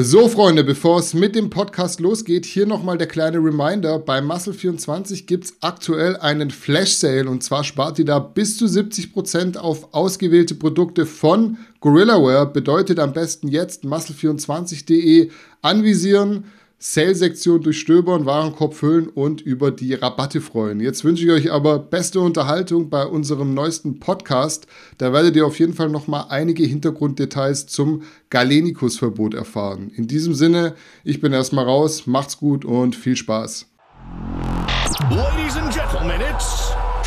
So, 0.00 0.28
Freunde, 0.28 0.62
bevor 0.62 1.00
es 1.00 1.12
mit 1.12 1.34
dem 1.34 1.50
Podcast 1.50 1.98
losgeht, 1.98 2.46
hier 2.46 2.66
nochmal 2.66 2.98
der 2.98 3.08
kleine 3.08 3.38
Reminder. 3.38 3.98
Bei 3.98 4.20
Muscle24 4.20 5.26
gibt 5.26 5.46
es 5.46 5.56
aktuell 5.60 6.16
einen 6.18 6.52
Flash-Sale 6.52 7.28
und 7.28 7.42
zwar 7.42 7.64
spart 7.64 7.98
ihr 7.98 8.04
da 8.04 8.20
bis 8.20 8.56
zu 8.58 8.66
70% 8.66 9.56
auf 9.56 9.92
ausgewählte 9.92 10.54
Produkte 10.54 11.04
von 11.04 11.58
GorillaWare. 11.80 12.46
Bedeutet 12.46 13.00
am 13.00 13.12
besten 13.12 13.48
jetzt 13.48 13.82
muscle24.de 13.82 15.32
anvisieren 15.62 16.44
Sale-Sektion 16.80 17.60
durchstöbern, 17.60 18.24
Warenkorb 18.24 18.74
füllen 18.74 19.08
und 19.08 19.40
über 19.40 19.72
die 19.72 19.94
Rabatte 19.94 20.40
freuen. 20.40 20.78
Jetzt 20.78 21.02
wünsche 21.02 21.24
ich 21.24 21.30
euch 21.30 21.52
aber 21.52 21.80
beste 21.80 22.20
Unterhaltung 22.20 22.88
bei 22.88 23.04
unserem 23.04 23.52
neuesten 23.52 23.98
Podcast. 23.98 24.68
Da 24.96 25.12
werdet 25.12 25.34
ihr 25.34 25.44
auf 25.44 25.58
jeden 25.58 25.74
Fall 25.74 25.88
nochmal 25.88 26.26
einige 26.28 26.62
Hintergrunddetails 26.64 27.66
zum 27.66 28.02
Galenicus-Verbot 28.30 29.34
erfahren. 29.34 29.90
In 29.96 30.06
diesem 30.06 30.34
Sinne, 30.34 30.74
ich 31.02 31.20
bin 31.20 31.32
erstmal 31.32 31.64
raus, 31.64 32.06
macht's 32.06 32.38
gut 32.38 32.64
und 32.64 32.94
viel 32.94 33.16
Spaß. 33.16 33.66
Ladies 35.10 35.56
and 35.56 35.74
Gentlemen, 35.74 36.20
it's 36.20 36.57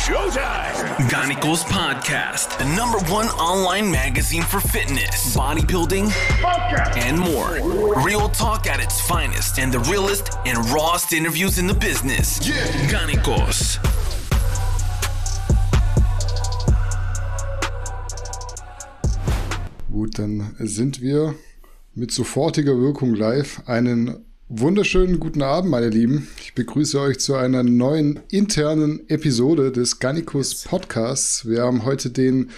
Showtime! 0.02 0.96
Ganicos 1.08 1.62
Podcast, 1.62 2.58
the 2.58 2.64
number 2.74 2.98
one 3.08 3.28
online 3.38 3.88
magazine 3.88 4.42
for 4.42 4.58
fitness, 4.58 5.36
bodybuilding, 5.36 6.10
and 7.06 7.16
more. 7.16 8.02
Real 8.02 8.28
talk 8.30 8.66
at 8.66 8.80
its 8.80 9.00
finest, 9.02 9.60
and 9.60 9.72
the 9.72 9.78
realest 9.88 10.36
and 10.44 10.58
rawest 10.70 11.12
interviews 11.12 11.58
in 11.58 11.68
the 11.68 11.74
business. 11.74 12.40
Yeah. 12.44 12.54
Ganicos. 12.90 13.78
Gut, 19.92 20.18
dann 20.18 20.56
sind 20.58 21.00
wir 21.00 21.36
mit 21.94 22.10
sofortiger 22.10 22.76
Wirkung 22.76 23.14
live. 23.14 23.62
Einen 23.66 24.24
Wunderschönen 24.54 25.18
guten 25.18 25.40
Abend, 25.40 25.70
meine 25.70 25.88
Lieben. 25.88 26.28
Ich 26.38 26.52
begrüße 26.52 27.00
euch 27.00 27.18
zu 27.18 27.36
einer 27.36 27.62
neuen 27.62 28.20
internen 28.30 29.08
Episode 29.08 29.72
des 29.72 29.98
Gannikus 29.98 30.64
Podcasts. 30.64 31.48
Wir 31.48 31.62
haben 31.62 31.86
heute 31.86 32.10
den 32.10 32.50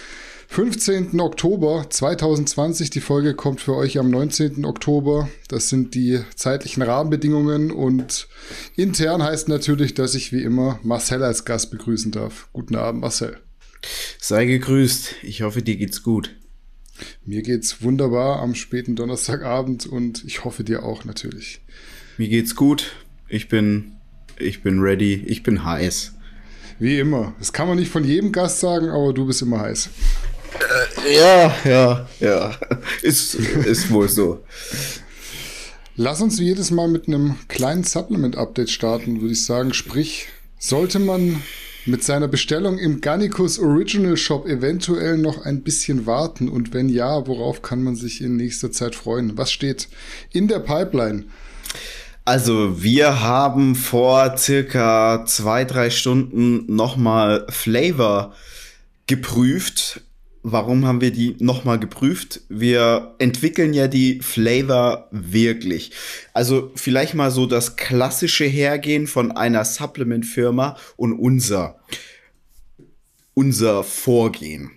15. 0.49 1.17
Oktober 1.21 1.85
2020. 1.89 2.89
Die 2.89 2.99
Folge 2.99 3.33
kommt 3.33 3.61
für 3.61 3.75
euch 3.75 3.97
am 3.97 4.09
19. 4.09 4.65
Oktober. 4.65 5.29
Das 5.47 5.69
sind 5.69 5.95
die 5.95 6.19
zeitlichen 6.35 6.83
Rahmenbedingungen 6.83 7.71
und 7.71 8.27
intern 8.75 9.23
heißt 9.23 9.47
natürlich, 9.47 9.93
dass 9.93 10.15
ich 10.15 10.33
wie 10.33 10.43
immer 10.43 10.81
Marcel 10.83 11.23
als 11.23 11.45
Gast 11.45 11.71
begrüßen 11.71 12.11
darf. 12.11 12.49
Guten 12.51 12.75
Abend, 12.75 12.99
Marcel. 12.99 13.37
Sei 14.19 14.45
gegrüßt. 14.45 15.23
Ich 15.23 15.43
hoffe, 15.43 15.61
dir 15.61 15.77
geht's 15.77 16.03
gut. 16.03 16.35
Mir 17.25 17.41
geht's 17.41 17.81
wunderbar 17.81 18.39
am 18.41 18.55
späten 18.55 18.95
Donnerstagabend 18.95 19.85
und 19.85 20.23
ich 20.25 20.43
hoffe 20.43 20.63
dir 20.63 20.83
auch 20.83 21.05
natürlich. 21.05 21.61
Mir 22.17 22.29
geht's 22.29 22.55
gut. 22.55 22.91
Ich 23.27 23.49
bin, 23.49 23.93
ich 24.37 24.63
bin 24.63 24.79
ready. 24.79 25.23
Ich 25.25 25.43
bin 25.43 25.65
heiß. 25.65 26.13
Wie 26.79 26.99
immer. 26.99 27.33
Das 27.39 27.53
kann 27.53 27.67
man 27.67 27.77
nicht 27.77 27.91
von 27.91 28.03
jedem 28.03 28.31
Gast 28.31 28.59
sagen, 28.59 28.89
aber 28.89 29.13
du 29.13 29.25
bist 29.25 29.41
immer 29.41 29.61
heiß. 29.61 29.89
Äh, 31.05 31.15
ja, 31.15 31.55
ja, 31.65 32.09
ja. 32.19 32.57
Ist, 33.01 33.35
ist 33.35 33.91
wohl 33.91 34.09
so. 34.09 34.43
Lass 35.95 36.21
uns 36.21 36.39
jedes 36.39 36.71
Mal 36.71 36.89
mit 36.89 37.07
einem 37.07 37.35
kleinen 37.47 37.83
Supplement-Update 37.83 38.69
starten, 38.69 39.21
würde 39.21 39.33
ich 39.33 39.45
sagen. 39.45 39.73
Sprich, 39.73 40.27
sollte 40.59 40.99
man 40.99 41.41
mit 41.85 42.03
seiner 42.03 42.27
Bestellung 42.27 42.77
im 42.77 43.01
Gannicus 43.01 43.59
Original 43.59 44.17
Shop 44.17 44.47
eventuell 44.47 45.17
noch 45.17 45.45
ein 45.45 45.61
bisschen 45.63 46.05
warten? 46.05 46.49
Und 46.49 46.73
wenn 46.73 46.89
ja, 46.89 47.27
worauf 47.27 47.61
kann 47.61 47.83
man 47.83 47.95
sich 47.95 48.21
in 48.21 48.35
nächster 48.35 48.71
Zeit 48.71 48.95
freuen? 48.95 49.37
Was 49.37 49.51
steht 49.51 49.87
in 50.31 50.47
der 50.47 50.59
Pipeline? 50.59 51.25
Also 52.25 52.81
wir 52.81 53.21
haben 53.21 53.75
vor 53.75 54.35
circa 54.37 55.25
zwei, 55.27 55.63
drei 55.63 55.91
Stunden 55.91 56.75
nochmal 56.75 57.45
Flavor 57.49 58.33
geprüft. 59.05 60.01
Warum 60.47 60.85
haben 60.85 61.01
wir 61.01 61.09
die 61.09 61.35
nochmal 61.39 61.79
geprüft? 61.79 62.41
Wir 62.49 63.15
entwickeln 63.17 63.73
ja 63.73 63.87
die 63.87 64.21
Flavor 64.21 65.07
wirklich. 65.09 65.91
Also 66.33 66.71
vielleicht 66.75 67.15
mal 67.15 67.31
so 67.31 67.47
das 67.47 67.77
klassische 67.77 68.45
Hergehen 68.45 69.07
von 69.07 69.31
einer 69.31 69.65
Supplement-Firma 69.65 70.77
und 70.97 71.13
unser, 71.13 71.79
unser 73.33 73.83
Vorgehen. 73.83 74.69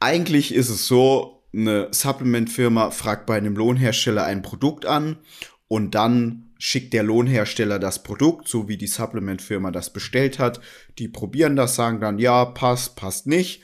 Eigentlich 0.00 0.52
ist 0.52 0.68
es 0.68 0.88
so, 0.88 1.44
eine 1.54 1.86
Supplement-Firma 1.92 2.90
fragt 2.90 3.26
bei 3.26 3.36
einem 3.36 3.54
Lohnhersteller 3.54 4.24
ein 4.24 4.42
Produkt 4.42 4.86
an 4.86 5.18
und 5.68 5.94
dann 5.94 6.51
schickt 6.64 6.92
der 6.92 7.02
Lohnhersteller 7.02 7.80
das 7.80 8.04
Produkt, 8.04 8.46
so 8.46 8.68
wie 8.68 8.76
die 8.76 8.86
Supplement-Firma 8.86 9.72
das 9.72 9.92
bestellt 9.92 10.38
hat. 10.38 10.60
Die 10.96 11.08
probieren 11.08 11.56
das, 11.56 11.74
sagen 11.74 12.00
dann, 12.00 12.20
ja, 12.20 12.44
passt, 12.44 12.94
passt 12.94 13.26
nicht. 13.26 13.62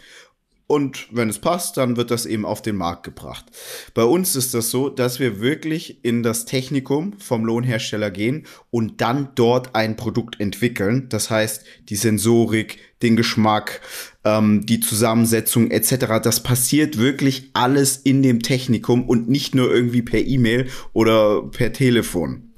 Und 0.67 1.07
wenn 1.13 1.31
es 1.31 1.39
passt, 1.39 1.77
dann 1.77 1.97
wird 1.97 2.11
das 2.11 2.27
eben 2.27 2.45
auf 2.45 2.61
den 2.61 2.75
Markt 2.75 3.05
gebracht. 3.05 3.47
Bei 3.95 4.03
uns 4.03 4.35
ist 4.35 4.53
das 4.53 4.71
so, 4.71 4.89
dass 4.89 5.21
wir 5.21 5.41
wirklich 5.41 6.05
in 6.05 6.25
das 6.25 6.45
Technikum 6.45 7.19
vom 7.21 7.45
Lohnhersteller 7.45 8.11
gehen 8.11 8.47
und 8.71 9.01
dann 9.01 9.29
dort 9.37 9.77
ein 9.77 9.97
Produkt 9.97 10.41
entwickeln. 10.41 11.09
Das 11.09 11.31
heißt, 11.31 11.65
die 11.89 11.97
Sensorik, 11.97 12.79
den 13.01 13.17
Geschmack, 13.17 13.81
ähm, 14.25 14.67
die 14.67 14.81
Zusammensetzung 14.81 15.71
etc. 15.71 16.21
Das 16.23 16.43
passiert 16.43 16.99
wirklich 16.99 17.51
alles 17.55 17.97
in 17.97 18.23
dem 18.23 18.43
Technikum 18.43 19.09
und 19.09 19.29
nicht 19.29 19.55
nur 19.55 19.73
irgendwie 19.73 20.03
per 20.03 20.21
E-Mail 20.21 20.69
oder 20.93 21.43
per 21.45 21.73
Telefon. 21.73 22.53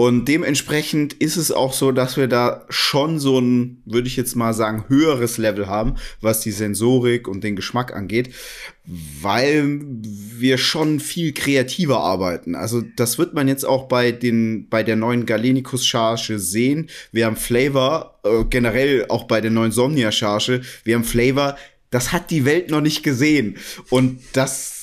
Und 0.00 0.28
dementsprechend 0.28 1.12
ist 1.12 1.36
es 1.36 1.52
auch 1.52 1.74
so, 1.74 1.92
dass 1.92 2.16
wir 2.16 2.26
da 2.26 2.64
schon 2.70 3.18
so 3.18 3.38
ein, 3.38 3.82
würde 3.84 4.08
ich 4.08 4.16
jetzt 4.16 4.34
mal 4.34 4.54
sagen, 4.54 4.86
höheres 4.88 5.36
Level 5.36 5.66
haben, 5.66 5.96
was 6.22 6.40
die 6.40 6.52
Sensorik 6.52 7.28
und 7.28 7.44
den 7.44 7.54
Geschmack 7.54 7.94
angeht, 7.94 8.30
weil 8.86 9.78
wir 9.92 10.56
schon 10.56 11.00
viel 11.00 11.34
kreativer 11.34 12.00
arbeiten. 12.00 12.54
Also 12.54 12.82
das 12.96 13.18
wird 13.18 13.34
man 13.34 13.46
jetzt 13.46 13.64
auch 13.64 13.88
bei 13.88 14.10
den 14.10 14.70
bei 14.70 14.82
der 14.82 14.96
neuen 14.96 15.26
Galenicus 15.26 15.84
Charge 15.84 16.38
sehen. 16.38 16.88
Wir 17.12 17.26
haben 17.26 17.36
Flavor 17.36 18.20
äh, 18.24 18.44
generell 18.48 19.04
auch 19.10 19.24
bei 19.24 19.42
der 19.42 19.50
neuen 19.50 19.70
Somnia 19.70 20.12
Charge. 20.12 20.62
Wir 20.82 20.94
haben 20.94 21.04
Flavor. 21.04 21.58
Das 21.90 22.10
hat 22.10 22.30
die 22.30 22.46
Welt 22.46 22.70
noch 22.70 22.80
nicht 22.80 23.02
gesehen 23.02 23.58
und 23.90 24.20
das 24.32 24.79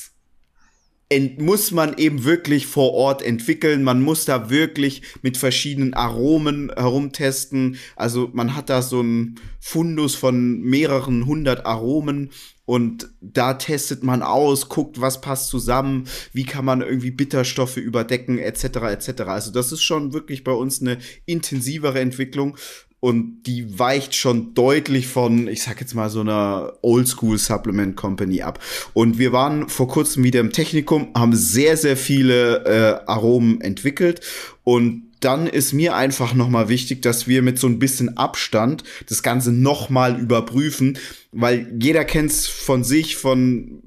muss 1.38 1.72
man 1.72 1.97
eben 1.97 2.25
wirklich 2.25 2.68
vor 2.68 2.94
Ort 2.94 3.22
entwickeln. 3.22 3.84
Man 3.84 4.01
muss 4.01 4.25
da 4.25 4.50
wirklich 4.50 5.03
mit 5.22 5.38
verschiedenen 5.38 5.94
Aromen 5.94 6.72
herumtesten. 6.75 7.78
Also 7.95 8.29
man 8.34 8.56
hat 8.56 8.69
da 8.69 8.81
so 8.81 9.01
ein 9.01 9.35
Fundus 9.59 10.16
von 10.16 10.59
mehreren 10.59 11.25
hundert 11.25 11.66
Aromen 11.66 12.31
und 12.66 13.09
da 13.22 13.53
testet 13.53 14.03
man 14.03 14.22
aus, 14.22 14.68
guckt, 14.68 15.00
was 15.00 15.22
passt 15.22 15.47
zusammen, 15.47 16.09
wie 16.34 16.44
kann 16.44 16.66
man 16.66 16.81
irgendwie 16.81 17.12
Bitterstoffe 17.12 17.78
überdecken, 17.78 18.39
etc. 18.39 18.66
etc. 18.91 19.22
Also 19.22 19.51
das 19.53 19.72
ist 19.72 19.84
schon 19.84 20.12
wirklich 20.12 20.44
bei 20.44 20.51
uns 20.51 20.81
eine 20.81 20.97
intensivere 21.25 22.01
Entwicklung 22.01 22.57
und 23.00 23.44
die 23.44 23.78
weicht 23.78 24.16
schon 24.16 24.53
deutlich 24.53 25.08
von, 25.08 25.47
ich 25.47 25.62
sag 25.62 25.80
jetzt 25.80 25.94
mal, 25.94 26.09
so 26.09 26.22
einer 26.22 26.74
Oldschool 26.81 27.38
Supplement 27.38 27.96
Company 27.96 28.41
ab. 28.41 28.59
Und 28.94 29.19
wir 29.19 29.31
waren 29.31 29.69
vor 29.69 29.88
kurzem 29.88 30.24
wieder 30.24 30.40
im 30.40 30.52
Technikum, 30.52 31.09
haben 31.16 31.36
sehr, 31.36 31.78
sehr 31.78 31.96
viele 31.96 32.66
äh, 32.66 33.09
Aromen 33.09 33.62
entwickelt 33.62 34.22
und 34.63 35.07
dann 35.19 35.47
ist 35.47 35.74
mir 35.74 35.96
einfach 35.96 36.34
nochmal 36.34 36.69
wichtig, 36.69 37.02
dass 37.02 37.28
wir 37.28 37.41
mit 37.41 37.57
so 37.57 37.68
ein 37.68 37.80
bisschen 37.80 38.18
Abstand 38.18 38.84
das 39.07 39.24
Ganze 39.24 39.52
nochmal 39.52 40.19
überprüfen, 40.19 40.97
weil 41.31 41.74
jeder 41.80 42.06
kennt 42.06 42.31
es 42.31 42.47
von 42.47 42.84
sich, 42.84 43.18
von, 43.18 43.81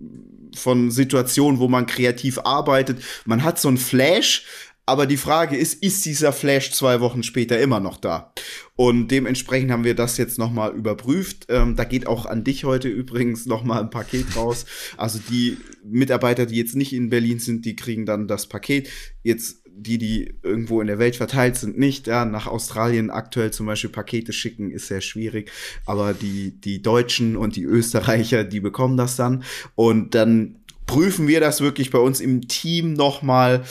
von 0.57 0.91
Situationen, 0.91 1.61
wo 1.61 1.69
man 1.69 1.87
kreativ 1.87 2.41
arbeitet. 2.41 3.03
Man 3.27 3.45
hat 3.45 3.61
so 3.61 3.69
ein 3.69 3.79
Flash, 3.79 4.45
aber 4.91 5.07
die 5.07 5.17
Frage 5.17 5.57
ist, 5.57 5.83
ist 5.85 6.05
dieser 6.05 6.33
Flash 6.33 6.73
zwei 6.73 7.01
Wochen 7.01 7.23
später 7.23 7.61
immer 7.61 7.79
noch 7.79 7.97
da? 7.97 8.33
Und 8.75 9.09
dementsprechend 9.09 9.71
haben 9.71 9.85
wir 9.85 9.95
das 9.95 10.17
jetzt 10.17 10.37
nochmal 10.37 10.75
überprüft. 10.75 11.47
Ähm, 11.49 11.77
da 11.77 11.85
geht 11.85 12.09
auch 12.09 12.27
an 12.27 12.43
dich 12.43 12.65
heute 12.65 12.89
übrigens 12.89 13.47
nochmal 13.47 13.81
ein 13.81 13.91
Paket 13.91 14.35
raus. 14.35 14.67
Also 14.97 15.21
die 15.31 15.59
Mitarbeiter, 15.85 16.45
die 16.45 16.57
jetzt 16.57 16.75
nicht 16.75 16.93
in 16.93 17.09
Berlin 17.09 17.39
sind, 17.39 17.65
die 17.67 17.77
kriegen 17.77 18.05
dann 18.05 18.27
das 18.27 18.49
Paket. 18.49 18.89
Jetzt 19.23 19.63
die, 19.73 19.99
die 19.99 20.35
irgendwo 20.43 20.81
in 20.81 20.89
der 20.89 20.99
Welt 20.99 21.15
verteilt 21.15 21.57
sind, 21.57 21.79
nicht. 21.79 22.09
Ja, 22.09 22.25
nach 22.25 22.49
Australien 22.49 23.11
aktuell 23.11 23.53
zum 23.53 23.67
Beispiel 23.67 23.91
Pakete 23.91 24.33
schicken, 24.33 24.73
ist 24.73 24.89
sehr 24.89 25.03
schwierig. 25.03 25.53
Aber 25.87 26.15
die, 26.15 26.61
die 26.61 26.83
Deutschen 26.83 27.37
und 27.37 27.55
die 27.55 27.65
Österreicher, 27.65 28.43
die 28.43 28.61
bekommen 28.61 28.97
das 28.97 29.15
dann. 29.15 29.45
Und 29.77 30.17
dann 30.17 30.57
prüfen 30.91 31.29
wir 31.29 31.39
das 31.39 31.61
wirklich 31.61 31.93
bei 31.93 32.01
uns 32.01 32.21
im 32.21 32.49
Team 32.49 32.95
nochmal, 32.95 33.63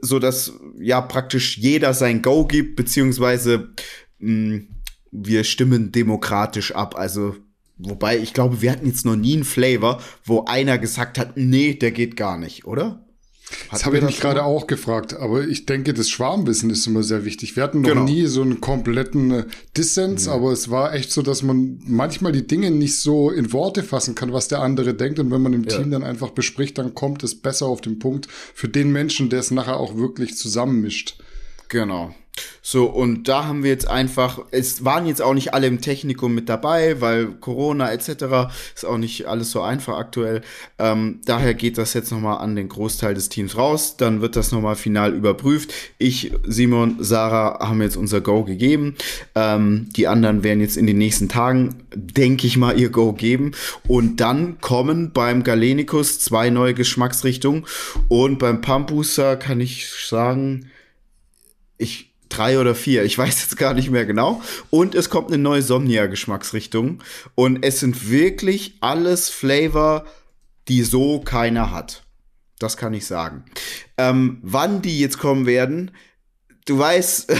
so 0.00 0.18
dass 0.18 0.52
ja 0.78 1.00
praktisch 1.00 1.58
jeder 1.58 1.94
sein 1.94 2.22
Go 2.22 2.46
gibt, 2.46 2.76
beziehungsweise 2.76 3.70
mh, 4.18 4.56
mm, 4.56 4.68
wir 5.12 5.44
stimmen 5.44 5.92
demokratisch 5.92 6.74
ab. 6.74 6.96
Also 6.96 7.34
Wobei, 7.82 8.18
ich 8.18 8.34
glaube, 8.34 8.60
wir 8.60 8.72
hatten 8.72 8.86
jetzt 8.86 9.06
noch 9.06 9.16
nie 9.16 9.34
einen 9.34 9.44
Flavor, 9.44 10.02
wo 10.24 10.44
einer 10.44 10.76
gesagt 10.76 11.18
hat, 11.18 11.36
nee, 11.36 11.74
der 11.74 11.92
geht 11.92 12.14
gar 12.14 12.36
nicht, 12.36 12.66
oder? 12.66 13.06
Das 13.70 13.84
habe 13.84 13.98
ich 13.98 14.04
mich 14.04 14.20
gerade 14.20 14.44
auch 14.44 14.66
gefragt, 14.66 15.14
aber 15.14 15.46
ich 15.46 15.66
denke, 15.66 15.94
das 15.94 16.08
Schwarmwissen 16.08 16.70
ist 16.70 16.86
immer 16.86 17.02
sehr 17.02 17.24
wichtig. 17.24 17.56
Wir 17.56 17.62
hatten 17.62 17.82
noch 17.82 17.90
genau. 17.90 18.04
nie 18.04 18.26
so 18.26 18.42
einen 18.42 18.60
kompletten 18.60 19.30
äh, 19.30 19.44
Dissens, 19.76 20.26
ja. 20.26 20.32
aber 20.32 20.52
es 20.52 20.70
war 20.70 20.94
echt 20.94 21.10
so, 21.12 21.22
dass 21.22 21.42
man 21.42 21.80
manchmal 21.84 22.32
die 22.32 22.46
Dinge 22.46 22.70
nicht 22.70 22.98
so 22.98 23.30
in 23.30 23.52
Worte 23.52 23.82
fassen 23.82 24.14
kann, 24.14 24.32
was 24.32 24.48
der 24.48 24.60
andere 24.60 24.94
denkt. 24.94 25.18
Und 25.18 25.30
wenn 25.30 25.42
man 25.42 25.52
im 25.52 25.64
ja. 25.64 25.76
Team 25.76 25.90
dann 25.90 26.02
einfach 26.02 26.30
bespricht, 26.30 26.78
dann 26.78 26.94
kommt 26.94 27.22
es 27.22 27.40
besser 27.40 27.66
auf 27.66 27.80
den 27.80 27.98
Punkt 27.98 28.28
für 28.30 28.68
den 28.68 28.92
Menschen, 28.92 29.30
der 29.30 29.40
es 29.40 29.50
nachher 29.50 29.78
auch 29.78 29.96
wirklich 29.96 30.36
zusammenmischt. 30.36 31.18
Genau. 31.68 32.14
So, 32.62 32.86
und 32.86 33.28
da 33.28 33.46
haben 33.46 33.62
wir 33.62 33.70
jetzt 33.70 33.88
einfach, 33.88 34.40
es 34.50 34.84
waren 34.84 35.06
jetzt 35.06 35.22
auch 35.22 35.34
nicht 35.34 35.54
alle 35.54 35.66
im 35.66 35.80
Technikum 35.80 36.34
mit 36.34 36.48
dabei, 36.48 37.00
weil 37.00 37.26
Corona 37.26 37.90
etc. 37.90 38.52
ist 38.74 38.84
auch 38.84 38.98
nicht 38.98 39.26
alles 39.26 39.50
so 39.50 39.62
einfach 39.62 39.96
aktuell. 39.96 40.42
Ähm, 40.78 41.20
daher 41.24 41.54
geht 41.54 41.78
das 41.78 41.94
jetzt 41.94 42.12
nochmal 42.12 42.38
an 42.38 42.56
den 42.56 42.68
Großteil 42.68 43.14
des 43.14 43.28
Teams 43.28 43.56
raus. 43.56 43.96
Dann 43.96 44.20
wird 44.20 44.36
das 44.36 44.52
nochmal 44.52 44.76
final 44.76 45.14
überprüft. 45.14 45.72
Ich, 45.98 46.32
Simon, 46.46 46.96
Sarah 47.00 47.66
haben 47.66 47.80
jetzt 47.80 47.96
unser 47.96 48.20
Go 48.20 48.44
gegeben. 48.44 48.94
Ähm, 49.34 49.88
die 49.96 50.06
anderen 50.06 50.44
werden 50.44 50.60
jetzt 50.60 50.76
in 50.76 50.86
den 50.86 50.98
nächsten 50.98 51.28
Tagen, 51.28 51.86
denke 51.94 52.46
ich 52.46 52.56
mal, 52.56 52.78
ihr 52.78 52.90
Go 52.90 53.12
geben. 53.14 53.52
Und 53.88 54.20
dann 54.20 54.60
kommen 54.60 55.12
beim 55.12 55.44
Galenicus 55.44 56.20
zwei 56.20 56.50
neue 56.50 56.74
Geschmacksrichtungen. 56.74 57.64
Und 58.08 58.38
beim 58.38 58.60
Pump 58.60 58.90
kann 59.40 59.60
ich 59.60 59.88
sagen, 59.88 60.70
ich 61.78 62.09
drei 62.30 62.58
oder 62.58 62.74
vier, 62.74 63.04
ich 63.04 63.18
weiß 63.18 63.42
jetzt 63.42 63.56
gar 63.56 63.74
nicht 63.74 63.90
mehr 63.90 64.06
genau. 64.06 64.42
Und 64.70 64.94
es 64.94 65.10
kommt 65.10 65.28
eine 65.28 65.38
neue 65.38 65.62
Somnia-Geschmacksrichtung. 65.62 67.02
Und 67.34 67.62
es 67.62 67.80
sind 67.80 68.10
wirklich 68.10 68.78
alles 68.80 69.28
Flavor, 69.28 70.06
die 70.68 70.82
so 70.82 71.20
keiner 71.20 71.70
hat. 71.70 72.04
Das 72.58 72.76
kann 72.76 72.94
ich 72.94 73.06
sagen. 73.06 73.44
Ähm, 73.98 74.38
wann 74.42 74.82
die 74.82 75.00
jetzt 75.00 75.18
kommen 75.18 75.46
werden, 75.46 75.90
du 76.66 76.78
weißt, 76.78 77.32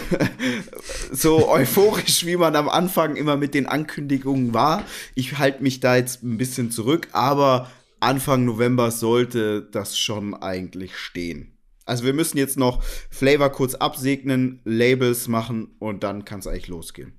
so 1.13 1.49
euphorisch, 1.49 2.27
wie 2.27 2.37
man 2.37 2.57
am 2.57 2.69
Anfang 2.69 3.17
immer 3.17 3.37
mit 3.37 3.55
den 3.55 3.67
Ankündigungen 3.67 4.53
war. 4.55 4.85
Ich 5.15 5.39
halte 5.39 5.63
mich 5.63 5.81
da 5.81 5.97
jetzt 5.97 6.23
ein 6.23 6.39
bisschen 6.39 6.71
zurück, 6.71 7.09
aber 7.13 7.71
Anfang 8.01 8.45
November 8.45 8.91
sollte 8.91 9.63
das 9.63 9.99
schon 9.99 10.35
eigentlich 10.35 10.97
stehen. 10.97 11.53
Also 11.91 12.05
wir 12.05 12.13
müssen 12.13 12.39
jetzt 12.39 12.57
noch 12.57 12.85
Flavor 13.11 13.51
kurz 13.51 13.75
absegnen, 13.75 14.61
Labels 14.65 15.27
machen 15.27 15.75
und 15.81 16.05
dann 16.05 16.25
kann 16.25 16.39
es 16.39 16.47
eigentlich 16.47 16.69
losgehen. 16.69 17.15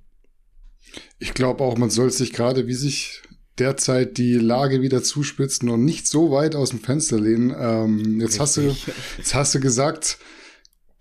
Ich 1.18 1.34
glaube 1.34 1.62
auch, 1.62 1.76
man 1.76 1.90
soll 1.90 2.10
sich 2.10 2.32
gerade, 2.32 2.66
wie 2.66 2.74
sich 2.74 3.20
derzeit 3.58 4.16
die 4.16 4.34
Lage 4.34 4.80
wieder 4.80 5.02
zuspitzt, 5.02 5.62
noch 5.62 5.76
nicht 5.76 6.08
so 6.08 6.30
weit 6.30 6.54
aus 6.54 6.70
dem 6.70 6.80
Fenster 6.80 7.20
lehnen. 7.20 7.54
Ähm, 7.54 8.18
jetzt, 8.18 8.40
hast 8.40 8.56
du, 8.56 8.74
jetzt 9.18 9.34
hast 9.34 9.54
du 9.54 9.60
gesagt, 9.60 10.16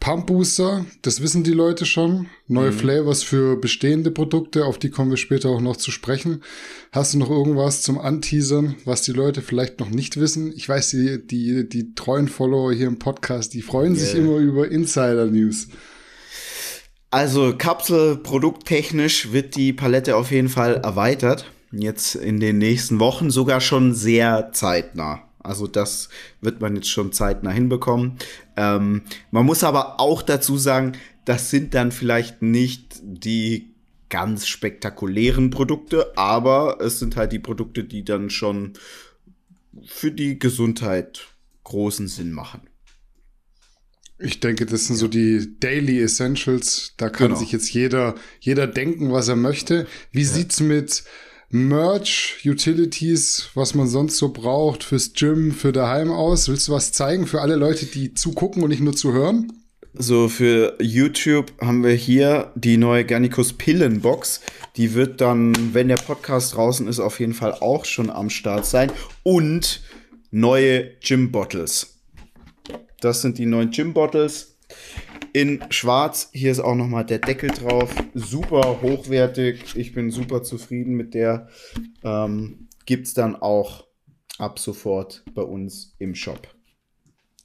Pump 0.01 0.25
Booster, 0.25 0.83
das 1.03 1.21
wissen 1.21 1.43
die 1.43 1.53
Leute 1.53 1.85
schon. 1.85 2.25
Neue 2.47 2.71
mhm. 2.71 2.75
Flavors 2.75 3.21
für 3.21 3.55
bestehende 3.55 4.09
Produkte, 4.09 4.65
auf 4.65 4.79
die 4.79 4.89
kommen 4.89 5.11
wir 5.11 5.17
später 5.17 5.49
auch 5.49 5.61
noch 5.61 5.77
zu 5.77 5.91
sprechen. 5.91 6.41
Hast 6.91 7.13
du 7.13 7.19
noch 7.19 7.29
irgendwas 7.29 7.83
zum 7.83 7.99
Anteasern, 7.99 8.75
was 8.83 9.03
die 9.03 9.11
Leute 9.11 9.43
vielleicht 9.43 9.79
noch 9.79 9.91
nicht 9.91 10.17
wissen? 10.17 10.51
Ich 10.55 10.67
weiß, 10.67 10.89
die, 10.89 11.25
die, 11.25 11.69
die 11.69 11.93
treuen 11.93 12.27
Follower 12.27 12.73
hier 12.73 12.87
im 12.87 12.97
Podcast, 12.97 13.53
die 13.53 13.61
freuen 13.61 13.93
yeah. 13.93 14.03
sich 14.03 14.15
immer 14.15 14.37
über 14.37 14.67
Insider-News. 14.69 15.67
Also 17.11 17.53
Kapsel 17.55 18.17
produkttechnisch 18.17 19.31
wird 19.31 19.55
die 19.55 19.71
Palette 19.71 20.15
auf 20.15 20.31
jeden 20.31 20.49
Fall 20.49 20.77
erweitert. 20.77 21.45
Jetzt 21.71 22.15
in 22.15 22.39
den 22.39 22.57
nächsten 22.57 22.99
Wochen 22.99 23.29
sogar 23.29 23.61
schon 23.61 23.93
sehr 23.93 24.49
zeitnah. 24.51 25.21
Also 25.43 25.67
das 25.67 26.09
wird 26.41 26.61
man 26.61 26.75
jetzt 26.75 26.89
schon 26.89 27.11
zeitnah 27.11 27.51
hinbekommen. 27.51 28.17
Ähm, 28.57 29.03
man 29.31 29.45
muss 29.45 29.63
aber 29.63 29.99
auch 29.99 30.21
dazu 30.21 30.57
sagen, 30.57 30.93
das 31.25 31.49
sind 31.49 31.73
dann 31.73 31.91
vielleicht 31.91 32.41
nicht 32.41 32.99
die 33.03 33.71
ganz 34.09 34.47
spektakulären 34.47 35.49
Produkte, 35.49 36.17
aber 36.17 36.79
es 36.81 36.99
sind 36.99 37.15
halt 37.15 37.31
die 37.31 37.39
Produkte, 37.39 37.83
die 37.83 38.03
dann 38.03 38.29
schon 38.29 38.73
für 39.85 40.11
die 40.11 40.37
Gesundheit 40.37 41.27
großen 41.63 42.07
Sinn 42.07 42.31
machen. 42.31 42.61
Ich 44.19 44.39
denke, 44.39 44.65
das 44.65 44.85
sind 44.85 44.97
so 44.97 45.07
die 45.07 45.59
Daily 45.59 45.99
Essentials. 45.99 46.93
Da 46.97 47.09
kann 47.09 47.29
genau. 47.29 47.39
sich 47.39 47.51
jetzt 47.51 47.73
jeder, 47.73 48.13
jeder 48.39 48.67
denken, 48.67 49.11
was 49.11 49.27
er 49.27 49.35
möchte. 49.35 49.87
Wie 50.11 50.21
ja. 50.21 50.27
sieht's 50.27 50.59
mit 50.59 51.03
Merch, 51.53 52.37
Utilities, 52.45 53.49
was 53.55 53.75
man 53.75 53.85
sonst 53.85 54.15
so 54.15 54.29
braucht 54.31 54.85
fürs 54.85 55.11
Gym, 55.11 55.51
für 55.51 55.73
daheim 55.73 56.09
aus? 56.09 56.47
Willst 56.47 56.69
du 56.69 56.71
was 56.71 56.93
zeigen 56.93 57.27
für 57.27 57.41
alle 57.41 57.57
Leute, 57.57 57.85
die 57.85 58.13
zugucken 58.13 58.63
und 58.63 58.69
nicht 58.69 58.81
nur 58.81 58.95
zu 58.95 59.11
hören? 59.11 59.51
So, 59.93 60.29
für 60.29 60.77
YouTube 60.81 61.51
haben 61.59 61.83
wir 61.83 61.91
hier 61.91 62.53
die 62.55 62.77
neue 62.77 63.03
Garnicus 63.03 63.51
Pillenbox. 63.51 64.39
Die 64.77 64.93
wird 64.93 65.19
dann, 65.19 65.53
wenn 65.73 65.89
der 65.89 65.97
Podcast 65.97 66.55
draußen 66.55 66.87
ist, 66.87 67.01
auf 67.01 67.19
jeden 67.19 67.33
Fall 67.33 67.51
auch 67.55 67.83
schon 67.83 68.09
am 68.09 68.29
Start 68.29 68.65
sein. 68.65 68.89
Und 69.23 69.81
neue 70.29 70.91
Gym 71.01 71.33
Bottles. 71.33 71.97
Das 73.01 73.21
sind 73.21 73.37
die 73.37 73.45
neuen 73.45 73.71
Gym 73.71 73.93
Bottles 73.93 74.50
in 75.33 75.63
schwarz. 75.69 76.29
Hier 76.33 76.51
ist 76.51 76.59
auch 76.59 76.75
nochmal 76.75 77.05
der 77.05 77.19
Deckel 77.19 77.49
drauf. 77.51 77.93
Super 78.13 78.81
hochwertig. 78.81 79.75
Ich 79.75 79.93
bin 79.93 80.11
super 80.11 80.43
zufrieden 80.43 80.95
mit 80.95 81.13
der. 81.13 81.47
Ähm, 82.03 82.67
Gibt 82.85 83.07
es 83.07 83.13
dann 83.13 83.35
auch 83.35 83.85
ab 84.37 84.59
sofort 84.59 85.23
bei 85.33 85.43
uns 85.43 85.93
im 85.99 86.15
Shop. 86.15 86.47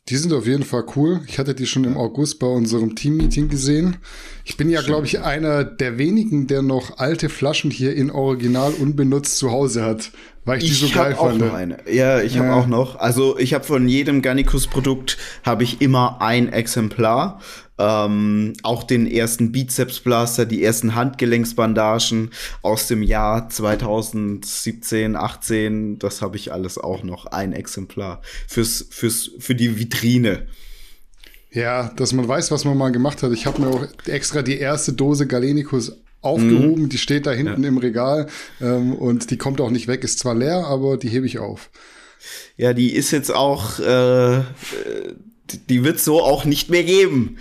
Die 0.08 0.16
sind 0.16 0.32
auf 0.32 0.46
jeden 0.46 0.62
Fall 0.62 0.84
cool. 0.94 1.22
Ich 1.26 1.40
hatte 1.40 1.52
die 1.52 1.66
schon 1.66 1.82
im 1.82 1.96
August 1.96 2.38
bei 2.38 2.46
unserem 2.46 2.94
Team-Meeting 2.94 3.48
gesehen. 3.48 3.96
Ich 4.44 4.56
bin 4.56 4.70
ja, 4.70 4.80
glaube 4.80 5.04
ich, 5.04 5.20
einer 5.20 5.64
der 5.64 5.98
wenigen, 5.98 6.46
der 6.46 6.62
noch 6.62 6.98
alte 6.98 7.28
Flaschen 7.28 7.72
hier 7.72 7.92
in 7.96 8.12
Original 8.12 8.72
unbenutzt 8.72 9.36
zu 9.38 9.50
Hause 9.50 9.82
hat, 9.82 10.12
weil 10.44 10.58
ich, 10.58 10.70
ich 10.70 10.78
die 10.78 10.86
so 10.86 10.94
geil 10.94 11.16
fand. 11.16 11.42
Auch 11.42 11.46
noch 11.48 11.54
eine. 11.54 11.78
Ja, 11.90 12.22
ich 12.22 12.38
habe 12.38 12.54
auch 12.54 12.68
noch. 12.68 13.00
Also 13.00 13.36
ich 13.36 13.52
habe 13.52 13.64
von 13.64 13.88
jedem 13.88 14.22
Garnicus-Produkt 14.22 15.18
habe 15.42 15.64
ich 15.64 15.80
immer 15.80 16.22
ein 16.22 16.52
Exemplar. 16.52 17.40
Ähm, 17.78 18.54
auch 18.62 18.84
den 18.84 19.06
ersten 19.06 19.52
Bizeps 19.52 20.00
Blaster, 20.00 20.46
die 20.46 20.64
ersten 20.64 20.94
Handgelenksbandagen 20.94 22.30
aus 22.62 22.88
dem 22.88 23.02
Jahr 23.02 23.50
2017, 23.50 25.14
18, 25.14 25.98
das 25.98 26.22
habe 26.22 26.36
ich 26.36 26.52
alles 26.52 26.78
auch 26.78 27.02
noch 27.02 27.26
ein 27.26 27.52
Exemplar 27.52 28.22
fürs 28.48 28.86
fürs 28.90 29.30
für 29.38 29.54
die 29.54 29.78
Vitrine. 29.78 30.46
Ja, 31.50 31.90
dass 31.96 32.12
man 32.12 32.26
weiß, 32.26 32.50
was 32.50 32.64
man 32.64 32.76
mal 32.76 32.90
gemacht 32.90 33.22
hat. 33.22 33.32
Ich 33.32 33.46
habe 33.46 33.62
mir 33.62 33.68
auch 33.68 33.86
extra 34.06 34.42
die 34.42 34.58
erste 34.58 34.92
Dose 34.92 35.26
Galenicus 35.26 35.92
aufgehoben, 36.20 36.82
mhm. 36.82 36.88
die 36.88 36.98
steht 36.98 37.26
da 37.26 37.32
hinten 37.32 37.62
ja. 37.62 37.68
im 37.68 37.78
Regal 37.78 38.26
ähm, 38.60 38.94
und 38.94 39.30
die 39.30 39.38
kommt 39.38 39.60
auch 39.60 39.70
nicht 39.70 39.86
weg. 39.86 40.04
Ist 40.04 40.18
zwar 40.18 40.34
leer, 40.34 40.66
aber 40.66 40.96
die 40.96 41.08
hebe 41.08 41.26
ich 41.26 41.38
auf. 41.38 41.70
Ja, 42.56 42.72
die 42.72 42.94
ist 42.94 43.10
jetzt 43.10 43.32
auch, 43.34 43.78
äh, 43.78 44.42
die 45.68 45.84
wird 45.84 46.00
so 46.00 46.22
auch 46.22 46.44
nicht 46.44 46.70
mehr 46.70 46.84
geben. 46.84 47.38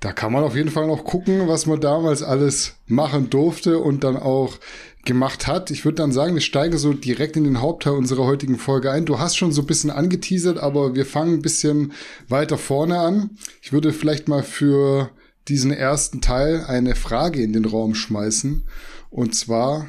Da 0.00 0.12
kann 0.12 0.32
man 0.32 0.44
auf 0.44 0.54
jeden 0.54 0.70
Fall 0.70 0.86
noch 0.86 1.04
gucken, 1.04 1.48
was 1.48 1.66
man 1.66 1.80
damals 1.80 2.22
alles 2.22 2.76
machen 2.86 3.30
durfte 3.30 3.80
und 3.80 4.04
dann 4.04 4.16
auch 4.16 4.58
gemacht 5.04 5.46
hat. 5.48 5.72
Ich 5.72 5.84
würde 5.84 5.96
dann 5.96 6.12
sagen, 6.12 6.34
wir 6.34 6.40
steigen 6.40 6.78
so 6.78 6.92
direkt 6.92 7.36
in 7.36 7.44
den 7.44 7.60
Hauptteil 7.60 7.94
unserer 7.94 8.24
heutigen 8.24 8.58
Folge 8.58 8.92
ein. 8.92 9.06
Du 9.06 9.18
hast 9.18 9.36
schon 9.36 9.52
so 9.52 9.62
ein 9.62 9.66
bisschen 9.66 9.90
angeteasert, 9.90 10.58
aber 10.58 10.94
wir 10.94 11.04
fangen 11.04 11.34
ein 11.34 11.42
bisschen 11.42 11.92
weiter 12.28 12.58
vorne 12.58 13.00
an. 13.00 13.30
Ich 13.60 13.72
würde 13.72 13.92
vielleicht 13.92 14.28
mal 14.28 14.44
für 14.44 15.10
diesen 15.48 15.72
ersten 15.72 16.20
Teil 16.20 16.64
eine 16.68 16.94
Frage 16.94 17.42
in 17.42 17.52
den 17.52 17.64
Raum 17.64 17.94
schmeißen. 17.94 18.64
Und 19.10 19.34
zwar, 19.34 19.88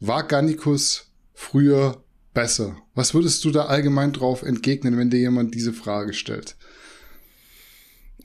war 0.00 0.24
Gannikus 0.24 1.12
früher 1.32 2.02
besser? 2.34 2.76
Was 2.94 3.14
würdest 3.14 3.44
du 3.44 3.50
da 3.50 3.66
allgemein 3.66 4.12
drauf 4.12 4.42
entgegnen, 4.42 4.98
wenn 4.98 5.10
dir 5.10 5.20
jemand 5.20 5.54
diese 5.54 5.72
Frage 5.72 6.12
stellt? 6.12 6.56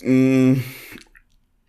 Mm, 0.02 0.62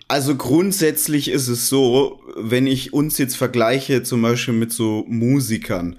also 0.09 0.37
grundsätzlich 0.37 1.31
ist 1.31 1.49
es 1.49 1.69
so, 1.69 2.21
wenn 2.37 2.67
ich 2.67 2.93
uns 2.93 3.19
jetzt 3.19 3.37
vergleiche, 3.37 4.03
zum 4.03 4.23
Beispiel 4.23 4.55
mit 4.55 4.73
so 4.73 5.05
Musikern. 5.09 5.99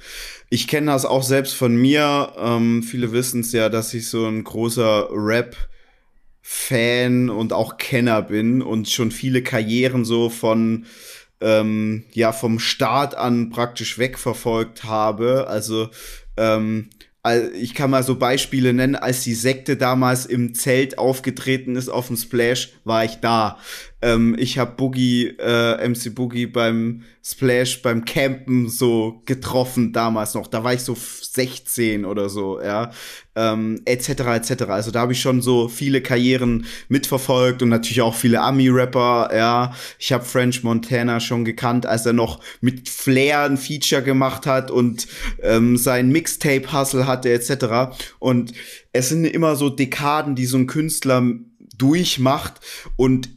Ich 0.50 0.68
kenne 0.68 0.88
das 0.92 1.06
auch 1.06 1.24
selbst 1.24 1.54
von 1.54 1.76
mir. 1.76 2.34
Ähm, 2.38 2.82
viele 2.82 3.12
wissen 3.12 3.42
es 3.42 3.52
ja, 3.52 3.70
dass 3.70 3.94
ich 3.94 4.08
so 4.08 4.26
ein 4.26 4.44
großer 4.44 5.10
Rap 5.12 5.56
Fan 6.42 7.30
und 7.30 7.54
auch 7.54 7.78
Kenner 7.78 8.24
bin 8.24 8.64
und 8.64 8.90
schon 8.90 9.12
viele 9.12 9.44
Karrieren 9.44 10.04
so 10.04 10.32
von 10.32 10.86
ähm, 11.42 12.06
ja 12.12 12.32
vom 12.32 12.58
Start 12.58 13.14
an 13.14 13.52
praktisch 13.52 14.00
wegverfolgt 14.00 14.84
habe. 14.84 15.46
Also 15.48 15.90
ähm, 16.38 16.90
ich 17.54 17.74
kann 17.74 17.92
mal 17.92 18.04
so 18.04 18.16
Beispiele 18.16 18.74
nennen, 18.74 18.96
als 18.96 19.24
die 19.24 19.34
Sekte 19.34 19.76
damals 19.76 20.26
im 20.26 20.54
Zelt 20.54 20.98
aufgetreten 20.98 21.76
ist 21.76 21.90
auf 21.90 22.08
dem 22.08 22.16
Splash, 22.16 22.72
war 22.86 23.04
ich 23.04 23.16
da. 23.16 23.58
Ähm, 24.02 24.36
ich 24.40 24.58
habe 24.58 24.76
Boogie, 24.78 25.36
äh, 25.38 25.88
MC 25.88 26.16
Boogie 26.16 26.46
beim 26.46 27.04
Splash, 27.22 27.82
beim 27.82 28.06
Campen 28.06 28.70
so 28.70 29.22
getroffen 29.26 29.92
damals 29.92 30.34
noch. 30.34 30.48
Da 30.48 30.64
war 30.64 30.74
ich 30.74 30.82
so 30.82 30.96
16 30.96 32.06
oder 32.06 32.30
so, 32.30 32.62
ja. 32.62 32.92
Ähm, 33.40 33.82
etc. 33.86 34.10
etc. 34.10 34.64
Also 34.68 34.92
da 34.92 35.00
habe 35.00 35.14
ich 35.14 35.22
schon 35.22 35.42
so 35.42 35.70
viele 35.70 36.02
Karrieren 36.02 36.66
mitverfolgt 36.90 37.62
und 37.62 37.70
natürlich 37.70 38.02
auch 38.02 38.16
viele 38.16 38.42
Ami-Rapper, 38.42 39.30
ja. 39.34 39.74
Ich 39.98 40.12
habe 40.12 40.26
French 40.26 40.62
Montana 40.64 41.22
schon 41.22 41.46
gekannt, 41.46 41.86
als 41.86 42.06
er 42.06 42.12
noch 42.12 42.42
mit 42.60 42.90
Flair 42.90 43.44
ein 43.44 43.56
Feature 43.56 44.04
gemacht 44.04 44.46
hat 44.46 44.72
und 44.72 45.08
ähm, 45.42 45.78
sein 45.78 46.10
Mixtape-Hustle 46.10 47.08
hatte, 47.08 47.32
etc. 47.32 47.96
Und 48.20 48.52
es 48.92 49.08
sind 49.08 49.24
immer 49.24 49.56
so 49.56 49.70
Dekaden, 49.70 50.36
die 50.36 50.46
so 50.46 50.58
ein 50.58 50.68
Künstler 50.68 51.24
durchmacht 51.78 52.56
und 52.98 53.30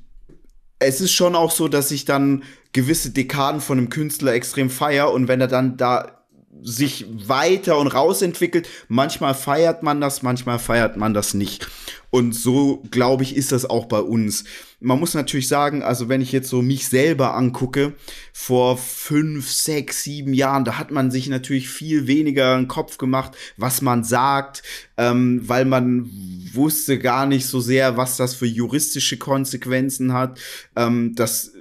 es 0.80 1.00
ist 1.00 1.12
schon 1.12 1.36
auch 1.36 1.52
so, 1.52 1.68
dass 1.68 1.92
ich 1.92 2.06
dann 2.06 2.42
gewisse 2.72 3.10
Dekaden 3.10 3.60
von 3.60 3.78
einem 3.78 3.88
Künstler 3.88 4.32
extrem 4.32 4.68
feier 4.68 5.12
und 5.12 5.28
wenn 5.28 5.40
er 5.40 5.46
dann 5.46 5.76
da 5.76 6.21
sich 6.62 7.06
weiter 7.26 7.78
und 7.78 7.88
rausentwickelt. 7.88 8.68
Manchmal 8.88 9.34
feiert 9.34 9.82
man 9.82 10.00
das, 10.00 10.22
manchmal 10.22 10.58
feiert 10.58 10.96
man 10.96 11.14
das 11.14 11.34
nicht. 11.34 11.68
Und 12.10 12.34
so, 12.34 12.82
glaube 12.90 13.22
ich, 13.22 13.36
ist 13.36 13.52
das 13.52 13.64
auch 13.64 13.86
bei 13.86 14.00
uns. 14.00 14.44
Man 14.80 15.00
muss 15.00 15.14
natürlich 15.14 15.48
sagen, 15.48 15.82
also 15.82 16.10
wenn 16.10 16.20
ich 16.20 16.30
jetzt 16.30 16.50
so 16.50 16.60
mich 16.60 16.86
selber 16.88 17.34
angucke, 17.34 17.94
vor 18.34 18.76
fünf, 18.76 19.50
sechs, 19.50 20.02
sieben 20.02 20.34
Jahren, 20.34 20.66
da 20.66 20.76
hat 20.76 20.90
man 20.90 21.10
sich 21.10 21.28
natürlich 21.28 21.70
viel 21.70 22.06
weniger 22.06 22.54
einen 22.54 22.68
Kopf 22.68 22.98
gemacht, 22.98 23.32
was 23.56 23.80
man 23.80 24.04
sagt, 24.04 24.62
ähm, 24.98 25.40
weil 25.48 25.64
man 25.64 26.10
wusste 26.52 26.98
gar 26.98 27.24
nicht 27.24 27.46
so 27.46 27.60
sehr, 27.60 27.96
was 27.96 28.18
das 28.18 28.34
für 28.34 28.46
juristische 28.46 29.16
Konsequenzen 29.16 30.12
hat. 30.12 30.38
Ähm, 30.76 31.14
das 31.14 31.51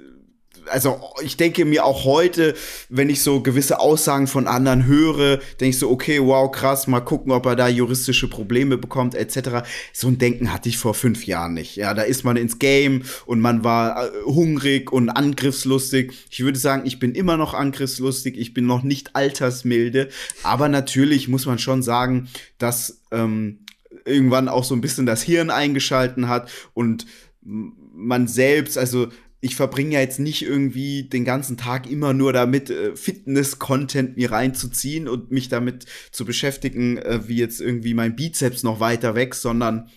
also 0.68 1.00
ich 1.22 1.36
denke 1.36 1.64
mir 1.64 1.84
auch 1.84 2.04
heute, 2.04 2.54
wenn 2.88 3.10
ich 3.10 3.22
so 3.22 3.40
gewisse 3.40 3.80
Aussagen 3.80 4.26
von 4.26 4.46
anderen 4.46 4.86
höre, 4.86 5.38
denke 5.60 5.68
ich 5.70 5.78
so, 5.78 5.90
okay, 5.90 6.20
wow, 6.20 6.50
krass, 6.50 6.86
mal 6.86 7.00
gucken, 7.00 7.32
ob 7.32 7.46
er 7.46 7.56
da 7.56 7.68
juristische 7.68 8.28
Probleme 8.28 8.78
bekommt, 8.78 9.14
etc. 9.14 9.66
So 9.92 10.08
ein 10.08 10.18
Denken 10.18 10.52
hatte 10.52 10.68
ich 10.68 10.78
vor 10.78 10.94
fünf 10.94 11.26
Jahren 11.26 11.54
nicht. 11.54 11.76
Ja, 11.76 11.94
da 11.94 12.02
ist 12.02 12.24
man 12.24 12.36
ins 12.36 12.58
Game 12.58 13.02
und 13.26 13.40
man 13.40 13.64
war 13.64 14.06
äh, 14.06 14.10
hungrig 14.24 14.92
und 14.92 15.10
angriffslustig. 15.10 16.12
Ich 16.30 16.40
würde 16.40 16.58
sagen, 16.58 16.82
ich 16.86 16.98
bin 16.98 17.14
immer 17.14 17.36
noch 17.36 17.54
angriffslustig, 17.54 18.36
ich 18.38 18.54
bin 18.54 18.66
noch 18.66 18.82
nicht 18.82 19.16
altersmilde, 19.16 20.08
aber 20.42 20.68
natürlich 20.68 21.28
muss 21.28 21.46
man 21.46 21.58
schon 21.58 21.82
sagen, 21.82 22.28
dass 22.58 23.00
ähm, 23.10 23.60
irgendwann 24.04 24.48
auch 24.48 24.64
so 24.64 24.74
ein 24.74 24.80
bisschen 24.80 25.06
das 25.06 25.22
Hirn 25.22 25.50
eingeschalten 25.50 26.28
hat 26.28 26.50
und 26.74 27.06
man 27.42 28.28
selbst, 28.28 28.78
also 28.78 29.08
ich 29.44 29.56
verbringe 29.56 29.94
ja 29.94 30.00
jetzt 30.00 30.20
nicht 30.20 30.42
irgendwie 30.42 31.02
den 31.02 31.24
ganzen 31.24 31.56
Tag 31.56 31.90
immer 31.90 32.14
nur 32.14 32.32
damit, 32.32 32.70
äh, 32.70 32.94
Fitness-Content 32.94 34.16
mir 34.16 34.30
reinzuziehen 34.30 35.08
und 35.08 35.32
mich 35.32 35.48
damit 35.48 35.84
zu 36.12 36.24
beschäftigen, 36.24 36.96
äh, 36.98 37.26
wie 37.26 37.38
jetzt 37.38 37.60
irgendwie 37.60 37.92
mein 37.92 38.14
Bizeps 38.14 38.62
noch 38.62 38.78
weiter 38.78 39.16
wächst, 39.16 39.42
sondern 39.42 39.90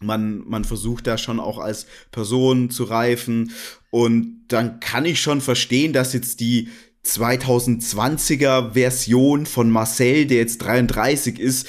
man, 0.00 0.42
man 0.48 0.64
versucht 0.64 1.06
da 1.06 1.16
schon 1.16 1.38
auch 1.38 1.58
als 1.58 1.86
Person 2.10 2.68
zu 2.68 2.84
reifen. 2.84 3.52
Und 3.90 4.42
dann 4.48 4.80
kann 4.80 5.04
ich 5.04 5.20
schon 5.20 5.40
verstehen, 5.40 5.92
dass 5.92 6.12
jetzt 6.12 6.40
die 6.40 6.68
2020er 7.04 8.72
Version 8.72 9.46
von 9.46 9.70
Marcel, 9.70 10.26
der 10.26 10.38
jetzt 10.38 10.58
33 10.58 11.38
ist, 11.38 11.68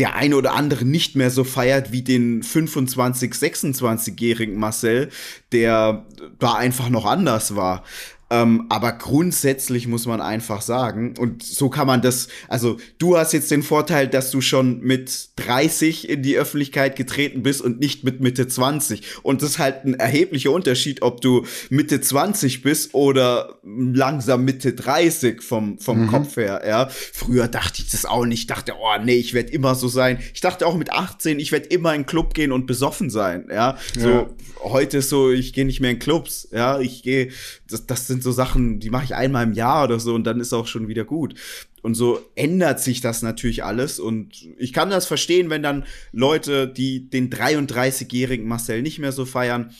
der 0.00 0.16
eine 0.16 0.34
oder 0.34 0.54
andere 0.54 0.86
nicht 0.86 1.14
mehr 1.14 1.30
so 1.30 1.44
feiert 1.44 1.92
wie 1.92 2.00
den 2.00 2.42
25, 2.42 3.32
26-jährigen 3.34 4.58
Marcel, 4.58 5.10
der 5.52 6.06
da 6.38 6.54
einfach 6.54 6.88
noch 6.88 7.04
anders 7.04 7.54
war. 7.54 7.84
Ähm, 8.32 8.66
aber 8.68 8.92
grundsätzlich 8.92 9.88
muss 9.88 10.06
man 10.06 10.20
einfach 10.20 10.62
sagen, 10.62 11.14
und 11.18 11.42
so 11.42 11.68
kann 11.68 11.88
man 11.88 12.00
das, 12.00 12.28
also 12.48 12.76
du 12.98 13.18
hast 13.18 13.32
jetzt 13.32 13.50
den 13.50 13.64
Vorteil, 13.64 14.06
dass 14.06 14.30
du 14.30 14.40
schon 14.40 14.80
mit 14.80 15.30
30 15.36 16.08
in 16.08 16.22
die 16.22 16.36
Öffentlichkeit 16.36 16.94
getreten 16.94 17.42
bist 17.42 17.60
und 17.60 17.80
nicht 17.80 18.04
mit 18.04 18.20
Mitte 18.20 18.46
20. 18.46 19.02
Und 19.24 19.42
das 19.42 19.50
ist 19.50 19.58
halt 19.58 19.84
ein 19.84 19.94
erheblicher 19.94 20.52
Unterschied, 20.52 21.02
ob 21.02 21.20
du 21.20 21.44
Mitte 21.70 22.00
20 22.00 22.62
bist 22.62 22.94
oder 22.94 23.58
langsam 23.64 24.44
Mitte 24.44 24.74
30 24.74 25.42
vom, 25.42 25.78
vom 25.78 26.02
mhm. 26.02 26.06
Kopf 26.06 26.36
her, 26.36 26.62
ja. 26.66 26.88
Früher 26.88 27.48
dachte 27.48 27.82
ich 27.82 27.90
das 27.90 28.04
auch 28.04 28.26
nicht, 28.26 28.40
ich 28.40 28.46
dachte, 28.46 28.74
oh 28.80 29.02
nee, 29.04 29.16
ich 29.16 29.34
werde 29.34 29.50
immer 29.50 29.74
so 29.74 29.88
sein. 29.88 30.20
Ich 30.34 30.40
dachte 30.40 30.68
auch 30.68 30.76
mit 30.76 30.92
18, 30.92 31.40
ich 31.40 31.50
werde 31.50 31.66
immer 31.66 31.94
in 31.94 32.02
den 32.02 32.06
Club 32.06 32.34
gehen 32.34 32.52
und 32.52 32.66
besoffen 32.66 33.10
sein, 33.10 33.48
ja. 33.52 33.76
So, 33.98 34.08
ja. 34.08 34.30
heute 34.62 34.98
ist 34.98 35.08
so, 35.08 35.32
ich 35.32 35.52
gehe 35.52 35.64
nicht 35.64 35.80
mehr 35.80 35.90
in 35.90 35.98
Clubs, 35.98 36.48
ja. 36.52 36.78
Ich 36.78 37.02
gehe, 37.02 37.30
das, 37.72 37.86
das 37.86 38.06
sind 38.06 38.22
so 38.22 38.32
Sachen, 38.32 38.80
die 38.80 38.90
mache 38.90 39.04
ich 39.04 39.14
einmal 39.14 39.44
im 39.44 39.52
Jahr 39.52 39.84
oder 39.84 40.00
so 40.00 40.14
und 40.14 40.24
dann 40.24 40.40
ist 40.40 40.52
auch 40.52 40.66
schon 40.66 40.88
wieder 40.88 41.04
gut. 41.04 41.34
Und 41.82 41.94
so 41.94 42.20
ändert 42.34 42.80
sich 42.80 43.00
das 43.00 43.22
natürlich 43.22 43.64
alles. 43.64 43.98
Und 43.98 44.34
ich 44.58 44.72
kann 44.72 44.90
das 44.90 45.06
verstehen, 45.06 45.50
wenn 45.50 45.62
dann 45.62 45.84
Leute, 46.12 46.68
die 46.68 47.08
den 47.08 47.30
33-jährigen 47.30 48.46
Marcel 48.46 48.82
nicht 48.82 48.98
mehr 48.98 49.12
so 49.12 49.24
feiern. 49.24 49.72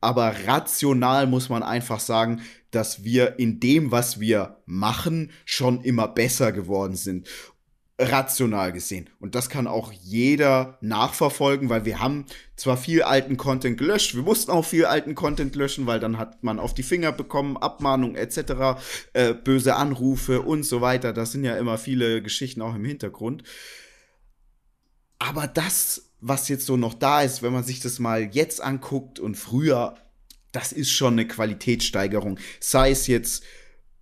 Aber 0.00 0.34
rational 0.46 1.26
muss 1.26 1.48
man 1.48 1.62
einfach 1.62 2.00
sagen, 2.00 2.42
dass 2.70 3.04
wir 3.04 3.38
in 3.38 3.60
dem, 3.60 3.90
was 3.92 4.20
wir 4.20 4.58
machen, 4.66 5.30
schon 5.44 5.80
immer 5.82 6.08
besser 6.08 6.52
geworden 6.52 6.96
sind 6.96 7.28
rational 7.98 8.72
gesehen. 8.72 9.08
Und 9.20 9.36
das 9.36 9.48
kann 9.48 9.68
auch 9.68 9.92
jeder 9.92 10.78
nachverfolgen, 10.80 11.68
weil 11.68 11.84
wir 11.84 12.00
haben 12.00 12.26
zwar 12.56 12.76
viel 12.76 13.02
alten 13.02 13.36
Content 13.36 13.78
gelöscht, 13.78 14.16
wir 14.16 14.22
mussten 14.22 14.50
auch 14.50 14.64
viel 14.64 14.86
alten 14.86 15.14
Content 15.14 15.54
löschen, 15.54 15.86
weil 15.86 16.00
dann 16.00 16.18
hat 16.18 16.42
man 16.42 16.58
auf 16.58 16.74
die 16.74 16.82
Finger 16.82 17.12
bekommen, 17.12 17.56
Abmahnung 17.56 18.16
etc., 18.16 18.82
äh, 19.12 19.32
böse 19.32 19.76
Anrufe 19.76 20.42
und 20.42 20.64
so 20.64 20.80
weiter. 20.80 21.12
Das 21.12 21.32
sind 21.32 21.44
ja 21.44 21.56
immer 21.56 21.78
viele 21.78 22.20
Geschichten 22.20 22.62
auch 22.62 22.74
im 22.74 22.84
Hintergrund. 22.84 23.44
Aber 25.20 25.46
das, 25.46 26.10
was 26.20 26.48
jetzt 26.48 26.66
so 26.66 26.76
noch 26.76 26.94
da 26.94 27.22
ist, 27.22 27.42
wenn 27.42 27.52
man 27.52 27.64
sich 27.64 27.78
das 27.78 28.00
mal 28.00 28.22
jetzt 28.22 28.60
anguckt 28.60 29.20
und 29.20 29.36
früher, 29.36 29.96
das 30.50 30.72
ist 30.72 30.90
schon 30.90 31.14
eine 31.14 31.28
Qualitätssteigerung. 31.28 32.38
Sei 32.58 32.90
es 32.90 33.06
jetzt 33.06 33.44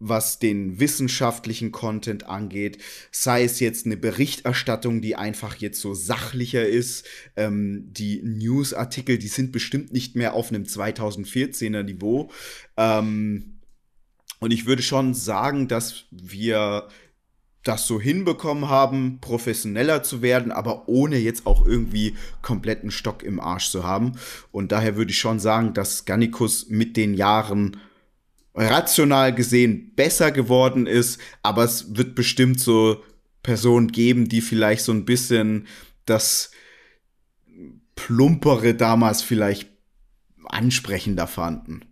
was 0.05 0.39
den 0.41 0.81
wissenschaftlichen 0.81 1.71
Content 1.71 2.27
angeht, 2.27 2.79
sei 3.13 3.45
es 3.45 3.61
jetzt 3.61 3.87
eine 3.87 3.97
Berichterstattung, 3.97 5.01
die 5.01 5.15
einfach 5.15 5.57
jetzt 5.57 5.81
so 5.81 5.95
sachlicher 5.95 6.67
ist. 6.67 7.07
Ähm, 7.37 7.89
die 7.93 8.21
Newsartikel, 8.23 9.17
die 9.19 9.29
sind 9.29 9.53
bestimmt 9.53 9.93
nicht 9.93 10.17
mehr 10.17 10.35
auf 10.35 10.49
einem 10.49 10.65
2014er 10.65 11.85
Niveau. 11.85 12.31
Ähm, 12.77 13.61
und 14.41 14.51
ich 14.51 14.67
würde 14.67 14.83
schon 14.83 15.15
sagen, 15.15 15.69
dass 15.69 16.05
wir 16.11 16.89
das 17.63 17.87
so 17.87 18.01
hinbekommen 18.01 18.69
haben, 18.69 19.19
professioneller 19.21 20.03
zu 20.03 20.21
werden, 20.21 20.51
aber 20.51 20.89
ohne 20.89 21.17
jetzt 21.17 21.47
auch 21.47 21.65
irgendwie 21.65 22.17
kompletten 22.43 22.91
Stock 22.91 23.23
im 23.23 23.39
Arsch 23.39 23.71
zu 23.71 23.85
haben. 23.85 24.15
Und 24.51 24.73
daher 24.73 24.97
würde 24.97 25.13
ich 25.13 25.19
schon 25.19 25.39
sagen, 25.39 25.75
dass 25.75 26.05
Gannikus 26.07 26.69
mit 26.69 26.97
den 26.97 27.15
Jahren 27.15 27.77
rational 28.55 29.35
gesehen 29.35 29.95
besser 29.95 30.31
geworden 30.31 30.87
ist, 30.87 31.21
aber 31.43 31.65
es 31.65 31.97
wird 31.97 32.15
bestimmt 32.15 32.61
so 32.61 33.03
Personen 33.43 33.89
geben, 33.89 34.29
die 34.29 34.41
vielleicht 34.41 34.85
so 34.85 34.93
ein 34.93 35.05
bisschen 35.05 35.67
das 36.07 36.51
Plumpere 37.95 38.75
damals 38.75 39.23
vielleicht 39.23 39.71
ansprechender 40.45 41.27
fanden. 41.27 41.85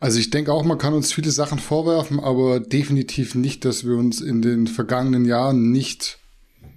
Also 0.00 0.18
ich 0.18 0.30
denke 0.30 0.52
auch, 0.52 0.64
man 0.64 0.78
kann 0.78 0.92
uns 0.92 1.12
viele 1.12 1.30
Sachen 1.30 1.58
vorwerfen, 1.58 2.20
aber 2.20 2.60
definitiv 2.60 3.34
nicht, 3.34 3.64
dass 3.64 3.86
wir 3.86 3.94
uns 3.94 4.20
in 4.20 4.42
den 4.42 4.66
vergangenen 4.66 5.24
Jahren 5.24 5.72
nicht 5.72 6.18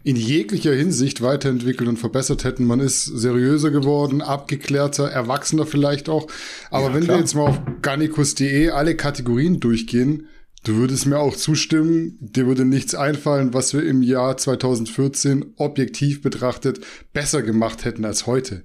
in 0.07 0.15
jeglicher 0.15 0.73
Hinsicht 0.73 1.21
weiterentwickelt 1.21 1.89
und 1.89 1.97
verbessert 1.97 2.45
hätten. 2.45 2.63
Man 2.63 2.79
ist 2.79 3.03
seriöser 3.03 3.71
geworden, 3.71 4.21
abgeklärter, 4.21 5.09
erwachsener 5.09 5.65
vielleicht 5.65 6.07
auch. 6.07 6.27
Aber 6.71 6.87
ja, 6.87 6.93
wenn 6.93 7.03
klar. 7.03 7.17
wir 7.17 7.19
jetzt 7.19 7.35
mal 7.35 7.49
auf 7.49 7.59
garnicus.de 7.81 8.69
alle 8.69 8.95
Kategorien 8.95 9.59
durchgehen, 9.59 10.29
du 10.63 10.75
würdest 10.75 11.07
mir 11.07 11.19
auch 11.19 11.35
zustimmen, 11.35 12.17
dir 12.21 12.47
würde 12.47 12.63
nichts 12.63 12.95
einfallen, 12.95 13.53
was 13.53 13.73
wir 13.73 13.83
im 13.83 14.01
Jahr 14.01 14.37
2014 14.37 15.55
objektiv 15.57 16.21
betrachtet 16.21 16.79
besser 17.11 17.41
gemacht 17.41 17.83
hätten 17.83 18.05
als 18.05 18.25
heute. 18.27 18.63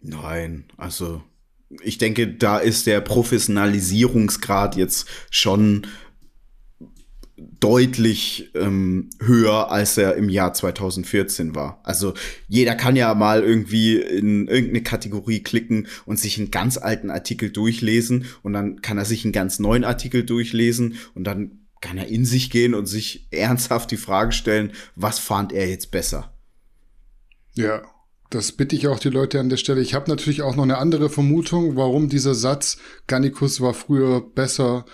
Nein, 0.00 0.64
also 0.78 1.22
ich 1.82 1.98
denke, 1.98 2.28
da 2.28 2.56
ist 2.56 2.86
der 2.86 3.02
Professionalisierungsgrad 3.02 4.74
jetzt 4.76 5.06
schon 5.30 5.86
deutlich 7.60 8.50
ähm, 8.54 9.10
höher, 9.20 9.70
als 9.70 9.98
er 9.98 10.14
im 10.14 10.28
Jahr 10.28 10.54
2014 10.54 11.54
war. 11.54 11.80
Also 11.82 12.14
jeder 12.46 12.74
kann 12.74 12.94
ja 12.94 13.14
mal 13.14 13.42
irgendwie 13.42 13.96
in 13.96 14.46
irgendeine 14.46 14.82
Kategorie 14.82 15.42
klicken 15.42 15.88
und 16.06 16.18
sich 16.18 16.38
einen 16.38 16.50
ganz 16.50 16.78
alten 16.78 17.10
Artikel 17.10 17.50
durchlesen 17.50 18.26
und 18.42 18.52
dann 18.52 18.80
kann 18.80 18.98
er 18.98 19.04
sich 19.04 19.24
einen 19.24 19.32
ganz 19.32 19.58
neuen 19.58 19.84
Artikel 19.84 20.24
durchlesen 20.24 20.98
und 21.14 21.24
dann 21.24 21.66
kann 21.80 21.98
er 21.98 22.08
in 22.08 22.24
sich 22.24 22.50
gehen 22.50 22.74
und 22.74 22.86
sich 22.86 23.28
ernsthaft 23.30 23.90
die 23.90 23.96
Frage 23.96 24.32
stellen, 24.32 24.72
was 24.94 25.18
fand 25.18 25.52
er 25.52 25.68
jetzt 25.68 25.90
besser? 25.90 26.32
Ja, 27.54 27.82
Das 28.30 28.52
bitte 28.52 28.76
ich 28.76 28.88
auch 28.88 28.98
die 28.98 29.08
Leute 29.08 29.40
an 29.40 29.48
der 29.48 29.56
Stelle. 29.56 29.80
Ich 29.80 29.94
habe 29.94 30.10
natürlich 30.10 30.42
auch 30.42 30.54
noch 30.54 30.64
eine 30.64 30.76
andere 30.76 31.08
Vermutung, 31.08 31.76
warum 31.76 32.10
dieser 32.10 32.34
Satz 32.34 32.76
Gannikus 33.06 33.62
war 33.62 33.72
früher 33.72 34.20
besser 34.20 34.84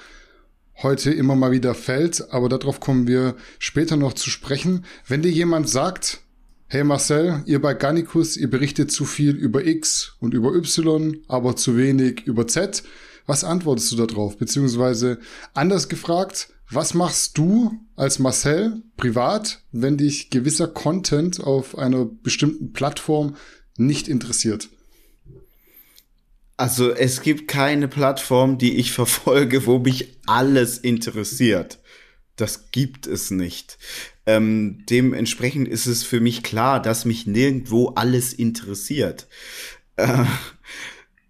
heute 0.82 1.10
immer 1.10 1.36
mal 1.36 1.52
wieder 1.52 1.74
fällt, 1.74 2.32
aber 2.32 2.48
darauf 2.48 2.80
kommen 2.80 3.06
wir 3.06 3.36
später 3.58 3.96
noch 3.96 4.12
zu 4.12 4.30
sprechen. 4.30 4.84
Wenn 5.06 5.22
dir 5.22 5.30
jemand 5.30 5.68
sagt, 5.68 6.20
hey 6.66 6.84
Marcel, 6.84 7.42
ihr 7.46 7.60
bei 7.60 7.74
Gannikus, 7.74 8.36
ihr 8.36 8.50
berichtet 8.50 8.90
zu 8.90 9.04
viel 9.04 9.36
über 9.36 9.64
X 9.64 10.16
und 10.20 10.34
über 10.34 10.54
Y, 10.54 11.18
aber 11.28 11.56
zu 11.56 11.76
wenig 11.76 12.22
über 12.26 12.46
Z, 12.46 12.82
was 13.26 13.44
antwortest 13.44 13.92
du 13.92 14.04
darauf? 14.04 14.36
Beziehungsweise 14.36 15.18
anders 15.54 15.88
gefragt, 15.88 16.48
was 16.70 16.94
machst 16.94 17.38
du 17.38 17.78
als 17.94 18.18
Marcel 18.18 18.82
privat, 18.96 19.62
wenn 19.72 19.96
dich 19.96 20.30
gewisser 20.30 20.66
Content 20.66 21.40
auf 21.40 21.78
einer 21.78 22.04
bestimmten 22.04 22.72
Plattform 22.72 23.36
nicht 23.76 24.08
interessiert? 24.08 24.68
Also 26.56 26.92
es 26.92 27.22
gibt 27.22 27.48
keine 27.48 27.88
Plattform, 27.88 28.58
die 28.58 28.76
ich 28.76 28.92
verfolge, 28.92 29.66
wo 29.66 29.78
mich 29.78 30.18
alles 30.26 30.78
interessiert. 30.78 31.78
Das 32.36 32.70
gibt 32.70 33.06
es 33.06 33.30
nicht. 33.30 33.78
Ähm, 34.26 34.84
dementsprechend 34.88 35.68
ist 35.68 35.86
es 35.86 36.02
für 36.02 36.20
mich 36.20 36.42
klar, 36.42 36.80
dass 36.80 37.04
mich 37.04 37.26
nirgendwo 37.26 37.88
alles 37.90 38.32
interessiert. 38.32 39.26
Äh, 39.96 40.24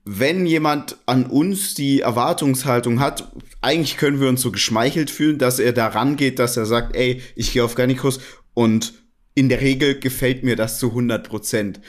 wenn 0.05 0.45
jemand 0.47 0.99
an 1.07 1.27
uns 1.27 1.75
die 1.75 2.01
Erwartungshaltung 2.01 3.01
hat, 3.01 3.33
eigentlich 3.63 3.97
können 3.97 4.21
wir 4.21 4.29
uns 4.29 4.43
so 4.43 4.53
geschmeichelt 4.53 5.11
fühlen, 5.11 5.39
dass 5.39 5.59
er 5.59 5.73
da 5.73 5.89
rangeht, 5.89 6.39
dass 6.39 6.57
er 6.57 6.67
sagt, 6.67 6.95
ey, 6.95 7.23
ich 7.35 7.53
gehe 7.53 7.65
auf 7.65 7.75
Garnikus 7.75 8.21
und 8.53 8.93
in 9.35 9.49
der 9.49 9.63
Regel 9.63 9.99
gefällt 9.99 10.45
mir 10.45 10.57
das 10.57 10.79
zu 10.79 10.91
100 10.91 11.27
Prozent. 11.27 11.81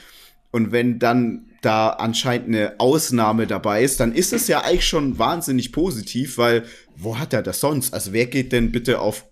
Und 0.50 0.72
wenn 0.72 0.98
dann 0.98 1.50
da 1.66 1.88
anscheinend 1.88 2.48
eine 2.48 2.78
Ausnahme 2.78 3.48
dabei 3.48 3.82
ist, 3.82 3.98
dann 3.98 4.14
ist 4.14 4.32
es 4.32 4.46
ja 4.46 4.62
eigentlich 4.62 4.86
schon 4.86 5.18
wahnsinnig 5.18 5.72
positiv, 5.72 6.38
weil 6.38 6.64
wo 6.96 7.18
hat 7.18 7.32
er 7.32 7.42
das 7.42 7.58
sonst? 7.58 7.92
Also 7.92 8.12
wer 8.12 8.26
geht 8.26 8.52
denn 8.52 8.70
bitte 8.70 9.00
auf, 9.00 9.26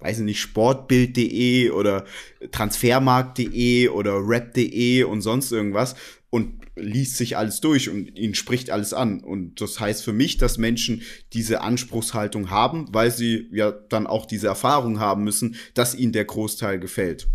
weiß 0.00 0.18
ich 0.18 0.24
nicht, 0.24 0.40
sportbild.de 0.40 1.70
oder 1.70 2.04
transfermarkt.de 2.50 3.88
oder 3.88 4.14
rap.de 4.20 5.04
und 5.04 5.20
sonst 5.20 5.52
irgendwas 5.52 5.94
und 6.28 6.66
liest 6.74 7.18
sich 7.18 7.36
alles 7.36 7.60
durch 7.60 7.88
und 7.88 8.18
ihn 8.18 8.34
spricht 8.34 8.70
alles 8.70 8.92
an. 8.92 9.20
Und 9.20 9.60
das 9.60 9.78
heißt 9.78 10.02
für 10.02 10.12
mich, 10.12 10.38
dass 10.38 10.58
Menschen 10.58 11.02
diese 11.32 11.60
Anspruchshaltung 11.60 12.50
haben, 12.50 12.86
weil 12.90 13.12
sie 13.12 13.48
ja 13.52 13.70
dann 13.70 14.08
auch 14.08 14.26
diese 14.26 14.48
Erfahrung 14.48 14.98
haben 14.98 15.22
müssen, 15.22 15.54
dass 15.74 15.94
ihnen 15.94 16.12
der 16.12 16.24
Großteil 16.24 16.80
gefällt. 16.80 17.28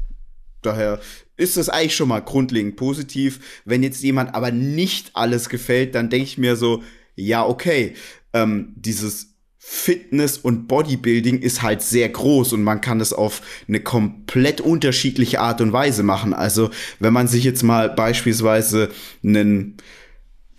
Daher 0.61 0.99
ist 1.41 1.57
das 1.57 1.69
eigentlich 1.69 1.95
schon 1.95 2.09
mal 2.09 2.19
grundlegend 2.19 2.75
positiv. 2.75 3.61
Wenn 3.65 3.81
jetzt 3.81 4.03
jemand 4.03 4.35
aber 4.35 4.51
nicht 4.51 5.11
alles 5.15 5.49
gefällt, 5.49 5.95
dann 5.95 6.09
denke 6.09 6.25
ich 6.25 6.37
mir 6.37 6.55
so, 6.55 6.83
ja, 7.15 7.45
okay, 7.45 7.95
ähm, 8.33 8.73
dieses 8.75 9.31
Fitness 9.57 10.37
und 10.37 10.67
Bodybuilding 10.67 11.39
ist 11.39 11.61
halt 11.61 11.81
sehr 11.81 12.09
groß 12.09 12.53
und 12.53 12.63
man 12.63 12.81
kann 12.81 12.99
es 12.99 13.11
auf 13.13 13.41
eine 13.67 13.79
komplett 13.79 14.61
unterschiedliche 14.61 15.39
Art 15.39 15.61
und 15.61 15.73
Weise 15.73 16.03
machen. 16.03 16.33
Also, 16.33 16.69
wenn 16.99 17.13
man 17.13 17.27
sich 17.27 17.43
jetzt 17.43 17.63
mal 17.63 17.89
beispielsweise 17.89 18.89
einen 19.23 19.77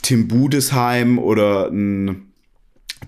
Tim 0.02 0.28
Budesheim 0.28 1.18
oder 1.18 1.68
einen 1.68 2.32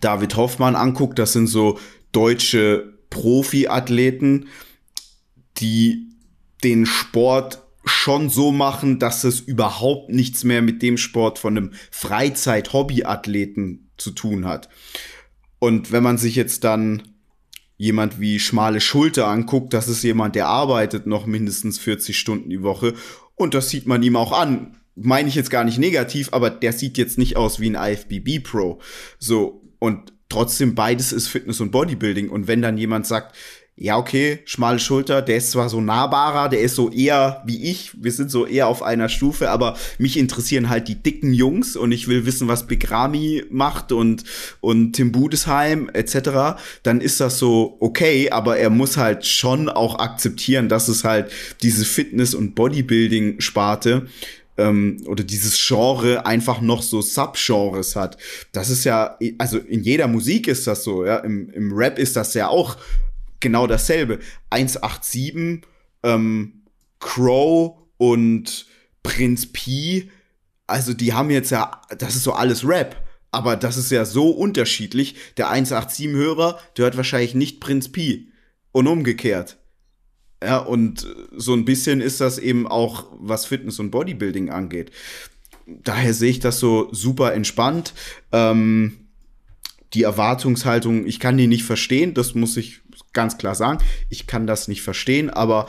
David 0.01 0.37
Hoffmann 0.37 0.77
anguckt, 0.77 1.19
das 1.19 1.33
sind 1.33 1.49
so 1.49 1.79
deutsche 2.13 2.95
Profiathleten, 3.11 4.49
die 5.59 6.09
den 6.65 6.87
Sport 6.87 7.64
schon 7.85 8.31
so 8.31 8.53
machen, 8.53 8.99
dass 8.99 9.25
es 9.25 9.41
überhaupt 9.41 10.11
nichts 10.11 10.45
mehr 10.45 10.63
mit 10.63 10.83
dem 10.83 10.97
Sport 10.97 11.39
von 11.39 11.57
einem 11.57 11.73
Freizeit-Hobbyathleten 11.91 13.91
zu 13.97 14.11
tun 14.11 14.47
hat. 14.47 14.69
Und 15.59 15.93
wenn 15.93 16.03
man 16.03 16.19
sich 16.19 16.37
jetzt 16.37 16.65
dann 16.65 17.03
jemand 17.77 18.21
wie 18.21 18.39
Schmale 18.39 18.81
Schulter 18.81 19.27
anguckt, 19.27 19.75
das 19.75 19.89
ist 19.89 20.03
jemand, 20.03 20.37
der 20.37 20.47
arbeitet 20.47 21.07
noch 21.07 21.27
mindestens 21.27 21.79
40 21.79 22.19
Stunden 22.19 22.51
die 22.51 22.63
Woche. 22.63 22.95
Und 23.35 23.55
das 23.55 23.71
sieht 23.71 23.87
man 23.87 24.03
ihm 24.03 24.17
auch 24.17 24.33
an. 24.33 24.77
Meine 24.95 25.29
ich 25.29 25.35
jetzt 25.35 25.51
gar 25.51 25.65
nicht 25.65 25.79
negativ, 25.79 26.33
aber 26.33 26.51
der 26.51 26.73
sieht 26.73 26.99
jetzt 26.99 27.19
nicht 27.19 27.37
aus 27.37 27.61
wie 27.61 27.75
ein 27.75 27.93
IFBB 27.93 28.45
Pro. 28.45 28.81
So. 29.19 29.63
Und 29.79 30.13
trotzdem 30.29 30.75
beides 30.75 31.13
ist 31.13 31.29
Fitness 31.29 31.61
und 31.61 31.73
Bodybuilding. 31.73 32.31
Und 32.31 32.47
wenn 32.47 32.63
dann 32.63 32.79
jemand 32.79 33.07
sagt, 33.07 33.37
ja, 33.77 33.99
okay, 33.99 34.39
schmale 34.45 34.79
Schulter, 34.79 35.21
der 35.21 35.37
ist 35.37 35.51
zwar 35.51 35.69
so 35.69 35.81
nahbarer, 35.81 36.49
der 36.49 36.61
ist 36.61 36.77
so 36.77 36.91
eher 36.91 37.43
wie 37.45 37.71
ich, 37.71 37.91
wir 38.01 38.13
sind 38.13 38.31
so 38.31 38.47
eher 38.47 38.69
auf 38.69 38.83
einer 38.83 39.09
Stufe, 39.09 39.51
aber 39.51 39.77
mich 39.99 40.17
interessieren 40.17 40.69
halt 40.69 40.87
die 40.87 40.95
dicken 40.95 41.33
Jungs 41.33 41.75
und 41.75 41.91
ich 41.91 42.07
will 42.07 42.25
wissen, 42.25 42.47
was 42.47 42.69
Begrami 42.69 43.43
macht 43.51 43.91
und, 43.91 44.23
und 44.61 44.93
Tim 44.93 45.11
Budesheim 45.11 45.91
etc., 45.93 46.57
dann 46.85 47.01
ist 47.01 47.21
das 47.21 47.41
so 47.41 47.77
okay, 47.81 48.31
aber 48.31 48.59
er 48.59 48.71
muss 48.71 48.97
halt 48.97 49.27
schon 49.27 49.69
auch 49.69 49.99
akzeptieren, 49.99 50.69
dass 50.69 50.87
es 50.87 51.03
halt 51.03 51.33
diese 51.63 51.85
Fitness- 51.85 52.37
und 52.37 52.55
Bodybuilding-Sparte 52.55 54.07
ähm, 54.57 55.03
oder 55.07 55.25
dieses 55.25 55.59
Genre 55.67 56.27
einfach 56.27 56.61
noch 56.61 56.83
so 56.83 57.03
Subgenres 57.03 57.97
hat. 57.97 58.19
Das 58.53 58.71
ist 58.71 58.85
ja, 58.85 59.19
also 59.39 59.59
in 59.59 59.83
jeder 59.83 60.07
Musik 60.07 60.47
ist 60.47 60.69
das 60.69 60.85
so, 60.85 61.05
ja, 61.05 61.17
im, 61.19 61.51
im 61.51 61.73
Rap 61.73 61.99
ist 61.99 62.15
das 62.15 62.35
ja 62.35 62.47
auch 62.47 62.77
genau 63.45 63.69
dasselbe. 63.69 64.19
187, 64.51 65.63
ähm, 66.03 66.65
Crow 66.99 67.79
und 67.99 68.67
Prinz 69.05 69.47
P, 69.53 70.11
also 70.67 70.95
die 70.95 71.13
haben 71.13 71.31
jetzt 71.31 71.51
ja, 71.51 71.83
das 71.97 72.17
ist 72.17 72.25
so 72.25 72.33
alles 72.33 72.67
Rap. 72.67 72.97
Aber 73.31 73.57
das 73.57 73.77
ist 73.77 73.91
ja 73.91 74.05
so 74.05 74.31
unterschiedlich. 74.31 75.17
Der 75.37 75.49
187-Hörer, 75.49 76.59
der 76.77 76.85
hört 76.85 76.97
wahrscheinlich 76.97 77.35
nicht 77.35 77.61
Prinz 77.61 77.91
P. 77.91 78.29
Und 78.73 78.87
umgekehrt. 78.87 79.59
Ja, 80.43 80.59
und 80.59 81.07
so 81.37 81.53
ein 81.53 81.65
bisschen 81.65 82.01
ist 82.01 82.21
das 82.21 82.39
eben 82.39 82.67
auch, 82.67 83.07
was 83.19 83.47
Fitness 83.47 83.79
und 83.79 83.91
Bodybuilding 83.91 84.51
angeht. 84.51 84.91
Daher 85.67 86.15
sehe 86.15 86.31
ich 86.31 86.41
das 86.41 86.61
so 86.61 86.89
super 86.93 87.35
entspannt. 87.35 87.95
Ähm, 88.31 89.05
die 89.95 90.03
Erwartungshaltung, 90.03 91.07
ich 91.07 91.21
kann 91.21 91.37
die 91.37 91.47
nicht 91.47 91.65
verstehen, 91.65 92.15
das 92.15 92.35
muss 92.35 92.57
ich 92.57 92.83
ganz 93.15 93.39
klar 93.39 93.55
sagen. 93.55 93.79
Ich 94.11 94.27
kann 94.27 94.47
das 94.47 94.69
nicht 94.69 94.83
verstehen, 94.83 95.31
aber 95.31 95.69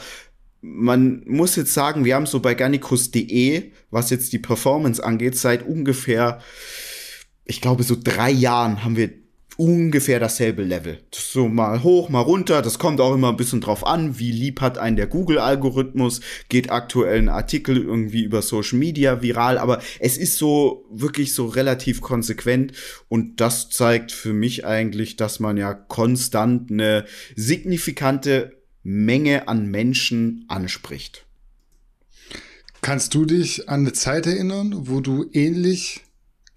man 0.61 1.23
muss 1.25 1.55
jetzt 1.55 1.73
sagen, 1.73 2.05
wir 2.05 2.15
haben 2.15 2.25
so 2.25 2.39
bei 2.39 2.55
garnicus.de, 2.55 3.71
was 3.91 4.09
jetzt 4.09 4.33
die 4.33 4.39
Performance 4.39 5.03
angeht, 5.03 5.37
seit 5.37 5.65
ungefähr, 5.65 6.39
ich 7.45 7.61
glaube, 7.61 7.83
so 7.83 7.95
drei 8.01 8.31
Jahren 8.31 8.83
haben 8.83 8.97
wir 8.97 9.24
ungefähr 9.57 10.19
dasselbe 10.19 10.63
Level. 10.63 10.99
So 11.13 11.47
mal 11.47 11.83
hoch, 11.83 12.09
mal 12.09 12.21
runter. 12.21 12.61
Das 12.61 12.79
kommt 12.79 13.01
auch 13.01 13.13
immer 13.13 13.29
ein 13.29 13.37
bisschen 13.37 13.61
drauf 13.61 13.85
an, 13.85 14.19
wie 14.19 14.31
lieb 14.31 14.61
hat 14.61 14.77
einen 14.77 14.95
der 14.95 15.07
Google-Algorithmus. 15.07 16.21
Geht 16.49 16.71
aktuell 16.71 17.19
ein 17.19 17.29
Artikel 17.29 17.77
irgendwie 17.77 18.23
über 18.23 18.41
Social 18.41 18.79
Media 18.79 19.21
viral, 19.21 19.57
aber 19.57 19.81
es 19.99 20.17
ist 20.17 20.37
so 20.37 20.85
wirklich 20.91 21.33
so 21.33 21.47
relativ 21.47 22.01
konsequent 22.01 22.73
und 23.07 23.41
das 23.41 23.69
zeigt 23.69 24.11
für 24.11 24.33
mich 24.33 24.65
eigentlich, 24.65 25.15
dass 25.15 25.39
man 25.39 25.57
ja 25.57 25.73
konstant 25.73 26.71
eine 26.71 27.05
signifikante 27.35 28.61
Menge 28.83 29.47
an 29.47 29.67
Menschen 29.67 30.45
anspricht. 30.47 31.25
Kannst 32.81 33.15
du 33.15 33.25
dich 33.25 33.67
an 33.67 33.79
eine 33.79 33.93
Zeit 33.93 34.27
erinnern, 34.27 34.87
wo 34.87 34.99
du 34.99 35.25
ähnlich 35.33 36.04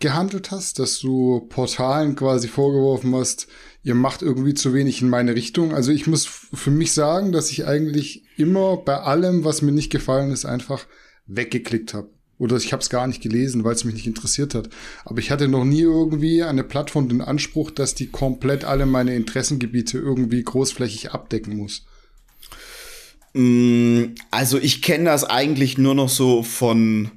gehandelt 0.01 0.51
hast, 0.51 0.79
dass 0.79 1.01
du 1.01 1.47
Portalen 1.49 2.15
quasi 2.15 2.49
vorgeworfen 2.49 3.15
hast, 3.15 3.49
ihr 3.83 3.95
macht 3.95 4.23
irgendwie 4.23 4.55
zu 4.55 4.75
wenig 4.75 5.03
in 5.03 5.09
meine 5.09 5.35
Richtung. 5.35 5.75
Also 5.75 5.91
ich 5.93 6.07
muss 6.07 6.27
für 6.27 6.71
mich 6.71 6.93
sagen, 6.93 7.33
dass 7.33 7.51
ich 7.51 7.67
eigentlich 7.67 8.25
immer 8.37 8.77
bei 8.77 8.99
allem, 8.99 9.45
was 9.45 9.63
mir 9.63 9.73
nicht 9.73 9.91
gefallen 9.91 10.31
ist, 10.31 10.45
einfach 10.45 10.87
weggeklickt 11.27 11.95
habe. 11.95 12.11
Oder 12.39 12.57
ich 12.57 12.73
habe 12.73 12.81
es 12.81 12.91
gar 12.91 13.07
nicht 13.09 13.21
gelesen, 13.21 13.65
weil 13.65 13.75
es 13.75 13.85
mich 13.85 13.95
nicht 13.95 14.07
interessiert 14.07 14.55
hat. 14.55 14.69
Aber 15.05 15.19
ich 15.19 15.33
hatte 15.33 15.49
noch 15.49 15.65
nie 15.65 15.81
irgendwie 15.81 16.45
eine 16.45 16.63
Plattform 16.63 17.09
den 17.09 17.21
Anspruch, 17.21 17.73
dass 17.73 17.97
die 17.97 18.07
komplett 18.07 18.65
alle 18.65 18.87
meine 18.87 19.17
Interessengebiete 19.17 19.99
irgendwie 19.99 20.43
großflächig 20.43 21.11
abdecken 21.11 21.57
muss. 21.57 21.85
Mm, 23.33 24.15
also 24.31 24.59
ich 24.59 24.83
kenne 24.83 25.07
das 25.07 25.25
eigentlich 25.25 25.79
nur 25.79 25.97
noch 25.97 26.09
so 26.09 26.45
von 26.45 27.11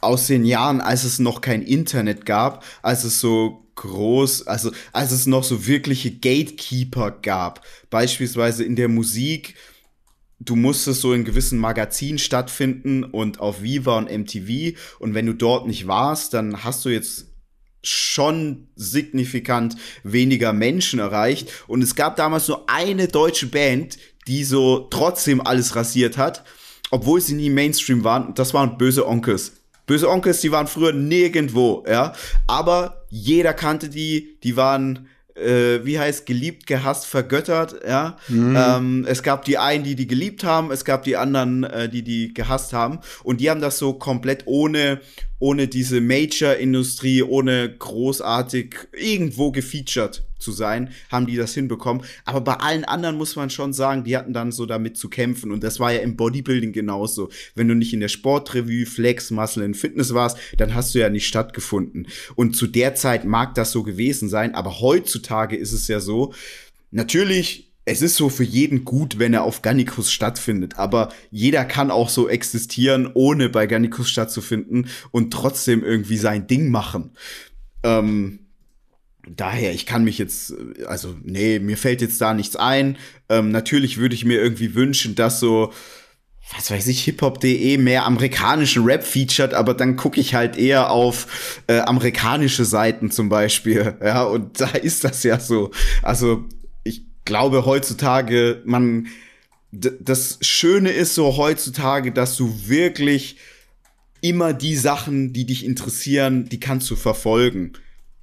aus 0.00 0.26
den 0.26 0.44
Jahren, 0.44 0.80
als 0.80 1.04
es 1.04 1.18
noch 1.18 1.40
kein 1.40 1.62
Internet 1.62 2.26
gab, 2.26 2.64
als 2.82 3.04
es 3.04 3.20
so 3.20 3.64
groß, 3.74 4.46
also 4.46 4.72
als 4.92 5.12
es 5.12 5.26
noch 5.26 5.44
so 5.44 5.66
wirkliche 5.66 6.10
Gatekeeper 6.10 7.10
gab, 7.10 7.64
beispielsweise 7.90 8.64
in 8.64 8.76
der 8.76 8.88
Musik, 8.88 9.54
du 10.40 10.56
musstest 10.56 11.00
so 11.00 11.12
in 11.12 11.24
gewissen 11.24 11.58
Magazinen 11.58 12.18
stattfinden 12.18 13.04
und 13.04 13.40
auf 13.40 13.62
Viva 13.62 13.98
und 13.98 14.10
MTV 14.10 14.76
und 14.98 15.14
wenn 15.14 15.26
du 15.26 15.34
dort 15.34 15.66
nicht 15.66 15.86
warst, 15.86 16.34
dann 16.34 16.64
hast 16.64 16.84
du 16.84 16.88
jetzt 16.88 17.26
schon 17.84 18.68
signifikant 18.74 19.76
weniger 20.02 20.52
Menschen 20.52 20.98
erreicht. 20.98 21.48
Und 21.68 21.80
es 21.80 21.94
gab 21.94 22.16
damals 22.16 22.48
nur 22.48 22.68
eine 22.68 23.06
deutsche 23.06 23.46
Band, 23.46 23.98
die 24.26 24.42
so 24.42 24.88
trotzdem 24.90 25.40
alles 25.40 25.76
rasiert 25.76 26.18
hat 26.18 26.44
obwohl 26.90 27.20
sie 27.20 27.34
nie 27.34 27.50
Mainstream 27.50 28.04
waren, 28.04 28.34
das 28.34 28.54
waren 28.54 28.78
böse 28.78 29.06
Onkels. 29.06 29.57
Böse 29.88 30.08
Onkels, 30.08 30.40
die 30.40 30.52
waren 30.52 30.68
früher 30.68 30.92
nirgendwo, 30.92 31.84
ja. 31.88 32.12
Aber 32.46 33.04
jeder 33.08 33.54
kannte 33.54 33.88
die, 33.88 34.38
die 34.44 34.56
waren 34.56 35.08
äh, 35.38 35.84
wie 35.84 35.98
heißt, 35.98 36.26
geliebt, 36.26 36.66
gehasst, 36.66 37.06
vergöttert, 37.06 37.76
ja. 37.86 38.16
Mhm. 38.28 38.56
Ähm, 38.56 39.06
es 39.08 39.22
gab 39.22 39.44
die 39.44 39.58
einen, 39.58 39.84
die 39.84 39.94
die 39.94 40.06
geliebt 40.06 40.44
haben, 40.44 40.70
es 40.70 40.84
gab 40.84 41.04
die 41.04 41.16
anderen, 41.16 41.64
äh, 41.64 41.88
die 41.88 42.02
die 42.02 42.34
gehasst 42.34 42.72
haben. 42.72 43.00
Und 43.22 43.40
die 43.40 43.50
haben 43.50 43.60
das 43.60 43.78
so 43.78 43.94
komplett 43.94 44.42
ohne, 44.46 45.00
ohne 45.38 45.68
diese 45.68 46.00
Major-Industrie, 46.00 47.22
ohne 47.22 47.76
großartig 47.76 48.74
irgendwo 48.92 49.52
gefeatured 49.52 50.24
zu 50.38 50.52
sein, 50.52 50.90
haben 51.10 51.26
die 51.26 51.36
das 51.36 51.54
hinbekommen. 51.54 52.04
Aber 52.24 52.40
bei 52.40 52.54
allen 52.54 52.84
anderen 52.84 53.16
muss 53.16 53.36
man 53.36 53.50
schon 53.50 53.72
sagen, 53.72 54.04
die 54.04 54.16
hatten 54.16 54.32
dann 54.32 54.52
so 54.52 54.66
damit 54.66 54.96
zu 54.96 55.08
kämpfen. 55.08 55.50
Und 55.52 55.64
das 55.64 55.80
war 55.80 55.92
ja 55.92 56.00
im 56.00 56.16
Bodybuilding 56.16 56.72
genauso. 56.72 57.28
Wenn 57.54 57.68
du 57.68 57.74
nicht 57.74 57.92
in 57.92 58.00
der 58.00 58.08
Sportrevue, 58.08 58.86
Flex, 58.86 59.30
Muscle 59.30 59.64
and 59.64 59.76
Fitness 59.76 60.14
warst, 60.14 60.38
dann 60.56 60.74
hast 60.74 60.94
du 60.94 61.00
ja 61.00 61.10
nicht 61.10 61.26
stattgefunden. 61.26 62.06
Und 62.34 62.56
zu 62.56 62.66
der 62.66 62.94
Zeit 62.94 63.24
mag 63.24 63.54
das 63.54 63.72
so 63.72 63.82
gewesen 63.82 64.28
sein. 64.28 64.54
Aber 64.54 64.80
heutzutage 64.80 65.56
ist 65.56 65.72
es 65.72 65.88
ja 65.88 66.00
so, 66.00 66.32
natürlich 66.90 67.67
es 67.88 68.02
ist 68.02 68.16
so 68.16 68.28
für 68.28 68.44
jeden 68.44 68.84
gut, 68.84 69.18
wenn 69.18 69.32
er 69.32 69.42
auf 69.42 69.62
Gannikus 69.62 70.12
stattfindet, 70.12 70.78
aber 70.78 71.08
jeder 71.30 71.64
kann 71.64 71.90
auch 71.90 72.10
so 72.10 72.28
existieren, 72.28 73.10
ohne 73.14 73.48
bei 73.48 73.66
Gannikus 73.66 74.10
stattzufinden 74.10 74.88
und 75.10 75.32
trotzdem 75.32 75.82
irgendwie 75.82 76.18
sein 76.18 76.46
Ding 76.46 76.70
machen. 76.70 77.12
Ähm, 77.82 78.40
daher, 79.26 79.72
ich 79.72 79.86
kann 79.86 80.04
mich 80.04 80.18
jetzt, 80.18 80.54
also 80.86 81.16
nee, 81.22 81.58
mir 81.58 81.78
fällt 81.78 82.02
jetzt 82.02 82.20
da 82.20 82.34
nichts 82.34 82.56
ein. 82.56 82.98
Ähm, 83.28 83.50
natürlich 83.50 83.96
würde 83.96 84.14
ich 84.14 84.24
mir 84.24 84.40
irgendwie 84.40 84.74
wünschen, 84.74 85.14
dass 85.14 85.40
so, 85.40 85.72
was 86.54 86.70
weiß 86.70 86.86
ich, 86.88 87.02
hiphop.de 87.04 87.78
mehr 87.78 88.04
amerikanischen 88.04 88.84
Rap 88.84 89.02
featured, 89.02 89.54
aber 89.54 89.72
dann 89.72 89.96
gucke 89.96 90.20
ich 90.20 90.34
halt 90.34 90.58
eher 90.58 90.90
auf 90.90 91.62
äh, 91.68 91.80
amerikanische 91.80 92.66
Seiten 92.66 93.10
zum 93.10 93.30
Beispiel. 93.30 93.96
Ja, 94.02 94.24
und 94.24 94.60
da 94.60 94.68
ist 94.68 95.04
das 95.04 95.22
ja 95.22 95.40
so. 95.40 95.70
Also 96.02 96.44
glaube 97.28 97.66
heutzutage, 97.66 98.62
man, 98.64 99.08
das 99.70 100.38
Schöne 100.40 100.90
ist 100.90 101.14
so 101.14 101.36
heutzutage, 101.36 102.10
dass 102.10 102.36
du 102.36 102.52
wirklich 102.66 103.36
immer 104.22 104.54
die 104.54 104.74
Sachen, 104.74 105.34
die 105.34 105.44
dich 105.44 105.64
interessieren, 105.64 106.48
die 106.48 106.58
kannst 106.58 106.90
du 106.90 106.96
verfolgen. 106.96 107.74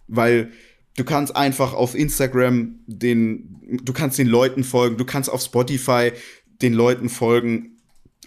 Weil 0.07 0.51
du 0.97 1.03
kannst 1.03 1.35
einfach 1.35 1.73
auf 1.73 1.93
Instagram 1.93 2.79
den, 2.87 3.79
du 3.83 3.93
kannst 3.93 4.17
den 4.17 4.27
Leuten 4.27 4.63
folgen, 4.63 4.97
du 4.97 5.05
kannst 5.05 5.29
auf 5.29 5.41
Spotify 5.41 6.11
den 6.63 6.73
Leuten 6.73 7.07
folgen 7.07 7.74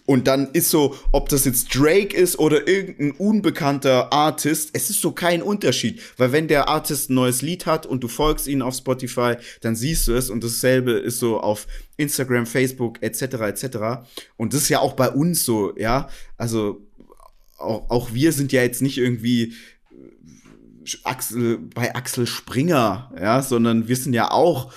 und 0.09 0.27
dann 0.27 0.49
ist 0.53 0.71
so, 0.71 0.97
ob 1.13 1.29
das 1.29 1.45
jetzt 1.45 1.75
Drake 1.75 2.17
ist 2.17 2.39
oder 2.39 2.67
irgendein 2.67 3.11
unbekannter 3.11 4.11
Artist, 4.11 4.71
es 4.73 4.89
ist 4.89 5.03
so 5.03 5.13
kein 5.13 5.43
Unterschied. 5.43 6.01
Weil 6.17 6.33
wenn 6.33 6.49
der 6.49 6.67
Artist 6.67 7.11
ein 7.11 7.15
neues 7.15 7.43
Lied 7.43 7.67
hat 7.67 7.85
und 7.85 8.03
du 8.03 8.09
folgst 8.09 8.47
ihn 8.47 8.63
auf 8.63 8.75
Spotify, 8.75 9.35
dann 9.61 9.77
siehst 9.77 10.09
du 10.09 10.15
es. 10.15 10.31
Und 10.31 10.43
dasselbe 10.43 10.93
ist 10.93 11.19
so 11.19 11.39
auf 11.39 11.67
Instagram, 11.99 12.47
Facebook 12.47 13.03
etc. 13.03 13.21
etc. 13.21 13.79
Und 14.39 14.55
das 14.55 14.63
ist 14.63 14.71
ja 14.71 14.81
auch 14.81 14.95
bei 14.95 15.11
uns 15.11 15.45
so, 15.45 15.77
ja. 15.77 16.09
Also 16.39 16.81
auch, 17.59 17.91
auch 17.91 18.15
wir 18.15 18.33
sind 18.33 18.51
ja 18.51 18.63
jetzt 18.63 18.81
nicht 18.81 18.97
irgendwie 18.97 19.53
äh, 19.91 20.97
Axel, 21.05 21.59
bei 21.59 21.95
Axel 21.95 22.27
Springer, 22.27 23.13
ja, 23.21 23.43
sondern 23.43 23.89
wir 23.89 23.97
sind 23.97 24.15
ja 24.15 24.31
auch 24.31 24.73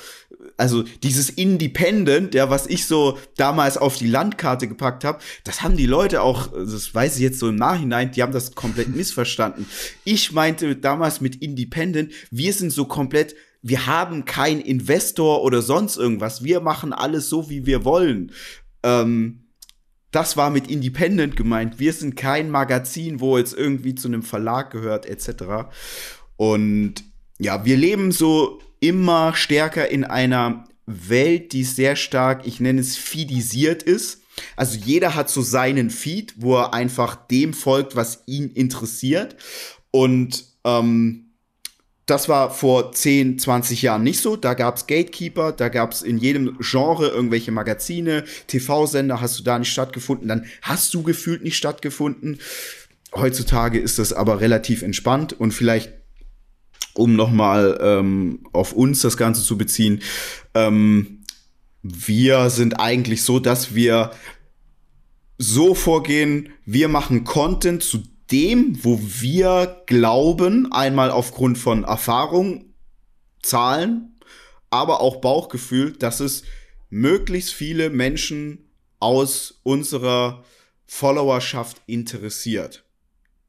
also 0.62 0.84
dieses 1.02 1.32
Independent, 1.32 2.36
ja, 2.36 2.52
was 2.52 2.68
ich 2.68 2.86
so 2.86 3.18
damals 3.36 3.78
auf 3.78 3.98
die 3.98 4.08
Landkarte 4.08 4.68
gepackt 4.68 5.04
habe, 5.04 5.18
das 5.44 5.64
haben 5.64 5.76
die 5.76 5.88
Leute 5.88 6.22
auch, 6.22 6.50
das 6.54 6.94
weiß 6.94 7.16
ich 7.16 7.24
jetzt 7.24 7.40
so 7.40 7.50
im 7.50 7.56
Nachhinein, 7.56 8.12
die 8.12 8.22
haben 8.22 8.32
das 8.32 8.54
komplett 8.54 8.88
missverstanden. 8.96 9.66
Ich 10.04 10.32
meinte 10.32 10.76
damals 10.76 11.20
mit 11.20 11.42
Independent, 11.42 12.14
wir 12.30 12.54
sind 12.54 12.72
so 12.72 12.86
komplett 12.86 13.36
wir 13.64 13.86
haben 13.86 14.26
keinen 14.26 14.60
Investor 14.60 15.44
oder 15.44 15.62
sonst 15.62 15.96
irgendwas. 15.96 16.44
Wir 16.44 16.62
machen 16.62 16.94
alles 16.94 17.30
so, 17.30 17.52
wie 17.52 17.68
wir 17.68 17.86
wollen. 17.86 18.32
Ähm, 18.82 19.52
das 20.10 20.36
war 20.36 20.50
mit 20.50 20.70
Independent 20.70 21.36
gemeint. 21.36 21.80
Wir 21.80 21.94
sind 21.94 22.16
kein 22.16 22.50
Magazin, 22.50 23.20
wo 23.20 23.38
jetzt 23.38 23.54
irgendwie 23.54 23.94
zu 23.94 24.08
einem 24.08 24.24
Verlag 24.24 24.72
gehört, 24.72 25.06
etc. 25.06 25.70
Und 26.38 27.04
ja, 27.38 27.66
wir 27.66 27.78
leben 27.78 28.12
so 28.12 28.60
immer 28.82 29.34
stärker 29.36 29.88
in 29.88 30.04
einer 30.04 30.66
Welt, 30.86 31.54
die 31.54 31.64
sehr 31.64 31.96
stark, 31.96 32.46
ich 32.46 32.60
nenne 32.60 32.82
es 32.82 32.98
feedisiert 32.98 33.84
ist. 33.84 34.22
Also 34.58 34.78
jeder 34.78 35.16
hat 35.16 35.30
so 35.30 35.42
seinen 35.42 35.90
Feed, 35.90 36.34
wo 36.38 36.58
er 36.58 36.74
einfach 36.74 37.16
dem 37.16 37.54
folgt, 37.54 37.96
was 37.96 38.24
ihn 38.26 38.50
interessiert. 38.50 39.36
Und 39.92 40.46
ähm, 40.66 41.32
das 42.06 42.28
war 42.28 42.52
vor 42.52 42.92
10, 42.92 43.40
20 43.40 43.84
Jahren 43.84 44.04
nicht 44.04 44.20
so. 44.20 44.36
Da 44.36 44.54
gab 44.54 44.76
es 44.76 44.88
Gatekeeper, 44.88 45.52
da 45.52 45.70
gab 45.70 45.94
es 45.94 46.02
in 46.02 46.18
jedem 46.18 46.58
Genre 46.60 47.08
irgendwelche 47.08 47.52
Magazine, 47.52 48.26
TV-Sender, 48.48 49.22
hast 49.22 49.40
du 49.40 49.44
da 49.44 49.58
nicht 49.60 49.72
stattgefunden, 49.72 50.28
dann 50.28 50.46
hast 50.62 50.94
du 50.94 51.04
gefühlt 51.04 51.44
nicht 51.44 51.56
stattgefunden. 51.56 52.40
Heutzutage 53.14 53.80
ist 53.80 54.00
das 54.00 54.12
aber 54.12 54.42
relativ 54.42 54.82
entspannt 54.82 55.34
und 55.34 55.54
vielleicht 55.54 56.01
um 56.94 57.16
nochmal 57.16 57.80
ähm, 57.82 58.40
auf 58.54 58.74
uns 58.74 59.02
das 59.02 59.18
Ganze 59.18 59.44
zu 59.44 59.58
beziehen, 59.58 60.02
ähm, 60.54 61.24
wir 61.84 62.50
sind 62.50 62.80
eigentlich 62.80 63.24
so, 63.24 63.40
dass 63.40 63.74
wir 63.74 64.12
so 65.38 65.74
vorgehen, 65.74 66.50
wir 66.66 66.88
machen 66.88 67.24
Content 67.24 67.84
zu 67.84 68.04
dem, 68.32 68.78
wo 68.84 69.00
wir 69.02 69.84
glauben, 69.88 70.72
einmal 70.72 71.12
aufgrund 71.12 71.58
von 71.58 71.84
Erfahrung, 71.84 72.66
Zahlen, 73.42 74.20
aber 74.70 75.02
auch 75.02 75.18
Bauchgefühl, 75.18 75.94
dass 75.94 76.20
es 76.20 76.44
möglichst 76.90 77.54
viele 77.54 77.90
Menschen 77.90 78.70
aus 79.00 79.60
unserer 79.64 80.44
Followerschaft 80.86 81.82
interessiert 81.88 82.84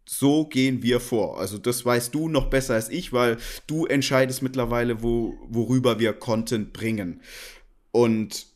so 0.04 0.46
gehen 0.46 0.82
wir 0.82 1.00
vor. 1.00 1.38
Also 1.38 1.58
das 1.58 1.84
weißt 1.84 2.14
du 2.14 2.28
noch 2.28 2.50
besser 2.50 2.74
als 2.74 2.88
ich, 2.88 3.12
weil 3.12 3.38
du 3.66 3.86
entscheidest 3.86 4.42
mittlerweile, 4.42 5.02
wo, 5.02 5.34
worüber 5.48 5.98
wir 5.98 6.12
Content 6.12 6.72
bringen. 6.72 7.20
Und 7.90 8.46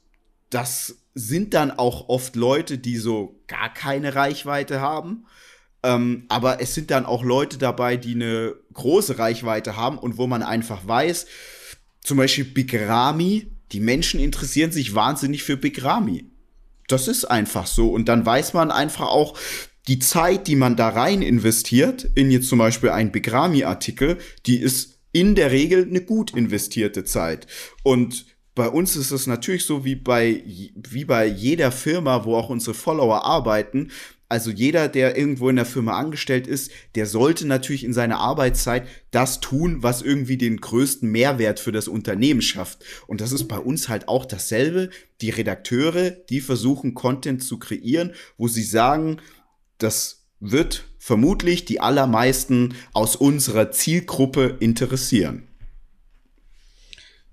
das 0.51 0.97
sind 1.15 1.55
dann 1.55 1.71
auch 1.71 2.09
oft 2.09 2.37
Leute, 2.37 2.79
die 2.79 2.97
so 2.97 3.41
gar 3.47 3.73
keine 3.73 4.15
Reichweite 4.15 4.81
haben. 4.81 5.27
Ähm, 5.83 6.25
aber 6.29 6.61
es 6.61 6.75
sind 6.75 6.91
dann 6.91 7.07
auch 7.07 7.23
Leute 7.23 7.59
dabei, 7.59 7.97
die 7.97 8.15
eine 8.15 8.55
große 8.73 9.19
Reichweite 9.19 9.77
haben 9.77 9.99
und 9.99 10.19
wo 10.19 10.27
man 10.27 10.43
einfach 10.43 10.87
weiß, 10.87 11.27
zum 12.01 12.19
Beispiel 12.19 12.45
Big 12.45 12.75
Ramy, 12.75 13.51
die 13.73 13.81
Menschen 13.81 14.21
interessieren 14.21 14.73
sich 14.73 14.95
wahnsinnig 14.95 15.43
für 15.43 15.57
Big 15.57 15.83
Ramy. 15.83 16.31
Das 16.89 17.09
ist 17.09 17.25
einfach 17.25 17.67
so. 17.67 17.91
Und 17.91 18.09
dann 18.09 18.25
weiß 18.25 18.53
man 18.55 18.71
einfach 18.71 19.07
auch, 19.07 19.37
die 19.89 19.99
Zeit, 19.99 20.47
die 20.49 20.57
man 20.57 20.77
da 20.77 20.89
rein 20.89 21.23
investiert, 21.23 22.09
in 22.15 22.31
jetzt 22.31 22.49
zum 22.49 22.59
Beispiel 22.59 22.91
einen 22.91 23.13
Begrami-Artikel, 23.13 24.19
die 24.47 24.59
ist 24.59 24.99
in 25.13 25.35
der 25.35 25.51
Regel 25.51 25.87
eine 25.89 26.03
gut 26.03 26.33
investierte 26.35 27.05
Zeit. 27.05 27.47
Und 27.83 28.27
bei 28.55 28.69
uns 28.69 28.97
ist 28.97 29.11
es 29.11 29.27
natürlich 29.27 29.65
so 29.65 29.85
wie 29.85 29.95
bei, 29.95 30.43
wie 30.47 31.05
bei 31.05 31.27
jeder 31.27 31.71
Firma, 31.71 32.25
wo 32.25 32.37
auch 32.37 32.49
unsere 32.49 32.75
Follower 32.75 33.25
arbeiten. 33.25 33.91
Also 34.29 34.51
jeder, 34.51 34.89
der 34.89 35.17
irgendwo 35.17 35.49
in 35.49 35.57
der 35.57 35.67
Firma 35.67 35.97
angestellt 35.97 36.47
ist, 36.47 36.73
der 36.97 37.07
sollte 37.07 37.47
natürlich 37.47 37.85
in 37.85 37.93
seiner 37.93 38.19
Arbeitszeit 38.19 38.89
das 39.11 39.41
tun, 39.41 39.83
was 39.83 40.03
irgendwie 40.03 40.37
den 40.37 40.57
größten 40.57 41.09
Mehrwert 41.09 41.61
für 41.61 41.71
das 41.71 41.87
Unternehmen 41.87 42.43
schafft. 42.43 42.85
Und 43.07 43.21
das 43.21 43.31
ist 43.31 43.47
bei 43.47 43.59
uns 43.59 43.89
halt 43.89 44.09
auch 44.09 44.25
dasselbe. 44.25 44.91
Die 45.21 45.31
Redakteure, 45.31 46.11
die 46.11 46.41
versuchen 46.41 46.95
Content 46.95 47.45
zu 47.45 47.59
kreieren, 47.59 48.15
wo 48.37 48.49
sie 48.49 48.65
sagen, 48.65 49.19
das 49.79 50.25
wird 50.41 50.85
vermutlich 50.99 51.65
die 51.65 51.81
allermeisten 51.81 52.75
aus 52.93 53.17
unserer 53.17 53.71
Zielgruppe 53.71 54.57
interessieren. 54.61 55.47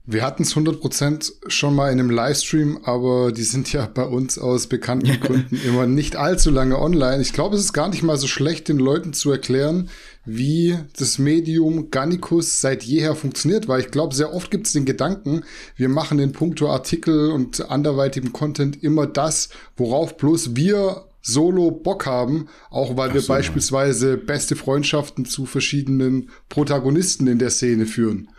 Wir 0.06 0.24
hatten 0.24 0.44
es 0.44 0.54
100% 0.54 1.32
schon 1.48 1.76
mal 1.76 1.90
in 1.90 1.98
einem 1.98 2.10
Livestream, 2.10 2.80
aber 2.84 3.32
die 3.32 3.44
sind 3.44 3.72
ja 3.72 3.86
bei 3.86 4.04
uns 4.04 4.38
aus 4.38 4.68
bekannten 4.68 5.18
Gründen 5.22 5.56
immer 5.66 5.88
nicht 5.88 6.18
allzu 6.18 6.52
lange 6.52 6.78
online. 6.78 7.22
Ich 7.22 7.32
glaube, 7.32 7.56
es 7.56 7.62
ist 7.62 7.72
gar 7.72 7.88
nicht 7.88 8.04
mal 8.04 8.18
so 8.18 8.28
schlecht, 8.28 8.68
den 8.68 8.80
Leuten 8.80 9.14
zu 9.14 9.32
erklären, 9.32 9.90
wie 10.26 10.78
das 10.98 11.20
Medium 11.20 11.90
Gannicus 11.90 12.60
seit 12.60 12.84
jeher 12.84 13.16
funktioniert, 13.16 13.70
weil 13.70 13.80
ich 13.80 13.92
glaube, 13.92 14.14
sehr 14.14 14.34
oft 14.34 14.52
gibt 14.52 14.68
es 14.68 14.74
den 14.74 14.84
Gedanken, 14.84 15.44
wir 15.78 15.88
machen 15.88 16.20
in 16.20 16.34
puncto 16.34 16.70
Artikel 16.70 17.32
und 17.32 17.72
anderweitigem 17.72 18.34
Content 18.34 18.84
immer 18.84 19.08
das, 19.08 19.50
worauf 19.78 20.18
bloß 20.18 20.58
wir 20.58 21.06
solo 21.24 21.72
Bock 21.72 22.06
haben, 22.06 22.50
auch 22.70 22.96
weil 22.96 23.10
Ach 23.10 23.14
wir 23.16 23.22
so, 23.22 23.30
beispielsweise 23.30 24.12
ja. 24.12 24.16
beste 24.18 24.56
Freundschaften 24.56 25.26
zu 25.26 25.46
verschiedenen 25.46 26.30
Protagonisten 26.50 27.26
in 27.28 27.40
der 27.40 27.50
Szene 27.50 27.88
führen. 27.88 28.30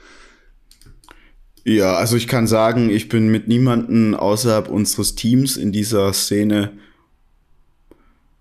Ja, 1.64 1.94
also 1.94 2.16
ich 2.16 2.28
kann 2.28 2.46
sagen, 2.46 2.90
ich 2.90 3.08
bin 3.08 3.28
mit 3.28 3.48
niemanden 3.48 4.14
außerhalb 4.14 4.68
unseres 4.68 5.14
Teams 5.14 5.56
in 5.56 5.72
dieser 5.72 6.12
Szene 6.12 6.78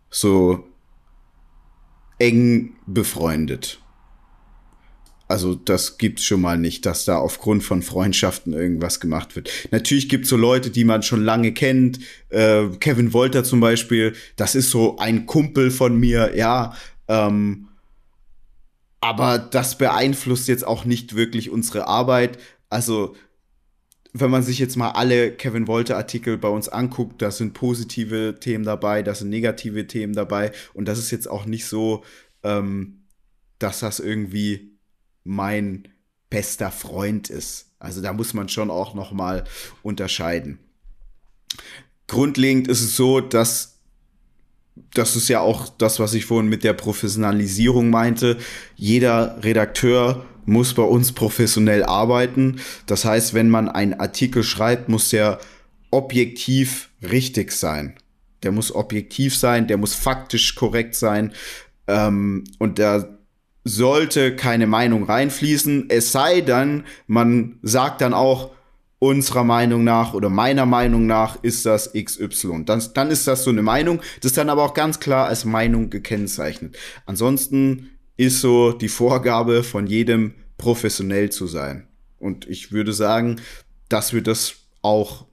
so 0.10 0.68
eng 2.20 2.76
befreundet. 2.86 3.83
Also 5.34 5.56
das 5.56 5.98
gibt's 5.98 6.24
schon 6.24 6.42
mal 6.42 6.60
nicht, 6.60 6.86
dass 6.86 7.06
da 7.06 7.18
aufgrund 7.18 7.64
von 7.64 7.82
Freundschaften 7.82 8.54
irgendwas 8.54 9.00
gemacht 9.00 9.36
wird. 9.36 9.50
Natürlich 9.72 10.08
gibt's 10.08 10.30
so 10.30 10.38
Leute, 10.38 10.70
die 10.70 10.84
man 10.84 11.02
schon 11.02 11.26
lange 11.26 11.54
kennt. 11.54 11.98
Äh, 12.30 12.68
Kevin 12.80 13.14
Wolter 13.14 13.44
zum 13.44 13.60
Beispiel, 13.60 14.14
das 14.36 14.54
ist 14.54 14.70
so 14.70 15.00
ein 15.00 15.26
Kumpel 15.26 15.72
von 15.72 16.00
mir, 16.00 16.38
ja. 16.38 16.76
Ähm, 17.08 17.70
aber 19.02 19.40
das 19.40 19.80
beeinflusst 19.80 20.48
jetzt 20.48 20.68
auch 20.68 20.86
nicht 20.86 21.16
wirklich 21.16 21.50
unsere 21.50 21.88
Arbeit. 21.88 22.38
Also 22.70 23.16
wenn 24.14 24.30
man 24.30 24.44
sich 24.44 24.60
jetzt 24.60 24.76
mal 24.76 24.92
alle 24.92 25.32
Kevin 25.32 25.66
Wolter 25.66 25.98
Artikel 25.98 26.38
bei 26.38 26.50
uns 26.50 26.70
anguckt, 26.70 27.24
da 27.24 27.32
sind 27.32 27.56
positive 27.56 28.36
Themen 28.40 28.66
dabei, 28.66 29.02
da 29.02 29.16
sind 29.16 29.32
negative 29.32 29.88
Themen 29.88 30.14
dabei 30.14 30.52
und 30.76 30.88
das 30.88 31.00
ist 31.00 31.10
jetzt 31.10 31.28
auch 31.28 31.48
nicht 31.48 31.66
so, 31.66 32.04
ähm, 32.44 33.00
dass 33.58 33.80
das 33.80 34.00
irgendwie 34.00 34.73
mein 35.24 35.88
bester 36.30 36.72
Freund 36.72 37.30
ist. 37.30 37.72
Also 37.80 38.02
da 38.02 38.14
muss 38.14 38.34
man 38.34 38.50
schon 38.50 38.70
auch 38.70 38.94
noch 38.94 39.12
mal 39.12 39.44
unterscheiden. 39.84 40.60
Grundlegend 42.08 42.68
ist 42.68 42.82
es 42.82 42.96
so, 42.96 43.22
dass 43.22 43.74
das 44.94 45.16
ist 45.16 45.30
ja 45.30 45.40
auch 45.40 45.70
das, 45.70 46.00
was 46.00 46.14
ich 46.14 46.26
vorhin 46.26 46.50
mit 46.50 46.64
der 46.64 46.74
Professionalisierung 46.74 47.90
meinte. 47.90 48.38
Jeder 48.76 49.44
Redakteur 49.44 50.26
muss 50.46 50.74
bei 50.74 50.84
uns 50.84 51.12
professionell 51.12 51.84
arbeiten. 51.84 52.60
Das 52.86 53.06
heißt, 53.06 53.34
wenn 53.34 53.50
man 53.50 53.70
einen 53.70 53.94
Artikel 53.94 54.44
schreibt, 54.44 54.90
muss 54.90 55.10
der 55.10 55.40
objektiv 55.92 56.90
richtig 57.02 57.52
sein. 57.52 57.96
Der 58.42 58.52
muss 58.52 58.74
objektiv 58.74 59.38
sein, 59.38 59.68
der 59.68 59.78
muss 59.78 59.94
faktisch 59.94 60.56
korrekt 60.56 60.96
sein. 60.96 61.34
Ähm, 61.88 62.44
und 62.60 62.80
da 62.80 63.20
sollte 63.64 64.36
keine 64.36 64.68
Meinung 64.68 65.04
reinfließen. 65.04 65.90
Es 65.90 66.12
sei 66.12 66.42
dann, 66.42 66.86
man 67.08 67.60
sagt 67.62 68.02
dann 68.02 68.14
auch, 68.14 68.52
unserer 69.00 69.44
Meinung 69.44 69.84
nach 69.84 70.14
oder 70.14 70.30
meiner 70.30 70.66
Meinung 70.66 71.08
nach 71.08 71.44
ist 71.44 71.66
das 71.66 71.92
XY. 71.92 72.64
Dann, 72.66 72.82
dann 72.94 73.12
ist 73.12 73.28
das 73.28 73.44
so 73.44 73.50
eine 73.50 73.62
Meinung. 73.62 74.00
Das 74.22 74.32
ist 74.32 74.38
dann 74.38 74.50
aber 74.50 74.64
auch 74.64 74.74
ganz 74.74 75.02
klar 75.02 75.28
als 75.28 75.44
Meinung 75.44 75.90
gekennzeichnet. 75.90 76.78
Ansonsten 77.06 77.90
ist 78.16 78.40
so 78.40 78.72
die 78.72 78.88
Vorgabe 78.88 79.64
von 79.64 79.88
jedem 79.88 80.36
professionell 80.58 81.30
zu 81.32 81.48
sein. 81.48 81.88
Und 82.18 82.48
ich 82.48 82.72
würde 82.72 82.94
sagen, 82.94 83.42
dass 83.90 84.14
wir 84.14 84.22
das 84.22 84.56
auch 84.82 85.26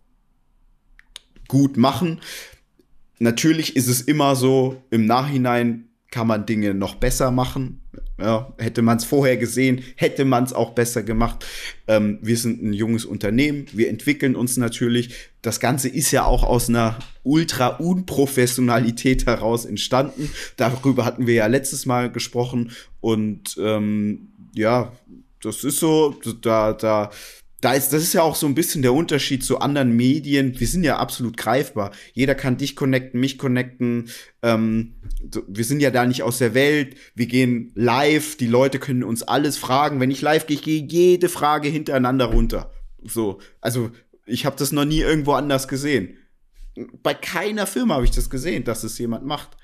gut 1.46 1.76
machen. 1.76 2.20
Natürlich 3.20 3.76
ist 3.76 3.86
es 3.86 4.00
immer 4.00 4.34
so, 4.34 4.82
im 4.90 5.06
Nachhinein 5.06 5.90
kann 6.10 6.26
man 6.26 6.44
Dinge 6.44 6.74
noch 6.74 6.96
besser 6.96 7.30
machen. 7.30 7.79
Ja, 8.20 8.52
hätte 8.59 8.83
man 8.83 8.98
es 8.98 9.04
vorher 9.04 9.37
gesehen, 9.37 9.83
hätte 9.96 10.24
man 10.24 10.44
es 10.44 10.52
auch 10.52 10.70
besser 10.72 11.02
gemacht. 11.02 11.44
Ähm, 11.88 12.18
wir 12.20 12.37
sind 12.37 12.62
ein 12.62 12.74
junges 12.74 13.04
Unternehmen, 13.04 13.66
wir 13.72 13.88
entwickeln 13.88 14.37
uns 14.37 14.56
natürlich. 14.56 15.14
Das 15.42 15.59
Ganze 15.59 15.88
ist 15.88 16.11
ja 16.11 16.24
auch 16.24 16.44
aus 16.44 16.68
einer 16.68 16.98
Ultra-Unprofessionalität 17.22 19.26
heraus 19.26 19.64
entstanden. 19.64 20.30
Darüber 20.56 21.06
hatten 21.06 21.26
wir 21.26 21.35
ja 21.35 21.46
letztes 21.46 21.87
Mal 21.87 22.12
gesprochen. 22.12 22.72
Und 23.00 23.56
ähm, 23.59 24.28
ja, 24.54 24.92
das 25.42 25.64
ist 25.64 25.78
so, 25.78 26.14
da, 26.42 26.74
da 26.74 27.11
da 27.60 27.74
ist, 27.74 27.92
das 27.92 28.02
ist 28.02 28.14
ja 28.14 28.22
auch 28.22 28.36
so 28.36 28.46
ein 28.46 28.54
bisschen 28.54 28.80
der 28.82 28.94
Unterschied 28.94 29.44
zu 29.44 29.58
anderen 29.58 29.94
Medien. 29.94 30.58
Wir 30.58 30.66
sind 30.66 30.82
ja 30.82 30.98
absolut 30.98 31.36
greifbar. 31.36 31.92
Jeder 32.12 32.34
kann 32.34 32.56
dich 32.56 32.74
connecten, 32.74 33.20
mich 33.20 33.36
connecten. 33.36 34.10
Ähm, 34.42 34.94
wir 35.46 35.64
sind 35.64 35.80
ja 35.80 35.90
da 35.90 36.06
nicht 36.06 36.22
aus 36.22 36.38
der 36.38 36.54
Welt. 36.54 36.96
Wir 37.14 37.26
gehen 37.26 37.70
live. 37.74 38.36
Die 38.36 38.46
Leute 38.46 38.78
können 38.78 39.04
uns 39.04 39.22
alles 39.22 39.58
fragen. 39.58 40.00
Wenn 40.00 40.10
ich 40.10 40.22
live 40.22 40.46
gehe, 40.46 40.56
ich 40.56 40.62
gehe 40.62 40.86
jede 40.86 41.28
Frage 41.28 41.68
hintereinander 41.68 42.26
runter. 42.26 42.72
So, 43.02 43.40
also 43.60 43.90
ich 44.24 44.46
habe 44.46 44.56
das 44.56 44.72
noch 44.72 44.86
nie 44.86 45.00
irgendwo 45.00 45.32
anders 45.32 45.68
gesehen. 45.68 46.16
Bei 47.02 47.12
keiner 47.12 47.66
Firma 47.66 47.94
habe 47.94 48.04
ich 48.04 48.10
das 48.10 48.30
gesehen, 48.30 48.64
dass 48.64 48.84
es 48.84 48.96
jemand 48.98 49.26
macht. 49.26 49.56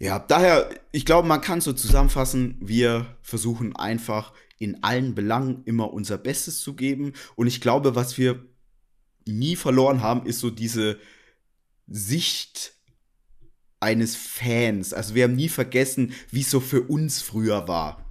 Ja, 0.00 0.18
daher, 0.18 0.70
ich 0.90 1.04
glaube, 1.04 1.28
man 1.28 1.40
kann 1.40 1.60
so 1.60 1.72
zusammenfassen, 1.72 2.56
wir 2.60 3.06
versuchen 3.22 3.74
einfach 3.76 4.32
in 4.58 4.82
allen 4.82 5.14
Belangen 5.14 5.62
immer 5.64 5.92
unser 5.92 6.18
Bestes 6.18 6.60
zu 6.60 6.74
geben. 6.74 7.12
Und 7.36 7.46
ich 7.46 7.60
glaube, 7.60 7.94
was 7.94 8.18
wir 8.18 8.44
nie 9.26 9.56
verloren 9.56 10.02
haben, 10.02 10.26
ist 10.26 10.40
so 10.40 10.50
diese 10.50 10.98
Sicht 11.86 12.74
eines 13.80 14.16
Fans. 14.16 14.92
Also 14.92 15.14
wir 15.14 15.24
haben 15.24 15.36
nie 15.36 15.48
vergessen, 15.48 16.12
wie 16.30 16.40
es 16.40 16.50
so 16.50 16.60
für 16.60 16.82
uns 16.82 17.22
früher 17.22 17.68
war. 17.68 18.04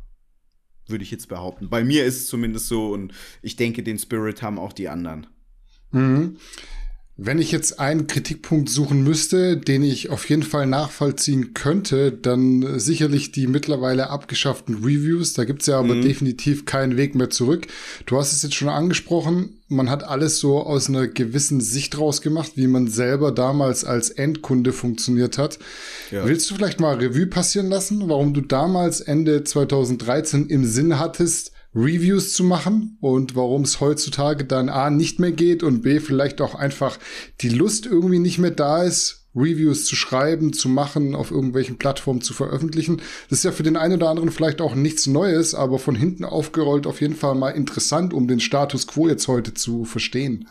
Würde 0.88 1.03
ich 1.03 1.12
jetzt 1.12 1.27
behaupten. 1.27 1.69
Bei 1.69 1.83
mir 1.83 2.05
ist 2.05 2.15
es 2.15 2.27
zumindest 2.27 2.67
so 2.67 2.93
und 2.93 3.13
ich 3.41 3.57
denke, 3.57 3.83
den 3.83 3.99
Spirit 3.99 4.41
haben 4.41 4.57
auch 4.57 4.71
die 4.71 4.88
anderen. 4.88 5.27
Mhm. 5.91 6.38
Wenn 7.19 7.39
ich 7.39 7.51
jetzt 7.51 7.80
einen 7.80 8.06
Kritikpunkt 8.06 8.69
suchen 8.69 9.03
müsste, 9.03 9.58
den 9.58 9.82
ich 9.82 10.12
auf 10.12 10.30
jeden 10.30 10.43
Fall 10.43 10.67
nachvollziehen 10.67 11.56
könnte, 11.56 12.12
dann 12.12 12.80
sicherlich 12.80 13.32
die 13.32 13.47
mittlerweile 13.47 14.12
abgeschafften 14.12 14.84
Reviews. 14.84 15.34
Da 15.34 15.43
gibt's 15.43 15.65
ja 15.65 15.80
aber 15.80 15.95
mhm. 15.95 16.03
definitiv 16.03 16.65
keinen 16.65 16.95
Weg 16.95 17.15
mehr 17.15 17.32
zurück. 17.32 17.65
Du 18.06 18.17
hast 18.17 18.34
es 18.34 18.43
jetzt 18.43 18.53
schon 18.53 18.69
angesprochen, 18.69 19.58
man 19.67 19.89
hat 19.89 20.03
alles 20.03 20.38
so 20.38 20.60
aus 20.60 20.89
einer 20.89 21.08
gewissen 21.08 21.60
Sicht 21.60 21.97
rausgemacht, 21.97 22.56
wie 22.56 22.67
man 22.67 22.88
selber 22.88 23.32
damals 23.32 23.84
als 23.84 24.12
Endkunde 24.12 24.71
funktioniert 24.71 25.39
hat. 25.39 25.58
Ja. 26.12 26.23
Willst 26.25 26.49
du 26.51 26.56
vielleicht 26.56 26.80
mal 26.80 26.97
Revue 26.97 27.25
passieren 27.25 27.67
lassen, 27.67 28.08
warum 28.08 28.36
du 28.36 28.41
damals 28.41 29.01
Ende 29.01 29.43
2013 29.43 30.47
im 30.49 30.65
Sinn 30.65 30.99
hattest, 30.99 31.51
Reviews 31.77 32.33
zu 32.33 32.43
machen 32.43 32.97
und 33.01 33.35
warum 33.35 33.61
es 33.61 33.79
heutzutage 33.79 34.45
dann 34.45 34.67
A 34.67 34.89
nicht 34.89 35.19
mehr 35.19 35.31
geht 35.31 35.61
und 35.61 35.83
B 35.83 35.99
vielleicht 35.99 36.41
auch 36.41 36.55
einfach 36.55 36.97
die 37.41 37.49
Lust 37.49 37.85
irgendwie 37.85 38.17
nicht 38.17 38.39
mehr 38.39 38.51
da 38.51 38.81
ist, 38.81 39.27
Reviews 39.35 39.85
zu 39.85 39.95
schreiben, 39.95 40.53
zu 40.53 40.69
machen, 40.69 41.13
auf 41.13 41.29
irgendwelchen 41.29 41.77
Plattformen 41.77 42.21
zu 42.21 42.33
veröffentlichen. 42.33 42.97
Das 43.29 43.39
ist 43.39 43.45
ja 43.45 43.51
für 43.51 43.61
den 43.61 43.77
einen 43.77 43.93
oder 43.93 44.09
anderen 44.09 44.31
vielleicht 44.31 44.59
auch 44.59 44.73
nichts 44.73 45.05
Neues, 45.05 45.53
aber 45.53 45.77
von 45.77 45.93
hinten 45.93 46.25
aufgerollt 46.25 46.87
auf 46.87 46.99
jeden 46.99 47.15
Fall 47.15 47.35
mal 47.35 47.51
interessant, 47.51 48.11
um 48.11 48.27
den 48.27 48.39
Status 48.39 48.87
quo 48.87 49.07
jetzt 49.07 49.27
heute 49.27 49.53
zu 49.53 49.85
verstehen. 49.85 50.47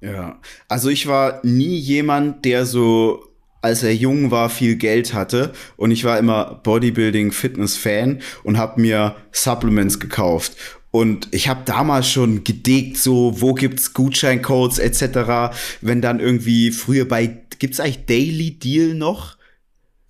Ja, 0.00 0.40
also 0.68 0.88
ich 0.88 1.06
war 1.06 1.40
nie 1.44 1.76
jemand, 1.76 2.46
der 2.46 2.64
so 2.64 3.29
als 3.62 3.82
er 3.82 3.94
jung 3.94 4.30
war, 4.30 4.50
viel 4.50 4.76
Geld 4.76 5.14
hatte 5.14 5.52
und 5.76 5.90
ich 5.90 6.04
war 6.04 6.18
immer 6.18 6.60
Bodybuilding 6.62 7.32
Fitness 7.32 7.76
Fan 7.76 8.20
und 8.42 8.58
habe 8.58 8.80
mir 8.80 9.16
Supplements 9.32 10.00
gekauft 10.00 10.56
und 10.90 11.28
ich 11.30 11.48
habe 11.48 11.60
damals 11.64 12.08
schon 12.08 12.42
gedegt, 12.42 12.98
so 12.98 13.40
wo 13.40 13.54
gibt's 13.54 13.94
Gutscheincodes 13.94 14.78
etc. 14.78 15.54
Wenn 15.80 16.02
dann 16.02 16.18
irgendwie 16.18 16.72
früher 16.72 17.04
bei 17.06 17.38
gibt's 17.58 17.78
eigentlich 17.78 18.06
Daily 18.06 18.52
Deal 18.52 18.94
noch? 18.94 19.36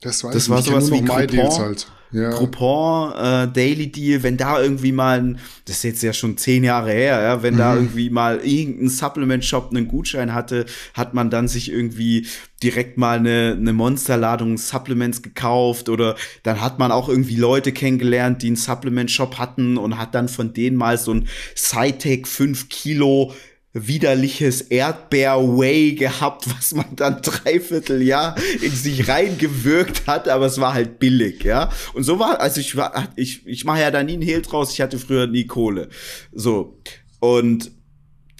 Das, 0.00 0.24
weiß 0.24 0.32
das 0.32 0.48
war 0.48 0.62
sowas 0.62 0.90
wie 0.90 1.04
Coupon. 1.04 1.58
Halt 1.58 1.86
ja. 2.12 2.30
Groupon, 2.30 3.12
äh, 3.12 3.48
Daily 3.52 3.90
Deal, 3.90 4.22
wenn 4.22 4.36
da 4.36 4.60
irgendwie 4.60 4.92
mal, 4.92 5.18
ein, 5.18 5.38
das 5.64 5.76
ist 5.76 5.82
jetzt 5.84 6.02
ja 6.02 6.12
schon 6.12 6.36
zehn 6.36 6.64
Jahre 6.64 6.90
her, 6.92 7.22
ja, 7.22 7.42
wenn 7.42 7.54
mhm. 7.54 7.58
da 7.58 7.74
irgendwie 7.76 8.10
mal 8.10 8.40
irgendein 8.42 8.88
Supplement-Shop 8.88 9.70
einen 9.70 9.88
Gutschein 9.88 10.34
hatte, 10.34 10.66
hat 10.94 11.14
man 11.14 11.30
dann 11.30 11.48
sich 11.48 11.70
irgendwie 11.70 12.26
direkt 12.62 12.98
mal 12.98 13.18
eine, 13.18 13.56
eine 13.58 13.72
Monsterladung 13.72 14.58
Supplements 14.58 15.22
gekauft 15.22 15.88
oder 15.88 16.16
dann 16.42 16.60
hat 16.60 16.78
man 16.78 16.92
auch 16.92 17.08
irgendwie 17.08 17.36
Leute 17.36 17.72
kennengelernt, 17.72 18.42
die 18.42 18.48
einen 18.48 18.56
Supplement-Shop 18.56 19.38
hatten 19.38 19.76
und 19.76 19.98
hat 19.98 20.14
dann 20.14 20.28
von 20.28 20.52
denen 20.52 20.76
mal 20.76 20.98
so 20.98 21.14
ein 21.14 21.28
Cytec 21.56 22.26
5 22.26 22.68
Kilo 22.68 23.32
widerliches 23.72 24.62
Erdbeer-Way 24.62 25.92
gehabt, 25.92 26.46
was 26.56 26.74
man 26.74 26.96
dann 26.96 27.22
dreiviertel 27.22 28.02
Jahr 28.02 28.36
in 28.60 28.72
sich 28.72 29.08
reingewirkt 29.08 30.06
hat, 30.06 30.28
aber 30.28 30.46
es 30.46 30.60
war 30.60 30.74
halt 30.74 30.98
billig, 30.98 31.44
ja. 31.44 31.70
Und 31.94 32.02
so 32.02 32.18
war, 32.18 32.40
also 32.40 32.60
ich 32.60 32.76
war, 32.76 33.08
ich, 33.16 33.46
ich 33.46 33.64
mache 33.64 33.80
ja 33.80 33.90
da 33.90 34.02
nie 34.02 34.14
einen 34.14 34.22
Hehl 34.22 34.42
draus, 34.42 34.72
ich 34.72 34.80
hatte 34.80 34.98
früher 34.98 35.26
nie 35.26 35.46
Kohle. 35.46 35.88
So. 36.32 36.78
Und 37.20 37.70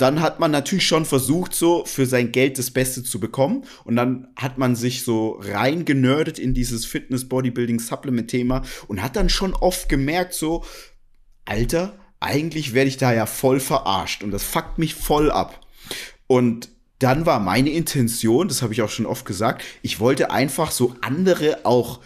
dann 0.01 0.23
hat 0.23 0.41
man 0.41 0.51
natürlich 0.51 0.87
schon 0.87 1.05
versucht, 1.05 1.55
so 1.55 1.85
für 1.85 2.07
sein 2.07 2.33
Geld 2.33 2.59
das 2.59 2.71
Beste 2.71 3.03
zu 3.03 3.21
bekommen. 3.21 3.65
Und 3.85 3.97
dann 3.97 4.29
hat 4.35 4.57
man 4.57 4.75
sich 4.75 5.05
so 5.05 5.39
reingenördet 5.43 6.39
in 6.39 6.55
dieses 6.55 6.87
Fitness-Bodybuilding-Supplement-Thema 6.87 8.63
und 8.89 9.03
hat 9.03 9.17
dann 9.17 9.29
schon 9.29 9.53
oft 9.53 9.91
gemerkt, 9.91 10.33
so, 10.33 10.65
Alter, 11.45 12.00
eigentlich 12.21 12.75
werde 12.75 12.89
ich 12.89 12.99
da 12.99 13.13
ja 13.13 13.27
voll 13.27 13.61
verarscht 13.61 14.23
und 14.23 14.31
das 14.31 14.45
fuckt 14.45 14.79
mich 14.79 14.95
voll 14.95 15.31
ab. 15.31 15.67
Und 16.27 16.69
dann 16.99 17.25
war 17.25 17.41
meine 17.41 17.71
Intention, 17.71 18.49
das 18.49 18.63
habe 18.63 18.75
ich 18.75 18.83
auch 18.83 18.91
schon 18.91 19.07
oft 19.07 19.25
gesagt, 19.25 19.65
ich 19.83 20.01
wollte 20.01 20.31
einfach 20.31 20.71
so 20.71 20.95
andere 21.01 21.65
auch 21.65 22.01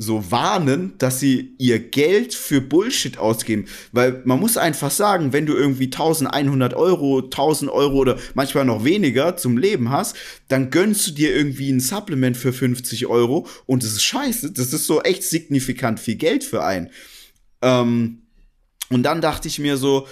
so 0.00 0.30
warnen, 0.30 0.94
dass 0.98 1.18
sie 1.18 1.54
ihr 1.58 1.80
Geld 1.80 2.32
für 2.32 2.60
Bullshit 2.60 3.18
ausgeben. 3.18 3.66
Weil 3.90 4.22
man 4.24 4.38
muss 4.38 4.56
einfach 4.56 4.92
sagen, 4.92 5.32
wenn 5.32 5.44
du 5.44 5.54
irgendwie 5.54 5.86
1100 5.86 6.72
Euro, 6.74 7.18
1000 7.18 7.70
Euro 7.70 7.96
oder 7.96 8.16
manchmal 8.34 8.64
noch 8.64 8.84
weniger 8.84 9.36
zum 9.36 9.58
Leben 9.58 9.90
hast, 9.90 10.16
dann 10.46 10.70
gönnst 10.70 11.08
du 11.08 11.10
dir 11.10 11.34
irgendwie 11.34 11.70
ein 11.70 11.80
Supplement 11.80 12.36
für 12.36 12.52
50 12.52 13.08
Euro 13.08 13.48
und 13.66 13.82
das 13.82 13.90
ist 13.90 14.04
scheiße. 14.04 14.52
Das 14.52 14.72
ist 14.72 14.86
so 14.86 15.02
echt 15.02 15.24
signifikant 15.24 15.98
viel 15.98 16.14
Geld 16.14 16.44
für 16.44 16.64
einen. 16.64 16.90
Ähm, 17.60 18.22
und 18.90 19.02
dann 19.02 19.20
dachte 19.20 19.48
ich 19.48 19.58
mir 19.58 19.76
so, 19.76 20.06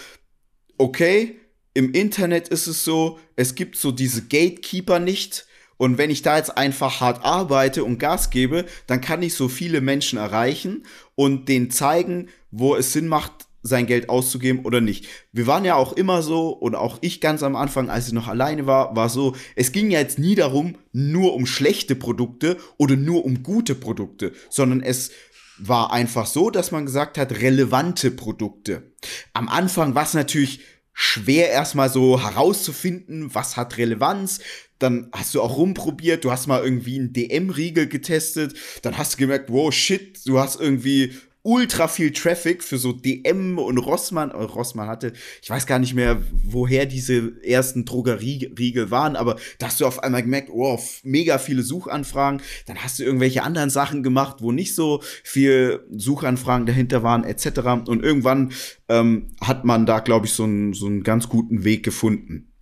okay, 0.78 1.36
im 1.74 1.92
Internet 1.92 2.48
ist 2.48 2.66
es 2.66 2.84
so, 2.84 3.18
es 3.36 3.54
gibt 3.54 3.76
so 3.76 3.92
diese 3.92 4.22
Gatekeeper 4.22 4.98
nicht 4.98 5.46
und 5.76 5.98
wenn 5.98 6.10
ich 6.10 6.22
da 6.22 6.36
jetzt 6.36 6.56
einfach 6.56 7.00
hart 7.00 7.24
arbeite 7.24 7.84
und 7.84 7.98
Gas 7.98 8.30
gebe, 8.30 8.64
dann 8.86 9.00
kann 9.00 9.22
ich 9.22 9.34
so 9.34 9.48
viele 9.48 9.80
Menschen 9.80 10.18
erreichen 10.18 10.84
und 11.14 11.48
denen 11.48 11.70
zeigen, 11.70 12.28
wo 12.50 12.74
es 12.76 12.92
Sinn 12.92 13.08
macht, 13.08 13.46
sein 13.62 13.86
Geld 13.86 14.08
auszugeben 14.08 14.64
oder 14.64 14.80
nicht. 14.80 15.06
Wir 15.32 15.46
waren 15.46 15.64
ja 15.64 15.74
auch 15.74 15.92
immer 15.92 16.22
so, 16.22 16.50
und 16.50 16.74
auch 16.76 16.98
ich 17.00 17.20
ganz 17.20 17.42
am 17.42 17.56
Anfang, 17.56 17.90
als 17.90 18.06
ich 18.06 18.12
noch 18.12 18.28
alleine 18.28 18.66
war, 18.66 18.94
war 18.94 19.08
so, 19.08 19.34
es 19.56 19.72
ging 19.72 19.90
ja 19.90 19.98
jetzt 19.98 20.18
nie 20.18 20.36
darum, 20.36 20.76
nur 20.92 21.34
um 21.34 21.46
schlechte 21.46 21.96
Produkte 21.96 22.58
oder 22.78 22.96
nur 22.96 23.24
um 23.24 23.42
gute 23.42 23.74
Produkte, 23.74 24.32
sondern 24.48 24.82
es 24.82 25.10
war 25.58 25.92
einfach 25.92 26.26
so, 26.26 26.50
dass 26.50 26.70
man 26.70 26.86
gesagt 26.86 27.18
hat, 27.18 27.32
relevante 27.40 28.10
Produkte. 28.10 28.92
Am 29.32 29.48
Anfang 29.48 29.94
war 29.94 30.04
es 30.04 30.14
natürlich 30.14 30.60
schwer 30.92 31.50
erstmal 31.50 31.90
so 31.90 32.22
herauszufinden, 32.22 33.34
was 33.34 33.56
hat 33.56 33.76
Relevanz. 33.76 34.40
Dann 34.78 35.08
hast 35.12 35.34
du 35.34 35.42
auch 35.42 35.56
rumprobiert, 35.56 36.24
du 36.24 36.30
hast 36.30 36.46
mal 36.46 36.62
irgendwie 36.62 36.98
einen 36.98 37.12
DM-Riegel 37.12 37.86
getestet, 37.86 38.54
dann 38.82 38.98
hast 38.98 39.14
du 39.14 39.18
gemerkt, 39.18 39.50
wow, 39.50 39.72
shit, 39.72 40.26
du 40.26 40.38
hast 40.38 40.60
irgendwie 40.60 41.14
ultra 41.46 41.86
viel 41.86 42.12
Traffic 42.12 42.64
für 42.64 42.76
so 42.76 42.92
DM 42.92 43.58
und 43.58 43.78
Rossmann. 43.78 44.32
Oh, 44.32 44.44
Rossmann 44.46 44.88
hatte, 44.88 45.12
ich 45.40 45.48
weiß 45.48 45.66
gar 45.66 45.78
nicht 45.78 45.94
mehr, 45.94 46.20
woher 46.32 46.86
diese 46.86 47.40
ersten 47.44 47.84
Drogeriegel 47.84 48.90
waren, 48.90 49.14
aber 49.14 49.36
da 49.58 49.66
hast 49.66 49.80
du 49.80 49.86
auf 49.86 50.02
einmal 50.02 50.22
gemerkt, 50.22 50.48
wow, 50.52 51.00
mega 51.04 51.38
viele 51.38 51.62
Suchanfragen. 51.62 52.42
Dann 52.66 52.78
hast 52.78 52.98
du 52.98 53.04
irgendwelche 53.04 53.44
anderen 53.44 53.70
Sachen 53.70 54.02
gemacht, 54.02 54.38
wo 54.40 54.50
nicht 54.50 54.74
so 54.74 55.00
viel 55.22 55.86
Suchanfragen 55.92 56.66
dahinter 56.66 57.04
waren, 57.04 57.22
etc. 57.22 57.60
Und 57.86 58.02
irgendwann 58.02 58.50
ähm, 58.88 59.28
hat 59.40 59.64
man 59.64 59.86
da, 59.86 60.00
glaube 60.00 60.26
ich, 60.26 60.32
so 60.32 60.42
einen, 60.42 60.72
so 60.72 60.86
einen 60.86 61.04
ganz 61.04 61.28
guten 61.28 61.62
Weg 61.62 61.84
gefunden. 61.84 62.52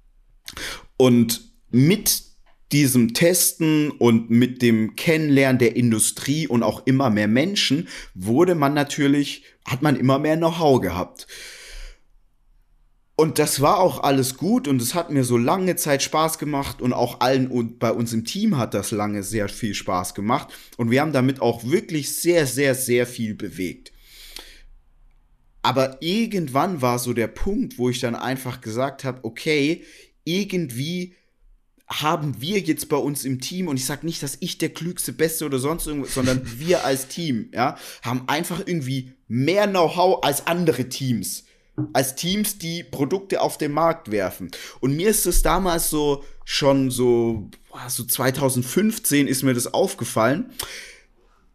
Und 0.99 1.55
mit 1.71 2.34
diesem 2.75 3.15
Testen 3.15 3.93
und 3.93 4.31
mit 4.31 4.61
dem 4.61 4.97
Kennenlernen 4.97 5.61
der 5.61 5.77
Industrie 5.77 6.49
und 6.49 6.65
auch 6.65 6.85
immer 6.87 7.09
mehr 7.09 7.29
Menschen 7.29 7.87
wurde 8.15 8.57
man 8.57 8.75
natürlich, 8.75 9.45
hat 9.65 9.81
man 9.81 9.95
immer 9.95 10.19
mehr 10.19 10.37
Know-how 10.37 10.81
gehabt. 10.81 11.29
Und 13.15 13.39
das 13.39 13.61
war 13.61 13.79
auch 13.79 14.03
alles 14.03 14.37
gut 14.37 14.67
und 14.67 14.83
es 14.83 14.93
hat 14.93 15.11
mir 15.11 15.23
so 15.23 15.39
lange 15.39 15.77
Zeit 15.77 16.03
Spaß 16.03 16.41
gemacht 16.41 16.83
und 16.83 16.93
auch 16.93 17.21
allen 17.21 17.47
und 17.47 17.79
bei 17.79 17.93
uns 17.93 18.13
im 18.13 18.25
Team 18.25 18.59
hat 18.59 18.75
das 18.75 18.91
lange 18.91 19.23
sehr 19.23 19.49
viel 19.49 19.75
Spaß 19.75 20.15
gemacht 20.15 20.53
und 20.77 20.91
wir 20.91 21.01
haben 21.01 21.13
damit 21.13 21.41
auch 21.41 21.63
wirklich 21.63 22.17
sehr, 22.17 22.45
sehr, 22.45 22.75
sehr 22.75 23.07
viel 23.07 23.37
bewegt. 23.37 23.93
Aber 25.63 26.03
irgendwann 26.03 26.83
war 26.83 26.99
so 26.99 27.13
der 27.13 27.29
Punkt, 27.29 27.79
wo 27.79 27.89
ich 27.89 28.01
dann 28.01 28.17
einfach 28.17 28.61
gesagt 28.61 29.05
habe, 29.05 29.21
okay, 29.23 29.85
irgendwie 30.25 31.15
haben 31.87 32.41
wir 32.41 32.61
jetzt 32.61 32.89
bei 32.89 32.97
uns 32.97 33.25
im 33.25 33.41
Team, 33.41 33.69
und 33.69 33.77
ich 33.77 33.85
sage 33.85 34.07
nicht, 34.07 34.23
dass 34.23 34.39
ich 34.41 34.59
der 34.59 34.71
klügste, 34.71 35.13
beste 35.13 35.45
oder 35.45 35.59
sonst 35.59 35.87
irgendwas, 35.87 36.15
sondern 36.15 36.43
wir 36.59 36.85
als 36.85 37.09
Team, 37.09 37.51
ja, 37.53 37.77
haben 38.03 38.25
einfach 38.27 38.63
irgendwie 38.65 39.13
mehr 39.29 39.67
Know-how 39.67 40.25
als 40.25 40.47
andere 40.47 40.89
Teams. 40.89 41.45
Als 41.93 42.15
Teams, 42.15 42.59
die 42.59 42.85
Produkte 42.85 43.41
auf 43.41 43.59
den 43.59 43.73
Markt 43.73 44.11
werfen. 44.11 44.51
Und 44.81 44.97
mir 44.97 45.11
ist 45.11 45.27
es 45.27 45.43
damals 45.43 45.91
so, 45.91 46.25
schon 46.45 46.91
so, 46.91 47.51
so 47.89 48.05
2015 48.05 49.27
ist 49.27 49.43
mir 49.43 49.55
das 49.55 49.75
aufgefallen, 49.75 50.53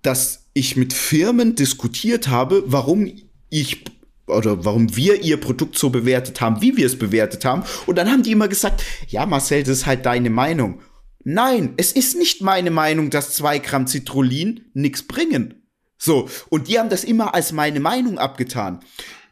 dass 0.02 0.48
ich 0.54 0.76
mit 0.76 0.94
Firmen 0.94 1.56
diskutiert 1.56 2.28
habe, 2.28 2.64
warum 2.66 3.12
ich 3.50 3.86
oder 4.30 4.66
warum 4.66 4.96
wir 4.96 5.22
ihr 5.22 5.38
Produkt 5.38 5.78
so 5.78 5.90
bewertet 5.90 6.42
haben, 6.42 6.62
wie 6.62 6.78
wir 6.78 6.86
es 6.86 6.98
bewertet 6.98 7.46
haben. 7.46 7.64
Und 7.86 7.98
dann 7.98 8.10
haben 8.10 8.24
die 8.24 8.32
immer 8.32 8.48
gesagt, 8.48 8.84
ja, 9.08 9.26
Marcel, 9.26 9.64
das 9.64 9.80
ist 9.80 9.86
halt 9.86 10.06
deine 10.06 10.30
Meinung. 10.30 10.82
Nein, 11.24 11.74
es 11.78 11.92
ist 11.92 12.18
nicht 12.18 12.42
meine 12.42 12.72
Meinung, 12.72 13.10
dass 13.10 13.34
zwei 13.34 13.60
Gramm 13.60 13.88
Citrullin 13.88 14.66
nichts 14.74 15.04
bringen. 15.04 15.68
So, 15.98 16.30
und 16.50 16.70
die 16.70 16.80
haben 16.80 16.90
das 16.90 17.04
immer 17.04 17.36
als 17.36 17.52
meine 17.52 17.82
Meinung 17.82 18.18
abgetan. 18.20 18.80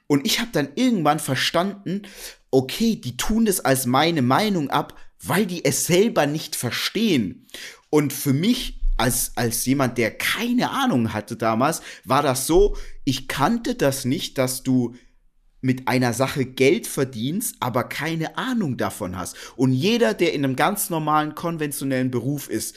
Und 0.08 0.26
ich 0.26 0.40
habe 0.40 0.52
dann 0.52 0.70
irgendwann 0.76 1.20
verstanden, 1.20 2.04
okay, 2.52 2.96
die 2.96 3.18
tun 3.18 3.46
das 3.46 3.62
als 3.62 3.86
meine 3.86 4.22
Meinung 4.22 4.70
ab, 4.70 4.98
weil 5.22 5.46
die 5.46 5.64
es 5.66 5.86
selber 5.86 6.28
nicht 6.28 6.56
verstehen. 6.56 7.48
Und 7.90 8.14
für 8.14 8.34
mich 8.34 8.77
als, 8.98 9.32
als 9.36 9.66
jemand, 9.66 9.98
der 9.98 10.12
keine 10.12 10.72
Ahnung 10.72 11.14
hatte 11.14 11.36
damals, 11.36 11.82
war 12.04 12.22
das 12.24 12.48
so, 12.48 12.76
ich 13.04 13.28
kannte 13.28 13.76
das 13.76 14.06
nicht, 14.06 14.38
dass 14.38 14.64
du 14.64 14.96
mit 15.62 15.88
einer 15.88 16.14
Sache 16.14 16.46
Geld 16.46 16.88
verdienst, 16.88 17.56
aber 17.60 17.84
keine 17.84 18.38
Ahnung 18.38 18.78
davon 18.78 19.18
hast. 19.18 19.36
Und 19.56 19.74
jeder, 19.74 20.14
der 20.14 20.34
in 20.34 20.44
einem 20.44 20.56
ganz 20.56 20.90
normalen, 20.90 21.36
konventionellen 21.36 22.12
Beruf 22.12 22.50
ist, 22.50 22.76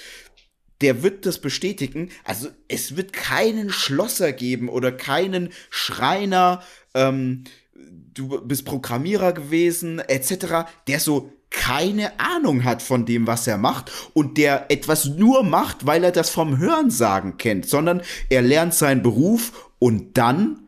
der 0.81 1.03
wird 1.03 1.27
das 1.27 1.41
bestätigen. 1.41 2.11
Also 2.25 2.49
es 2.69 2.97
wird 2.97 3.13
keinen 3.13 3.71
Schlosser 3.71 4.33
geben 4.33 4.69
oder 4.69 4.93
keinen 4.93 5.51
Schreiner, 5.69 6.63
ähm, 6.95 7.45
du 7.75 8.41
bist 8.47 8.65
Programmierer 8.65 9.33
gewesen, 9.33 9.99
etc., 9.99 10.67
der 10.87 11.01
so 11.01 11.33
keine 11.51 12.19
Ahnung 12.21 12.65
hat 12.65 12.81
von 12.81 13.05
dem, 13.05 13.27
was 13.27 13.47
er 13.47 13.59
macht 13.59 13.91
und 14.15 14.39
der 14.39 14.71
etwas 14.71 15.07
nur 15.07 15.43
macht, 15.43 15.85
weil 15.85 16.05
er 16.05 16.13
das 16.13 16.31
vom 16.31 16.59
Hörensagen 16.59 17.37
kennt, 17.37 17.69
sondern 17.69 18.03
er 18.29 18.43
lernt 18.43 18.75
seinen 18.75 19.03
Beruf 19.03 19.71
und 19.79 20.17
dann 20.17 20.61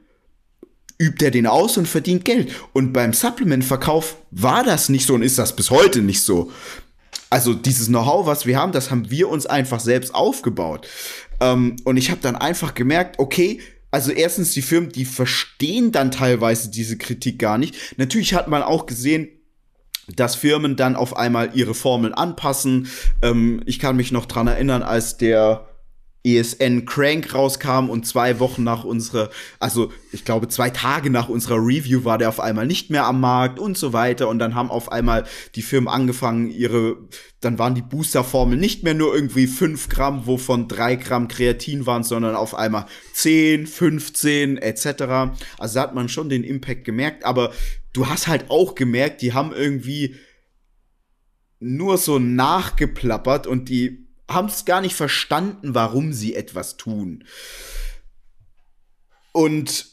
übt 0.99 1.25
er 1.25 1.31
den 1.31 1.47
aus 1.47 1.77
und 1.77 1.88
verdient 1.88 2.25
Geld. 2.25 2.53
Und 2.73 2.92
beim 2.92 3.12
Supplement-Verkauf 3.12 4.16
war 4.31 4.64
das 4.64 4.88
nicht 4.88 5.07
so 5.07 5.14
und 5.14 5.23
ist 5.23 5.38
das 5.38 5.57
bis 5.57 5.71
heute 5.71 6.01
nicht 6.01 6.23
so. 6.23 6.53
Also 7.31 7.55
dieses 7.55 7.87
Know-how, 7.88 8.27
was 8.27 8.47
wir 8.47 8.59
haben, 8.59 8.73
das 8.73 8.90
haben 8.90 9.11
wir 9.11 9.29
uns 9.29 9.47
einfach 9.47 9.81
selbst 9.81 10.14
aufgebaut. 10.14 10.87
Ähm, 11.40 11.77
und 11.85 11.97
ich 11.97 12.11
habe 12.11 12.21
dann 12.21 12.37
einfach 12.37 12.75
gemerkt, 12.75 13.18
okay, 13.18 13.61
also 13.90 14.11
erstens 14.11 14.53
die 14.53 14.62
Firmen, 14.62 14.90
die 14.90 15.05
verstehen 15.05 15.92
dann 15.92 16.11
teilweise 16.11 16.71
diese 16.71 16.97
Kritik 16.97 17.38
gar 17.38 17.59
nicht. 17.59 17.75
Natürlich 17.99 18.35
hat 18.35 18.49
man 18.49 18.62
auch 18.62 18.87
gesehen, 18.87 19.29
dass 20.09 20.35
Firmen 20.35 20.77
dann 20.77 20.97
auf 20.97 21.17
einmal 21.17 21.51
ihre 21.55 21.75
Formeln 21.75 22.15
anpassen. 22.15 22.88
Ähm, 23.23 23.62
ich 23.67 23.79
kann 23.79 23.97
mich 23.97 24.12
noch 24.12 24.27
dran 24.27 24.47
erinnern, 24.47 24.83
als 24.83 25.17
der 25.17 25.67
ESN 26.25 26.85
Crank 26.85 27.35
rauskam 27.35 27.91
und 27.91 28.07
zwei 28.07 28.38
Wochen 28.38 28.62
nach 28.62 28.85
unserer, 28.85 29.31
also 29.59 29.93
ich 30.12 30.25
glaube 30.25 30.47
zwei 30.49 30.71
Tage 30.71 31.11
nach 31.11 31.29
unserer 31.29 31.57
Review 31.57 32.05
war 32.05 32.17
der 32.17 32.29
auf 32.29 32.38
einmal 32.38 32.67
nicht 32.67 32.91
mehr 32.91 33.07
am 33.07 33.21
Markt 33.21 33.59
und 33.59 33.77
so 33.77 33.93
weiter 33.93 34.29
und 34.29 34.38
dann 34.38 34.55
haben 34.55 34.71
auf 34.71 34.93
einmal 34.93 35.25
die 35.57 35.62
Firmen 35.62 35.88
angefangen 35.88 36.49
ihre, 36.49 36.97
dann 37.41 37.59
waren 37.59 37.75
die 37.75 37.83
Boosterformeln 37.83 38.61
nicht 38.61 38.85
mehr 38.85 38.95
nur 38.95 39.12
irgendwie 39.12 39.49
fünf 39.49 39.88
Gramm, 39.88 40.27
wovon 40.27 40.69
drei 40.69 40.95
Gramm 40.95 41.27
Kreatin 41.27 41.87
waren, 41.87 42.05
sondern 42.05 42.37
auf 42.37 42.55
einmal 42.55 42.87
zehn, 43.12 43.67
15 43.67 44.59
etc. 44.59 44.87
Also 45.59 45.75
da 45.75 45.83
hat 45.83 45.95
man 45.95 46.09
schon 46.09 46.29
den 46.29 46.45
Impact 46.45 46.85
gemerkt, 46.85 47.25
aber 47.25 47.53
du 47.92 48.09
hast 48.09 48.26
halt 48.26 48.50
auch 48.50 48.74
gemerkt, 48.74 49.22
die 49.22 49.33
haben 49.33 49.52
irgendwie 49.52 50.16
nur 51.61 51.98
so 51.98 52.18
nachgeplappert 52.18 53.46
und 53.46 53.68
die 53.68 54.09
haben 54.28 54.48
es 54.48 54.64
gar 54.64 54.81
nicht 54.81 54.94
verstanden, 54.94 55.74
warum 55.74 56.12
sie 56.12 56.35
etwas 56.35 56.76
tun. 56.76 57.24
Und 59.33 59.87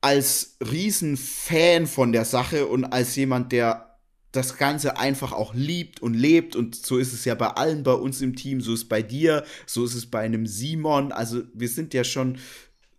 als 0.00 0.56
Riesenfan 0.60 1.86
von 1.86 2.12
der 2.12 2.24
Sache 2.24 2.66
und 2.66 2.84
als 2.84 3.16
jemand, 3.16 3.52
der 3.52 3.98
das 4.32 4.58
Ganze 4.58 4.98
einfach 4.98 5.32
auch 5.32 5.54
liebt 5.54 6.02
und 6.02 6.12
lebt 6.12 6.56
und 6.56 6.74
so 6.74 6.98
ist 6.98 7.12
es 7.12 7.24
ja 7.24 7.34
bei 7.34 7.46
allen 7.48 7.84
bei 7.84 7.92
uns 7.92 8.20
im 8.20 8.34
Team, 8.34 8.60
so 8.60 8.74
ist 8.74 8.82
es 8.82 8.88
bei 8.88 9.00
dir, 9.00 9.44
so 9.66 9.84
ist 9.84 9.94
es 9.94 10.06
bei 10.10 10.20
einem 10.20 10.46
Simon, 10.46 11.12
also 11.12 11.42
wir 11.54 11.68
sind 11.68 11.94
ja 11.94 12.04
schon 12.04 12.38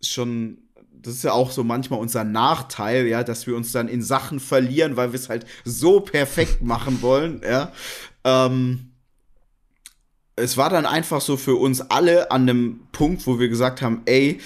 schon 0.00 0.65
das 1.06 1.14
ist 1.14 1.22
ja 1.22 1.32
auch 1.32 1.52
so 1.52 1.62
manchmal 1.62 2.00
unser 2.00 2.24
Nachteil, 2.24 3.06
ja, 3.06 3.22
dass 3.22 3.46
wir 3.46 3.56
uns 3.56 3.72
dann 3.72 3.88
in 3.88 4.02
Sachen 4.02 4.40
verlieren, 4.40 4.96
weil 4.96 5.12
wir 5.12 5.18
es 5.18 5.28
halt 5.28 5.46
so 5.64 6.00
perfekt 6.00 6.62
machen 6.62 7.00
wollen, 7.00 7.40
ja. 7.48 7.72
Ähm, 8.24 8.90
es 10.34 10.56
war 10.56 10.68
dann 10.68 10.84
einfach 10.84 11.20
so 11.20 11.36
für 11.36 11.56
uns 11.56 11.80
alle 11.80 12.30
an 12.30 12.42
einem 12.42 12.80
Punkt, 12.92 13.26
wo 13.26 13.38
wir 13.38 13.48
gesagt 13.48 13.80
haben, 13.80 14.02
ey, 14.04 14.40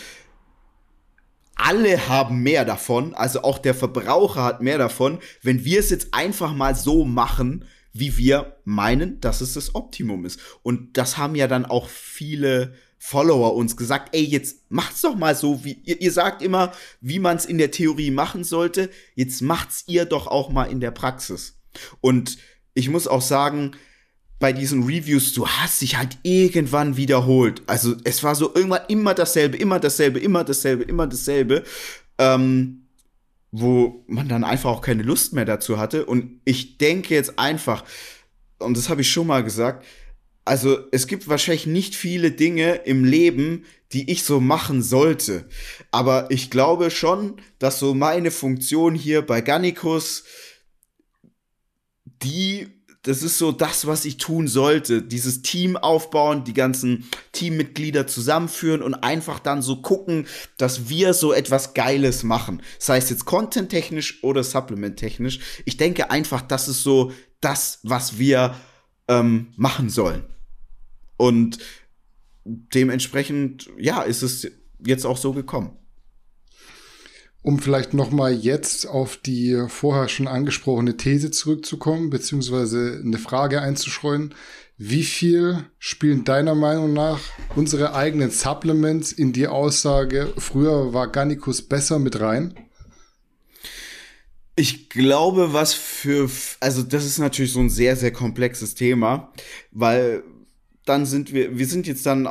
alle 1.56 2.08
haben 2.08 2.42
mehr 2.42 2.64
davon, 2.64 3.14
also 3.14 3.42
auch 3.42 3.58
der 3.58 3.74
Verbraucher 3.74 4.44
hat 4.44 4.62
mehr 4.62 4.78
davon, 4.78 5.18
wenn 5.42 5.64
wir 5.64 5.80
es 5.80 5.90
jetzt 5.90 6.14
einfach 6.14 6.54
mal 6.54 6.74
so 6.74 7.04
machen, 7.04 7.64
wie 7.92 8.16
wir 8.16 8.56
meinen, 8.64 9.20
dass 9.20 9.40
es 9.40 9.54
das 9.54 9.74
Optimum 9.74 10.24
ist. 10.24 10.40
Und 10.62 10.96
das 10.96 11.18
haben 11.18 11.34
ja 11.34 11.48
dann 11.48 11.66
auch 11.66 11.88
viele 11.88 12.74
Follower 13.02 13.54
uns 13.54 13.78
gesagt, 13.78 14.14
ey, 14.14 14.22
jetzt 14.22 14.70
macht's 14.70 15.00
doch 15.00 15.16
mal 15.16 15.34
so, 15.34 15.64
wie 15.64 15.80
ihr, 15.84 16.00
ihr 16.02 16.12
sagt 16.12 16.42
immer, 16.42 16.72
wie 17.00 17.18
man 17.18 17.38
es 17.38 17.46
in 17.46 17.56
der 17.56 17.70
Theorie 17.70 18.10
machen 18.10 18.44
sollte, 18.44 18.90
jetzt 19.14 19.40
macht's 19.40 19.84
ihr 19.86 20.04
doch 20.04 20.26
auch 20.26 20.50
mal 20.50 20.66
in 20.66 20.80
der 20.80 20.90
Praxis. 20.90 21.58
Und 22.02 22.36
ich 22.74 22.90
muss 22.90 23.08
auch 23.08 23.22
sagen, 23.22 23.72
bei 24.38 24.52
diesen 24.52 24.82
Reviews, 24.82 25.32
du 25.32 25.48
hast 25.48 25.80
dich 25.80 25.96
halt 25.96 26.18
irgendwann 26.22 26.98
wiederholt. 26.98 27.62
Also 27.66 27.96
es 28.04 28.22
war 28.22 28.34
so 28.34 28.54
irgendwann 28.54 28.82
immer 28.88 29.14
dasselbe, 29.14 29.56
immer 29.56 29.80
dasselbe, 29.80 30.18
immer 30.18 30.44
dasselbe, 30.44 30.82
immer 30.82 31.06
dasselbe. 31.06 31.64
Ähm, 32.18 32.86
wo 33.50 34.04
man 34.06 34.28
dann 34.28 34.44
einfach 34.44 34.70
auch 34.70 34.82
keine 34.82 35.02
Lust 35.02 35.32
mehr 35.32 35.46
dazu 35.46 35.78
hatte. 35.78 36.04
Und 36.04 36.40
ich 36.44 36.76
denke 36.76 37.14
jetzt 37.14 37.38
einfach, 37.38 37.82
und 38.58 38.76
das 38.76 38.88
habe 38.90 39.00
ich 39.00 39.10
schon 39.10 39.26
mal 39.26 39.42
gesagt, 39.42 39.84
also 40.44 40.78
es 40.90 41.06
gibt 41.06 41.28
wahrscheinlich 41.28 41.66
nicht 41.66 41.94
viele 41.94 42.30
Dinge 42.30 42.76
im 42.84 43.04
Leben, 43.04 43.64
die 43.92 44.10
ich 44.10 44.24
so 44.24 44.40
machen 44.40 44.82
sollte. 44.82 45.48
Aber 45.90 46.30
ich 46.30 46.50
glaube 46.50 46.90
schon, 46.90 47.40
dass 47.58 47.78
so 47.78 47.94
meine 47.94 48.30
Funktion 48.30 48.94
hier 48.94 49.22
bei 49.22 49.40
Gannikus, 49.40 50.24
die 52.22 52.68
das 53.02 53.22
ist 53.22 53.38
so 53.38 53.50
das, 53.50 53.86
was 53.86 54.04
ich 54.04 54.18
tun 54.18 54.46
sollte. 54.46 55.00
Dieses 55.00 55.40
Team 55.40 55.78
aufbauen, 55.78 56.44
die 56.44 56.52
ganzen 56.52 57.08
Teammitglieder 57.32 58.06
zusammenführen 58.06 58.82
und 58.82 58.94
einfach 58.94 59.38
dann 59.38 59.62
so 59.62 59.80
gucken, 59.80 60.26
dass 60.58 60.90
wir 60.90 61.14
so 61.14 61.32
etwas 61.32 61.72
Geiles 61.72 62.24
machen. 62.24 62.62
Sei 62.78 62.98
es 62.98 63.08
jetzt 63.08 63.24
content-technisch 63.24 64.22
oder 64.22 64.44
supplement-technisch. 64.44 65.40
Ich 65.64 65.78
denke 65.78 66.10
einfach, 66.10 66.42
das 66.42 66.68
ist 66.68 66.82
so 66.82 67.10
das, 67.40 67.78
was 67.82 68.18
wir 68.18 68.54
ähm, 69.10 69.48
machen 69.56 69.90
sollen. 69.90 70.22
Und 71.16 71.58
dementsprechend, 72.44 73.68
ja, 73.76 74.02
ist 74.02 74.22
es 74.22 74.50
jetzt 74.78 75.04
auch 75.04 75.18
so 75.18 75.32
gekommen. 75.32 75.76
Um 77.42 77.58
vielleicht 77.58 77.92
noch 77.92 78.10
mal 78.10 78.32
jetzt 78.32 78.86
auf 78.86 79.16
die 79.16 79.64
vorher 79.68 80.08
schon 80.08 80.28
angesprochene 80.28 80.96
These 80.96 81.30
zurückzukommen, 81.30 82.10
beziehungsweise 82.10 83.00
eine 83.04 83.18
Frage 83.18 83.60
einzuschreuen. 83.62 84.34
Wie 84.76 85.02
viel 85.02 85.64
spielen 85.78 86.24
deiner 86.24 86.54
Meinung 86.54 86.92
nach 86.92 87.20
unsere 87.56 87.94
eigenen 87.94 88.30
Supplements 88.30 89.12
in 89.12 89.32
die 89.32 89.48
Aussage, 89.48 90.32
früher 90.38 90.94
war 90.94 91.08
Gannikus 91.08 91.62
besser 91.62 91.98
mit 91.98 92.20
rein? 92.20 92.54
Ich 94.60 94.90
glaube, 94.90 95.54
was 95.54 95.72
für, 95.72 96.30
also 96.60 96.82
das 96.82 97.06
ist 97.06 97.18
natürlich 97.18 97.54
so 97.54 97.60
ein 97.60 97.70
sehr, 97.70 97.96
sehr 97.96 98.12
komplexes 98.12 98.74
Thema, 98.74 99.32
weil 99.70 100.22
dann 100.84 101.06
sind 101.06 101.32
wir, 101.32 101.56
wir 101.56 101.66
sind 101.66 101.86
jetzt 101.86 102.04
dann 102.04 102.28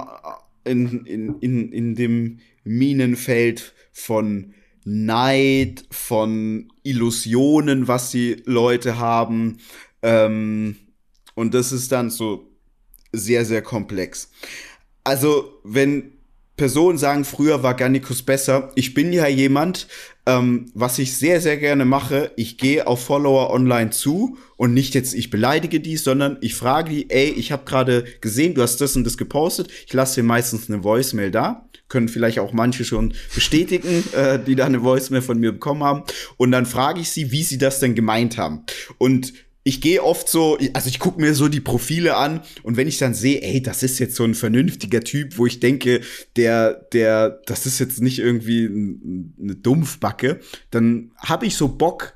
in, 0.63 1.07
in, 1.07 1.39
in, 1.39 1.71
in 1.71 1.95
dem 1.95 2.38
Minenfeld 2.63 3.73
von 3.91 4.53
Neid, 4.86 5.86
von 5.89 6.71
Illusionen, 6.84 7.88
was 7.88 8.11
die 8.11 8.43
Leute 8.45 8.99
haben. 8.99 9.57
Ähm, 10.03 10.75
und 11.34 11.55
das 11.55 11.71
ist 11.71 11.91
dann 11.91 12.11
so 12.11 12.47
sehr, 13.11 13.43
sehr 13.43 13.63
komplex. 13.63 14.30
Also, 15.03 15.59
wenn 15.63 16.11
Personen 16.57 16.99
sagen, 16.99 17.25
früher 17.25 17.63
war 17.63 17.73
Garnicus 17.73 18.21
besser, 18.21 18.71
ich 18.75 18.93
bin 18.93 19.13
ja 19.13 19.27
jemand, 19.27 19.88
ähm, 20.30 20.71
was 20.73 20.99
ich 20.99 21.17
sehr, 21.17 21.41
sehr 21.41 21.57
gerne 21.57 21.86
mache, 21.86 22.32
ich 22.36 22.57
gehe 22.57 22.86
auf 22.86 23.03
Follower 23.03 23.49
online 23.51 23.89
zu 23.89 24.38
und 24.57 24.73
nicht 24.73 24.93
jetzt, 24.93 25.15
ich 25.15 25.30
beleidige 25.30 25.80
die, 25.80 25.97
sondern 25.97 26.38
ich 26.41 26.53
frage 26.53 26.91
die, 26.91 27.09
ey, 27.09 27.30
ich 27.30 27.51
habe 27.51 27.65
gerade 27.65 28.05
gesehen, 28.21 28.53
du 28.53 28.61
hast 28.61 28.80
das 28.82 28.95
und 28.95 29.03
das 29.05 29.17
gepostet, 29.17 29.69
ich 29.88 29.93
lasse 29.93 30.21
dir 30.21 30.27
meistens 30.27 30.69
eine 30.69 30.84
Voicemail 30.84 31.32
da 31.32 31.65
können 31.89 32.07
vielleicht 32.07 32.38
auch 32.38 32.53
manche 32.53 32.86
schon 32.86 33.15
bestätigen, 33.34 34.03
äh, 34.13 34.38
die 34.38 34.53
da 34.55 34.65
eine 34.67 34.84
Voicemail 34.84 35.23
von 35.23 35.39
mir 35.39 35.53
bekommen 35.53 35.84
haben. 35.84 36.03
Und 36.38 36.51
dann 36.51 36.67
frage 36.67 37.01
ich 37.01 37.09
sie, 37.09 37.32
wie 37.32 37.41
sie 37.41 37.57
das 37.57 37.80
denn 37.80 37.95
gemeint 37.95 38.38
haben. 38.38 38.63
Und 38.99 39.34
ich 39.64 39.82
gehe 39.82 40.03
oft 40.03 40.30
so, 40.30 40.57
also 40.74 40.89
ich 40.89 40.99
gucke 40.99 41.20
mir 41.20 41.36
so 41.36 41.47
die 41.47 41.60
Profile 41.60 42.16
an 42.16 42.41
und 42.64 42.78
wenn 42.78 42.88
ich 42.88 42.97
dann 42.97 43.14
sehe, 43.14 43.41
ey, 43.41 43.62
das 43.62 43.84
ist 43.84 43.99
jetzt 43.99 44.16
so 44.16 44.24
ein 44.24 44.34
vernünftiger 44.34 45.01
Typ, 45.01 45.38
wo 45.38 45.45
ich 45.45 45.60
denke, 45.60 46.01
der, 46.36 46.74
der, 46.93 47.41
das 47.45 47.66
ist 47.66 47.80
jetzt 47.80 48.01
nicht 48.01 48.20
irgendwie 48.20 48.66
eine 48.66 49.55
Dumpfbacke, 49.55 50.39
dann 50.72 51.12
habe 51.18 51.45
ich 51.45 51.55
so 51.55 51.68
Bock, 51.68 52.14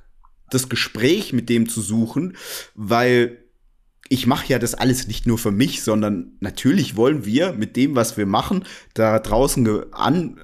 das 0.49 0.69
Gespräch 0.69 1.33
mit 1.33 1.49
dem 1.49 1.67
zu 1.67 1.81
suchen, 1.81 2.37
weil 2.75 3.39
ich 4.09 4.27
mache 4.27 4.47
ja 4.47 4.59
das 4.59 4.75
alles 4.75 5.07
nicht 5.07 5.25
nur 5.25 5.37
für 5.37 5.51
mich, 5.51 5.81
sondern 5.81 6.33
natürlich 6.39 6.95
wollen 6.95 7.25
wir 7.25 7.53
mit 7.53 7.75
dem, 7.75 7.95
was 7.95 8.17
wir 8.17 8.25
machen, 8.25 8.65
da 8.93 9.19
draußen 9.19 9.65
ge 9.65 9.85
an 9.91 10.39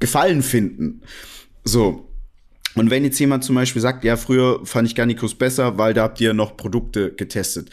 Gefallen 0.00 0.42
finden. 0.42 1.02
So. 1.64 2.07
Und 2.78 2.90
wenn 2.90 3.04
jetzt 3.04 3.18
jemand 3.18 3.44
zum 3.44 3.54
Beispiel 3.54 3.82
sagt, 3.82 4.04
ja, 4.04 4.16
früher 4.16 4.64
fand 4.64 4.88
ich 4.88 4.94
Garnicus 4.94 5.34
besser, 5.34 5.78
weil 5.78 5.94
da 5.94 6.02
habt 6.02 6.20
ihr 6.20 6.34
noch 6.34 6.56
Produkte 6.56 7.12
getestet, 7.12 7.70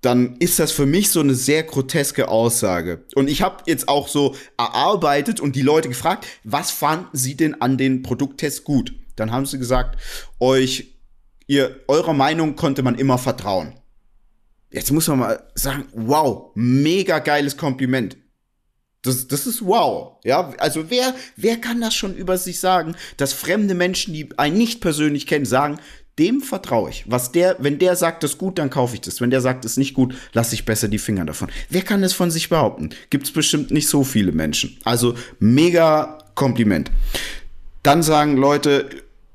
dann 0.00 0.36
ist 0.38 0.58
das 0.58 0.72
für 0.72 0.86
mich 0.86 1.10
so 1.10 1.20
eine 1.20 1.34
sehr 1.34 1.62
groteske 1.62 2.28
Aussage. 2.28 3.04
Und 3.14 3.28
ich 3.28 3.42
habe 3.42 3.64
jetzt 3.66 3.88
auch 3.88 4.08
so 4.08 4.34
erarbeitet 4.56 5.40
und 5.40 5.56
die 5.56 5.62
Leute 5.62 5.88
gefragt, 5.88 6.26
was 6.42 6.70
fanden 6.70 7.16
sie 7.16 7.36
denn 7.36 7.60
an 7.60 7.76
den 7.76 8.02
Produkttests 8.02 8.64
gut? 8.64 8.94
Dann 9.16 9.30
haben 9.30 9.44
sie 9.44 9.58
gesagt, 9.58 10.00
euch 10.38 10.94
ihr, 11.46 11.80
eurer 11.88 12.14
Meinung 12.14 12.56
konnte 12.56 12.82
man 12.82 12.94
immer 12.94 13.18
vertrauen. 13.18 13.74
Jetzt 14.70 14.92
muss 14.92 15.08
man 15.08 15.18
mal 15.18 15.50
sagen, 15.54 15.86
wow, 15.92 16.52
mega 16.54 17.18
geiles 17.18 17.56
Kompliment. 17.56 18.16
Das, 19.02 19.28
das 19.28 19.46
ist 19.46 19.64
wow. 19.64 20.18
Ja, 20.24 20.52
also 20.58 20.90
wer, 20.90 21.14
wer 21.36 21.56
kann 21.56 21.80
das 21.80 21.94
schon 21.94 22.14
über 22.14 22.36
sich 22.36 22.60
sagen, 22.60 22.94
dass 23.16 23.32
fremde 23.32 23.74
Menschen, 23.74 24.12
die 24.12 24.28
einen 24.36 24.58
nicht 24.58 24.80
persönlich 24.80 25.26
kennen, 25.26 25.46
sagen, 25.46 25.78
dem 26.18 26.42
vertraue 26.42 26.90
ich. 26.90 27.04
Was 27.06 27.32
der, 27.32 27.56
wenn 27.60 27.78
der 27.78 27.96
sagt, 27.96 28.22
das 28.22 28.32
ist 28.32 28.38
gut, 28.38 28.58
dann 28.58 28.68
kaufe 28.68 28.94
ich 28.94 29.00
das. 29.00 29.22
Wenn 29.22 29.30
der 29.30 29.40
sagt, 29.40 29.64
das 29.64 29.72
ist 29.72 29.78
nicht 29.78 29.94
gut, 29.94 30.14
lasse 30.34 30.54
ich 30.54 30.66
besser 30.66 30.88
die 30.88 30.98
Finger 30.98 31.24
davon. 31.24 31.48
Wer 31.70 31.80
kann 31.80 32.02
das 32.02 32.12
von 32.12 32.30
sich 32.30 32.50
behaupten? 32.50 32.90
Gibt 33.08 33.24
es 33.24 33.32
bestimmt 33.32 33.70
nicht 33.70 33.88
so 33.88 34.04
viele 34.04 34.32
Menschen. 34.32 34.76
Also 34.84 35.14
mega 35.38 36.18
Kompliment. 36.34 36.90
Dann 37.82 38.02
sagen 38.02 38.36
Leute, 38.36 38.90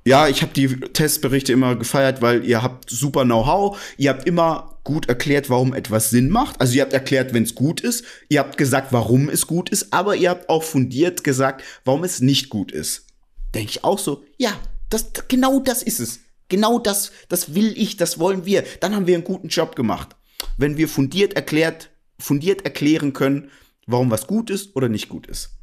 ja, 0.05 0.27
ich 0.27 0.43
habe 0.43 0.53
die 0.53 0.67
Testberichte 0.67 1.51
immer 1.51 1.75
gefeiert, 1.75 2.21
weil 2.21 2.45
ihr 2.45 2.61
habt 2.61 2.89
super 2.89 3.23
Know-how, 3.23 3.79
ihr 3.97 4.11
habt 4.11 4.27
immer 4.27 4.79
gut 4.83 5.09
erklärt, 5.09 5.49
warum 5.49 5.73
etwas 5.73 6.11
Sinn 6.11 6.29
macht. 6.29 6.61
Also 6.61 6.75
ihr 6.75 6.83
habt 6.83 6.93
erklärt, 6.93 7.33
wenn 7.33 7.41
es 7.41 7.55
gut 7.55 7.81
ist, 7.81 8.05
ihr 8.29 8.39
habt 8.39 8.57
gesagt, 8.57 8.93
warum 8.93 9.29
es 9.29 9.47
gut 9.47 9.69
ist, 9.69 9.91
aber 9.91 10.15
ihr 10.15 10.29
habt 10.29 10.47
auch 10.47 10.61
fundiert 10.61 11.23
gesagt, 11.23 11.63
warum 11.85 12.03
es 12.03 12.21
nicht 12.21 12.49
gut 12.49 12.71
ist. 12.71 13.07
Denke 13.55 13.71
ich 13.71 13.83
auch 13.83 13.97
so, 13.97 14.23
ja, 14.37 14.51
das, 14.91 15.11
genau 15.27 15.59
das 15.59 15.81
ist 15.81 15.99
es. 15.99 16.19
Genau 16.49 16.77
das, 16.77 17.11
das 17.27 17.55
will 17.55 17.73
ich, 17.75 17.97
das 17.97 18.19
wollen 18.19 18.45
wir. 18.45 18.63
Dann 18.81 18.95
haben 18.95 19.07
wir 19.07 19.15
einen 19.15 19.23
guten 19.23 19.47
Job 19.47 19.75
gemacht. 19.75 20.15
Wenn 20.57 20.77
wir 20.77 20.87
fundiert 20.87 21.33
erklärt, 21.33 21.89
fundiert 22.19 22.63
erklären 22.63 23.13
können, 23.13 23.49
warum 23.87 24.11
was 24.11 24.27
gut 24.27 24.51
ist 24.51 24.75
oder 24.75 24.87
nicht 24.87 25.09
gut 25.09 25.25
ist. 25.25 25.57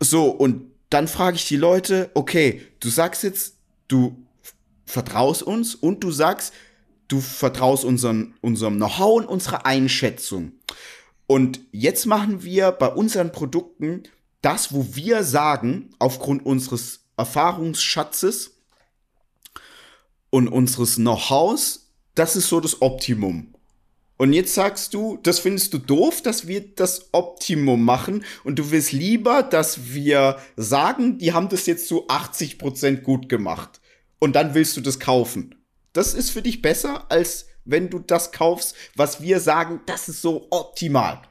So, 0.00 0.30
und 0.30 0.77
dann 0.90 1.08
frage 1.08 1.36
ich 1.36 1.46
die 1.46 1.56
Leute, 1.56 2.10
okay, 2.14 2.62
du 2.80 2.88
sagst 2.88 3.22
jetzt, 3.22 3.56
du 3.88 4.24
vertraust 4.86 5.42
uns 5.42 5.74
und 5.74 6.02
du 6.02 6.10
sagst, 6.10 6.52
du 7.08 7.20
vertraust 7.20 7.84
unseren, 7.84 8.34
unserem 8.40 8.76
Know-how 8.76 9.18
und 9.20 9.26
unserer 9.26 9.66
Einschätzung. 9.66 10.52
Und 11.26 11.60
jetzt 11.72 12.06
machen 12.06 12.42
wir 12.42 12.72
bei 12.72 12.88
unseren 12.88 13.32
Produkten 13.32 14.04
das, 14.40 14.72
wo 14.72 14.94
wir 14.94 15.24
sagen, 15.24 15.90
aufgrund 15.98 16.46
unseres 16.46 17.00
Erfahrungsschatzes 17.16 18.52
und 20.30 20.48
unseres 20.48 20.96
Know-hows, 20.96 21.90
das 22.14 22.36
ist 22.36 22.48
so 22.48 22.60
das 22.60 22.80
Optimum. 22.80 23.54
Und 24.18 24.32
jetzt 24.32 24.52
sagst 24.52 24.92
du, 24.94 25.18
das 25.22 25.38
findest 25.38 25.72
du 25.72 25.78
doof, 25.78 26.22
dass 26.22 26.48
wir 26.48 26.60
das 26.74 27.08
Optimum 27.12 27.84
machen 27.84 28.24
und 28.42 28.58
du 28.58 28.70
willst 28.72 28.92
lieber, 28.92 29.44
dass 29.44 29.92
wir 29.94 30.38
sagen, 30.56 31.18
die 31.18 31.32
haben 31.32 31.48
das 31.48 31.66
jetzt 31.66 31.86
zu 31.88 32.08
80% 32.08 33.02
gut 33.02 33.28
gemacht. 33.28 33.80
Und 34.18 34.34
dann 34.34 34.54
willst 34.54 34.76
du 34.76 34.80
das 34.80 34.98
kaufen. 34.98 35.54
Das 35.92 36.14
ist 36.14 36.30
für 36.30 36.42
dich 36.42 36.60
besser, 36.60 37.10
als 37.10 37.46
wenn 37.64 37.90
du 37.90 38.00
das 38.00 38.32
kaufst, 38.32 38.74
was 38.96 39.22
wir 39.22 39.38
sagen, 39.38 39.80
das 39.86 40.08
ist 40.08 40.20
so 40.20 40.48
optimal. 40.50 41.22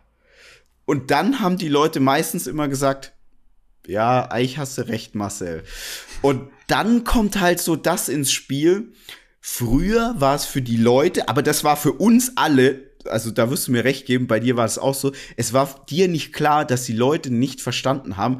Und 0.85 1.11
dann 1.11 1.41
haben 1.41 1.57
die 1.57 1.67
Leute 1.67 1.99
meistens 1.99 2.47
immer 2.47 2.69
gesagt, 2.69 3.11
ja, 3.85 4.29
hast 4.31 4.77
du 4.77 4.87
recht, 4.87 5.13
Marcel. 5.15 5.63
Und 6.21 6.49
dann 6.67 7.03
kommt 7.03 7.39
halt 7.41 7.59
so 7.59 7.75
das 7.75 8.07
ins 8.07 8.31
Spiel, 8.31 8.93
Früher 9.39 10.15
war 10.17 10.35
es 10.35 10.45
für 10.45 10.61
die 10.61 10.77
Leute, 10.77 11.29
aber 11.29 11.41
das 11.41 11.63
war 11.63 11.77
für 11.77 11.93
uns 11.93 12.33
alle, 12.35 12.91
also 13.05 13.31
da 13.31 13.49
wirst 13.49 13.67
du 13.67 13.71
mir 13.71 13.83
recht 13.83 14.05
geben, 14.05 14.27
bei 14.27 14.39
dir 14.39 14.57
war 14.57 14.65
es 14.65 14.77
auch 14.77 14.95
so, 14.95 15.11
es 15.35 15.53
war 15.53 15.85
dir 15.89 16.07
nicht 16.07 16.33
klar, 16.33 16.65
dass 16.65 16.85
die 16.85 16.93
Leute 16.93 17.31
nicht 17.31 17.61
verstanden 17.61 18.17
haben, 18.17 18.39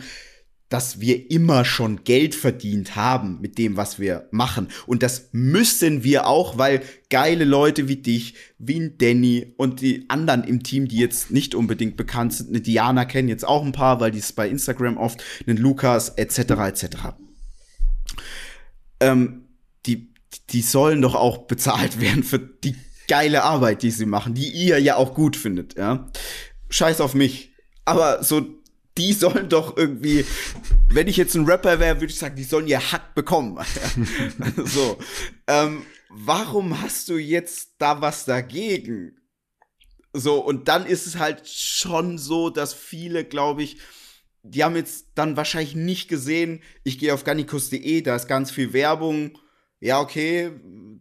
dass 0.70 1.00
wir 1.00 1.32
immer 1.32 1.64
schon 1.64 2.04
Geld 2.04 2.36
verdient 2.36 2.96
haben 2.96 3.40
mit 3.40 3.58
dem, 3.58 3.78
was 3.78 4.00
wir 4.00 4.28
machen. 4.32 4.68
Und 4.86 5.02
das 5.02 5.30
müssen 5.32 6.04
wir 6.04 6.28
auch, 6.28 6.58
weil 6.58 6.82
geile 7.10 7.46
Leute 7.46 7.88
wie 7.88 7.96
dich, 7.98 8.34
wie 8.58 8.80
ein 8.80 8.98
Danny 8.98 9.54
und 9.58 9.80
die 9.80 10.10
anderen 10.10 10.44
im 10.44 10.64
Team, 10.64 10.88
die 10.90 10.98
jetzt 10.98 11.32
nicht 11.32 11.56
unbedingt 11.56 11.96
bekannt 11.96 12.34
sind, 12.34 12.50
eine 12.50 12.60
Diana 12.60 13.06
kennen 13.06 13.30
jetzt 13.30 13.48
auch 13.48 13.64
ein 13.64 13.72
paar, 13.72 14.02
weil 14.02 14.12
die 14.12 14.20
ist 14.20 14.36
bei 14.36 14.50
Instagram 14.50 14.98
oft, 14.98 15.24
einen 15.46 15.58
Lukas 15.58 16.10
etc. 16.10 16.40
etc. 16.40 16.86
Ähm, 19.00 19.47
die, 20.46 20.62
sollen 20.62 21.02
doch 21.02 21.16
auch 21.16 21.40
bezahlt 21.40 22.00
werden 22.02 22.24
für 22.24 22.40
die 22.40 22.76
geile 23.08 23.44
Arbeit, 23.44 23.84
die 23.84 23.92
sie 23.92 24.06
machen, 24.06 24.34
die 24.34 24.50
ihr 24.50 24.80
ja 24.80 24.96
auch 24.98 25.14
gut 25.14 25.36
findet, 25.36 25.78
ja. 25.78 26.10
Scheiß 26.70 27.00
auf 27.00 27.14
mich. 27.14 27.54
Aber 27.86 28.22
so 28.24 28.46
die 28.98 29.14
sollen 29.14 29.48
doch 29.50 29.78
irgendwie, 29.78 30.26
wenn 30.90 31.08
ich 31.08 31.18
jetzt 31.18 31.36
ein 31.36 31.46
Rapper 31.46 31.80
wäre, 31.80 32.02
würde 32.02 32.12
ich 32.12 32.20
sagen, 32.20 32.36
die 32.36 32.44
sollen 32.44 32.68
ihr 32.68 32.92
Hack 32.92 33.14
bekommen. 33.16 33.58
so. 34.66 34.98
Ähm, 35.48 35.84
warum 36.10 36.82
hast 36.82 37.10
du 37.10 37.18
jetzt 37.18 37.76
da 37.78 38.02
was 38.02 38.26
dagegen? 38.26 39.16
So, 40.14 40.40
und 40.40 40.68
dann 40.68 40.86
ist 40.86 41.06
es 41.06 41.18
halt 41.18 41.48
schon 41.48 42.18
so, 42.18 42.50
dass 42.50 42.74
viele, 42.74 43.24
glaube 43.24 43.64
ich, 43.64 43.78
die 44.42 44.64
haben 44.64 44.76
jetzt 44.76 45.08
dann 45.16 45.38
wahrscheinlich 45.38 45.76
nicht 45.76 46.08
gesehen, 46.08 46.62
ich 46.84 46.98
gehe 46.98 47.14
auf 47.14 47.24
garnikus.de, 47.24 48.02
da 48.02 48.16
ist 48.16 48.28
ganz 48.28 48.50
viel 48.50 48.74
Werbung. 48.74 49.38
Ja, 49.80 50.00
okay, 50.00 50.52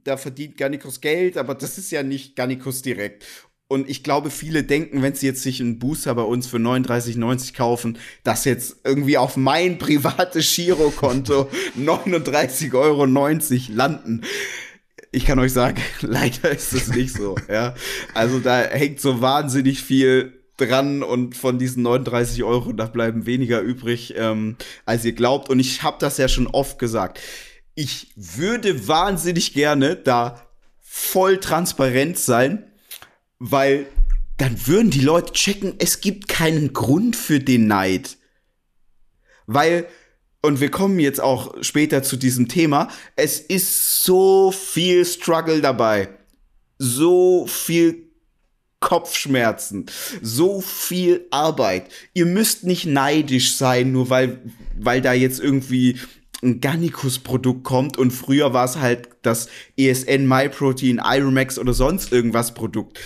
da 0.04 0.16
verdient 0.16 0.56
Garnikus 0.56 1.00
Geld, 1.00 1.36
aber 1.38 1.54
das 1.54 1.78
ist 1.78 1.90
ja 1.90 2.02
nicht 2.02 2.36
Garnikus 2.36 2.82
direkt. 2.82 3.24
Und 3.68 3.90
ich 3.90 4.04
glaube, 4.04 4.30
viele 4.30 4.62
denken, 4.62 5.02
wenn 5.02 5.14
sie 5.14 5.26
jetzt 5.26 5.42
sich 5.42 5.60
einen 5.60 5.80
Booster 5.80 6.14
bei 6.14 6.22
uns 6.22 6.46
für 6.46 6.58
39,90 6.58 7.54
kaufen, 7.54 7.98
dass 8.22 8.44
jetzt 8.44 8.76
irgendwie 8.84 9.18
auf 9.18 9.36
mein 9.36 9.78
privates 9.78 10.54
Girokonto 10.54 11.48
39,90 11.78 12.74
Euro 12.74 13.04
landen. 13.74 14.22
Ich 15.10 15.24
kann 15.24 15.38
euch 15.38 15.52
sagen, 15.52 15.80
leider 16.02 16.50
ist 16.50 16.72
es 16.74 16.88
nicht 16.88 17.14
so. 17.14 17.36
ja, 17.48 17.74
also 18.14 18.38
da 18.38 18.62
hängt 18.62 19.00
so 19.00 19.20
wahnsinnig 19.20 19.82
viel 19.82 20.32
dran 20.56 21.02
und 21.02 21.36
von 21.36 21.58
diesen 21.58 21.82
39 21.82 22.44
Euro, 22.44 22.72
da 22.72 22.86
bleiben 22.86 23.26
weniger 23.26 23.60
übrig, 23.60 24.14
ähm, 24.16 24.56
als 24.84 25.04
ihr 25.04 25.12
glaubt. 25.12 25.50
Und 25.50 25.58
ich 25.58 25.82
habe 25.82 25.96
das 26.00 26.18
ja 26.18 26.28
schon 26.28 26.46
oft 26.46 26.78
gesagt. 26.78 27.20
Ich 27.76 28.12
würde 28.16 28.88
wahnsinnig 28.88 29.54
gerne 29.54 29.94
da 29.94 30.42
voll 30.80 31.38
transparent 31.38 32.18
sein 32.18 32.72
weil 33.38 33.86
dann 34.38 34.66
würden 34.66 34.90
die 34.90 35.00
Leute 35.00 35.32
checken, 35.32 35.74
es 35.78 36.00
gibt 36.00 36.28
keinen 36.28 36.72
Grund 36.72 37.16
für 37.16 37.40
den 37.40 37.66
Neid. 37.66 38.16
Weil, 39.46 39.86
und 40.42 40.60
wir 40.60 40.70
kommen 40.70 40.98
jetzt 40.98 41.20
auch 41.20 41.54
später 41.62 42.02
zu 42.02 42.16
diesem 42.16 42.48
Thema, 42.48 42.88
es 43.14 43.40
ist 43.40 44.04
so 44.04 44.52
viel 44.52 45.04
Struggle 45.04 45.60
dabei. 45.60 46.08
So 46.78 47.46
viel 47.46 48.10
Kopfschmerzen, 48.80 49.86
so 50.20 50.60
viel 50.60 51.26
Arbeit. 51.30 51.90
Ihr 52.12 52.26
müsst 52.26 52.64
nicht 52.64 52.84
neidisch 52.84 53.54
sein, 53.54 53.92
nur 53.92 54.10
weil, 54.10 54.42
weil 54.78 55.00
da 55.00 55.14
jetzt 55.14 55.40
irgendwie 55.40 55.98
ein 56.42 56.60
Gannicus-Produkt 56.60 57.64
kommt 57.64 57.96
und 57.96 58.10
früher 58.10 58.52
war 58.52 58.64
es 58.64 58.76
halt 58.76 59.08
das 59.22 59.48
ESN 59.76 60.26
MyProtein, 60.26 61.00
Iromax 61.02 61.58
oder 61.58 61.72
sonst 61.72 62.12
irgendwas 62.12 62.54
Produkt. 62.54 63.00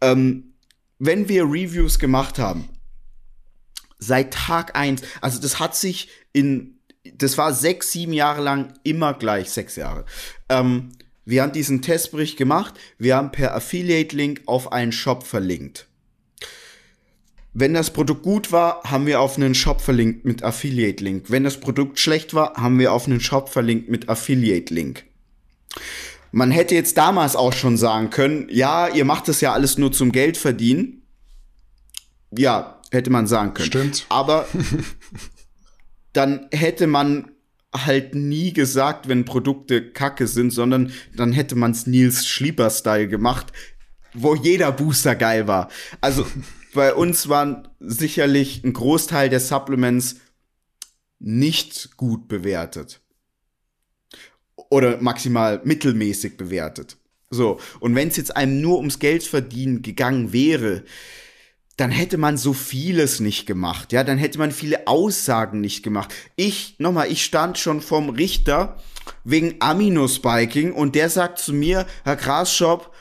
Ähm, 0.00 0.54
wenn 0.98 1.28
wir 1.28 1.44
Reviews 1.44 1.98
gemacht 1.98 2.38
haben, 2.38 2.68
seit 3.98 4.34
Tag 4.34 4.76
eins, 4.76 5.02
also 5.20 5.40
das 5.40 5.58
hat 5.58 5.76
sich 5.76 6.08
in, 6.32 6.78
das 7.14 7.38
war 7.38 7.52
sechs, 7.52 7.92
sieben 7.92 8.12
Jahre 8.12 8.42
lang 8.42 8.74
immer 8.82 9.14
gleich, 9.14 9.50
sechs 9.50 9.76
Jahre. 9.76 10.04
Ähm, 10.48 10.92
wir 11.24 11.42
haben 11.42 11.52
diesen 11.52 11.82
Testbericht 11.82 12.36
gemacht, 12.36 12.74
wir 12.98 13.16
haben 13.16 13.30
per 13.30 13.54
Affiliate-Link 13.54 14.42
auf 14.46 14.72
einen 14.72 14.92
Shop 14.92 15.24
verlinkt. 15.24 15.88
Wenn 17.54 17.74
das 17.74 17.90
Produkt 17.90 18.22
gut 18.22 18.50
war, 18.50 18.82
haben 18.84 19.06
wir 19.06 19.20
auf 19.20 19.36
einen 19.36 19.54
Shop 19.54 19.82
verlinkt 19.82 20.24
mit 20.24 20.42
Affiliate-Link. 20.42 21.26
Wenn 21.28 21.44
das 21.44 21.60
Produkt 21.60 21.98
schlecht 21.98 22.32
war, 22.32 22.54
haben 22.54 22.78
wir 22.78 22.92
auf 22.92 23.06
einen 23.06 23.20
Shop 23.20 23.50
verlinkt 23.50 23.90
mit 23.90 24.08
Affiliate-Link. 24.08 25.04
Man 26.30 26.50
hätte 26.50 26.74
jetzt 26.74 26.96
damals 26.96 27.36
auch 27.36 27.52
schon 27.52 27.76
sagen 27.76 28.08
können, 28.08 28.46
ja, 28.50 28.88
ihr 28.88 29.04
macht 29.04 29.28
das 29.28 29.42
ja 29.42 29.52
alles 29.52 29.76
nur 29.76 29.92
zum 29.92 30.12
Geld 30.12 30.38
verdienen. 30.38 31.02
Ja, 32.30 32.80
hätte 32.90 33.10
man 33.10 33.26
sagen 33.26 33.52
können. 33.52 33.66
Stimmt. 33.66 34.06
Aber 34.08 34.48
dann 36.14 36.48
hätte 36.52 36.86
man 36.86 37.32
halt 37.74 38.14
nie 38.14 38.54
gesagt, 38.54 39.08
wenn 39.08 39.26
Produkte 39.26 39.92
kacke 39.92 40.26
sind, 40.26 40.52
sondern 40.52 40.92
dann 41.14 41.32
hätte 41.32 41.54
man 41.54 41.72
es 41.72 41.86
Nils 41.86 42.26
Schlieper-Style 42.26 43.08
gemacht, 43.08 43.52
wo 44.14 44.34
jeder 44.34 44.72
Booster 44.72 45.14
geil 45.14 45.46
war. 45.46 45.68
Also 46.00 46.26
bei 46.74 46.94
uns 46.94 47.28
waren 47.28 47.68
sicherlich 47.80 48.64
ein 48.64 48.72
Großteil 48.72 49.28
der 49.28 49.40
Supplements 49.40 50.16
nicht 51.18 51.96
gut 51.96 52.28
bewertet. 52.28 53.00
Oder 54.70 55.00
maximal 55.00 55.60
mittelmäßig 55.64 56.36
bewertet. 56.36 56.96
So, 57.30 57.60
und 57.80 57.94
wenn 57.94 58.08
es 58.08 58.16
jetzt 58.16 58.36
einem 58.36 58.60
nur 58.60 58.78
ums 58.78 58.98
Geld 58.98 59.22
verdienen 59.22 59.82
gegangen 59.82 60.32
wäre, 60.32 60.84
dann 61.76 61.90
hätte 61.90 62.18
man 62.18 62.36
so 62.36 62.52
vieles 62.52 63.20
nicht 63.20 63.46
gemacht. 63.46 63.92
Ja, 63.92 64.04
dann 64.04 64.18
hätte 64.18 64.38
man 64.38 64.52
viele 64.52 64.86
Aussagen 64.86 65.60
nicht 65.60 65.82
gemacht. 65.82 66.12
Ich, 66.36 66.76
nochmal, 66.78 67.10
ich 67.10 67.24
stand 67.24 67.56
schon 67.58 67.80
vom 67.80 68.10
Richter 68.10 68.76
wegen 69.24 69.56
Aminospiking 69.60 70.72
und 70.72 70.94
der 70.94 71.08
sagt 71.08 71.38
zu 71.38 71.52
mir, 71.54 71.86
Herr 72.04 72.16
Grasshop, 72.16 72.92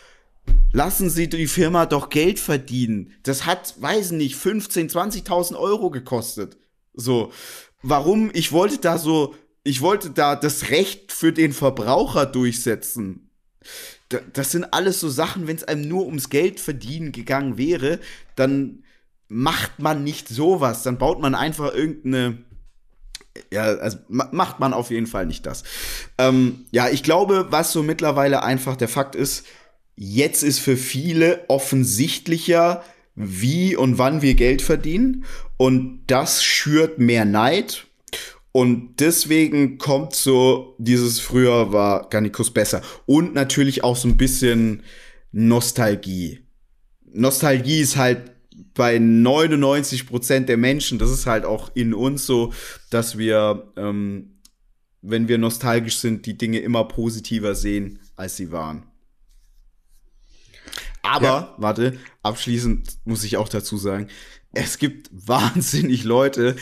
lassen 0.74 1.10
Sie 1.10 1.30
die 1.30 1.48
Firma 1.48 1.86
doch 1.86 2.10
Geld 2.10 2.40
verdienen. 2.40 3.14
Das 3.24 3.46
hat, 3.46 3.76
weiß 3.80 4.12
nicht, 4.12 4.36
15, 4.36 4.90
20.000 4.90 5.56
Euro 5.58 5.90
gekostet. 5.90 6.58
So, 6.94 7.32
warum? 7.82 8.32
Ich 8.34 8.52
wollte 8.52 8.78
da 8.78 8.98
so, 8.98 9.36
ich 9.64 9.82
wollte 9.82 10.12
da 10.12 10.36
das 10.36 10.70
Recht 10.70 11.12
für 11.12 11.34
den 11.34 11.54
Verbraucher 11.54 12.26
durchsetzen. 12.26 13.30
Das 14.34 14.52
sind 14.52 14.74
alles 14.74 15.00
so 15.00 15.10
Sachen, 15.10 15.48
wenn 15.48 15.56
es 15.56 15.64
einem 15.64 15.88
nur 15.88 16.06
ums 16.06 16.30
Geld 16.30 16.60
verdienen 16.60 17.12
gegangen 17.12 17.58
wäre, 17.58 18.00
dann 18.36 18.84
macht 19.30 19.80
man 19.80 20.04
nicht 20.04 20.28
sowas. 20.28 20.84
Dann 20.84 20.98
baut 20.98 21.22
man 21.22 21.36
einfach 21.36 21.74
irgendeine 21.74 22.40
ja, 23.50 23.64
also 23.64 23.98
macht 24.10 24.60
man 24.60 24.74
auf 24.74 24.92
jeden 24.92 25.08
Fall 25.08 25.26
nicht 25.26 25.46
das. 25.46 25.64
Ähm, 26.18 26.66
ja, 26.72 26.90
ich 26.90 27.02
glaube, 27.02 27.48
was 27.50 27.72
so 27.72 27.82
mittlerweile 27.82 28.44
einfach 28.44 28.76
der 28.76 28.90
Fakt 28.90 29.16
ist, 29.16 29.46
jetzt 29.96 30.44
ist 30.44 30.60
für 30.60 30.78
viele 30.78 31.46
offensichtlicher, 31.48 32.84
wie 33.16 33.76
und 33.76 33.98
wann 33.98 34.22
wir 34.22 34.36
Geld 34.36 34.62
verdienen. 34.62 35.26
Und 35.58 36.04
das 36.08 36.44
schürt 36.44 37.00
mehr 37.00 37.26
Neid. 37.26 37.88
Und 38.52 39.00
deswegen 39.00 39.78
kommt 39.78 40.14
so 40.14 40.76
dieses 40.78 41.20
früher 41.20 41.72
war 41.72 42.10
Garnikus 42.10 42.52
besser. 42.52 42.82
Und 43.06 43.34
natürlich 43.34 43.84
auch 43.84 43.96
so 43.96 44.08
ein 44.08 44.18
bisschen 44.18 44.84
Nostalgie. 45.32 46.40
Nostalgie 47.14 47.80
ist 47.80 47.96
halt 47.96 48.32
bei 48.74 49.00
99 49.00 50.08
Prozent 50.08 50.50
der 50.50 50.58
Menschen, 50.58 51.00
das 51.00 51.12
ist 51.12 51.26
halt 51.26 51.46
auch 51.46 51.72
in 51.74 51.94
uns 51.94 52.26
so, 52.26 52.54
dass 52.90 53.18
wir, 53.18 53.72
ähm, 53.78 54.40
wenn 55.02 55.28
wir 55.28 55.38
nostalgisch 55.38 55.98
sind, 55.98 56.26
die 56.26 56.38
Dinge 56.38 56.60
immer 56.60 56.86
positiver 56.86 57.56
sehen, 57.56 58.00
als 58.16 58.38
sie 58.38 58.52
waren. 58.52 58.91
Aber, 61.04 61.26
ja. 61.26 61.56
warte, 61.58 61.98
abschließend 62.24 63.00
muss 63.06 63.24
ich 63.24 63.38
auch 63.38 63.50
dazu 63.50 63.78
sagen, 63.78 64.08
es 64.54 64.78
gibt 64.78 65.10
wahnsinnig 65.12 66.04
Leute, 66.04 66.56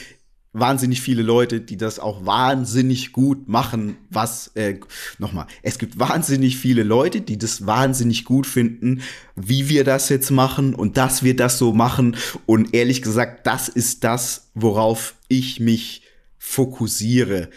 wahnsinnig 0.52 1.02
viele 1.02 1.22
Leute, 1.22 1.62
die 1.62 1.78
das 1.78 2.00
auch 2.00 2.26
wahnsinnig 2.26 3.12
gut 3.12 3.48
machen, 3.48 3.98
was, 4.10 4.48
äh, 4.56 4.80
nochmal, 5.20 5.46
es 5.62 5.78
gibt 5.78 6.00
wahnsinnig 6.00 6.58
viele 6.58 6.84
Leute, 6.84 7.22
die 7.22 7.38
das 7.38 7.68
wahnsinnig 7.68 8.26
gut 8.26 8.48
finden, 8.48 9.02
wie 9.36 9.70
wir 9.70 9.84
das 9.84 10.10
jetzt 10.10 10.32
machen 10.32 10.74
und 10.74 10.98
dass 10.98 11.24
wir 11.24 11.36
das 11.36 11.58
so 11.58 11.74
machen. 11.74 12.16
Und 12.46 12.74
ehrlich 12.74 13.02
gesagt, 13.02 13.46
das 13.46 13.70
ist 13.70 14.04
das, 14.04 14.50
worauf 14.56 15.16
ich 15.28 15.60
mich 15.60 16.02
fokussiere. 16.40 17.50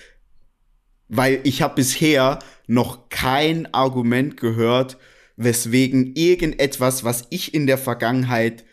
Weil 1.09 1.41
ich 1.45 1.63
habe 1.63 1.77
bisher 1.77 2.41
noch 2.67 3.09
kein 3.09 3.73
Argument 3.73 4.37
gehört, 4.37 4.99
weswegen 5.45 6.15
irgendetwas, 6.15 7.05
was 7.05 7.27
ich 7.31 7.55
in 7.55 7.67
der 7.67 7.79
Vergangenheit 7.79 8.65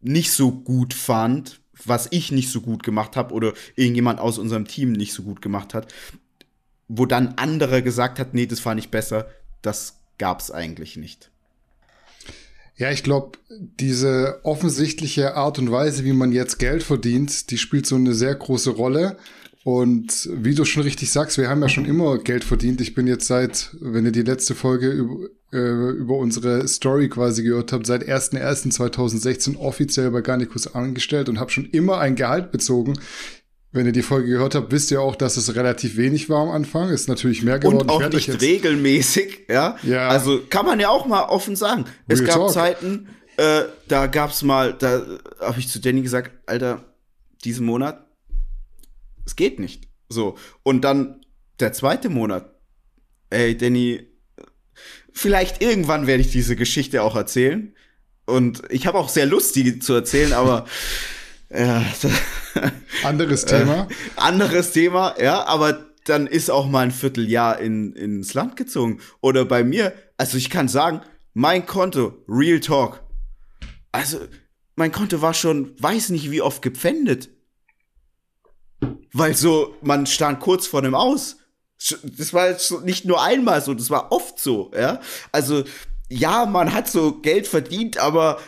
nicht 0.00 0.32
so 0.32 0.50
gut 0.52 0.94
fand, 0.94 1.60
was 1.84 2.08
ich 2.10 2.32
nicht 2.32 2.50
so 2.50 2.60
gut 2.60 2.82
gemacht 2.82 3.16
habe 3.16 3.34
oder 3.34 3.52
irgendjemand 3.76 4.20
aus 4.20 4.38
unserem 4.38 4.66
Team 4.66 4.92
nicht 4.92 5.12
so 5.12 5.22
gut 5.22 5.42
gemacht 5.42 5.74
hat, 5.74 5.92
wo 6.88 7.06
dann 7.06 7.34
andere 7.36 7.82
gesagt 7.82 8.18
hat, 8.18 8.34
nee, 8.34 8.46
das 8.46 8.60
fand 8.60 8.80
ich 8.80 8.90
besser, 8.90 9.28
das 9.62 10.00
gab's 10.18 10.50
eigentlich 10.50 10.96
nicht. 10.96 11.30
Ja, 12.76 12.90
ich 12.90 13.02
glaube, 13.02 13.38
diese 13.50 14.40
offensichtliche 14.42 15.34
Art 15.34 15.58
und 15.58 15.70
Weise, 15.70 16.04
wie 16.04 16.14
man 16.14 16.32
jetzt 16.32 16.58
Geld 16.58 16.82
verdient, 16.82 17.50
die 17.50 17.58
spielt 17.58 17.86
so 17.86 17.96
eine 17.96 18.14
sehr 18.14 18.34
große 18.34 18.70
Rolle. 18.70 19.18
Und 19.62 20.28
wie 20.32 20.54
du 20.54 20.64
schon 20.64 20.84
richtig 20.84 21.10
sagst, 21.10 21.36
wir 21.36 21.50
haben 21.50 21.60
ja 21.60 21.68
schon 21.68 21.84
immer 21.84 22.18
Geld 22.18 22.44
verdient. 22.44 22.80
Ich 22.80 22.94
bin 22.94 23.06
jetzt 23.06 23.26
seit, 23.26 23.76
wenn 23.80 24.06
ihr 24.06 24.12
die 24.12 24.22
letzte 24.22 24.54
Folge 24.54 24.90
über, 24.90 25.26
äh, 25.52 25.90
über 25.90 26.16
unsere 26.16 26.66
Story 26.66 27.10
quasi 27.10 27.42
gehört 27.42 27.72
habt, 27.72 27.86
seit 27.86 28.08
1.1.2016 28.08 29.58
offiziell 29.58 30.10
bei 30.10 30.22
Garnicus 30.22 30.74
angestellt 30.74 31.28
und 31.28 31.38
habe 31.38 31.50
schon 31.50 31.66
immer 31.66 31.98
ein 31.98 32.16
Gehalt 32.16 32.52
bezogen. 32.52 32.98
Wenn 33.72 33.86
ihr 33.86 33.92
die 33.92 34.02
Folge 34.02 34.28
gehört 34.28 34.54
habt, 34.54 34.72
wisst 34.72 34.90
ihr 34.90 35.00
auch, 35.00 35.14
dass 35.14 35.36
es 35.36 35.54
relativ 35.54 35.96
wenig 35.96 36.28
war 36.28 36.40
am 36.40 36.50
Anfang. 36.50 36.88
Ist 36.88 37.08
natürlich 37.08 37.42
mehr 37.42 37.58
geworden. 37.58 37.82
Und 37.82 37.90
auch 37.90 38.08
nicht 38.08 38.40
regelmäßig, 38.40 39.46
ja? 39.48 39.76
ja. 39.82 40.08
Also 40.08 40.40
kann 40.48 40.66
man 40.66 40.80
ja 40.80 40.88
auch 40.88 41.06
mal 41.06 41.24
offen 41.24 41.54
sagen. 41.54 41.84
Real 41.84 41.94
es 42.08 42.24
gab 42.24 42.36
Talk. 42.36 42.50
Zeiten, 42.50 43.08
äh, 43.36 43.62
da 43.86 44.06
gab's 44.06 44.42
mal, 44.42 44.72
da 44.72 45.02
habe 45.40 45.60
ich 45.60 45.68
zu 45.68 45.80
Danny 45.80 46.02
gesagt, 46.02 46.32
Alter, 46.46 46.84
diesen 47.44 47.64
Monat, 47.64 48.09
es 49.30 49.36
geht 49.36 49.60
nicht. 49.60 49.88
So. 50.08 50.36
Und 50.64 50.82
dann 50.82 51.24
der 51.60 51.72
zweite 51.72 52.08
Monat, 52.08 52.52
ey, 53.30 53.56
Danny, 53.56 54.08
vielleicht 55.12 55.62
irgendwann 55.62 56.08
werde 56.08 56.22
ich 56.22 56.32
diese 56.32 56.56
Geschichte 56.56 57.02
auch 57.02 57.14
erzählen. 57.14 57.74
Und 58.26 58.62
ich 58.70 58.86
habe 58.86 58.98
auch 58.98 59.08
sehr 59.08 59.26
Lust, 59.26 59.54
die 59.54 59.78
zu 59.78 59.94
erzählen, 59.94 60.32
aber 60.32 60.66
ja, 61.50 61.84
anderes 63.04 63.44
Thema. 63.44 63.86
Äh, 63.88 63.94
anderes 64.16 64.72
Thema, 64.72 65.14
ja, 65.20 65.46
aber 65.46 65.86
dann 66.04 66.26
ist 66.26 66.50
auch 66.50 66.68
mal 66.68 66.80
ein 66.80 66.90
Vierteljahr 66.90 67.60
in, 67.60 67.92
ins 67.92 68.34
Land 68.34 68.56
gezogen. 68.56 69.00
Oder 69.20 69.44
bei 69.44 69.62
mir, 69.62 69.92
also 70.16 70.38
ich 70.38 70.50
kann 70.50 70.66
sagen, 70.66 71.02
mein 71.34 71.66
Konto, 71.66 72.24
Real 72.26 72.58
Talk. 72.58 73.04
Also, 73.92 74.18
mein 74.74 74.90
Konto 74.90 75.22
war 75.22 75.34
schon, 75.34 75.80
weiß 75.80 76.08
nicht 76.08 76.32
wie 76.32 76.42
oft 76.42 76.62
gepfändet. 76.62 77.28
Weil 79.12 79.34
so, 79.34 79.74
man 79.82 80.06
stand 80.06 80.40
kurz 80.40 80.66
vor 80.66 80.82
dem 80.82 80.94
Aus. 80.94 81.36
Das 82.02 82.32
war 82.32 82.48
jetzt 82.48 82.70
nicht 82.84 83.04
nur 83.04 83.22
einmal 83.22 83.62
so, 83.62 83.74
das 83.74 83.90
war 83.90 84.12
oft 84.12 84.38
so, 84.38 84.70
ja. 84.78 85.00
Also, 85.32 85.64
ja, 86.08 86.44
man 86.44 86.74
hat 86.74 86.88
so 86.88 87.20
Geld 87.20 87.46
verdient, 87.46 87.98
aber 87.98 88.38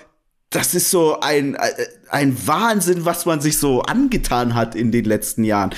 das 0.51 0.75
ist 0.75 0.91
so 0.91 1.21
ein, 1.21 1.55
äh, 1.55 1.87
ein 2.11 2.47
Wahnsinn, 2.47 3.05
was 3.05 3.25
man 3.25 3.41
sich 3.41 3.59
so 3.59 3.83
angetan 3.83 4.55
hat 4.55 4.75
in 4.75 4.93
den 4.93 5.05
letzten 5.05 5.45
Jahren. 5.45 5.75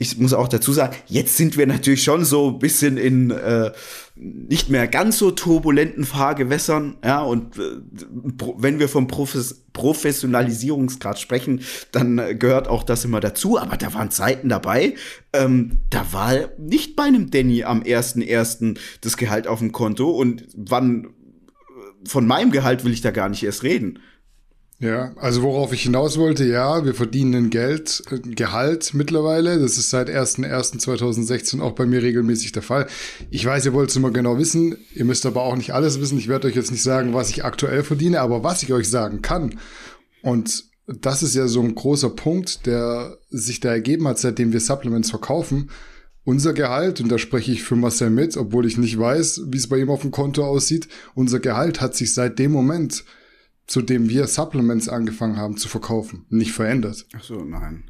Ich 0.00 0.16
muss 0.16 0.32
auch 0.32 0.46
dazu 0.46 0.72
sagen, 0.72 0.96
jetzt 1.06 1.36
sind 1.36 1.56
wir 1.56 1.66
natürlich 1.66 2.04
schon 2.04 2.24
so 2.24 2.50
ein 2.50 2.60
bisschen 2.60 2.96
in 2.96 3.32
äh, 3.32 3.72
nicht 4.14 4.70
mehr 4.70 4.86
ganz 4.86 5.18
so 5.18 5.32
turbulenten 5.32 6.04
Fahrgewässern, 6.04 6.98
ja, 7.04 7.20
und 7.20 7.58
äh, 7.58 7.80
wenn 8.56 8.78
wir 8.78 8.88
vom 8.88 9.08
Profes 9.08 9.64
Professionalisierungsgrad 9.72 11.18
sprechen, 11.18 11.62
dann 11.90 12.18
äh, 12.18 12.34
gehört 12.36 12.68
auch 12.68 12.84
das 12.84 13.04
immer 13.04 13.18
dazu, 13.18 13.58
aber 13.58 13.76
da 13.76 13.92
waren 13.92 14.12
Zeiten 14.12 14.48
dabei, 14.48 14.94
ähm, 15.32 15.78
da 15.90 16.12
war 16.12 16.48
nicht 16.58 16.94
bei 16.94 17.04
einem 17.04 17.30
Danny 17.30 17.64
am 17.64 17.82
1.1. 17.82 18.78
das 19.00 19.16
Gehalt 19.16 19.48
auf 19.48 19.58
dem 19.58 19.72
Konto 19.72 20.10
und 20.10 20.44
wann 20.54 21.08
von 22.04 22.26
meinem 22.26 22.52
Gehalt 22.52 22.84
will 22.84 22.92
ich 22.92 23.00
da 23.00 23.10
gar 23.10 23.28
nicht 23.28 23.42
erst 23.42 23.64
reden. 23.64 23.98
Ja, 24.80 25.12
also 25.16 25.42
worauf 25.42 25.72
ich 25.72 25.82
hinaus 25.82 26.18
wollte, 26.18 26.44
ja, 26.44 26.84
wir 26.84 26.94
verdienen 26.94 27.50
Geld, 27.50 28.04
äh, 28.12 28.18
Gehalt 28.20 28.94
mittlerweile. 28.94 29.58
Das 29.58 29.76
ist 29.76 29.90
seit 29.90 30.08
1.1.2016 30.08 31.60
auch 31.60 31.72
bei 31.72 31.84
mir 31.84 32.00
regelmäßig 32.00 32.52
der 32.52 32.62
Fall. 32.62 32.86
Ich 33.30 33.44
weiß, 33.44 33.66
ihr 33.66 33.72
wollt 33.72 33.90
es 33.90 33.96
immer 33.96 34.12
genau 34.12 34.38
wissen. 34.38 34.78
Ihr 34.94 35.04
müsst 35.04 35.26
aber 35.26 35.42
auch 35.42 35.56
nicht 35.56 35.72
alles 35.74 36.00
wissen. 36.00 36.16
Ich 36.16 36.28
werde 36.28 36.46
euch 36.46 36.54
jetzt 36.54 36.70
nicht 36.70 36.84
sagen, 36.84 37.12
was 37.12 37.30
ich 37.30 37.44
aktuell 37.44 37.82
verdiene, 37.82 38.20
aber 38.20 38.44
was 38.44 38.62
ich 38.62 38.72
euch 38.72 38.88
sagen 38.88 39.20
kann. 39.20 39.58
Und 40.22 40.64
das 40.86 41.24
ist 41.24 41.34
ja 41.34 41.48
so 41.48 41.60
ein 41.60 41.74
großer 41.74 42.10
Punkt, 42.10 42.64
der 42.66 43.18
sich 43.30 43.58
da 43.58 43.70
ergeben 43.70 44.06
hat, 44.06 44.20
seitdem 44.20 44.52
wir 44.52 44.60
Supplements 44.60 45.10
verkaufen 45.10 45.70
unser 46.28 46.52
Gehalt, 46.52 47.00
und 47.00 47.08
da 47.08 47.16
spreche 47.16 47.52
ich 47.52 47.62
für 47.62 47.74
Marcel 47.74 48.10
mit, 48.10 48.36
obwohl 48.36 48.66
ich 48.66 48.76
nicht 48.76 48.98
weiß, 48.98 49.44
wie 49.46 49.56
es 49.56 49.66
bei 49.66 49.78
ihm 49.78 49.88
auf 49.88 50.02
dem 50.02 50.10
Konto 50.10 50.44
aussieht, 50.44 50.86
unser 51.14 51.40
Gehalt 51.40 51.80
hat 51.80 51.96
sich 51.96 52.12
seit 52.12 52.38
dem 52.38 52.52
Moment, 52.52 53.04
zu 53.68 53.82
dem 53.82 54.08
wir 54.08 54.26
Supplements 54.26 54.88
angefangen 54.88 55.36
haben 55.36 55.56
zu 55.56 55.68
verkaufen, 55.68 56.24
nicht 56.30 56.52
verändert. 56.52 57.06
Ach 57.16 57.22
so, 57.22 57.44
nein. 57.44 57.84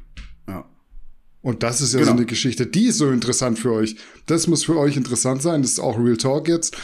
Ja. 0.47 0.69
Und 1.41 1.63
das 1.63 1.79
ist 1.81 1.93
ja 1.93 1.99
genau. 1.99 2.11
so 2.11 2.17
eine 2.17 2.25
Geschichte, 2.25 2.67
die 2.67 2.87
ist 2.87 2.97
so 2.97 3.09
interessant 3.09 3.57
für 3.57 3.71
euch. 3.71 3.95
Das 4.25 4.47
muss 4.47 4.65
für 4.65 4.77
euch 4.77 4.97
interessant 4.97 5.41
sein. 5.41 5.61
Das 5.61 5.71
ist 5.71 5.79
auch 5.79 5.97
Real 5.97 6.17
Talk 6.17 6.49
jetzt. 6.49 6.77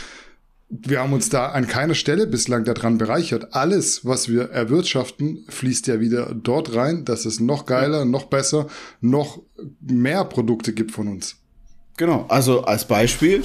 Wir 0.69 1.01
haben 1.01 1.13
uns 1.13 1.29
da 1.29 1.47
an 1.47 1.67
keiner 1.67 1.93
Stelle 1.93 2.25
bislang 2.25 2.63
daran 2.63 2.97
bereichert. 2.97 3.53
Alles, 3.53 4.05
was 4.05 4.29
wir 4.29 4.49
erwirtschaften, 4.49 5.45
fließt 5.49 5.87
ja 5.87 5.99
wieder 5.99 6.33
dort 6.33 6.73
rein, 6.73 7.03
dass 7.05 7.25
es 7.25 7.39
noch 7.39 7.65
geiler, 7.65 8.05
noch 8.05 8.25
besser, 8.25 8.67
noch 9.01 9.43
mehr 9.81 10.23
Produkte 10.23 10.73
gibt 10.73 10.91
von 10.91 11.09
uns. 11.09 11.35
Genau, 11.97 12.25
also 12.29 12.63
als 12.63 12.87
Beispiel, 12.87 13.43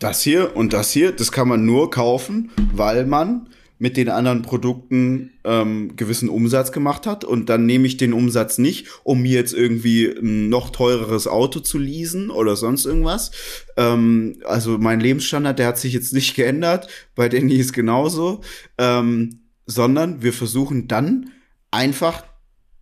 das 0.00 0.22
hier 0.22 0.56
und 0.56 0.72
das 0.72 0.90
hier, 0.90 1.12
das 1.12 1.30
kann 1.30 1.46
man 1.46 1.64
nur 1.64 1.90
kaufen, 1.90 2.50
weil 2.72 3.06
man 3.06 3.48
mit 3.78 3.96
den 3.96 4.08
anderen 4.08 4.42
Produkten 4.42 5.30
ähm, 5.44 5.96
gewissen 5.96 6.28
Umsatz 6.28 6.72
gemacht 6.72 7.06
hat 7.06 7.24
und 7.24 7.48
dann 7.48 7.66
nehme 7.66 7.86
ich 7.86 7.96
den 7.96 8.12
Umsatz 8.12 8.58
nicht, 8.58 8.88
um 9.04 9.22
mir 9.22 9.32
jetzt 9.32 9.54
irgendwie 9.54 10.06
ein 10.06 10.48
noch 10.48 10.70
teureres 10.70 11.28
Auto 11.28 11.60
zu 11.60 11.78
leasen 11.78 12.30
oder 12.30 12.56
sonst 12.56 12.86
irgendwas. 12.86 13.30
Ähm, 13.76 14.40
also 14.44 14.78
mein 14.78 15.00
Lebensstandard, 15.00 15.58
der 15.58 15.68
hat 15.68 15.78
sich 15.78 15.92
jetzt 15.92 16.12
nicht 16.12 16.34
geändert, 16.34 16.88
bei 17.14 17.28
Danny 17.28 17.54
ist 17.54 17.72
genauso, 17.72 18.40
ähm, 18.78 19.40
sondern 19.66 20.22
wir 20.22 20.32
versuchen 20.32 20.88
dann 20.88 21.30
einfach 21.70 22.24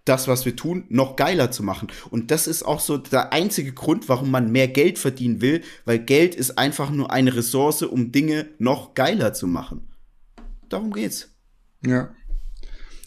das, 0.06 0.28
was 0.28 0.46
wir 0.46 0.56
tun, 0.56 0.84
noch 0.88 1.16
geiler 1.16 1.50
zu 1.50 1.62
machen. 1.62 1.88
Und 2.10 2.30
das 2.30 2.46
ist 2.46 2.62
auch 2.62 2.80
so 2.80 2.96
der 2.96 3.32
einzige 3.32 3.72
Grund, 3.72 4.08
warum 4.08 4.30
man 4.30 4.52
mehr 4.52 4.68
Geld 4.68 4.98
verdienen 4.98 5.40
will, 5.40 5.62
weil 5.84 5.98
Geld 5.98 6.34
ist 6.34 6.58
einfach 6.58 6.90
nur 6.90 7.10
eine 7.10 7.34
Ressource, 7.34 7.82
um 7.82 8.12
Dinge 8.12 8.46
noch 8.58 8.94
geiler 8.94 9.34
zu 9.34 9.46
machen. 9.46 9.85
Darum 10.68 10.92
geht's. 10.92 11.28
Ja. 11.84 12.14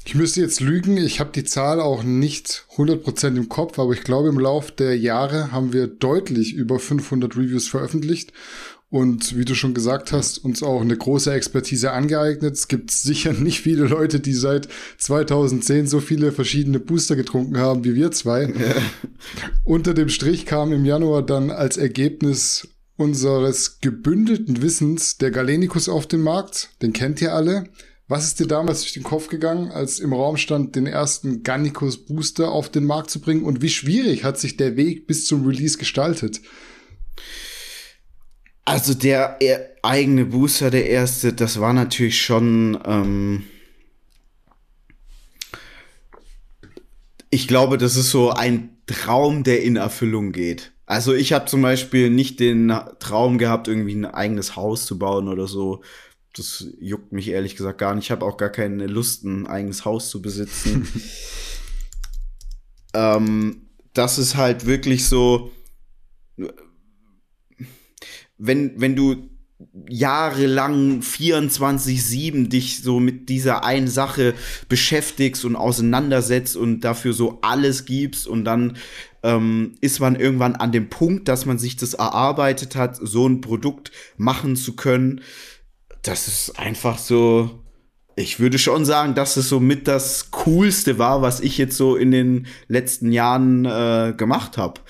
Ich 0.06 0.16
müsste 0.16 0.42
jetzt 0.42 0.60
lügen, 0.60 0.98
ich 0.98 1.20
habe 1.20 1.32
die 1.32 1.44
Zahl 1.44 1.80
auch 1.80 2.04
nicht 2.04 2.66
100% 2.76 3.36
im 3.36 3.50
Kopf, 3.50 3.78
aber 3.78 3.94
ich 3.94 4.04
glaube, 4.04 4.30
im 4.30 4.40
Lauf 4.40 4.72
der 4.72 4.98
Jahre 4.98 5.52
haben 5.52 5.74
wir 5.74 5.88
deutlich 5.88 6.54
über 6.54 6.80
500 6.80 7.36
Reviews 7.36 7.68
veröffentlicht 7.68 8.34
und 8.92 9.38
wie 9.38 9.46
du 9.46 9.54
schon 9.54 9.76
gesagt 9.76 10.12
hast, 10.12 10.40
uns 10.40 10.64
auch 10.64 10.82
eine 10.82 10.98
große 10.98 11.32
Expertise 11.32 11.92
angeeignet. 11.92 12.56
Es 12.56 12.68
gibt 12.68 12.90
sicher 12.90 13.34
nicht 13.34 13.62
viele 13.62 13.86
Leute, 13.86 14.20
die 14.20 14.34
seit 14.34 14.68
2010 14.98 15.86
so 15.86 16.00
viele 16.00 16.32
verschiedene 16.32 16.80
Booster 16.80 17.16
getrunken 17.16 17.58
haben 17.58 17.84
wie 17.84 17.94
wir 17.94 18.12
zwei. 18.12 18.44
Ja. 18.46 18.76
Unter 19.64 19.94
dem 19.94 20.10
Strich 20.10 20.48
kam 20.48 20.74
im 20.74 20.86
Januar 20.86 21.24
dann 21.24 21.52
als 21.52 21.78
Ergebnis 21.78 22.68
unseres 23.00 23.80
gebündelten 23.80 24.62
Wissens 24.62 25.18
der 25.18 25.32
Galenicus 25.32 25.88
auf 25.88 26.06
den 26.06 26.22
Markt. 26.22 26.70
Den 26.82 26.92
kennt 26.92 27.22
ihr 27.22 27.34
alle. 27.34 27.70
Was 28.10 28.26
ist 28.26 28.40
dir 28.40 28.48
damals 28.48 28.82
durch 28.82 28.94
den 28.94 29.04
Kopf 29.04 29.30
gegangen, 29.30 29.72
als 29.72 30.00
im 30.00 30.12
Raum 30.12 30.36
stand, 30.36 30.76
den 30.76 30.86
ersten 30.86 31.44
Gallicus 31.44 32.06
Booster 32.06 32.52
auf 32.52 32.70
den 32.70 32.84
Markt 32.84 33.10
zu 33.10 33.22
bringen? 33.22 33.44
Und 33.44 33.62
wie 33.62 33.70
schwierig 33.70 34.24
hat 34.26 34.38
sich 34.38 34.58
der 34.58 34.76
Weg 34.76 35.08
bis 35.08 35.26
zum 35.26 35.46
Release 35.46 35.78
gestaltet? 35.78 36.42
Also 38.66 38.94
der 38.94 39.40
eigene 39.82 40.26
Booster, 40.26 40.70
der 40.70 40.90
erste, 40.90 41.32
das 41.32 41.60
war 41.60 41.72
natürlich 41.72 42.22
schon. 42.22 42.80
Ähm 42.86 43.44
ich 47.30 47.48
glaube, 47.48 47.78
das 47.78 47.96
ist 47.96 48.10
so 48.10 48.32
ein 48.32 48.78
Traum, 48.88 49.44
der 49.44 49.64
in 49.64 49.78
Erfüllung 49.78 50.32
geht. 50.34 50.74
Also 50.90 51.14
ich 51.14 51.34
habe 51.34 51.46
zum 51.46 51.62
Beispiel 51.62 52.10
nicht 52.10 52.40
den 52.40 52.74
Traum 53.00 53.38
gehabt, 53.38 53.68
irgendwie 53.68 53.96
ein 53.96 54.06
eigenes 54.06 54.56
Haus 54.56 54.86
zu 54.86 54.98
bauen 54.98 55.28
oder 55.28 55.48
so. 55.48 55.82
Das 56.36 56.68
juckt 56.80 57.12
mich 57.12 57.30
ehrlich 57.30 57.56
gesagt 57.56 57.78
gar 57.78 57.94
nicht. 57.94 58.06
Ich 58.06 58.12
habe 58.12 58.26
auch 58.26 58.38
gar 58.38 58.50
keine 58.50 58.88
Lust, 58.88 59.24
ein 59.24 59.46
eigenes 59.46 59.86
Haus 59.86 60.10
zu 60.10 60.22
besitzen. 60.22 60.88
ähm, 62.94 63.68
das 63.94 64.18
ist 64.18 64.36
halt 64.36 64.66
wirklich 64.66 65.08
so 65.08 65.52
wenn, 68.40 68.82
wenn 68.82 68.96
du 68.96 69.30
jahrelang 69.90 71.02
24-7 71.02 72.48
dich 72.48 72.82
so 72.82 73.02
mit 73.02 73.28
dieser 73.28 73.66
einen 73.66 73.90
Sache 73.90 74.34
beschäftigst 74.70 75.44
und 75.44 75.58
auseinandersetzt 75.58 76.56
und 76.56 76.80
dafür 76.80 77.12
so 77.12 77.40
alles 77.42 77.84
gibst 77.84 78.26
und 78.26 78.46
dann 78.46 78.78
ähm, 79.24 79.76
ist 79.82 80.00
man 80.00 80.16
irgendwann 80.16 80.56
an 80.56 80.72
dem 80.72 80.90
Punkt, 80.90 81.28
dass 81.28 81.46
man 81.46 81.58
sich 81.58 81.76
das 81.76 81.94
erarbeitet 81.94 82.76
hat, 82.76 82.98
so 83.02 83.28
ein 83.28 83.42
Produkt 83.42 83.92
machen 84.18 84.56
zu 84.56 84.76
können. 84.76 85.22
Das 86.02 86.28
ist 86.28 86.58
einfach 86.58 86.98
so, 86.98 87.64
ich 88.16 88.40
würde 88.40 88.60
schon 88.60 88.86
sagen, 88.86 89.16
dass 89.16 89.38
es 89.38 89.50
so 89.50 89.60
mit 89.60 89.88
das 89.88 90.32
Coolste 90.32 90.98
war, 90.98 91.22
was 91.22 91.40
ich 91.40 91.58
jetzt 91.58 91.78
so 91.78 91.96
in 91.96 92.12
den 92.12 92.48
letzten 92.68 93.12
Jahren 93.12 93.66
äh, 93.66 94.14
gemacht 94.16 94.58
habe. 94.58 94.82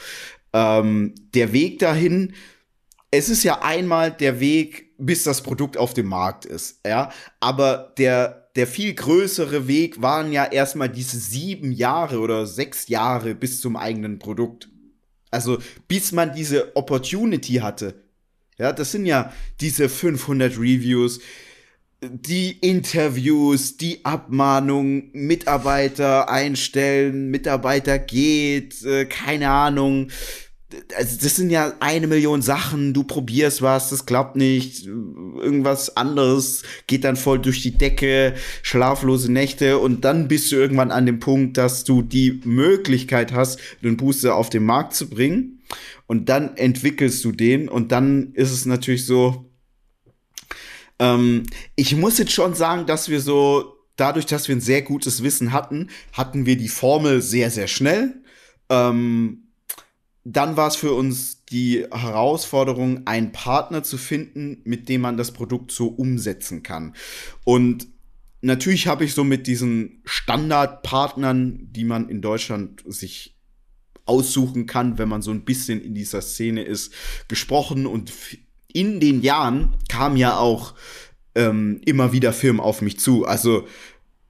Ähm, 0.53 1.13
der 1.33 1.53
Weg 1.53 1.79
dahin, 1.79 2.33
es 3.11 3.29
ist 3.29 3.43
ja 3.43 3.61
einmal 3.61 4.11
der 4.11 4.39
Weg, 4.39 4.95
bis 4.97 5.23
das 5.23 5.41
Produkt 5.41 5.77
auf 5.77 5.93
dem 5.93 6.07
Markt 6.07 6.45
ist, 6.45 6.81
ja. 6.85 7.11
Aber 7.39 7.93
der, 7.97 8.38
der 8.55 8.67
viel 8.67 8.93
größere 8.93 9.67
Weg 9.67 10.01
waren 10.01 10.31
ja 10.31 10.45
erstmal 10.45 10.89
diese 10.89 11.17
sieben 11.19 11.71
Jahre 11.71 12.19
oder 12.19 12.45
sechs 12.45 12.87
Jahre 12.87 13.35
bis 13.35 13.61
zum 13.61 13.75
eigenen 13.75 14.19
Produkt. 14.19 14.69
Also, 15.31 15.59
bis 15.87 16.11
man 16.11 16.33
diese 16.33 16.75
Opportunity 16.75 17.55
hatte. 17.55 18.03
Ja, 18.57 18.73
das 18.73 18.91
sind 18.91 19.05
ja 19.05 19.31
diese 19.61 19.87
500 19.87 20.57
Reviews, 20.57 21.19
die 22.01 22.51
Interviews, 22.59 23.77
die 23.77 24.03
Abmahnung, 24.05 25.11
Mitarbeiter 25.13 26.29
einstellen, 26.29 27.29
Mitarbeiter 27.29 27.99
geht, 27.99 28.83
äh, 28.83 29.05
keine 29.05 29.49
Ahnung. 29.49 30.09
Also 30.95 31.17
das 31.19 31.35
sind 31.35 31.49
ja 31.49 31.73
eine 31.79 32.05
Million 32.05 32.43
Sachen, 32.43 32.93
du 32.93 33.03
probierst 33.03 33.63
was, 33.63 33.89
das 33.89 34.05
klappt 34.05 34.35
nicht, 34.35 34.85
irgendwas 34.85 35.97
anderes 35.97 36.61
geht 36.85 37.03
dann 37.05 37.15
voll 37.15 37.39
durch 37.39 37.63
die 37.63 37.75
Decke, 37.75 38.35
schlaflose 38.61 39.31
Nächte 39.31 39.79
und 39.79 40.05
dann 40.05 40.27
bist 40.27 40.51
du 40.51 40.57
irgendwann 40.57 40.91
an 40.91 41.07
dem 41.07 41.19
Punkt, 41.19 41.57
dass 41.57 41.85
du 41.85 42.03
die 42.03 42.41
Möglichkeit 42.43 43.33
hast, 43.33 43.59
den 43.81 43.97
Booster 43.97 44.35
auf 44.35 44.51
den 44.51 44.63
Markt 44.63 44.93
zu 44.93 45.09
bringen 45.09 45.63
und 46.05 46.29
dann 46.29 46.55
entwickelst 46.55 47.25
du 47.25 47.31
den 47.31 47.67
und 47.67 47.91
dann 47.91 48.33
ist 48.33 48.51
es 48.51 48.67
natürlich 48.67 49.07
so, 49.07 49.49
ähm, 50.99 51.43
ich 51.75 51.95
muss 51.95 52.19
jetzt 52.19 52.31
schon 52.33 52.53
sagen, 52.53 52.85
dass 52.85 53.09
wir 53.09 53.21
so, 53.21 53.75
dadurch, 53.95 54.25
dass 54.25 54.47
wir 54.47 54.55
ein 54.55 54.61
sehr 54.61 54.81
gutes 54.81 55.23
Wissen 55.23 55.51
hatten, 55.51 55.89
hatten 56.13 56.45
wir 56.45 56.57
die 56.57 56.69
Formel 56.69 57.21
sehr, 57.21 57.49
sehr 57.49 57.67
schnell. 57.67 58.21
Ähm, 58.69 59.48
dann 60.31 60.57
war 60.57 60.67
es 60.67 60.75
für 60.75 60.93
uns 60.93 61.43
die 61.45 61.85
Herausforderung, 61.91 63.07
einen 63.07 63.31
Partner 63.31 63.83
zu 63.83 63.97
finden, 63.97 64.61
mit 64.63 64.87
dem 64.87 65.01
man 65.01 65.17
das 65.17 65.31
Produkt 65.31 65.71
so 65.71 65.87
umsetzen 65.87 66.61
kann. 66.61 66.93
Und 67.43 67.87
natürlich 68.41 68.87
habe 68.87 69.05
ich 69.05 69.15
so 69.15 69.23
mit 69.23 69.47
diesen 69.47 70.01
Standardpartnern, 70.05 71.71
die 71.71 71.83
man 71.83 72.09
in 72.09 72.21
Deutschland 72.21 72.83
sich 72.85 73.37
aussuchen 74.05 74.67
kann, 74.67 74.99
wenn 74.99 75.09
man 75.09 75.23
so 75.23 75.31
ein 75.31 75.45
bisschen 75.45 75.81
in 75.81 75.95
dieser 75.95 76.21
Szene 76.21 76.63
ist, 76.63 76.93
gesprochen 77.27 77.87
und 77.87 78.11
in 78.71 78.99
den 78.99 79.21
Jahren 79.21 79.75
kamen 79.87 80.17
ja 80.17 80.37
auch 80.37 80.75
ähm, 81.33 81.81
immer 81.85 82.11
wieder 82.11 82.33
Firmen 82.33 82.59
auf 82.59 82.81
mich 82.81 82.99
zu. 82.99 83.25
Also 83.25 83.67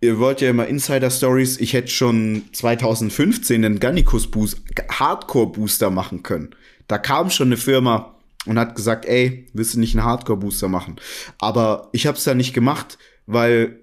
ihr 0.02 0.20
wollt 0.20 0.42
ja 0.42 0.50
immer 0.50 0.68
Insider-Stories. 0.68 1.58
Ich 1.58 1.74
hätte 1.74 1.90
schon 1.90 2.44
2015 2.54 3.64
einen 3.64 3.80
Gannikus 3.80 4.30
Hardcore-Booster 4.90 5.90
machen 5.90 6.24
können. 6.24 6.56
Da 6.88 6.98
kam 6.98 7.30
schon 7.30 7.50
eine 7.50 7.58
Firma 7.58 8.16
und 8.46 8.58
hat 8.58 8.76
gesagt, 8.76 9.06
ey, 9.06 9.48
willst 9.54 9.76
du 9.76 9.80
nicht 9.80 9.96
einen 9.96 10.06
Hardcore-Booster 10.06 10.70
machen? 10.70 10.96
Aber 11.40 11.90
ich 11.92 12.08
habe 12.08 12.18
es 12.18 12.24
da 12.24 12.34
nicht 12.34 12.54
gemacht, 12.54 12.98
weil 13.26 13.82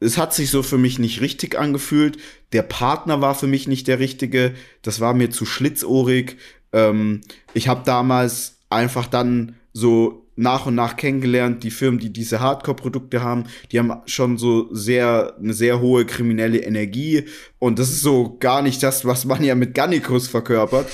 es 0.00 0.18
hat 0.18 0.34
sich 0.34 0.50
so 0.50 0.62
für 0.62 0.78
mich 0.78 0.98
nicht 0.98 1.20
richtig 1.20 1.58
angefühlt. 1.58 2.18
Der 2.52 2.62
Partner 2.62 3.20
war 3.20 3.34
für 3.34 3.46
mich 3.46 3.66
nicht 3.66 3.88
der 3.88 3.98
richtige. 3.98 4.54
Das 4.82 5.00
war 5.00 5.14
mir 5.14 5.30
zu 5.30 5.46
schlitzohrig. 5.46 6.36
Ähm, 6.72 7.22
ich 7.54 7.68
habe 7.68 7.82
damals 7.84 8.58
einfach 8.68 9.06
dann 9.06 9.56
so 9.72 10.25
nach 10.36 10.66
und 10.66 10.74
nach 10.74 10.96
kennengelernt, 10.96 11.64
die 11.64 11.70
Firmen, 11.70 11.98
die 11.98 12.12
diese 12.12 12.40
Hardcore-Produkte 12.40 13.22
haben, 13.22 13.44
die 13.72 13.78
haben 13.78 13.92
schon 14.04 14.36
so 14.36 14.68
sehr, 14.72 15.34
eine 15.38 15.54
sehr 15.54 15.80
hohe 15.80 16.04
kriminelle 16.04 16.58
Energie. 16.58 17.24
Und 17.58 17.78
das 17.78 17.88
ist 17.88 18.02
so 18.02 18.36
gar 18.38 18.60
nicht 18.60 18.82
das, 18.82 19.06
was 19.06 19.24
man 19.24 19.42
ja 19.42 19.54
mit 19.54 19.74
Gannikus 19.74 20.28
verkörpert. 20.28 20.88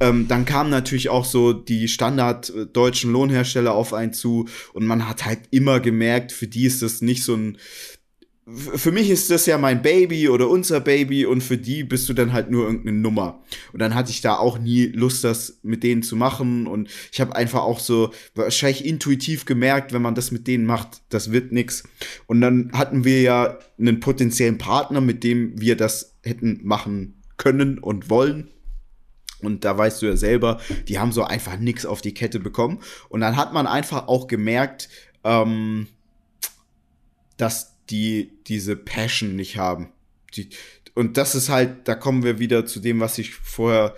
Ähm, 0.00 0.26
dann 0.28 0.46
kamen 0.46 0.70
natürlich 0.70 1.10
auch 1.10 1.26
so 1.26 1.52
die 1.52 1.88
Standard 1.88 2.50
äh, 2.50 2.66
deutschen 2.66 3.12
Lohnhersteller 3.12 3.74
auf 3.74 3.92
einen 3.92 4.14
zu. 4.14 4.48
Und 4.72 4.86
man 4.86 5.08
hat 5.08 5.26
halt 5.26 5.40
immer 5.50 5.80
gemerkt, 5.80 6.32
für 6.32 6.46
die 6.46 6.64
ist 6.64 6.82
das 6.82 7.02
nicht 7.02 7.22
so 7.22 7.34
ein, 7.34 7.58
für 8.48 8.92
mich 8.92 9.10
ist 9.10 9.28
das 9.30 9.46
ja 9.46 9.58
mein 9.58 9.82
Baby 9.82 10.28
oder 10.28 10.48
unser 10.48 10.78
Baby 10.78 11.26
und 11.26 11.42
für 11.42 11.58
die 11.58 11.82
bist 11.82 12.08
du 12.08 12.12
dann 12.14 12.32
halt 12.32 12.48
nur 12.48 12.66
irgendeine 12.66 12.96
Nummer. 12.96 13.42
Und 13.72 13.80
dann 13.80 13.96
hatte 13.96 14.12
ich 14.12 14.20
da 14.20 14.36
auch 14.36 14.58
nie 14.58 14.86
Lust, 14.86 15.24
das 15.24 15.58
mit 15.64 15.82
denen 15.82 16.04
zu 16.04 16.14
machen. 16.14 16.68
Und 16.68 16.88
ich 17.10 17.20
habe 17.20 17.34
einfach 17.34 17.62
auch 17.62 17.80
so 17.80 18.12
wahrscheinlich 18.36 18.84
intuitiv 18.84 19.46
gemerkt, 19.46 19.92
wenn 19.92 20.02
man 20.02 20.14
das 20.14 20.30
mit 20.30 20.46
denen 20.46 20.64
macht, 20.64 21.02
das 21.08 21.32
wird 21.32 21.50
nix. 21.50 21.82
Und 22.26 22.40
dann 22.40 22.70
hatten 22.72 23.04
wir 23.04 23.20
ja 23.20 23.58
einen 23.80 23.98
potenziellen 23.98 24.58
Partner, 24.58 25.00
mit 25.00 25.24
dem 25.24 25.60
wir 25.60 25.76
das 25.76 26.14
hätten 26.22 26.60
machen 26.62 27.20
können 27.38 27.80
und 27.80 28.10
wollen. 28.10 28.48
Und 29.42 29.64
da 29.64 29.76
weißt 29.76 30.02
du 30.02 30.06
ja 30.06 30.16
selber, 30.16 30.60
die 30.86 31.00
haben 31.00 31.10
so 31.10 31.24
einfach 31.24 31.58
nix 31.58 31.84
auf 31.84 32.00
die 32.00 32.14
Kette 32.14 32.38
bekommen. 32.38 32.78
Und 33.08 33.22
dann 33.22 33.36
hat 33.36 33.52
man 33.52 33.66
einfach 33.66 34.06
auch 34.06 34.28
gemerkt, 34.28 34.88
ähm, 35.24 35.88
dass 37.36 37.75
die 37.90 38.32
diese 38.46 38.76
Passion 38.76 39.36
nicht 39.36 39.56
haben. 39.56 39.88
Die, 40.34 40.48
und 40.94 41.16
das 41.16 41.34
ist 41.34 41.48
halt, 41.48 41.88
da 41.88 41.94
kommen 41.94 42.22
wir 42.22 42.38
wieder 42.38 42.66
zu 42.66 42.80
dem, 42.80 43.00
was 43.00 43.18
ich 43.18 43.34
vorher 43.34 43.94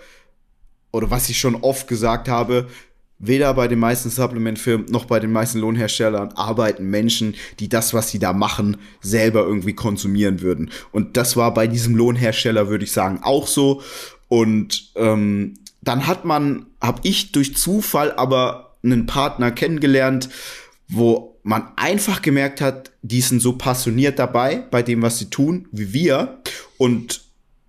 oder 0.91 1.09
was 1.09 1.29
ich 1.29 1.39
schon 1.39 1.55
oft 1.55 1.87
gesagt 1.87 2.27
habe. 2.27 2.67
Weder 3.21 3.53
bei 3.53 3.67
den 3.67 3.79
meisten 3.79 4.09
Supplement-Firmen 4.09 4.87
noch 4.89 5.05
bei 5.05 5.19
den 5.19 5.31
meisten 5.31 5.59
Lohnherstellern 5.59 6.31
arbeiten 6.33 6.89
Menschen, 6.89 7.35
die 7.59 7.67
das, 7.67 7.93
was 7.93 8.09
sie 8.09 8.19
da 8.19 8.31
machen, 8.31 8.77
selber 9.01 9.41
irgendwie 9.41 9.73
konsumieren 9.73 10.39
würden. 10.41 10.71
Und 10.91 11.17
das 11.17 11.35
war 11.35 11.53
bei 11.53 11.67
diesem 11.67 11.95
Lohnhersteller, 11.95 12.69
würde 12.69 12.85
ich 12.85 12.93
sagen, 12.93 13.19
auch 13.21 13.47
so. 13.47 13.81
Und 14.29 14.91
ähm, 14.95 15.55
dann 15.81 16.07
hat 16.07 16.23
man, 16.23 16.67
habe 16.81 17.01
ich 17.03 17.33
durch 17.33 17.57
Zufall 17.57 18.13
aber 18.13 18.77
einen 18.83 19.05
Partner 19.05 19.51
kennengelernt, 19.51 20.29
wo 20.87 21.28
man 21.43 21.71
einfach 21.75 22.21
gemerkt 22.21 22.61
hat, 22.61 22.91
die 23.01 23.21
sind 23.21 23.41
so 23.41 23.53
passioniert 23.53 24.19
dabei 24.19 24.63
bei 24.71 24.83
dem, 24.83 25.01
was 25.01 25.17
sie 25.17 25.29
tun, 25.29 25.67
wie 25.71 25.93
wir. 25.93 26.41
Und 26.77 27.21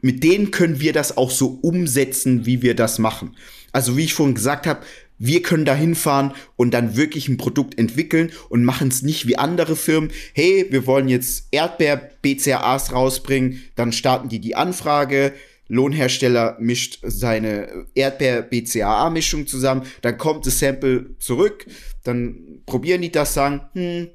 mit 0.03 0.25
denen 0.25 0.51
können 0.51 0.81
wir 0.81 0.93
das 0.93 1.16
auch 1.16 1.31
so 1.31 1.59
umsetzen, 1.62 2.47
wie 2.47 2.62
wir 2.62 2.75
das 2.75 2.99
machen. 2.99 3.37
Also 3.73 3.97
wie 3.97 4.05
ich 4.05 4.14
vorhin 4.14 4.35
gesagt 4.35 4.66
habe, 4.66 4.81
wir 5.18 5.43
können 5.43 5.66
da 5.66 5.75
hinfahren 5.75 6.33
und 6.57 6.73
dann 6.73 6.97
wirklich 6.97 7.29
ein 7.29 7.37
Produkt 7.37 7.79
entwickeln 7.79 8.33
und 8.49 8.64
machen 8.64 8.89
es 8.89 9.03
nicht 9.03 9.29
wie 9.29 9.37
andere 9.37 9.77
Firmen. 9.77 10.11
Hey, 10.33 10.66
wir 10.71 10.87
wollen 10.87 11.09
jetzt 11.09 11.49
Erdbeer-BCAAs 11.51 12.93
rausbringen, 12.93 13.62
dann 13.77 13.93
starten 13.93 14.31
die 14.31 14.41
die 14.41 14.57
Anfrage, 14.57 15.35
Lohnhersteller 15.68 16.57
mischt 16.59 17.01
seine 17.03 17.87
Erdbeer-BCAA-Mischung 17.95 19.47
zusammen, 19.47 19.83
dann 20.01 20.16
kommt 20.16 20.47
das 20.47 20.59
Sample 20.59 21.14
zurück, 21.18 21.66
dann 22.03 22.60
probieren 22.71 23.03
die 23.03 23.12
das, 23.12 23.35
sagen, 23.35 23.61
hm, 23.75 24.09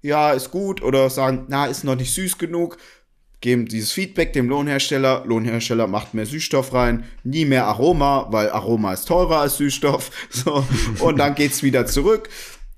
ja, 0.00 0.32
ist 0.32 0.50
gut, 0.50 0.80
oder 0.82 1.10
sagen, 1.10 1.46
na, 1.48 1.66
ist 1.66 1.84
noch 1.84 1.96
nicht 1.96 2.14
süß 2.14 2.38
genug, 2.38 2.78
geben 3.40 3.66
dieses 3.66 3.92
Feedback 3.92 4.32
dem 4.32 4.48
Lohnhersteller, 4.48 5.24
Lohnhersteller 5.26 5.86
macht 5.86 6.14
mehr 6.14 6.26
Süßstoff 6.26 6.72
rein, 6.72 7.04
nie 7.24 7.44
mehr 7.44 7.66
Aroma, 7.66 8.28
weil 8.30 8.50
Aroma 8.50 8.92
ist 8.92 9.06
teurer 9.06 9.40
als 9.40 9.58
Süßstoff, 9.58 10.10
so, 10.30 10.64
und 11.00 11.18
dann 11.18 11.34
geht's 11.34 11.62
wieder 11.62 11.86
zurück. 11.86 12.28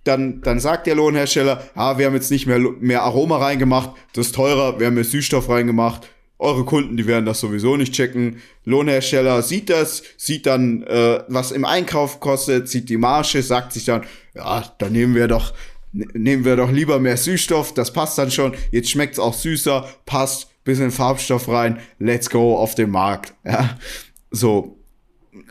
Dann, 0.04 0.40
dann 0.40 0.60
sagt 0.60 0.86
der 0.86 0.94
Lohnhersteller, 0.94 1.62
ah, 1.74 1.98
wir 1.98 2.06
haben 2.06 2.14
jetzt 2.14 2.30
nicht 2.30 2.46
mehr, 2.46 2.58
mehr 2.58 3.02
Aroma 3.02 3.36
reingemacht, 3.36 3.90
das 4.14 4.28
ist 4.28 4.34
teurer, 4.34 4.80
wir 4.80 4.86
haben 4.86 4.94
mehr 4.94 5.04
Süßstoff 5.04 5.50
reingemacht, 5.50 6.08
eure 6.40 6.64
Kunden, 6.64 6.96
die 6.96 7.06
werden 7.06 7.26
das 7.26 7.40
sowieso 7.40 7.76
nicht 7.76 7.92
checken. 7.92 8.38
Lohnhersteller 8.64 9.42
sieht 9.42 9.68
das, 9.68 10.02
sieht 10.16 10.46
dann, 10.46 10.82
äh, 10.84 11.22
was 11.28 11.52
im 11.52 11.64
Einkauf 11.64 12.18
kostet, 12.18 12.68
sieht 12.68 12.88
die 12.88 12.96
Marge, 12.96 13.42
sagt 13.42 13.72
sich 13.72 13.84
dann, 13.84 14.04
ja, 14.34 14.64
dann 14.78 14.92
nehmen 14.92 15.14
wir 15.14 15.28
doch, 15.28 15.52
ne, 15.92 16.06
nehmen 16.14 16.44
wir 16.44 16.56
doch 16.56 16.70
lieber 16.70 16.98
mehr 16.98 17.18
Süßstoff, 17.18 17.74
das 17.74 17.92
passt 17.92 18.16
dann 18.16 18.30
schon. 18.30 18.54
Jetzt 18.70 18.90
schmeckt's 18.90 19.18
auch 19.18 19.34
süßer, 19.34 19.86
passt, 20.06 20.48
bisschen 20.64 20.90
Farbstoff 20.90 21.48
rein, 21.48 21.78
let's 21.98 22.30
go 22.30 22.56
auf 22.56 22.74
den 22.74 22.90
Markt. 22.90 23.34
Ja, 23.44 23.78
so. 24.30 24.76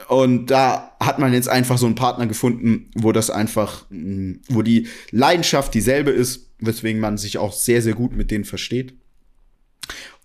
Und 0.07 0.47
da 0.47 0.95
hat 0.99 1.19
man 1.19 1.33
jetzt 1.33 1.49
einfach 1.49 1.77
so 1.77 1.85
einen 1.85 1.95
Partner 1.95 2.27
gefunden, 2.27 2.89
wo 2.95 3.11
das 3.11 3.29
einfach, 3.29 3.85
wo 3.89 4.61
die 4.61 4.87
Leidenschaft 5.11 5.73
dieselbe 5.73 6.11
ist, 6.11 6.49
weswegen 6.59 6.99
man 6.99 7.17
sich 7.17 7.37
auch 7.37 7.53
sehr, 7.53 7.81
sehr 7.81 7.93
gut 7.93 8.15
mit 8.15 8.31
denen 8.31 8.43
versteht. 8.45 8.98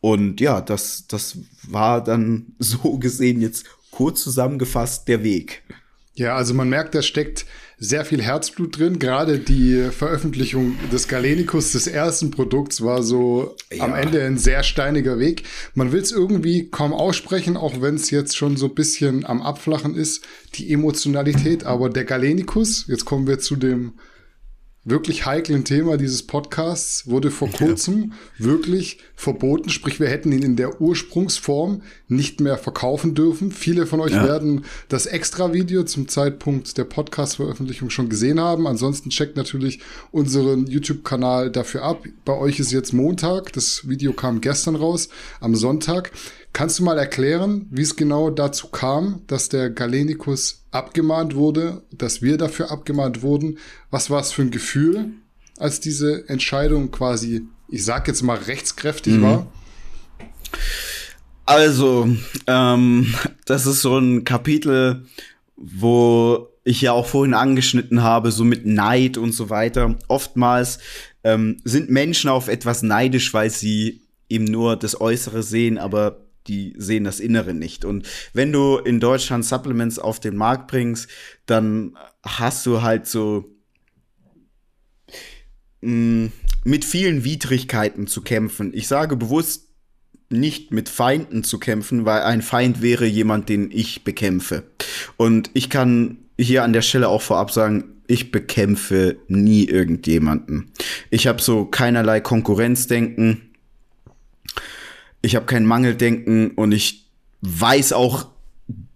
Und 0.05 0.38
ja, 0.42 0.61
das, 0.61 1.07
das 1.09 1.38
war 1.66 2.05
dann 2.05 2.52
so 2.59 2.98
gesehen 2.98 3.40
jetzt 3.40 3.64
kurz 3.90 4.22
zusammengefasst 4.22 5.09
der 5.09 5.24
Weg. 5.24 5.62
Ja, 6.12 6.36
also 6.36 6.52
man 6.52 6.68
merkt, 6.68 6.94
da 6.94 7.00
steckt 7.00 7.46
sehr 7.78 8.05
viel 8.05 8.20
Herzblut 8.20 8.78
drin. 8.78 8.98
Gerade 8.98 9.38
die 9.38 9.88
Veröffentlichung 9.90 10.76
des 10.92 11.09
Galenicus, 11.09 11.72
des 11.72 11.86
ersten 11.86 12.30
Produkts, 12.30 12.82
war 12.82 13.02
so 13.02 13.57
ja. 13.72 13.82
am 13.82 13.94
Ende 13.94 14.22
ein 14.22 14.36
sehr 14.36 14.62
steiniger 14.62 15.18
Weg. 15.18 15.44
Man 15.72 15.90
will 15.90 16.02
es 16.02 16.12
irgendwie 16.12 16.68
kaum 16.68 16.92
aussprechen, 16.92 17.57
auch 17.57 17.80
wenn 17.80 17.94
es 17.94 18.11
jetzt 18.11 18.36
schon 18.36 18.59
so 18.59 18.66
ein 18.66 18.74
bisschen 18.74 19.24
am 19.24 19.40
Abflachen 19.40 19.96
ist, 19.96 20.22
die 20.57 20.70
Emotionalität. 20.70 21.64
Aber 21.64 21.88
der 21.88 22.05
Galenicus, 22.05 22.88
jetzt 22.88 23.07
kommen 23.07 23.26
wir 23.26 23.38
zu 23.38 23.57
dem 23.57 23.94
wirklich 24.85 25.24
heiklen 25.24 25.64
Thema 25.64 25.97
dieses 25.97 26.22
Podcasts 26.26 27.09
wurde 27.09 27.30
vor 27.30 27.51
kurzem 27.51 28.12
ja. 28.39 28.47
wirklich 28.47 28.99
verboten. 29.14 29.70
Sprich, 29.70 29.99
wir 29.99 30.09
hätten 30.09 30.30
ihn 30.32 30.43
in 30.43 30.57
der 30.57 30.80
Ursprungsform 30.80 31.82
nicht 32.09 32.41
mehr 32.41 32.59
verkaufen 32.59 33.14
dürfen. 33.14 33.51
Viele 33.51 33.87
von 33.87 34.01
euch 34.01 34.12
ja. 34.12 34.24
werden 34.24 34.64
das 34.89 35.07
Extra-Video 35.07 35.85
zum 35.85 36.09
Zeitpunkt 36.09 36.76
der 36.76 36.85
Podcast-Veröffentlichung 36.85 37.89
schon 37.91 38.09
gesehen 38.09 38.39
haben. 38.39 38.66
Ansonsten 38.66 39.11
checkt 39.11 39.37
natürlich 39.37 39.80
unseren 40.12 40.66
YouTube-Kanal 40.66 41.51
dafür 41.51 41.82
ab. 41.82 42.05
Bei 42.24 42.35
euch 42.35 42.61
ist 42.61 42.72
jetzt 42.72 42.93
Montag. 42.93 43.53
Das 43.55 43.89
Video 43.89 44.12
kam 44.12 44.41
gestern 44.41 44.76
raus, 44.76 45.09
am 45.41 45.55
Sonntag. 45.55 46.12
Kannst 46.55 46.78
du 46.78 46.84
mal 46.84 46.96
erklären, 46.96 47.66
wie 47.72 47.82
es 47.82 47.96
genau 47.96 48.30
dazu 48.30 48.68
kam, 48.68 49.22
dass 49.26 49.48
der 49.48 49.70
Galenikus 49.70 50.64
abgemahnt 50.70 51.34
wurde, 51.34 51.82
dass 51.90 52.22
wir 52.22 52.38
dafür 52.38 52.70
abgemahnt 52.70 53.22
wurden? 53.22 53.59
Was 53.90 54.09
war 54.09 54.20
es 54.20 54.30
für 54.30 54.42
ein 54.42 54.52
Gefühl, 54.52 55.11
als 55.59 55.80
diese 55.80 56.28
Entscheidung 56.28 56.92
quasi, 56.92 57.42
ich 57.66 57.84
sag 57.84 58.07
jetzt 58.07 58.22
mal, 58.22 58.38
rechtskräftig 58.38 59.14
mhm. 59.14 59.22
war? 59.22 59.52
Also, 61.44 62.09
ähm, 62.46 63.12
das 63.46 63.66
ist 63.66 63.82
so 63.82 63.98
ein 63.98 64.22
Kapitel, 64.22 65.07
wo 65.57 66.50
ich 66.62 66.80
ja 66.80 66.92
auch 66.92 67.07
vorhin 67.07 67.34
angeschnitten 67.34 68.05
habe, 68.05 68.30
so 68.30 68.44
mit 68.44 68.64
Neid 68.64 69.18
und 69.18 69.32
so 69.32 69.50
weiter. 69.50 69.96
Oftmals 70.07 70.78
ähm, 71.24 71.57
sind 71.64 71.90
Menschen 71.90 72.30
auf 72.30 72.46
etwas 72.46 72.82
neidisch, 72.82 73.34
weil 73.34 73.50
sie 73.50 74.02
eben 74.28 74.44
nur 74.44 74.76
das 74.76 75.00
Äußere 75.00 75.42
sehen, 75.42 75.78
aber 75.78 76.23
die 76.47 76.74
sehen 76.76 77.05
das 77.05 77.20
Innere 77.20 77.55
nicht. 77.55 77.84
Und 77.84 78.07
wenn 78.32 78.53
du 78.53 78.78
in 78.78 79.01
Deutschland 79.01 79.45
Supplements 79.45 79.99
auf 79.99 80.20
den 80.20 80.36
Markt 80.36 80.68
bringst, 80.68 81.09
dann 81.47 81.97
hast 82.22 82.66
du 82.66 82.82
halt 82.82 83.07
so 83.07 83.51
mh, 85.80 85.90
mm, 85.90 86.32
mit 86.64 86.84
vielen 86.84 87.24
Widrigkeiten 87.24 88.07
zu 88.07 88.22
kämpfen. 88.22 88.72
Ich 88.74 88.88
sage 88.88 89.16
bewusst 89.16 89.68
nicht 90.30 90.72
mit 90.72 90.88
Feinden 90.88 91.45
zu 91.45 91.59
kämpfen, 91.59 92.07
weil 92.07 92.22
ein 92.22 92.42
Feind 92.42 92.82
wäre 92.82 93.07
jemand, 93.07 93.49
den 93.49 93.70
ich 93.70 94.05
bekämpfe. 94.05 94.64
Und 95.16 95.51
ich 95.55 95.70
kann 95.70 96.18
hier 96.38 96.64
an 96.64 96.72
der 96.72 96.82
Stelle 96.82 97.09
auch 97.09 97.22
vorab 97.22 97.51
sagen, 97.51 97.84
ich 98.07 98.30
bekämpfe 98.30 99.16
nie 99.28 99.64
irgendjemanden. 99.64 100.72
Ich 101.11 101.26
habe 101.26 101.40
so 101.40 101.64
keinerlei 101.64 102.20
Konkurrenzdenken 102.20 103.53
ich 105.24 105.36
habe 105.36 105.46
kein 105.46 105.64
Mangeldenken 105.64 106.50
und 106.52 106.72
ich 106.72 107.10
weiß 107.40 107.92
auch, 107.94 108.30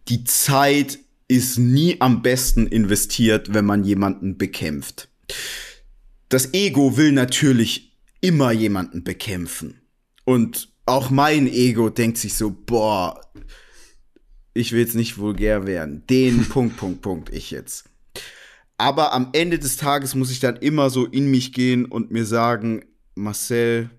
die 0.09 0.25
Zeit 0.25 0.99
ist 1.27 1.59
nie 1.59 2.01
am 2.01 2.23
besten 2.23 2.67
investiert, 2.67 3.53
wenn 3.55 3.65
man 3.65 3.85
jemanden 3.85 4.39
bekämpft. 4.39 5.09
Das 6.29 6.53
Ego 6.55 6.97
will 6.97 7.13
natürlich 7.13 7.97
immer 8.21 8.53
jemanden 8.53 9.05
bekämpfen. 9.05 9.81
Und 10.25 10.69
auch 10.87 11.11
mein 11.11 11.47
Ego 11.47 11.91
denkt 11.91 12.19
sich 12.19 12.35
so, 12.35 12.51
boah, 12.51 13.21
ich 14.55 14.73
will 14.73 14.81
jetzt 14.81 14.97
nicht 14.97 15.19
vulgär 15.19 15.67
werden. 15.67 16.07
Den 16.09 16.45
Punkt, 16.49 16.77
Punkt, 16.77 17.03
Punkt, 17.03 17.33
ich 17.33 17.51
jetzt. 17.51 17.85
Aber 18.77 19.13
am 19.13 19.31
Ende 19.33 19.59
des 19.59 19.77
Tages 19.77 20.15
muss 20.15 20.31
ich 20.31 20.41
dann 20.41 20.57
immer 20.57 20.91
so 20.91 21.05
in 21.07 21.31
mich 21.31 21.53
gehen 21.53 21.85
und 21.85 22.11
mir 22.11 22.25
sagen, 22.25 22.85
Marcel, 23.15 23.91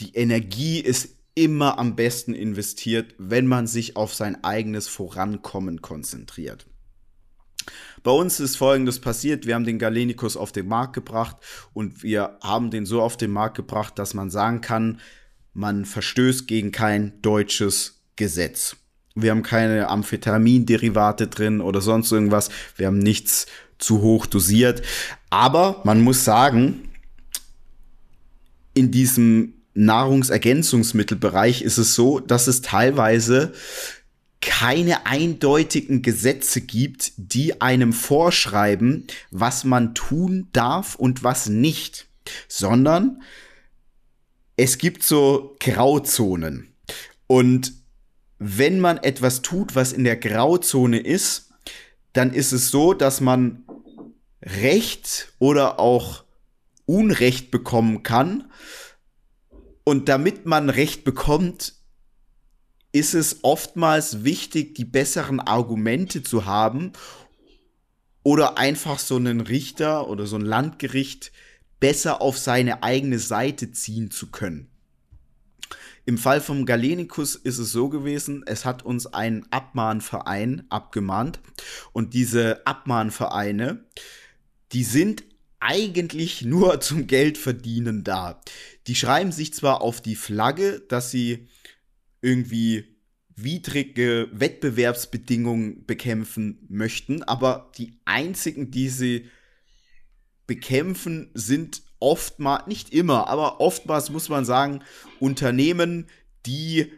die 0.00 0.14
Energie 0.14 0.80
ist 0.80 1.16
immer 1.34 1.78
am 1.78 1.96
besten 1.96 2.34
investiert, 2.34 3.14
wenn 3.18 3.46
man 3.46 3.66
sich 3.66 3.96
auf 3.96 4.14
sein 4.14 4.42
eigenes 4.44 4.88
Vorankommen 4.88 5.82
konzentriert. 5.82 6.66
Bei 8.02 8.10
uns 8.10 8.38
ist 8.40 8.56
Folgendes 8.56 9.00
passiert. 9.00 9.46
Wir 9.46 9.54
haben 9.54 9.64
den 9.64 9.78
Galenicus 9.78 10.36
auf 10.36 10.52
den 10.52 10.68
Markt 10.68 10.92
gebracht 10.92 11.36
und 11.72 12.02
wir 12.02 12.38
haben 12.42 12.70
den 12.70 12.86
so 12.86 13.00
auf 13.00 13.16
den 13.16 13.30
Markt 13.30 13.56
gebracht, 13.56 13.98
dass 13.98 14.14
man 14.14 14.30
sagen 14.30 14.60
kann, 14.60 15.00
man 15.54 15.84
verstößt 15.84 16.46
gegen 16.46 16.72
kein 16.72 17.20
deutsches 17.22 18.02
Gesetz. 18.16 18.76
Wir 19.14 19.30
haben 19.30 19.42
keine 19.42 19.88
Amphetaminderivate 19.88 21.28
drin 21.28 21.60
oder 21.60 21.80
sonst 21.80 22.10
irgendwas. 22.10 22.50
Wir 22.76 22.88
haben 22.88 22.98
nichts 22.98 23.46
zu 23.78 24.02
hoch 24.02 24.26
dosiert. 24.26 24.82
Aber 25.30 25.80
man 25.84 26.02
muss 26.02 26.24
sagen, 26.24 26.90
in 28.74 28.90
diesem 28.90 29.53
Nahrungsergänzungsmittelbereich 29.74 31.62
ist 31.62 31.78
es 31.78 31.94
so, 31.94 32.20
dass 32.20 32.46
es 32.46 32.62
teilweise 32.62 33.52
keine 34.40 35.06
eindeutigen 35.06 36.02
Gesetze 36.02 36.60
gibt, 36.60 37.12
die 37.16 37.60
einem 37.60 37.92
vorschreiben, 37.92 39.06
was 39.30 39.64
man 39.64 39.94
tun 39.94 40.48
darf 40.52 40.94
und 40.94 41.24
was 41.24 41.48
nicht, 41.48 42.06
sondern 42.46 43.22
es 44.56 44.78
gibt 44.78 45.02
so 45.02 45.56
Grauzonen. 45.60 46.74
Und 47.26 47.72
wenn 48.38 48.80
man 48.80 48.98
etwas 48.98 49.42
tut, 49.42 49.74
was 49.74 49.92
in 49.92 50.04
der 50.04 50.16
Grauzone 50.16 50.98
ist, 50.98 51.50
dann 52.12 52.32
ist 52.32 52.52
es 52.52 52.70
so, 52.70 52.92
dass 52.92 53.20
man 53.20 53.64
Recht 54.42 55.32
oder 55.38 55.80
auch 55.80 56.24
Unrecht 56.84 57.50
bekommen 57.50 58.02
kann 58.02 58.44
und 59.84 60.08
damit 60.08 60.46
man 60.46 60.70
Recht 60.70 61.04
bekommt, 61.04 61.74
ist 62.92 63.14
es 63.14 63.40
oftmals 63.42 64.24
wichtig, 64.24 64.74
die 64.74 64.84
besseren 64.84 65.40
Argumente 65.40 66.22
zu 66.22 66.46
haben 66.46 66.92
oder 68.22 68.56
einfach 68.56 68.98
so 68.98 69.16
einen 69.16 69.40
Richter 69.40 70.08
oder 70.08 70.26
so 70.26 70.36
ein 70.36 70.44
Landgericht 70.44 71.32
besser 71.80 72.22
auf 72.22 72.38
seine 72.38 72.82
eigene 72.82 73.18
Seite 73.18 73.72
ziehen 73.72 74.10
zu 74.10 74.30
können. 74.30 74.70
Im 76.06 76.18
Fall 76.18 76.40
vom 76.40 76.66
Galenikus 76.66 77.34
ist 77.34 77.58
es 77.58 77.72
so 77.72 77.88
gewesen, 77.88 78.42
es 78.46 78.64
hat 78.64 78.84
uns 78.84 79.06
ein 79.06 79.46
Abmahnverein 79.50 80.64
abgemahnt 80.68 81.40
und 81.92 82.14
diese 82.14 82.66
Abmahnvereine, 82.66 83.84
die 84.72 84.84
sind 84.84 85.24
eigentlich 85.60 86.42
nur 86.42 86.80
zum 86.82 87.06
Geldverdienen 87.06 88.04
da. 88.04 88.40
Die 88.86 88.94
schreiben 88.94 89.32
sich 89.32 89.54
zwar 89.54 89.80
auf 89.80 90.00
die 90.00 90.16
Flagge, 90.16 90.82
dass 90.88 91.10
sie 91.10 91.48
irgendwie 92.20 92.96
widrige 93.36 94.28
Wettbewerbsbedingungen 94.32 95.84
bekämpfen 95.86 96.64
möchten, 96.68 97.22
aber 97.22 97.72
die 97.76 97.98
einzigen, 98.04 98.70
die 98.70 98.88
sie 98.88 99.30
bekämpfen, 100.46 101.30
sind 101.34 101.82
oftmals, 101.98 102.66
nicht 102.66 102.92
immer, 102.92 103.28
aber 103.28 103.60
oftmals 103.60 104.10
muss 104.10 104.28
man 104.28 104.44
sagen, 104.44 104.82
Unternehmen, 105.18 106.06
die 106.46 106.92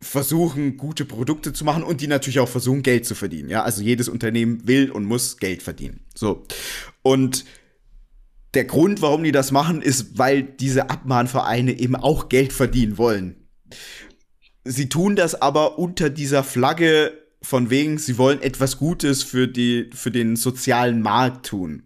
versuchen, 0.00 0.78
gute 0.78 1.04
Produkte 1.04 1.52
zu 1.52 1.64
machen 1.64 1.82
und 1.82 2.00
die 2.00 2.06
natürlich 2.06 2.40
auch 2.40 2.48
versuchen, 2.48 2.82
Geld 2.82 3.04
zu 3.04 3.14
verdienen. 3.14 3.50
Ja, 3.50 3.64
also 3.64 3.82
jedes 3.82 4.08
Unternehmen 4.08 4.66
will 4.66 4.90
und 4.90 5.04
muss 5.04 5.36
Geld 5.36 5.62
verdienen. 5.62 6.00
So. 6.14 6.44
Und 7.02 7.44
der 8.54 8.64
Grund, 8.64 9.00
warum 9.02 9.22
die 9.22 9.32
das 9.32 9.52
machen, 9.52 9.82
ist, 9.82 10.18
weil 10.18 10.42
diese 10.42 10.90
Abmahnvereine 10.90 11.78
eben 11.78 11.96
auch 11.96 12.28
Geld 12.28 12.52
verdienen 12.52 12.98
wollen. 12.98 13.48
Sie 14.64 14.88
tun 14.88 15.16
das 15.16 15.40
aber 15.40 15.78
unter 15.78 16.10
dieser 16.10 16.44
Flagge 16.44 17.12
von 17.42 17.70
wegen, 17.70 17.98
sie 17.98 18.18
wollen 18.18 18.42
etwas 18.42 18.76
Gutes 18.76 19.22
für 19.22 19.48
die, 19.48 19.88
für 19.94 20.10
den 20.10 20.36
sozialen 20.36 21.00
Markt 21.00 21.46
tun. 21.46 21.84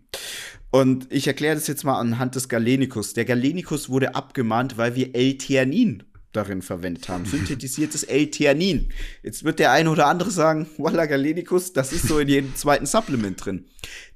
Und 0.71 1.07
ich 1.11 1.29
erkläre 1.29 1.55
das 1.55 1.69
jetzt 1.69 1.85
mal 1.85 2.01
anhand 2.01 2.35
des 2.35 2.49
Galenicus. 2.49 3.13
Der 3.13 3.25
Galenicus 3.25 3.89
wurde 3.89 4.17
abgemahnt, 4.17 4.77
weil 4.77 4.97
wir 4.97 5.15
L-Theanin 5.15 6.03
darin 6.33 6.63
verwendet 6.63 7.09
haben. 7.09 7.27
Synthetisiertes 7.27 8.03
L-Theanin. 8.03 8.89
Jetzt 9.23 9.45
wird 9.45 9.61
der 9.61 9.71
eine 9.71 9.89
oder 9.89 10.07
andere 10.07 10.33
sagen, 10.33 10.67
Walla 10.79 11.07
Galenicus, 11.07 11.73
das 11.73 11.93
ist 11.93 12.09
so 12.09 12.19
in 12.19 12.29
jedem 12.29 12.57
zweiten 12.57 12.87
Supplement 12.87 13.45
drin. 13.45 13.67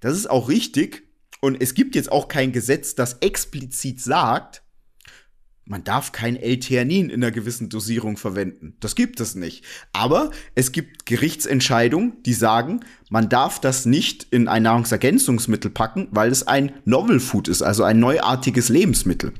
Das 0.00 0.16
ist 0.16 0.28
auch 0.28 0.48
richtig, 0.48 1.07
und 1.40 1.60
es 1.60 1.74
gibt 1.74 1.94
jetzt 1.94 2.10
auch 2.10 2.28
kein 2.28 2.52
Gesetz, 2.52 2.94
das 2.94 3.18
explizit 3.20 4.00
sagt, 4.00 4.62
man 5.68 5.84
darf 5.84 6.12
kein 6.12 6.36
L-Theanin 6.36 7.10
in 7.10 7.22
einer 7.22 7.30
gewissen 7.30 7.68
Dosierung 7.68 8.16
verwenden. 8.16 8.74
Das 8.80 8.94
gibt 8.94 9.20
es 9.20 9.34
nicht. 9.34 9.64
Aber 9.92 10.30
es 10.54 10.72
gibt 10.72 11.04
Gerichtsentscheidungen, 11.04 12.22
die 12.24 12.32
sagen, 12.32 12.80
man 13.10 13.28
darf 13.28 13.60
das 13.60 13.84
nicht 13.84 14.26
in 14.30 14.48
ein 14.48 14.62
Nahrungsergänzungsmittel 14.62 15.70
packen, 15.70 16.08
weil 16.10 16.30
es 16.30 16.46
ein 16.46 16.72
Novel 16.86 17.20
Food 17.20 17.48
ist, 17.48 17.60
also 17.60 17.84
ein 17.84 18.00
neuartiges 18.00 18.70
Lebensmittel. 18.70 19.34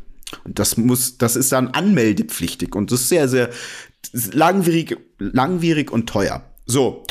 Und 0.44 0.58
das 0.58 0.76
muss, 0.76 1.16
das 1.16 1.34
ist 1.34 1.50
dann 1.52 1.68
anmeldepflichtig 1.68 2.74
und 2.74 2.92
das 2.92 3.00
ist 3.00 3.08
sehr, 3.08 3.28
sehr 3.28 3.48
langwierig, 4.32 4.98
langwierig 5.18 5.90
und 5.90 6.08
teuer. 6.08 6.44
So. 6.66 7.04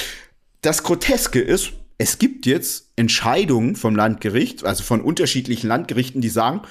Das 0.62 0.84
Groteske 0.84 1.40
ist, 1.40 1.74
es 1.98 2.20
gibt 2.20 2.46
jetzt 2.46 2.92
Entscheidungen 2.96 3.76
vom 3.76 3.96
Landgericht, 3.96 4.66
also 4.66 4.84
von 4.84 5.02
unterschiedlichen 5.02 5.68
Landgerichten, 5.68 6.22
die 6.22 6.30
sagen, 6.30 6.62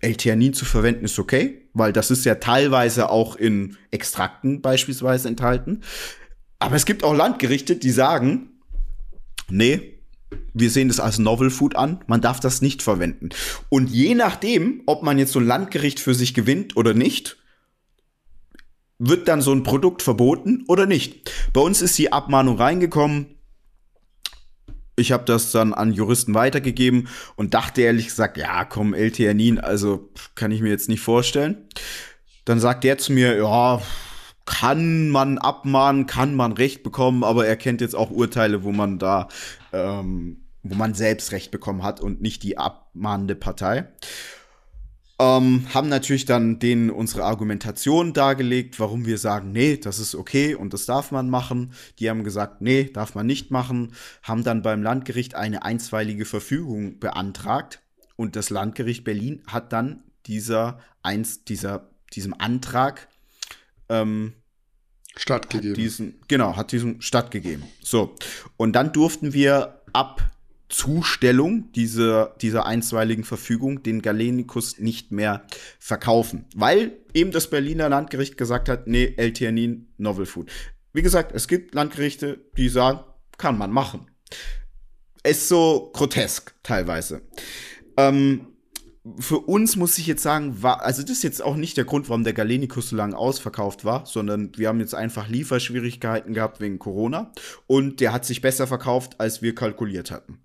L-Theanin 0.00 0.52
zu 0.52 0.64
verwenden 0.64 1.06
ist 1.06 1.18
okay, 1.18 1.68
weil 1.72 1.92
das 1.92 2.10
ist 2.10 2.24
ja 2.24 2.34
teilweise 2.34 3.08
auch 3.08 3.36
in 3.36 3.76
Extrakten 3.90 4.60
beispielsweise 4.60 5.28
enthalten. 5.28 5.80
Aber 6.58 6.76
es 6.76 6.84
gibt 6.84 7.04
auch 7.04 7.14
Landgerichte, 7.14 7.76
die 7.76 7.90
sagen, 7.90 8.60
nee, 9.48 9.98
wir 10.52 10.70
sehen 10.70 10.88
das 10.88 11.00
als 11.00 11.18
Novel 11.18 11.50
Food 11.50 11.76
an, 11.76 12.04
man 12.06 12.20
darf 12.20 12.40
das 12.40 12.60
nicht 12.60 12.82
verwenden. 12.82 13.30
Und 13.68 13.90
je 13.90 14.14
nachdem, 14.14 14.82
ob 14.86 15.02
man 15.02 15.18
jetzt 15.18 15.32
so 15.32 15.38
ein 15.38 15.46
Landgericht 15.46 16.00
für 16.00 16.14
sich 16.14 16.34
gewinnt 16.34 16.76
oder 16.76 16.92
nicht, 16.92 17.38
wird 18.98 19.28
dann 19.28 19.40
so 19.40 19.52
ein 19.52 19.62
Produkt 19.62 20.02
verboten 20.02 20.64
oder 20.68 20.86
nicht. 20.86 21.30
Bei 21.52 21.60
uns 21.60 21.82
ist 21.82 21.98
die 21.98 22.12
Abmahnung 22.12 22.56
reingekommen. 22.56 23.33
Ich 24.96 25.12
habe 25.12 25.24
das 25.24 25.50
dann 25.50 25.74
an 25.74 25.92
Juristen 25.92 26.34
weitergegeben 26.34 27.08
und 27.36 27.54
dachte 27.54 27.82
ehrlich 27.82 28.06
gesagt, 28.06 28.36
ja, 28.36 28.64
komm, 28.64 28.94
LTNin, 28.94 29.58
also 29.58 30.10
kann 30.34 30.52
ich 30.52 30.60
mir 30.60 30.70
jetzt 30.70 30.88
nicht 30.88 31.00
vorstellen. 31.00 31.68
Dann 32.44 32.60
sagt 32.60 32.84
der 32.84 32.98
zu 32.98 33.12
mir, 33.12 33.36
ja, 33.36 33.80
kann 34.46 35.08
man 35.08 35.38
abmahnen, 35.38 36.06
kann 36.06 36.34
man 36.34 36.52
Recht 36.52 36.82
bekommen, 36.82 37.24
aber 37.24 37.46
er 37.46 37.56
kennt 37.56 37.80
jetzt 37.80 37.96
auch 37.96 38.10
Urteile, 38.10 38.62
wo 38.62 38.72
man 38.72 38.98
da, 38.98 39.28
ähm, 39.72 40.44
wo 40.62 40.74
man 40.74 40.94
selbst 40.94 41.32
Recht 41.32 41.50
bekommen 41.50 41.82
hat 41.82 42.00
und 42.00 42.20
nicht 42.20 42.42
die 42.42 42.58
abmahnende 42.58 43.34
Partei. 43.34 43.88
Ähm, 45.20 45.66
haben 45.72 45.88
natürlich 45.88 46.24
dann 46.24 46.58
denen 46.58 46.90
unsere 46.90 47.22
Argumentation 47.22 48.12
dargelegt, 48.12 48.80
warum 48.80 49.06
wir 49.06 49.18
sagen, 49.18 49.52
nee, 49.52 49.76
das 49.76 50.00
ist 50.00 50.16
okay 50.16 50.56
und 50.56 50.72
das 50.72 50.86
darf 50.86 51.12
man 51.12 51.30
machen. 51.30 51.72
Die 52.00 52.10
haben 52.10 52.24
gesagt, 52.24 52.60
nee, 52.60 52.90
darf 52.92 53.14
man 53.14 53.24
nicht 53.26 53.52
machen. 53.52 53.94
Haben 54.24 54.42
dann 54.42 54.62
beim 54.62 54.82
Landgericht 54.82 55.36
eine 55.36 55.62
einstweilige 55.62 56.24
Verfügung 56.24 56.98
beantragt 56.98 57.80
und 58.16 58.34
das 58.34 58.50
Landgericht 58.50 59.04
Berlin 59.04 59.42
hat 59.46 59.72
dann 59.72 60.02
dieser 60.26 60.80
eins 61.02 61.44
dieser 61.44 61.90
diesem 62.12 62.34
Antrag 62.34 63.08
ähm, 63.88 64.32
stattgegeben. 65.14 65.74
Diesen, 65.74 66.20
genau, 66.26 66.56
hat 66.56 66.72
diesem 66.72 67.00
stattgegeben. 67.00 67.62
So 67.82 68.16
und 68.56 68.72
dann 68.72 68.92
durften 68.92 69.32
wir 69.32 69.80
ab 69.92 70.28
Zustellung 70.74 71.70
dieser, 71.72 72.34
dieser 72.40 72.66
einstweiligen 72.66 73.22
Verfügung 73.22 73.84
den 73.84 74.02
Galenikus 74.02 74.80
nicht 74.80 75.12
mehr 75.12 75.46
verkaufen. 75.78 76.46
Weil 76.56 76.98
eben 77.12 77.30
das 77.30 77.48
Berliner 77.48 77.88
Landgericht 77.88 78.36
gesagt 78.36 78.68
hat, 78.68 78.88
nee, 78.88 79.14
L-Theanin, 79.16 79.86
Novel 79.98 80.26
Food. 80.26 80.50
Wie 80.92 81.02
gesagt, 81.02 81.32
es 81.32 81.46
gibt 81.46 81.74
Landgerichte, 81.74 82.40
die 82.56 82.68
sagen, 82.68 83.00
kann 83.38 83.56
man 83.56 83.70
machen. 83.70 84.10
Ist 85.22 85.48
so 85.48 85.90
grotesk 85.94 86.54
teilweise. 86.64 87.22
Ähm, 87.96 88.48
für 89.20 89.38
uns 89.38 89.76
muss 89.76 89.98
ich 89.98 90.08
jetzt 90.08 90.22
sagen, 90.22 90.62
war, 90.62 90.82
also 90.82 91.02
das 91.02 91.12
ist 91.12 91.22
jetzt 91.22 91.42
auch 91.42 91.56
nicht 91.56 91.76
der 91.76 91.84
Grund, 91.84 92.08
warum 92.08 92.24
der 92.24 92.32
Galenikus 92.32 92.88
so 92.88 92.96
lange 92.96 93.16
ausverkauft 93.16 93.84
war, 93.84 94.06
sondern 94.06 94.50
wir 94.56 94.68
haben 94.68 94.80
jetzt 94.80 94.94
einfach 94.94 95.28
Lieferschwierigkeiten 95.28 96.34
gehabt 96.34 96.60
wegen 96.60 96.80
Corona 96.80 97.30
und 97.68 98.00
der 98.00 98.12
hat 98.12 98.24
sich 98.24 98.40
besser 98.40 98.66
verkauft, 98.66 99.20
als 99.20 99.40
wir 99.40 99.54
kalkuliert 99.54 100.10
hatten. 100.10 100.43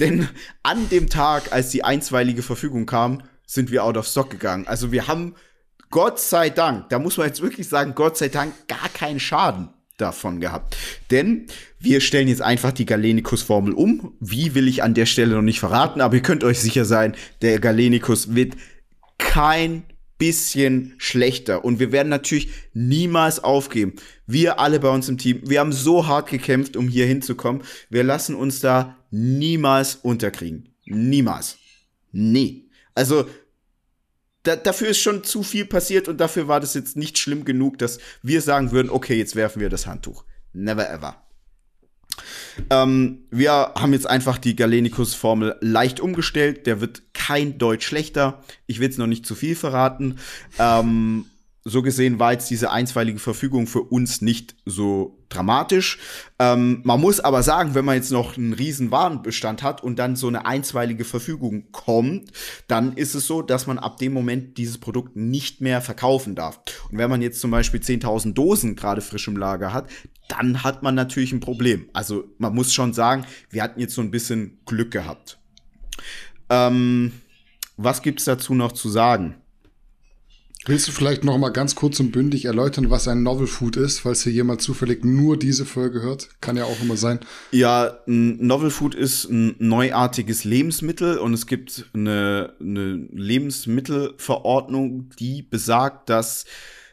Denn 0.00 0.28
an 0.62 0.88
dem 0.88 1.08
Tag, 1.08 1.52
als 1.52 1.70
die 1.70 1.84
einstweilige 1.84 2.42
Verfügung 2.42 2.86
kam, 2.86 3.22
sind 3.46 3.70
wir 3.70 3.84
out 3.84 3.96
of 3.96 4.06
stock 4.06 4.30
gegangen. 4.30 4.66
Also 4.66 4.92
wir 4.92 5.08
haben 5.08 5.34
Gott 5.90 6.20
sei 6.20 6.50
Dank, 6.50 6.90
da 6.90 6.98
muss 6.98 7.16
man 7.16 7.26
jetzt 7.26 7.40
wirklich 7.40 7.68
sagen, 7.68 7.94
Gott 7.94 8.18
sei 8.18 8.28
Dank 8.28 8.52
gar 8.68 8.88
keinen 8.90 9.20
Schaden 9.20 9.70
davon 9.96 10.40
gehabt. 10.40 10.76
Denn 11.10 11.46
wir 11.78 12.00
stellen 12.00 12.28
jetzt 12.28 12.42
einfach 12.42 12.72
die 12.72 12.86
Galenikus-Formel 12.86 13.72
um. 13.72 14.14
Wie 14.20 14.54
will 14.54 14.68
ich 14.68 14.82
an 14.82 14.94
der 14.94 15.06
Stelle 15.06 15.34
noch 15.34 15.42
nicht 15.42 15.60
verraten, 15.60 16.00
aber 16.00 16.14
ihr 16.14 16.22
könnt 16.22 16.44
euch 16.44 16.60
sicher 16.60 16.84
sein, 16.84 17.16
der 17.42 17.58
Galenikus 17.58 18.34
wird 18.34 18.54
kein 19.18 19.82
bisschen 20.18 20.94
schlechter. 20.98 21.64
Und 21.64 21.78
wir 21.78 21.92
werden 21.92 22.08
natürlich 22.08 22.50
niemals 22.74 23.42
aufgeben. 23.42 23.94
Wir 24.26 24.58
alle 24.58 24.80
bei 24.80 24.90
uns 24.90 25.08
im 25.08 25.16
Team, 25.16 25.42
wir 25.44 25.60
haben 25.60 25.72
so 25.72 26.06
hart 26.06 26.28
gekämpft, 26.28 26.76
um 26.76 26.88
hier 26.88 27.06
hinzukommen. 27.06 27.62
Wir 27.88 28.04
lassen 28.04 28.34
uns 28.34 28.60
da 28.60 28.96
niemals 29.10 29.96
unterkriegen. 29.96 30.68
Niemals. 30.84 31.58
Nie. 32.12 32.70
Also, 32.94 33.26
da, 34.42 34.56
dafür 34.56 34.88
ist 34.88 34.98
schon 34.98 35.24
zu 35.24 35.42
viel 35.42 35.66
passiert 35.66 36.08
und 36.08 36.18
dafür 36.18 36.48
war 36.48 36.60
das 36.60 36.74
jetzt 36.74 36.96
nicht 36.96 37.18
schlimm 37.18 37.44
genug, 37.44 37.78
dass 37.78 37.98
wir 38.22 38.42
sagen 38.42 38.72
würden, 38.72 38.90
okay, 38.90 39.16
jetzt 39.16 39.36
werfen 39.36 39.60
wir 39.60 39.68
das 39.68 39.86
Handtuch. 39.86 40.24
Never 40.52 40.88
ever. 40.90 41.27
Ähm, 42.70 43.18
wir 43.30 43.52
haben 43.52 43.92
jetzt 43.92 44.08
einfach 44.08 44.38
die 44.38 44.56
Galenikus-Formel 44.56 45.56
leicht 45.60 46.00
umgestellt. 46.00 46.66
Der 46.66 46.80
wird 46.80 47.02
kein 47.14 47.58
Deutsch 47.58 47.86
schlechter. 47.86 48.42
Ich 48.66 48.78
will 48.78 48.86
jetzt 48.86 48.98
noch 48.98 49.06
nicht 49.06 49.26
zu 49.26 49.34
viel 49.34 49.54
verraten. 49.54 50.16
Ähm, 50.58 51.26
so 51.64 51.82
gesehen 51.82 52.18
war 52.18 52.32
jetzt 52.32 52.50
diese 52.50 52.70
einstweilige 52.70 53.18
Verfügung 53.18 53.66
für 53.66 53.82
uns 53.82 54.22
nicht 54.22 54.56
so 54.64 55.18
dramatisch. 55.28 55.98
Ähm, 56.38 56.80
man 56.84 57.00
muss 57.00 57.20
aber 57.20 57.42
sagen, 57.42 57.74
wenn 57.74 57.84
man 57.84 57.96
jetzt 57.96 58.10
noch 58.10 58.36
einen 58.36 58.52
riesen 58.52 58.90
Warenbestand 58.90 59.62
hat 59.62 59.82
und 59.82 59.98
dann 59.98 60.16
so 60.16 60.28
eine 60.28 60.46
einstweilige 60.46 61.04
Verfügung 61.04 61.70
kommt, 61.72 62.32
dann 62.68 62.94
ist 62.94 63.14
es 63.14 63.26
so, 63.26 63.42
dass 63.42 63.66
man 63.66 63.78
ab 63.78 63.98
dem 63.98 64.12
Moment 64.12 64.56
dieses 64.56 64.78
Produkt 64.78 65.16
nicht 65.16 65.60
mehr 65.60 65.80
verkaufen 65.82 66.34
darf. 66.34 66.60
Und 66.90 66.98
wenn 66.98 67.10
man 67.10 67.22
jetzt 67.22 67.40
zum 67.40 67.50
Beispiel 67.50 67.80
10.000 67.80 68.32
Dosen 68.32 68.76
gerade 68.76 69.00
frisch 69.00 69.28
im 69.28 69.36
Lager 69.36 69.72
hat, 69.72 69.88
dann 70.28 70.62
hat 70.62 70.82
man 70.82 70.94
natürlich 70.94 71.32
ein 71.32 71.40
Problem. 71.40 71.88
Also 71.92 72.24
man 72.38 72.54
muss 72.54 72.72
schon 72.72 72.94
sagen, 72.94 73.24
wir 73.50 73.62
hatten 73.62 73.80
jetzt 73.80 73.94
so 73.94 74.02
ein 74.02 74.10
bisschen 74.10 74.58
Glück 74.64 74.90
gehabt. 74.90 75.38
Ähm, 76.50 77.12
was 77.76 78.02
gibt's 78.02 78.24
dazu 78.24 78.54
noch 78.54 78.72
zu 78.72 78.88
sagen? 78.88 79.36
Willst 80.66 80.88
du 80.88 80.92
vielleicht 80.92 81.24
noch 81.24 81.38
mal 81.38 81.48
ganz 81.50 81.74
kurz 81.74 81.98
und 82.00 82.12
bündig 82.12 82.44
erläutern, 82.44 82.90
was 82.90 83.08
ein 83.08 83.22
Novel 83.22 83.46
Food 83.46 83.76
ist, 83.76 84.00
falls 84.00 84.22
hier 84.24 84.32
jemand 84.32 84.60
zufällig 84.60 85.04
nur 85.04 85.38
diese 85.38 85.64
Folge 85.64 86.02
hört? 86.02 86.28
Kann 86.40 86.56
ja 86.56 86.64
auch 86.64 86.80
immer 86.82 86.96
sein. 86.96 87.20
Ja, 87.52 88.00
ein 88.06 88.44
Novel 88.44 88.70
Food 88.70 88.94
ist 88.94 89.30
ein 89.30 89.54
neuartiges 89.58 90.44
Lebensmittel 90.44 91.18
und 91.18 91.32
es 91.32 91.46
gibt 91.46 91.86
eine, 91.94 92.54
eine 92.60 93.08
Lebensmittelverordnung, 93.12 95.10
die 95.18 95.42
besagt, 95.42 96.10
dass 96.10 96.44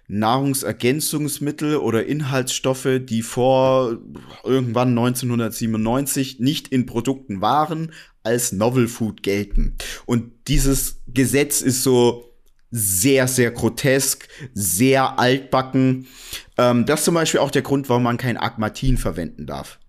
Nahrungsergänzungsmittel 0.08 1.78
oder 1.78 2.06
Inhaltsstoffe, 2.06 3.00
die 3.02 3.24
vor 3.24 3.98
irgendwann 4.44 4.90
1997 4.90 6.40
nicht 6.40 6.68
in 6.68 6.86
Produkten 6.86 7.42
waren, 7.42 7.92
als 8.24 8.52
Novel 8.52 8.88
Food 8.88 9.24
gelten. 9.24 9.76
Und 10.06 10.32
dieses 10.48 11.02
Gesetz 11.08 11.62
ist 11.62 11.84
so 11.84 12.25
sehr, 12.78 13.30
sehr 13.30 13.52
grotesk, 13.52 14.28
sehr 14.54 15.18
altbacken. 15.18 16.08
Ähm, 16.58 16.86
das 16.86 17.00
ist 17.00 17.06
zum 17.06 17.16
Beispiel 17.16 17.40
auch 17.40 17.52
der 17.52 17.62
Grund, 17.62 17.88
warum 17.88 18.04
man 18.04 18.18
kein 18.18 18.36
Agmatin 18.36 18.98
verwenden 18.98 19.46
darf. 19.46 19.80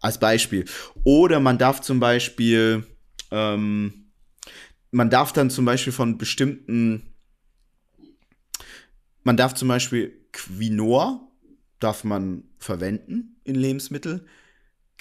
Als 0.00 0.18
Beispiel. 0.18 0.64
Oder 1.04 1.38
man 1.38 1.58
darf 1.58 1.82
zum 1.82 2.00
Beispiel, 2.00 2.84
ähm, 3.30 4.10
man 4.90 5.08
darf 5.08 5.32
dann 5.32 5.50
zum 5.50 5.64
Beispiel 5.64 5.92
von 5.92 6.18
bestimmten, 6.18 7.14
man 9.22 9.36
darf 9.36 9.54
zum 9.54 9.68
Beispiel 9.68 10.12
Quinoa, 10.32 11.20
darf 11.78 12.02
man 12.02 12.42
verwenden 12.58 13.40
in 13.44 13.54
Lebensmittel. 13.54 14.26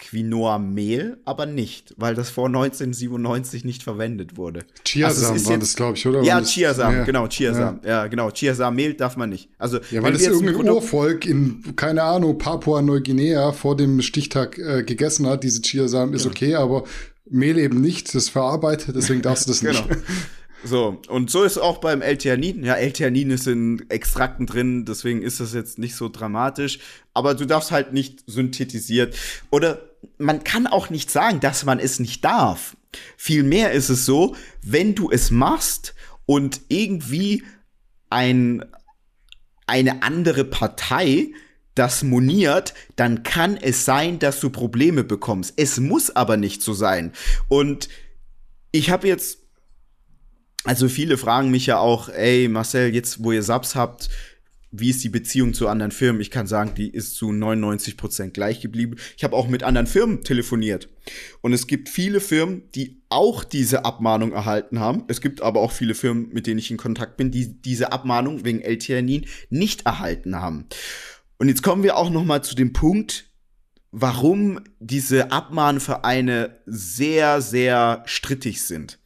Quinoa-Mehl 0.02 1.18
aber 1.26 1.46
nicht, 1.46 1.94
weil 1.96 2.16
das 2.16 2.30
vor 2.30 2.48
1997 2.48 3.64
nicht 3.64 3.84
verwendet 3.84 4.36
wurde. 4.36 4.66
Chiasamen 4.84 5.34
also 5.34 5.50
waren 5.50 5.60
das, 5.60 5.76
glaube 5.76 5.96
ich, 5.96 6.06
oder? 6.08 6.24
Ja, 6.24 6.42
Chiasamen, 6.42 7.00
ja. 7.00 7.04
genau, 7.06 7.28
Chiasamen. 7.28 7.82
Ja. 7.84 7.90
ja, 7.90 8.08
genau, 8.08 8.32
Chiasamen-Mehl 8.32 8.96
darf 8.96 9.16
man 9.16 9.30
nicht. 9.30 9.50
Also, 9.60 9.80
ja, 9.92 10.02
weil 10.02 10.14
das 10.14 10.24
irgendein 10.24 10.70
Urvolk 10.70 11.26
in, 11.26 11.76
keine 11.76 12.04
Ahnung, 12.04 12.38
Papua-Neuguinea 12.40 13.52
vor 13.52 13.78
dem 13.78 14.02
Stichtag 14.02 14.58
äh, 14.58 14.84
gegessen 14.84 15.28
hat. 15.28 15.44
Diese 15.44 15.62
Chiasamen 15.62 16.16
ist 16.16 16.24
genau. 16.24 16.34
okay, 16.34 16.56
aber 16.56 16.84
Mehl 17.30 17.60
eben 17.60 17.80
nicht, 17.80 18.14
das 18.14 18.28
verarbeitet, 18.28 18.96
deswegen 18.96 19.22
darfst 19.22 19.46
du 19.46 19.52
das 19.52 19.62
nicht. 19.62 19.88
genau. 19.88 20.02
So, 20.64 21.02
und 21.08 21.32
so 21.32 21.44
ist 21.44 21.58
auch 21.58 21.78
beim 21.80 22.02
L-Theanin. 22.02 22.64
Ja, 22.64 22.76
L-Theanin 22.76 23.32
ist 23.32 23.48
in 23.48 23.84
Extrakten 23.90 24.46
drin, 24.46 24.86
deswegen 24.86 25.22
ist 25.22 25.40
das 25.40 25.54
jetzt 25.54 25.80
nicht 25.80 25.96
so 25.96 26.10
dramatisch. 26.10 26.80
Aber 27.14 27.34
du 27.34 27.46
darfst 27.46 27.72
halt 27.72 27.94
nicht 27.94 28.24
synthetisiert. 28.28 29.16
Oder 29.50 29.91
man 30.18 30.44
kann 30.44 30.68
auch 30.68 30.90
nicht 30.90 31.12
sagen, 31.12 31.40
dass 31.40 31.66
man 31.66 31.80
es 31.80 32.00
nicht 32.00 32.24
darf. 32.24 32.76
Vielmehr 33.18 33.72
ist 33.72 33.90
es 33.90 34.06
so, 34.06 34.36
wenn 34.62 34.96
du 34.96 35.10
es 35.12 35.32
machst 35.32 35.94
und 36.26 36.62
irgendwie 36.68 37.44
ein, 38.10 38.66
eine 39.68 40.04
andere 40.04 40.44
Partei 40.44 41.32
das 41.74 42.04
moniert, 42.04 42.74
dann 42.98 43.24
kann 43.24 43.56
es 43.56 43.86
sein, 43.86 44.20
dass 44.20 44.42
du 44.42 44.50
Probleme 44.50 45.06
bekommst. 45.06 45.54
Es 45.56 45.80
muss 45.80 46.14
aber 46.14 46.36
nicht 46.36 46.62
so 46.62 46.74
sein. 46.74 47.14
Und 47.48 47.88
ich 48.74 48.90
habe 48.90 49.08
jetzt 49.08 49.42
also 50.64 50.88
viele 50.90 51.18
fragen 51.18 51.50
mich 51.50 51.66
ja 51.66 51.80
auch, 51.80 52.10
ey 52.10 52.48
Marcel, 52.48 52.94
jetzt 52.94 53.24
wo 53.24 53.32
ihr 53.32 53.42
Subs 53.42 53.74
habt, 53.76 54.10
wie 54.72 54.90
ist 54.90 55.04
die 55.04 55.10
Beziehung 55.10 55.54
zu 55.54 55.68
anderen 55.68 55.92
Firmen? 55.92 56.22
Ich 56.22 56.32
kann 56.32 56.48
sagen, 56.48 56.74
die 56.76 56.90
ist 56.90 57.16
zu 57.16 57.34
99 57.34 57.98
Prozent 57.98 58.34
gleich 58.34 58.62
geblieben. 58.62 58.96
Ich 59.18 59.24
habe 59.24 59.36
auch 59.36 59.50
mit 59.50 59.64
anderen 59.64 59.86
Firmen 59.86 60.24
telefoniert. 60.24 60.88
Und 61.42 61.52
es 61.52 61.68
gibt 61.68 61.90
viele 61.90 62.22
Firmen, 62.22 62.64
die 62.74 63.02
auch 63.10 63.44
diese 63.44 63.84
Abmahnung 63.84 64.32
erhalten 64.32 64.80
haben. 64.80 65.04
Es 65.10 65.20
gibt 65.20 65.42
aber 65.42 65.60
auch 65.60 65.74
viele 65.74 65.94
Firmen, 65.94 66.30
mit 66.30 66.48
denen 66.48 66.60
ich 66.60 66.72
in 66.72 66.78
Kontakt 66.78 67.18
bin, 67.18 67.32
die 67.32 67.62
diese 67.62 67.92
Abmahnung 67.92 68.46
wegen 68.46 68.62
l 68.62 68.78
nicht 69.50 69.86
erhalten 69.86 70.38
haben. 70.38 70.68
Und 71.38 71.50
jetzt 71.50 71.64
kommen 71.64 71.84
wir 71.84 71.98
auch 71.98 72.10
noch 72.10 72.24
mal 72.24 72.42
zu 72.42 72.56
dem 72.56 72.72
Punkt, 72.72 73.30
warum 73.92 74.62
diese 74.80 75.32
Abmahnvereine 75.32 76.62
sehr, 76.66 77.42
sehr 77.42 78.04
strittig 78.06 78.62
sind 78.62 79.01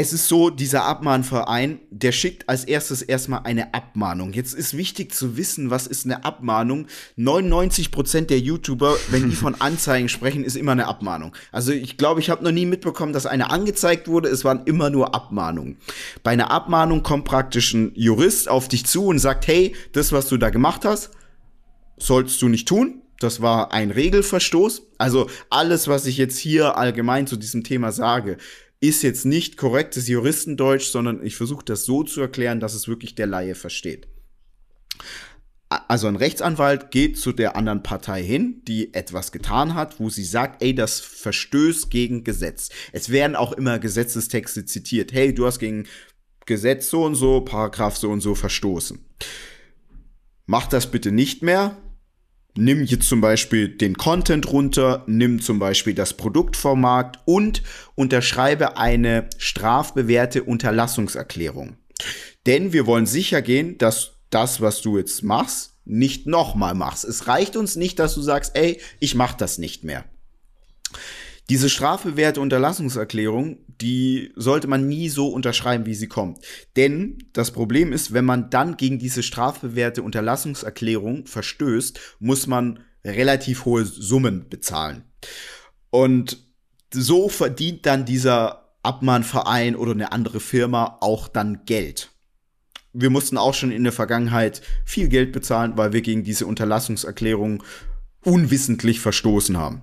es 0.00 0.12
ist 0.12 0.28
so, 0.28 0.48
dieser 0.48 0.84
Abmahnverein, 0.84 1.80
der 1.90 2.12
schickt 2.12 2.48
als 2.48 2.62
erstes 2.62 3.02
erstmal 3.02 3.40
eine 3.42 3.74
Abmahnung. 3.74 4.32
Jetzt 4.32 4.54
ist 4.54 4.76
wichtig 4.76 5.12
zu 5.12 5.36
wissen, 5.36 5.70
was 5.70 5.88
ist 5.88 6.04
eine 6.04 6.24
Abmahnung. 6.24 6.86
99% 7.18 8.26
der 8.26 8.38
YouTuber, 8.38 8.96
wenn 9.10 9.28
die 9.28 9.34
von 9.34 9.56
Anzeigen 9.60 10.08
sprechen, 10.08 10.44
ist 10.44 10.56
immer 10.56 10.70
eine 10.70 10.86
Abmahnung. 10.86 11.34
Also 11.50 11.72
ich 11.72 11.96
glaube, 11.96 12.20
ich 12.20 12.30
habe 12.30 12.44
noch 12.44 12.52
nie 12.52 12.64
mitbekommen, 12.64 13.12
dass 13.12 13.26
eine 13.26 13.50
angezeigt 13.50 14.06
wurde. 14.06 14.28
Es 14.28 14.44
waren 14.44 14.62
immer 14.66 14.88
nur 14.88 15.16
Abmahnungen. 15.16 15.78
Bei 16.22 16.30
einer 16.30 16.52
Abmahnung 16.52 17.02
kommt 17.02 17.24
praktisch 17.24 17.74
ein 17.74 17.90
Jurist 17.96 18.48
auf 18.48 18.68
dich 18.68 18.86
zu 18.86 19.06
und 19.06 19.18
sagt, 19.18 19.48
hey, 19.48 19.74
das, 19.94 20.12
was 20.12 20.28
du 20.28 20.36
da 20.36 20.50
gemacht 20.50 20.84
hast, 20.84 21.10
sollst 21.98 22.40
du 22.40 22.48
nicht 22.48 22.68
tun. 22.68 23.02
Das 23.18 23.42
war 23.42 23.72
ein 23.72 23.90
Regelverstoß. 23.90 24.82
Also 24.96 25.28
alles, 25.50 25.88
was 25.88 26.06
ich 26.06 26.18
jetzt 26.18 26.38
hier 26.38 26.78
allgemein 26.78 27.26
zu 27.26 27.36
diesem 27.36 27.64
Thema 27.64 27.90
sage, 27.90 28.36
ist 28.80 29.02
jetzt 29.02 29.24
nicht 29.24 29.56
korrektes 29.56 30.08
Juristendeutsch, 30.08 30.90
sondern 30.90 31.24
ich 31.24 31.36
versuche 31.36 31.64
das 31.64 31.84
so 31.84 32.04
zu 32.04 32.20
erklären, 32.20 32.60
dass 32.60 32.74
es 32.74 32.88
wirklich 32.88 33.14
der 33.14 33.26
Laie 33.26 33.54
versteht. 33.54 34.08
Also 35.68 36.06
ein 36.06 36.16
Rechtsanwalt 36.16 36.90
geht 36.90 37.18
zu 37.18 37.32
der 37.32 37.54
anderen 37.54 37.82
Partei 37.82 38.22
hin, 38.22 38.62
die 38.66 38.94
etwas 38.94 39.32
getan 39.32 39.74
hat, 39.74 40.00
wo 40.00 40.08
sie 40.08 40.24
sagt, 40.24 40.62
ey, 40.62 40.74
das 40.74 40.98
verstößt 41.00 41.90
gegen 41.90 42.24
Gesetz. 42.24 42.70
Es 42.92 43.10
werden 43.10 43.36
auch 43.36 43.52
immer 43.52 43.78
Gesetzestexte 43.78 44.64
zitiert. 44.64 45.12
Hey, 45.12 45.34
du 45.34 45.44
hast 45.44 45.58
gegen 45.58 45.86
Gesetz 46.46 46.88
so 46.88 47.04
und 47.04 47.16
so, 47.16 47.42
Paragraph 47.42 47.98
so 47.98 48.08
und 48.08 48.22
so 48.22 48.34
verstoßen. 48.34 48.98
Mach 50.46 50.66
das 50.66 50.90
bitte 50.90 51.12
nicht 51.12 51.42
mehr 51.42 51.76
nimm 52.56 52.84
jetzt 52.84 53.08
zum 53.08 53.20
Beispiel 53.20 53.68
den 53.68 53.96
Content 53.96 54.50
runter, 54.50 55.04
nimm 55.06 55.40
zum 55.40 55.58
Beispiel 55.58 55.94
das 55.94 56.14
Produkt 56.14 56.56
vom 56.56 56.80
Markt 56.80 57.20
und 57.24 57.62
unterschreibe 57.94 58.76
eine 58.76 59.28
strafbewährte 59.38 60.42
Unterlassungserklärung. 60.42 61.76
Denn 62.46 62.72
wir 62.72 62.86
wollen 62.86 63.06
sicher 63.06 63.42
gehen, 63.42 63.78
dass 63.78 64.12
das, 64.30 64.60
was 64.60 64.82
du 64.82 64.98
jetzt 64.98 65.22
machst, 65.22 65.74
nicht 65.84 66.26
nochmal 66.26 66.74
machst. 66.74 67.04
Es 67.04 67.26
reicht 67.26 67.56
uns 67.56 67.76
nicht, 67.76 67.98
dass 67.98 68.14
du 68.14 68.22
sagst, 68.22 68.52
ey, 68.54 68.80
ich 69.00 69.14
mach 69.14 69.34
das 69.34 69.58
nicht 69.58 69.84
mehr. 69.84 70.04
Diese 71.48 71.70
strafbewährte 71.70 72.42
Unterlassungserklärung, 72.42 73.58
die 73.80 74.32
sollte 74.36 74.66
man 74.66 74.86
nie 74.86 75.08
so 75.08 75.28
unterschreiben, 75.28 75.86
wie 75.86 75.94
sie 75.94 76.08
kommt. 76.08 76.44
Denn 76.76 77.18
das 77.32 77.52
Problem 77.52 77.92
ist, 77.92 78.12
wenn 78.12 78.26
man 78.26 78.50
dann 78.50 78.76
gegen 78.76 78.98
diese 78.98 79.22
strafbewährte 79.22 80.02
Unterlassungserklärung 80.02 81.26
verstößt, 81.26 81.98
muss 82.18 82.46
man 82.46 82.80
relativ 83.02 83.64
hohe 83.64 83.86
Summen 83.86 84.48
bezahlen. 84.50 85.04
Und 85.90 86.38
so 86.92 87.30
verdient 87.30 87.86
dann 87.86 88.04
dieser 88.04 88.74
Abmahnverein 88.82 89.74
oder 89.74 89.92
eine 89.92 90.12
andere 90.12 90.40
Firma 90.40 90.98
auch 91.00 91.28
dann 91.28 91.64
Geld. 91.64 92.10
Wir 92.92 93.10
mussten 93.10 93.38
auch 93.38 93.54
schon 93.54 93.70
in 93.70 93.84
der 93.84 93.92
Vergangenheit 93.92 94.60
viel 94.84 95.08
Geld 95.08 95.32
bezahlen, 95.32 95.74
weil 95.76 95.92
wir 95.92 96.02
gegen 96.02 96.24
diese 96.24 96.46
Unterlassungserklärung 96.46 97.62
unwissentlich 98.22 99.00
verstoßen 99.00 99.56
haben. 99.56 99.82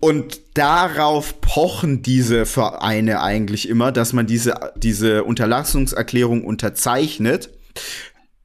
Und 0.00 0.40
darauf 0.56 1.40
pochen 1.40 2.02
diese 2.02 2.46
Vereine 2.46 3.20
eigentlich 3.20 3.68
immer, 3.68 3.90
dass 3.90 4.12
man 4.12 4.26
diese, 4.26 4.72
diese 4.76 5.24
Unterlassungserklärung 5.24 6.44
unterzeichnet. 6.44 7.50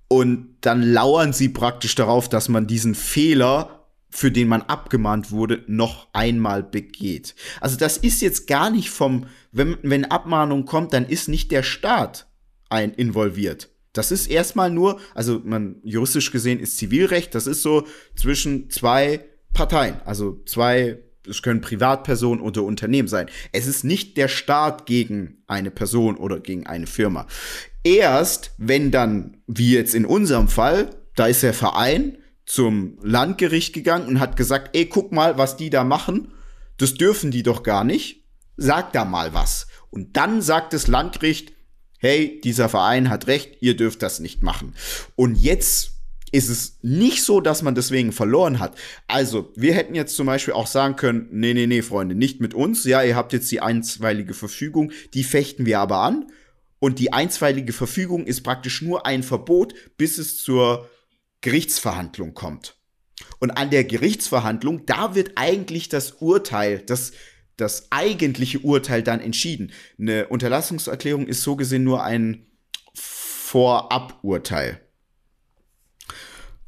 Und 0.07 0.57
dann 0.61 0.81
lauern 0.81 1.33
sie 1.33 1.49
praktisch 1.49 1.95
darauf, 1.95 2.27
dass 2.27 2.49
man 2.49 2.67
diesen 2.67 2.95
Fehler, 2.95 3.87
für 4.09 4.31
den 4.31 4.47
man 4.47 4.61
abgemahnt 4.63 5.31
wurde, 5.31 5.63
noch 5.67 6.07
einmal 6.13 6.63
begeht. 6.63 7.35
Also 7.61 7.77
das 7.77 7.97
ist 7.97 8.21
jetzt 8.21 8.47
gar 8.47 8.69
nicht 8.69 8.89
vom, 8.89 9.27
wenn, 9.51 9.77
wenn 9.83 10.05
Abmahnung 10.05 10.65
kommt, 10.65 10.93
dann 10.93 11.05
ist 11.05 11.29
nicht 11.29 11.51
der 11.51 11.63
Staat 11.63 12.27
ein 12.69 12.93
involviert. 12.93 13.69
Das 13.91 14.11
ist 14.11 14.27
erstmal 14.27 14.71
nur, 14.71 14.99
also 15.13 15.41
man 15.43 15.75
juristisch 15.83 16.31
gesehen 16.31 16.59
ist 16.59 16.77
Zivilrecht, 16.77 17.35
das 17.35 17.45
ist 17.45 17.61
so 17.61 17.85
zwischen 18.15 18.71
zwei 18.71 19.23
Parteien, 19.53 20.01
also 20.05 20.41
zwei 20.45 20.99
es 21.27 21.41
können 21.41 21.61
Privatpersonen 21.61 22.43
oder 22.43 22.63
Unternehmen 22.63 23.07
sein. 23.07 23.27
Es 23.51 23.67
ist 23.67 23.83
nicht 23.83 24.17
der 24.17 24.27
Staat 24.27 24.85
gegen 24.85 25.43
eine 25.47 25.71
Person 25.71 26.17
oder 26.17 26.39
gegen 26.39 26.67
eine 26.67 26.87
Firma. 26.87 27.27
Erst 27.83 28.51
wenn 28.57 28.91
dann, 28.91 29.37
wie 29.47 29.73
jetzt 29.73 29.95
in 29.95 30.05
unserem 30.05 30.47
Fall, 30.47 30.89
da 31.15 31.27
ist 31.27 31.43
der 31.43 31.53
Verein 31.53 32.17
zum 32.45 32.97
Landgericht 33.01 33.73
gegangen 33.73 34.07
und 34.07 34.19
hat 34.19 34.35
gesagt, 34.35 34.75
ey, 34.75 34.85
guck 34.85 35.11
mal, 35.11 35.37
was 35.37 35.57
die 35.57 35.69
da 35.69 35.83
machen. 35.83 36.33
Das 36.77 36.95
dürfen 36.95 37.31
die 37.31 37.43
doch 37.43 37.63
gar 37.63 37.83
nicht. 37.83 38.25
Sag 38.57 38.93
da 38.93 39.05
mal 39.05 39.33
was. 39.33 39.67
Und 39.89 40.17
dann 40.17 40.41
sagt 40.41 40.73
das 40.73 40.87
Landgericht, 40.87 41.53
hey, 41.99 42.41
dieser 42.43 42.67
Verein 42.67 43.09
hat 43.09 43.27
recht, 43.27 43.57
ihr 43.61 43.77
dürft 43.77 44.01
das 44.01 44.19
nicht 44.19 44.43
machen. 44.43 44.75
Und 45.15 45.35
jetzt 45.35 45.92
ist 46.33 46.49
es 46.49 46.79
nicht 46.81 47.23
so, 47.23 47.39
dass 47.41 47.61
man 47.61 47.75
deswegen 47.75 48.11
verloren 48.11 48.59
hat. 48.59 48.75
Also, 49.07 49.53
wir 49.55 49.75
hätten 49.75 49.93
jetzt 49.93 50.15
zum 50.15 50.25
Beispiel 50.25 50.55
auch 50.55 50.65
sagen 50.65 50.95
können, 50.95 51.27
nee, 51.31 51.53
nee, 51.53 51.67
nee, 51.67 51.83
Freunde, 51.83 52.15
nicht 52.15 52.41
mit 52.41 52.55
uns. 52.55 52.83
Ja, 52.85 53.03
ihr 53.03 53.15
habt 53.15 53.33
jetzt 53.33 53.51
die 53.51 53.61
einstweilige 53.61 54.33
Verfügung, 54.33 54.91
die 55.13 55.23
fechten 55.23 55.67
wir 55.67 55.79
aber 55.79 55.99
an. 55.99 56.25
Und 56.79 56.97
die 56.97 57.13
einstweilige 57.13 57.71
Verfügung 57.71 58.25
ist 58.25 58.41
praktisch 58.41 58.81
nur 58.81 59.05
ein 59.05 59.21
Verbot, 59.21 59.75
bis 59.95 60.17
es 60.17 60.39
zur 60.39 60.89
Gerichtsverhandlung 61.41 62.33
kommt. 62.33 62.77
Und 63.39 63.51
an 63.51 63.69
der 63.69 63.83
Gerichtsverhandlung, 63.83 64.87
da 64.87 65.13
wird 65.13 65.33
eigentlich 65.35 65.87
das 65.87 66.13
Urteil, 66.13 66.79
das, 66.79 67.11
das 67.57 67.91
eigentliche 67.91 68.59
Urteil 68.59 69.03
dann 69.03 69.19
entschieden. 69.19 69.71
Eine 69.99 70.29
Unterlassungserklärung 70.29 71.27
ist 71.27 71.43
so 71.43 71.55
gesehen 71.55 71.83
nur 71.83 72.03
ein 72.03 72.47
Voraburteil. 72.95 74.82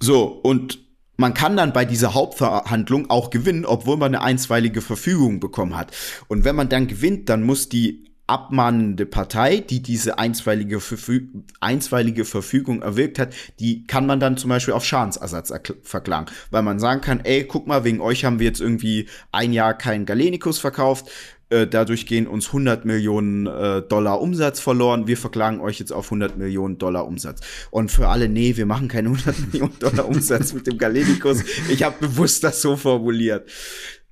So, 0.02 0.26
und 0.26 0.80
man 1.18 1.34
kann 1.34 1.56
dann 1.56 1.74
bei 1.74 1.86
dieser 1.86 2.14
Hauptverhandlung 2.14 3.10
auch 3.10 3.30
gewinnen, 3.30 3.66
obwohl 3.66 3.98
man 3.98 4.14
eine 4.14 4.24
einstweilige 4.24 4.82
Verfügung 4.82 5.40
bekommen 5.40 5.78
hat. 5.78 5.96
Und 6.28 6.44
wenn 6.44 6.56
man 6.56 6.70
dann 6.70 6.88
gewinnt, 6.88 7.30
dann 7.30 7.44
muss 7.44 7.70
die 7.70 8.06
abmahnende 8.28 9.06
Partei, 9.06 9.58
die 9.58 9.84
diese 9.84 10.18
einstweilige, 10.18 10.80
Verfü 10.80 11.28
einstweilige 11.60 12.26
Verfügung 12.26 12.82
erwirkt 12.82 13.20
hat, 13.20 13.36
die 13.60 13.86
kann 13.86 14.08
man 14.08 14.20
dann 14.20 14.36
zum 14.36 14.50
Beispiel 14.50 14.74
auf 14.74 14.84
Schadensersatz 14.84 15.54
verklagen, 15.84 16.34
weil 16.50 16.64
man 16.64 16.80
sagen 16.80 17.02
kann, 17.02 17.20
ey, 17.24 17.44
guck 17.44 17.68
mal, 17.68 17.84
wegen 17.84 18.02
euch 18.02 18.26
haben 18.26 18.40
wir 18.40 18.48
jetzt 18.48 18.62
irgendwie 18.62 19.08
ein 19.32 19.54
Jahr 19.54 19.76
keinen 19.78 20.08
Galenikus 20.08 20.58
verkauft, 20.58 21.10
äh, 21.50 21.68
dadurch 21.68 22.06
gehen 22.06 22.28
uns 22.28 22.48
100 22.48 22.86
Millionen 22.86 23.48
äh, 23.48 23.82
Dollar 23.82 24.22
Umsatz 24.22 24.60
verloren. 24.60 25.08
Wir 25.08 25.18
verklagen 25.18 25.60
euch 25.62 25.80
jetzt 25.80 25.92
auf 25.92 26.08
100 26.08 26.38
Millionen 26.38 26.78
Dollar 26.78 27.06
Umsatz. 27.06 27.42
Und 27.72 27.92
für 27.92 28.08
alle, 28.08 28.30
nee, 28.30 28.58
wir 28.58 28.66
machen 28.66 28.88
keine 28.88 29.10
100 29.10 29.40
Millionen 29.54 29.78
Dollar 29.80 30.08
Umsatz 30.08 30.54
mit 30.54 30.68
dem 30.68 30.78
Galenikus. 30.78 31.44
Ich 31.70 31.84
habe 31.84 32.08
bewusst 32.08 32.44
das 32.44 32.62
so 32.62 32.76
formuliert. 32.76 33.50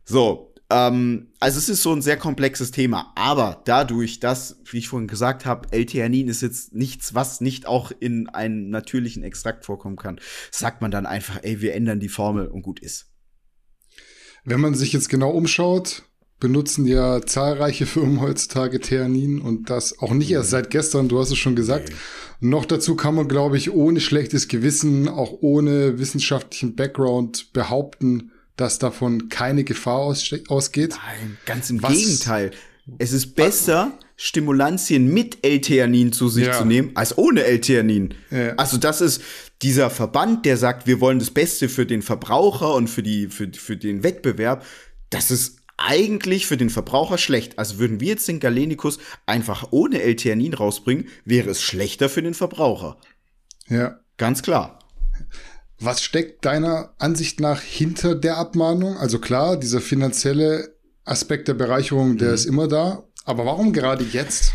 So, 0.06 0.54
ähm, 0.70 1.28
also 1.40 1.60
es 1.60 1.70
ist 1.70 1.84
so 1.84 1.94
ein 1.94 2.02
sehr 2.02 2.18
komplexes 2.18 2.72
Thema. 2.72 3.12
Aber 3.16 3.62
dadurch, 3.66 4.20
dass, 4.20 4.60
wie 4.66 4.80
ich 4.80 4.88
vorhin 4.88 5.08
gesagt 5.08 5.46
habe, 5.46 5.68
L-Theanin 5.72 6.28
ist 6.28 6.42
jetzt 6.42 6.74
nichts, 6.74 7.14
was 7.14 7.42
nicht 7.42 7.68
auch 7.68 7.92
in 8.00 8.30
einem 8.30 8.70
natürlichen 8.70 9.24
Extrakt 9.24 9.66
vorkommen 9.66 9.98
kann, 9.98 10.20
sagt 10.52 10.82
man 10.82 10.92
dann 10.92 11.06
einfach, 11.06 11.40
ey, 11.44 11.62
wir 11.62 11.74
ändern 11.74 12.00
die 12.00 12.10
Formel 12.10 12.48
und 12.48 12.64
gut 12.64 12.80
ist. 12.80 13.12
Wenn 14.46 14.60
man 14.60 14.76
sich 14.76 14.92
jetzt 14.92 15.10
genau 15.10 15.30
umschaut, 15.30 16.04
benutzen 16.44 16.86
ja 16.86 17.26
zahlreiche 17.26 17.86
Firmen 17.88 18.20
heutzutage 18.20 18.82
Theanin 18.82 19.40
und 19.40 19.70
das 19.70 19.98
auch 20.00 20.12
nicht 20.12 20.30
erst 20.30 20.50
seit 20.50 20.70
gestern, 20.70 21.08
du 21.08 21.18
hast 21.20 21.32
es 21.32 21.38
schon 21.38 21.56
gesagt. 21.56 21.90
Nee. 21.90 22.50
Noch 22.50 22.66
dazu 22.66 22.96
kann 22.96 23.16
man, 23.16 23.30
glaube 23.30 23.58
ich, 23.58 23.72
ohne 23.72 24.02
schlechtes 24.02 24.50
Gewissen, 24.50 25.08
auch 25.08 25.38
ohne 25.40 25.98
wissenschaftlichen 26.00 26.76
Background 26.76 27.54
behaupten, 27.54 28.32
dass 28.58 28.78
davon 28.78 29.30
keine 29.30 29.64
Gefahr 29.64 30.00
ausgeht. 30.00 30.92
Nein, 30.92 31.38
ganz 31.46 31.70
im 31.70 31.82
Was? 31.82 31.94
Gegenteil. 31.94 32.52
Es 33.00 33.14
ist 33.14 33.36
besser, 33.36 33.98
Stimulantien 34.18 35.14
mit 35.14 35.46
L-Theanin 35.46 36.12
zu 36.12 36.28
sich 36.28 36.48
ja. 36.48 36.52
zu 36.60 36.66
nehmen, 36.66 36.92
als 36.96 37.18
ohne 37.18 37.46
L-Theanin. 37.46 38.14
Ja. 38.30 38.56
Also 38.56 38.76
das 38.76 39.00
ist 39.00 39.22
dieser 39.62 39.90
Verband, 39.90 40.46
der 40.46 40.58
sagt, 40.58 40.86
wir 40.86 41.00
wollen 41.00 41.20
das 41.20 41.32
Beste 41.32 41.70
für 41.70 41.86
den 41.86 42.02
Verbraucher 42.02 42.76
und 42.76 42.90
für, 42.90 43.02
die, 43.02 43.28
für, 43.28 43.50
für 43.54 43.78
den 43.78 44.04
Wettbewerb. 44.04 44.66
Das 45.10 45.32
ist 45.32 45.63
eigentlich 45.86 46.46
für 46.46 46.58
den 46.58 46.70
Verbraucher 46.70 47.18
schlecht. 47.18 47.60
Also 47.60 47.78
würden 47.78 48.00
wir 48.00 48.10
jetzt 48.10 48.28
den 48.28 48.40
Galenicus 48.40 49.00
einfach 49.26 49.68
ohne 49.72 50.02
L-Theanin 50.02 50.54
rausbringen, 50.54 51.10
wäre 51.26 51.50
es 51.50 51.62
schlechter 51.62 52.10
für 52.10 52.22
den 52.22 52.34
Verbraucher. 52.34 52.98
Ja. 53.68 54.00
Ganz 54.18 54.42
klar. 54.42 54.80
Was 55.80 56.02
steckt 56.02 56.46
deiner 56.46 56.94
Ansicht 57.00 57.40
nach 57.40 57.62
hinter 57.62 58.16
der 58.16 58.38
Abmahnung? 58.38 58.98
Also 58.98 59.20
klar, 59.20 59.58
dieser 59.58 59.82
finanzielle 59.82 60.76
Aspekt 61.04 61.48
der 61.48 61.56
Bereicherung, 61.56 62.18
der 62.18 62.30
mhm. 62.30 62.34
ist 62.36 62.46
immer 62.46 62.68
da. 62.68 63.04
Aber 63.26 63.46
warum 63.46 63.74
gerade 63.74 64.06
jetzt? 64.06 64.54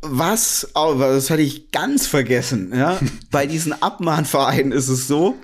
Was, 0.00 0.70
oh, 0.74 0.96
das 0.98 1.30
hatte 1.30 1.42
ich 1.42 1.70
ganz 1.70 2.06
vergessen, 2.06 2.72
ja. 2.74 2.98
Bei 3.30 3.46
diesen 3.46 3.72
Abmahnvereinen 3.82 4.72
ist 4.72 4.88
es 4.88 5.06
so, 5.06 5.36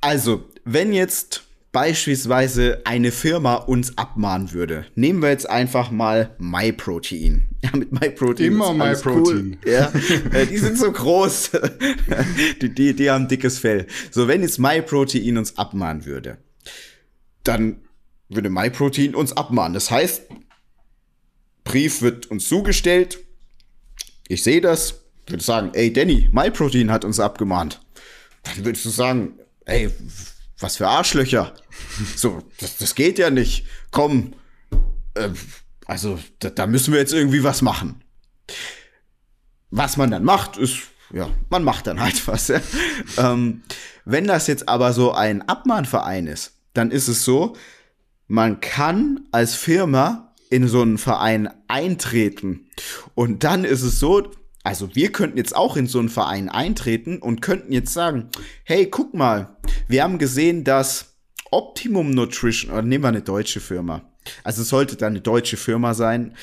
Also, 0.00 0.48
wenn 0.64 0.92
jetzt 0.92 1.42
beispielsweise 1.72 2.82
eine 2.84 3.12
Firma 3.12 3.54
uns 3.54 3.96
abmahnen 3.96 4.52
würde, 4.52 4.86
nehmen 4.94 5.22
wir 5.22 5.30
jetzt 5.30 5.48
einfach 5.48 5.90
mal 5.90 6.34
MyProtein. 6.38 7.46
Ja, 7.62 7.76
mit 7.76 7.92
MyProtein. 7.92 8.46
Immer 8.46 8.72
MyProtein. 8.72 9.58
Cool. 9.62 9.70
Ja, 9.70 9.92
äh, 10.32 10.46
die 10.46 10.56
sind 10.56 10.78
so 10.78 10.90
groß. 10.90 11.50
die, 12.62 12.74
die, 12.74 12.94
die 12.94 13.10
haben 13.10 13.28
dickes 13.28 13.58
Fell. 13.58 13.86
So, 14.10 14.28
wenn 14.28 14.40
jetzt 14.40 14.58
MyProtein 14.58 15.36
uns 15.36 15.58
abmahnen 15.58 16.06
würde, 16.06 16.38
dann 17.44 17.82
würde 18.30 18.48
MyProtein 18.48 19.14
uns 19.14 19.34
abmahnen. 19.36 19.74
Das 19.74 19.90
heißt, 19.90 20.22
Brief 21.64 22.00
wird 22.00 22.30
uns 22.30 22.48
zugestellt. 22.48 23.18
Ich 24.26 24.42
sehe 24.42 24.62
das, 24.62 25.02
würde 25.26 25.44
sagen, 25.44 25.70
ey 25.74 25.92
Danny, 25.92 26.30
MyProtein 26.32 26.90
hat 26.90 27.04
uns 27.04 27.20
abgemahnt. 27.20 27.80
Dann 28.42 28.64
würdest 28.64 28.84
du 28.86 28.90
sagen, 28.90 29.38
ey, 29.66 29.90
was 30.60 30.76
für 30.76 30.88
Arschlöcher. 30.88 31.54
So, 32.16 32.42
das, 32.58 32.76
das 32.76 32.94
geht 32.94 33.18
ja 33.18 33.30
nicht. 33.30 33.66
Komm, 33.90 34.34
äh, 35.14 35.30
also 35.86 36.18
da, 36.38 36.50
da 36.50 36.66
müssen 36.66 36.92
wir 36.92 37.00
jetzt 37.00 37.12
irgendwie 37.12 37.42
was 37.42 37.62
machen. 37.62 38.02
Was 39.70 39.96
man 39.96 40.10
dann 40.10 40.24
macht, 40.24 40.56
ist, 40.56 40.78
ja, 41.12 41.28
man 41.48 41.64
macht 41.64 41.86
dann 41.86 42.00
halt 42.00 42.26
was. 42.28 42.48
Ja. 42.48 42.60
ähm, 43.16 43.62
wenn 44.04 44.26
das 44.26 44.46
jetzt 44.46 44.68
aber 44.68 44.92
so 44.92 45.12
ein 45.12 45.42
Abmahnverein 45.42 46.26
ist, 46.26 46.52
dann 46.74 46.90
ist 46.90 47.08
es 47.08 47.24
so, 47.24 47.56
man 48.28 48.60
kann 48.60 49.26
als 49.32 49.54
Firma 49.54 50.34
in 50.50 50.68
so 50.68 50.82
einen 50.82 50.98
Verein 50.98 51.48
eintreten. 51.68 52.68
Und 53.14 53.44
dann 53.44 53.64
ist 53.64 53.82
es 53.82 53.98
so, 53.98 54.30
also 54.62 54.94
wir 54.94 55.10
könnten 55.12 55.38
jetzt 55.38 55.56
auch 55.56 55.76
in 55.76 55.86
so 55.86 55.98
einen 55.98 56.08
Verein 56.08 56.48
eintreten 56.48 57.18
und 57.18 57.40
könnten 57.40 57.72
jetzt 57.72 57.92
sagen, 57.92 58.28
hey, 58.64 58.86
guck 58.86 59.14
mal, 59.14 59.56
wir 59.88 60.02
haben 60.02 60.18
gesehen, 60.18 60.64
dass 60.64 61.16
Optimum 61.50 62.10
Nutrition, 62.10 62.70
oder 62.70 62.82
nehmen 62.82 63.04
wir 63.04 63.08
eine 63.08 63.22
deutsche 63.22 63.60
Firma, 63.60 64.02
also 64.44 64.62
es 64.62 64.68
sollte 64.68 64.96
dann 64.96 65.14
eine 65.14 65.20
deutsche 65.20 65.56
Firma 65.56 65.94
sein, 65.94 66.36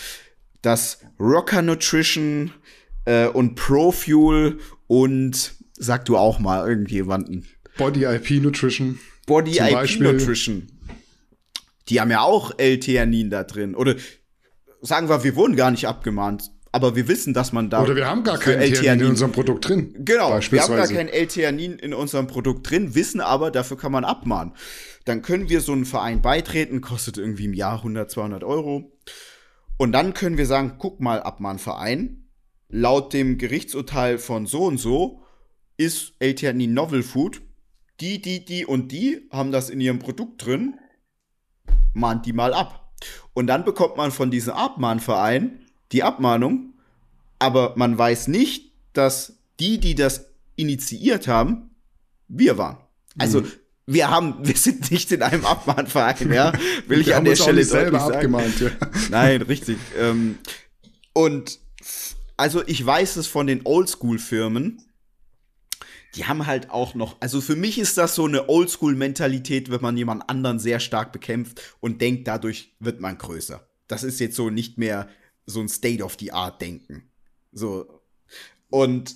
dass 0.61 0.99
Rocker 1.19 1.61
Nutrition 1.61 2.51
äh, 3.05 3.27
und 3.27 3.55
Profuel 3.55 4.59
und 4.87 5.53
sag 5.73 6.05
du 6.05 6.17
auch 6.17 6.39
mal 6.39 6.67
irgendjemanden. 6.67 7.47
Body 7.77 8.05
IP 8.05 8.41
Nutrition. 8.41 8.99
Body 9.27 9.57
IP 9.59 9.71
Beispiel. 9.71 10.13
Nutrition. 10.13 10.67
Die 11.89 12.01
haben 12.01 12.11
ja 12.11 12.21
auch 12.21 12.57
L-Theanin 12.57 13.29
da 13.29 13.43
drin. 13.43 13.75
Oder 13.75 13.95
sagen 14.81 15.07
wir, 15.09 15.23
wir 15.23 15.35
wurden 15.35 15.55
gar 15.55 15.71
nicht 15.71 15.87
abgemahnt 15.87 16.51
aber 16.77 16.95
wir 16.95 17.07
wissen, 17.07 17.33
dass 17.33 17.51
man 17.51 17.71
da. 17.71 17.81
Oder 17.81 17.95
wir 17.95 18.07
haben 18.07 18.23
gar 18.23 18.37
kein 18.37 18.59
L-Theanin 18.59 19.05
in 19.05 19.09
unserem 19.09 19.31
Produkt 19.31 19.67
drin. 19.67 19.95
Genau, 19.97 20.39
wir 20.39 20.61
haben 20.61 20.75
gar 20.75 20.87
kein 20.87 21.09
L-Theanin 21.09 21.79
in 21.79 21.93
unserem 21.95 22.27
Produkt 22.27 22.69
drin, 22.69 22.93
wissen 22.93 23.19
aber, 23.19 23.49
dafür 23.49 23.77
kann 23.77 23.91
man 23.91 24.05
abmahnen. 24.05 24.53
Dann 25.05 25.23
können 25.23 25.49
wir 25.49 25.61
so 25.61 25.71
einen 25.71 25.85
Verein 25.85 26.21
beitreten, 26.21 26.81
kostet 26.81 27.17
irgendwie 27.17 27.45
im 27.45 27.55
Jahr 27.55 27.77
100, 27.77 28.11
200 28.11 28.43
Euro. 28.43 28.95
Und 29.77 29.91
dann 29.91 30.13
können 30.13 30.37
wir 30.37 30.45
sagen, 30.45 30.75
guck 30.77 30.99
mal, 30.99 31.19
Abmahnverein, 31.19 32.27
laut 32.69 33.11
dem 33.13 33.39
Gerichtsurteil 33.39 34.19
von 34.19 34.45
so 34.45 34.65
und 34.65 34.77
so 34.77 35.23
ist 35.77 36.13
L-Theanin 36.19 36.73
Novel 36.73 37.01
Food. 37.01 37.41
Die, 37.99 38.21
die, 38.21 38.45
die 38.45 38.67
und 38.67 38.91
die 38.91 39.27
haben 39.31 39.51
das 39.51 39.71
in 39.71 39.81
ihrem 39.81 39.97
Produkt 39.97 40.45
drin, 40.45 40.75
mahnt 41.95 42.27
die 42.27 42.33
mal 42.33 42.53
ab. 42.53 42.93
Und 43.33 43.47
dann 43.47 43.65
bekommt 43.65 43.97
man 43.97 44.11
von 44.11 44.29
diesem 44.29 44.53
Abmahnverein 44.53 45.66
die 45.91 46.03
Abmahnung, 46.03 46.73
aber 47.39 47.73
man 47.75 47.97
weiß 47.97 48.27
nicht, 48.27 48.73
dass 48.93 49.37
die, 49.59 49.79
die 49.79 49.95
das 49.95 50.25
initiiert 50.55 51.27
haben, 51.27 51.69
wir 52.27 52.57
waren. 52.57 52.77
Also 53.17 53.41
mhm. 53.41 53.51
wir 53.85 54.09
haben, 54.09 54.35
wir 54.47 54.55
sind 54.55 54.91
nicht 54.91 55.11
in 55.11 55.21
einem 55.21 55.45
Abmahnverein, 55.45 56.31
ja, 56.31 56.53
will 56.87 57.01
ich 57.01 57.15
an 57.15 57.25
der 57.25 57.35
Stelle 57.35 57.63
selber 57.63 58.01
abgemahnt. 58.01 58.59
Ja. 58.59 58.71
Nein, 59.09 59.41
richtig. 59.41 59.77
Ähm, 59.97 60.37
und 61.13 61.59
also 62.35 62.63
ich 62.67 62.85
weiß 62.85 63.15
es 63.15 63.27
von 63.27 63.47
den 63.47 63.61
Oldschool-Firmen, 63.65 64.81
die 66.15 66.25
haben 66.25 66.45
halt 66.45 66.71
auch 66.71 66.95
noch, 66.95 67.17
also 67.19 67.41
für 67.41 67.55
mich 67.55 67.77
ist 67.77 67.97
das 67.97 68.15
so 68.15 68.25
eine 68.25 68.49
Oldschool-Mentalität, 68.49 69.69
wenn 69.69 69.81
man 69.81 69.97
jemand 69.97 70.29
anderen 70.29 70.59
sehr 70.59 70.79
stark 70.79 71.11
bekämpft 71.11 71.61
und 71.79 72.01
denkt, 72.01 72.27
dadurch 72.27 72.75
wird 72.79 72.99
man 72.99 73.17
größer. 73.17 73.67
Das 73.87 74.03
ist 74.03 74.19
jetzt 74.19 74.35
so 74.35 74.49
nicht 74.49 74.77
mehr 74.77 75.07
so 75.47 75.59
ein 75.59 75.69
State 75.69 76.03
of 76.03 76.17
the 76.19 76.31
Art 76.31 76.61
denken. 76.61 77.09
So. 77.51 78.03
Und 78.69 79.15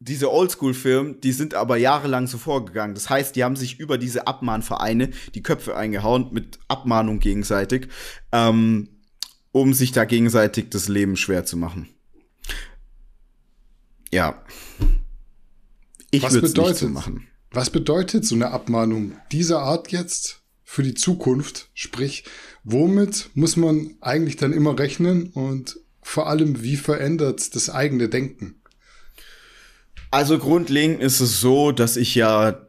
diese 0.00 0.32
Oldschool-Firmen, 0.32 1.20
die 1.20 1.32
sind 1.32 1.54
aber 1.54 1.76
jahrelang 1.76 2.26
so 2.26 2.38
vorgegangen. 2.38 2.94
Das 2.94 3.10
heißt, 3.10 3.36
die 3.36 3.44
haben 3.44 3.54
sich 3.54 3.78
über 3.78 3.98
diese 3.98 4.26
Abmahnvereine 4.26 5.10
die 5.34 5.42
Köpfe 5.42 5.76
eingehauen 5.76 6.28
mit 6.32 6.58
Abmahnung 6.68 7.20
gegenseitig, 7.20 7.88
ähm, 8.32 8.88
um 9.52 9.74
sich 9.74 9.92
da 9.92 10.06
gegenseitig 10.06 10.70
das 10.70 10.88
Leben 10.88 11.16
schwer 11.16 11.44
zu 11.44 11.58
machen. 11.58 11.88
Ja. 14.10 14.42
Ich 16.10 16.22
würde 16.22 16.46
es 16.46 16.54
nicht 16.54 16.76
so 16.76 16.88
machen. 16.88 17.28
Was 17.52 17.68
bedeutet 17.68 18.24
so 18.24 18.34
eine 18.34 18.52
Abmahnung 18.52 19.12
dieser 19.32 19.60
Art 19.60 19.92
jetzt 19.92 20.40
für 20.64 20.82
die 20.82 20.94
Zukunft? 20.94 21.68
Sprich, 21.74 22.24
womit 22.64 23.30
muss 23.34 23.56
man 23.56 23.94
eigentlich 24.00 24.36
dann 24.36 24.52
immer 24.52 24.78
rechnen 24.78 25.30
und 25.30 25.78
vor 26.02 26.28
allem, 26.28 26.62
wie 26.62 26.76
verändert 26.76 27.54
das 27.54 27.70
eigene 27.70 28.08
Denken? 28.08 28.60
Also 30.10 30.38
grundlegend 30.38 31.00
ist 31.00 31.20
es 31.20 31.40
so, 31.40 31.70
dass 31.70 31.96
ich 31.96 32.16
ja, 32.16 32.66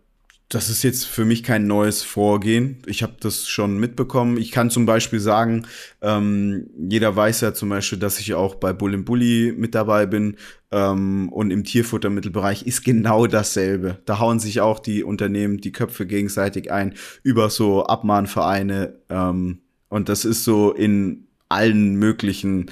das 0.50 0.70
ist 0.70 0.84
jetzt 0.84 1.06
für 1.06 1.26
mich 1.26 1.44
kein 1.44 1.66
neues 1.66 2.04
Vorgehen. 2.04 2.84
Ich 2.86 3.02
habe 3.02 3.16
das 3.20 3.48
schon 3.48 3.80
mitbekommen. 3.80 4.38
Ich 4.38 4.52
kann 4.52 4.70
zum 4.70 4.86
Beispiel 4.86 5.20
sagen, 5.20 5.66
ähm, 6.02 6.70
jeder 6.78 7.16
weiß 7.16 7.42
ja 7.42 7.54
zum 7.54 7.70
Beispiel, 7.70 7.98
dass 7.98 8.20
ich 8.20 8.36
auch 8.36 8.56
bei 8.56 8.74
Bull 8.74 8.96
Bully 8.98 9.56
mit 9.58 9.74
dabei 9.74 10.06
bin 10.06 10.36
ähm, 10.72 11.30
und 11.30 11.50
im 11.50 11.64
Tierfuttermittelbereich 11.64 12.64
ist 12.64 12.84
genau 12.84 13.26
dasselbe. 13.26 14.02
Da 14.06 14.20
hauen 14.20 14.40
sich 14.40 14.62
auch 14.62 14.80
die 14.80 15.04
Unternehmen 15.04 15.58
die 15.58 15.72
Köpfe 15.72 16.06
gegenseitig 16.06 16.72
ein 16.72 16.94
über 17.24 17.50
so 17.50 17.86
Abmahnvereine. 17.86 19.00
Ähm, 19.10 19.62
und 19.92 20.10
das 20.10 20.26
ist 20.26 20.46
so 20.46 20.72
in 20.72 21.28
allen 21.50 21.96
möglichen 21.96 22.72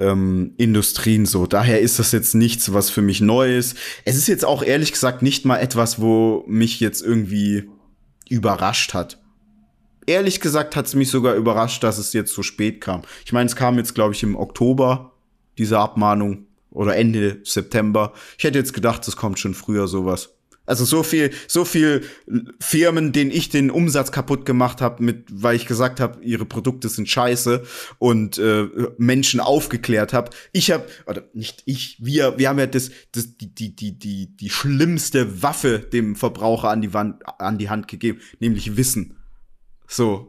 ähm, 0.00 0.54
Industrien 0.56 1.24
so. 1.24 1.46
Daher 1.46 1.80
ist 1.80 2.00
das 2.00 2.10
jetzt 2.10 2.34
nichts, 2.34 2.74
was 2.74 2.90
für 2.90 3.00
mich 3.00 3.20
neu 3.20 3.56
ist. 3.56 3.76
Es 4.04 4.16
ist 4.16 4.26
jetzt 4.26 4.44
auch 4.44 4.64
ehrlich 4.64 4.90
gesagt 4.90 5.22
nicht 5.22 5.44
mal 5.44 5.58
etwas, 5.58 6.00
wo 6.00 6.44
mich 6.48 6.80
jetzt 6.80 7.00
irgendwie 7.00 7.70
überrascht 8.28 8.92
hat. 8.92 9.22
Ehrlich 10.06 10.40
gesagt 10.40 10.74
hat 10.74 10.86
es 10.86 10.96
mich 10.96 11.10
sogar 11.10 11.36
überrascht, 11.36 11.84
dass 11.84 11.98
es 11.98 12.12
jetzt 12.12 12.34
so 12.34 12.42
spät 12.42 12.80
kam. 12.80 13.02
Ich 13.24 13.32
meine, 13.32 13.46
es 13.46 13.54
kam 13.54 13.78
jetzt, 13.78 13.94
glaube 13.94 14.14
ich, 14.14 14.24
im 14.24 14.34
Oktober, 14.34 15.12
diese 15.56 15.78
Abmahnung, 15.78 16.46
oder 16.70 16.96
Ende 16.96 17.40
September. 17.44 18.12
Ich 18.36 18.44
hätte 18.44 18.58
jetzt 18.58 18.74
gedacht, 18.74 19.06
es 19.06 19.16
kommt 19.16 19.38
schon 19.38 19.54
früher 19.54 19.86
sowas. 19.86 20.37
Also 20.68 20.84
so 20.84 21.02
viel, 21.02 21.30
so 21.46 21.64
viel 21.64 22.02
Firmen, 22.60 23.12
denen 23.12 23.30
ich 23.30 23.48
den 23.48 23.70
Umsatz 23.70 24.12
kaputt 24.12 24.44
gemacht 24.44 24.82
habe, 24.82 25.02
mit, 25.02 25.24
weil 25.32 25.56
ich 25.56 25.64
gesagt 25.64 25.98
habe, 25.98 26.22
ihre 26.22 26.44
Produkte 26.44 26.90
sind 26.90 27.08
scheiße 27.08 27.64
und 27.98 28.36
äh, 28.36 28.66
Menschen 28.98 29.40
aufgeklärt 29.40 30.12
habe. 30.12 30.30
Ich 30.52 30.70
habe, 30.70 30.86
oder 31.06 31.22
nicht 31.32 31.62
ich, 31.64 31.96
wir, 32.00 32.38
wir 32.38 32.50
haben 32.50 32.58
ja 32.58 32.66
das, 32.66 32.90
das, 33.12 33.38
die, 33.38 33.54
die, 33.54 33.74
die, 33.74 33.98
die, 33.98 34.36
die 34.36 34.50
schlimmste 34.50 35.42
Waffe 35.42 35.78
dem 35.78 36.16
Verbraucher 36.16 36.68
an 36.68 36.82
die 36.82 36.92
Wand, 36.92 37.22
an 37.40 37.56
die 37.56 37.70
Hand 37.70 37.88
gegeben, 37.88 38.20
nämlich 38.38 38.76
Wissen. 38.76 39.16
So, 39.86 40.28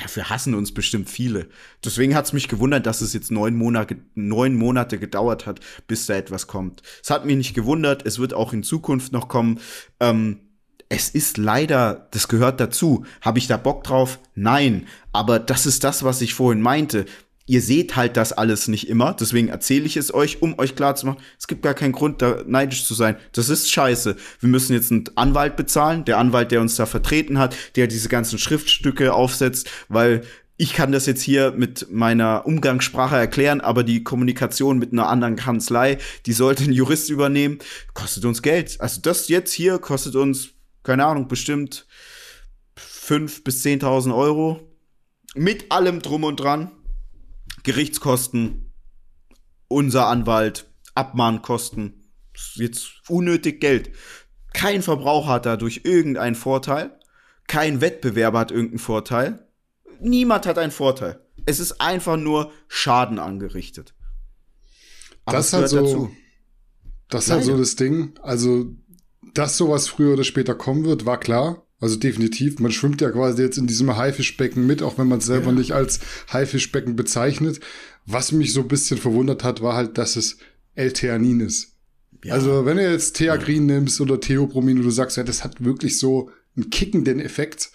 dafür 0.00 0.30
hassen 0.30 0.54
uns 0.54 0.72
bestimmt 0.72 1.10
viele. 1.10 1.48
Deswegen 1.84 2.14
hat 2.14 2.26
es 2.26 2.32
mich 2.32 2.48
gewundert, 2.48 2.86
dass 2.86 3.00
es 3.00 3.12
jetzt 3.12 3.30
neun 3.30 3.56
Monate, 3.56 3.96
neun 4.14 4.54
Monate 4.54 4.98
gedauert 4.98 5.46
hat, 5.46 5.60
bis 5.86 6.06
da 6.06 6.14
etwas 6.14 6.46
kommt. 6.46 6.82
Es 7.02 7.10
hat 7.10 7.24
mich 7.24 7.36
nicht 7.36 7.54
gewundert, 7.54 8.06
es 8.06 8.18
wird 8.18 8.34
auch 8.34 8.52
in 8.52 8.62
Zukunft 8.62 9.12
noch 9.12 9.28
kommen. 9.28 9.60
Ähm, 10.00 10.40
es 10.88 11.10
ist 11.10 11.36
leider, 11.36 12.08
das 12.12 12.28
gehört 12.28 12.60
dazu. 12.60 13.04
Habe 13.20 13.38
ich 13.38 13.46
da 13.46 13.56
Bock 13.56 13.84
drauf? 13.84 14.20
Nein. 14.34 14.86
Aber 15.12 15.38
das 15.38 15.66
ist 15.66 15.84
das, 15.84 16.02
was 16.02 16.22
ich 16.22 16.34
vorhin 16.34 16.62
meinte 16.62 17.04
ihr 17.48 17.62
seht 17.62 17.96
halt 17.96 18.16
das 18.16 18.32
alles 18.32 18.68
nicht 18.68 18.88
immer, 18.88 19.14
deswegen 19.14 19.48
erzähle 19.48 19.86
ich 19.86 19.96
es 19.96 20.12
euch, 20.12 20.42
um 20.42 20.58
euch 20.58 20.76
klar 20.76 20.94
zu 20.94 21.06
machen, 21.06 21.20
es 21.38 21.46
gibt 21.46 21.62
gar 21.62 21.74
keinen 21.74 21.92
Grund, 21.92 22.22
da 22.22 22.42
neidisch 22.46 22.84
zu 22.84 22.94
sein. 22.94 23.16
Das 23.32 23.48
ist 23.48 23.70
scheiße. 23.70 24.16
Wir 24.40 24.48
müssen 24.48 24.74
jetzt 24.74 24.92
einen 24.92 25.04
Anwalt 25.16 25.56
bezahlen, 25.56 26.04
der 26.04 26.18
Anwalt, 26.18 26.52
der 26.52 26.60
uns 26.60 26.76
da 26.76 26.86
vertreten 26.86 27.38
hat, 27.38 27.56
der 27.76 27.86
diese 27.86 28.08
ganzen 28.08 28.38
Schriftstücke 28.38 29.12
aufsetzt, 29.12 29.70
weil 29.88 30.22
ich 30.60 30.74
kann 30.74 30.92
das 30.92 31.06
jetzt 31.06 31.22
hier 31.22 31.52
mit 31.52 31.86
meiner 31.90 32.44
Umgangssprache 32.44 33.16
erklären, 33.16 33.60
aber 33.60 33.84
die 33.84 34.02
Kommunikation 34.02 34.78
mit 34.78 34.92
einer 34.92 35.08
anderen 35.08 35.36
Kanzlei, 35.36 35.98
die 36.26 36.32
sollte 36.32 36.64
ein 36.64 36.72
Jurist 36.72 37.10
übernehmen, 37.10 37.60
kostet 37.94 38.24
uns 38.24 38.42
Geld. 38.42 38.80
Also 38.80 39.00
das 39.00 39.28
jetzt 39.28 39.52
hier 39.52 39.78
kostet 39.78 40.16
uns, 40.16 40.50
keine 40.82 41.06
Ahnung, 41.06 41.28
bestimmt 41.28 41.86
fünf 42.74 43.44
bis 43.44 43.62
zehntausend 43.62 44.14
Euro. 44.14 44.60
Mit 45.34 45.70
allem 45.70 46.02
drum 46.02 46.24
und 46.24 46.40
dran. 46.40 46.72
Gerichtskosten, 47.62 48.72
unser 49.68 50.06
Anwalt, 50.06 50.70
Abmahnkosten, 50.94 52.10
jetzt 52.54 53.02
unnötig 53.08 53.60
Geld. 53.60 53.90
Kein 54.52 54.82
Verbraucher 54.82 55.28
hat 55.28 55.46
dadurch 55.46 55.82
irgendeinen 55.84 56.34
Vorteil. 56.34 56.98
Kein 57.46 57.80
Wettbewerber 57.80 58.38
hat 58.40 58.50
irgendeinen 58.50 58.78
Vorteil. 58.78 59.46
Niemand 60.00 60.46
hat 60.46 60.58
einen 60.58 60.72
Vorteil. 60.72 61.20
Es 61.46 61.60
ist 61.60 61.80
einfach 61.80 62.16
nur 62.16 62.52
Schaden 62.68 63.18
angerichtet. 63.18 63.94
Aber 65.24 65.36
das 65.36 65.52
halt 65.52 65.68
so, 65.68 65.82
dazu. 65.82 66.10
das 67.08 67.26
ist 67.26 67.30
halt 67.30 67.44
so 67.44 67.56
das 67.56 67.76
Ding. 67.76 68.14
Also, 68.22 68.74
dass 69.34 69.56
sowas 69.56 69.88
früher 69.88 70.14
oder 70.14 70.24
später 70.24 70.54
kommen 70.54 70.84
wird, 70.84 71.06
war 71.06 71.20
klar. 71.20 71.66
Also 71.80 71.96
definitiv. 71.96 72.58
Man 72.58 72.72
schwimmt 72.72 73.00
ja 73.00 73.10
quasi 73.10 73.42
jetzt 73.42 73.56
in 73.56 73.68
diesem 73.68 73.96
Haifischbecken 73.96 74.66
mit, 74.66 74.82
auch 74.82 74.98
wenn 74.98 75.06
man 75.06 75.18
es 75.18 75.26
selber 75.26 75.50
ja. 75.50 75.52
nicht 75.52 75.72
als 75.72 76.00
Haifischbecken 76.32 76.96
bezeichnet. 76.96 77.60
Was 78.04 78.32
mich 78.32 78.52
so 78.52 78.60
ein 78.62 78.68
bisschen 78.68 78.98
verwundert 78.98 79.44
hat, 79.44 79.62
war 79.62 79.76
halt, 79.76 79.96
dass 79.96 80.16
es 80.16 80.38
L-Theanin 80.74 81.40
ist. 81.40 81.74
Ja. 82.24 82.34
Also 82.34 82.64
wenn 82.64 82.78
du 82.78 82.90
jetzt 82.90 83.16
Theagrin 83.16 83.68
ja. 83.68 83.76
nimmst 83.76 84.00
oder 84.00 84.20
Theopromin 84.20 84.78
und 84.78 84.84
du 84.84 84.90
sagst, 84.90 85.16
ja, 85.16 85.22
das 85.22 85.44
hat 85.44 85.64
wirklich 85.64 85.98
so 85.98 86.30
einen 86.56 86.70
kickenden 86.70 87.20
Effekt. 87.20 87.70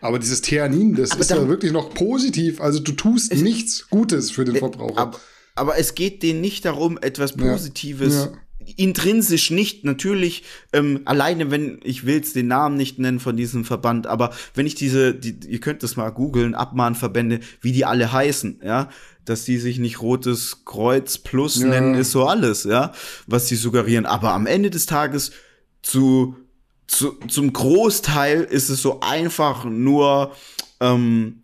Aber 0.00 0.18
dieses 0.18 0.40
Theanin, 0.40 0.94
das 0.94 1.10
aber 1.10 1.20
ist 1.20 1.30
ja 1.30 1.48
wirklich 1.48 1.72
noch 1.72 1.92
positiv. 1.92 2.60
Also 2.60 2.80
du 2.80 2.92
tust 2.92 3.34
nichts 3.34 3.88
Gutes 3.90 4.30
für 4.30 4.44
den 4.46 4.56
Verbraucher. 4.56 4.98
Aber, 4.98 5.20
aber, 5.54 5.78
es 5.78 5.94
geht 5.94 6.22
denen 6.22 6.40
nicht 6.40 6.64
darum, 6.64 6.98
etwas 7.00 7.32
Positives 7.36 8.14
ja 8.14 8.32
intrinsisch 8.76 9.50
nicht, 9.50 9.84
natürlich, 9.84 10.42
ähm, 10.72 11.02
alleine 11.04 11.50
wenn, 11.50 11.80
ich 11.84 12.06
will 12.06 12.20
den 12.20 12.48
Namen 12.48 12.76
nicht 12.76 12.98
nennen 12.98 13.20
von 13.20 13.36
diesem 13.36 13.64
Verband, 13.64 14.06
aber 14.06 14.30
wenn 14.54 14.66
ich 14.66 14.74
diese, 14.74 15.14
die, 15.14 15.36
ihr 15.48 15.60
könnt 15.60 15.82
das 15.82 15.96
mal 15.96 16.10
googeln, 16.10 16.54
Abmahnverbände, 16.54 17.40
wie 17.60 17.72
die 17.72 17.84
alle 17.84 18.12
heißen, 18.12 18.60
ja, 18.64 18.88
dass 19.24 19.44
die 19.44 19.58
sich 19.58 19.78
nicht 19.78 20.00
Rotes 20.02 20.64
Kreuz 20.64 21.18
Plus 21.18 21.60
ja. 21.60 21.68
nennen, 21.68 21.94
ist 21.94 22.12
so 22.12 22.26
alles, 22.26 22.64
ja, 22.64 22.92
was 23.26 23.48
sie 23.48 23.56
suggerieren. 23.56 24.06
Aber 24.06 24.32
am 24.32 24.46
Ende 24.46 24.70
des 24.70 24.86
Tages 24.86 25.32
zu, 25.82 26.36
zu 26.86 27.12
zum 27.28 27.52
Großteil 27.52 28.42
ist 28.42 28.68
es 28.68 28.82
so 28.82 29.00
einfach 29.00 29.64
nur 29.64 30.32
ähm, 30.80 31.42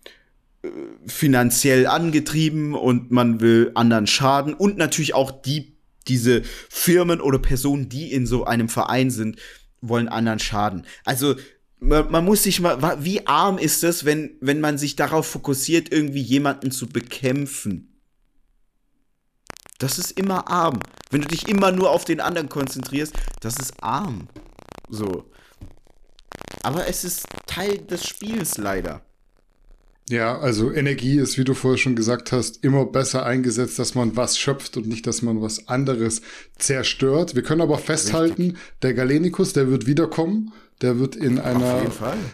finanziell 1.07 1.87
angetrieben 1.87 2.75
und 2.75 3.11
man 3.11 3.41
will 3.41 3.71
anderen 3.75 4.07
schaden 4.07 4.53
und 4.55 4.77
natürlich 4.77 5.15
auch 5.15 5.31
die 5.31 5.70
diese 6.09 6.43
Firmen 6.69 7.21
oder 7.21 7.39
Personen, 7.39 7.89
die 7.89 8.13
in 8.13 8.27
so 8.27 8.45
einem 8.45 8.69
Verein 8.69 9.11
sind, 9.11 9.39
wollen 9.81 10.09
anderen 10.09 10.39
schaden. 10.39 10.87
Also 11.05 11.37
man, 11.79 12.11
man 12.11 12.25
muss 12.25 12.43
sich 12.43 12.61
mal, 12.61 13.05
wie 13.05 13.27
arm 13.27 13.59
ist 13.59 13.83
das, 13.83 14.05
wenn, 14.05 14.37
wenn 14.41 14.61
man 14.61 14.79
sich 14.79 14.97
darauf 14.97 15.27
fokussiert, 15.27 15.93
irgendwie 15.93 16.23
jemanden 16.23 16.71
zu 16.71 16.89
bekämpfen? 16.89 18.01
Das 19.79 19.99
ist 19.99 20.13
immer 20.13 20.49
arm. 20.49 20.81
Wenn 21.11 21.23
du 21.23 21.29
dich 21.29 21.49
immer 21.49 21.73
nur 21.73 21.91
auf 21.91 22.05
den 22.05 22.21
anderen 22.21 22.51
konzentrierst, 22.51 23.15
das 23.41 23.57
ist 23.57 23.83
arm. 23.83 24.29
So. 24.89 25.31
Aber 26.63 26.87
es 26.87 27.05
ist 27.05 27.27
Teil 27.47 27.79
des 27.79 28.07
Spiels 28.07 28.59
leider. 28.59 29.03
Ja, 30.11 30.37
also 30.41 30.73
Energie 30.73 31.19
ist, 31.19 31.39
wie 31.39 31.45
du 31.45 31.55
vorher 31.55 31.79
schon 31.79 31.95
gesagt 31.95 32.33
hast, 32.33 32.65
immer 32.65 32.85
besser 32.85 33.25
eingesetzt, 33.25 33.79
dass 33.79 33.95
man 33.95 34.17
was 34.17 34.39
schöpft 34.39 34.77
und 34.77 34.89
nicht, 34.89 35.07
dass 35.07 35.23
man 35.23 35.41
was 35.41 35.69
anderes 35.69 36.23
zerstört. 36.59 37.37
Wir 37.37 37.45
können 37.45 37.61
aber 37.61 37.79
festhalten, 37.79 38.43
Richtig. 38.43 38.59
der 38.83 38.95
Galenikus, 38.95 39.53
der 39.53 39.71
wird 39.71 39.87
wiederkommen. 39.87 40.53
Der 40.83 40.99
wird 40.99 41.15
in 41.15 41.39
einer 41.39 41.83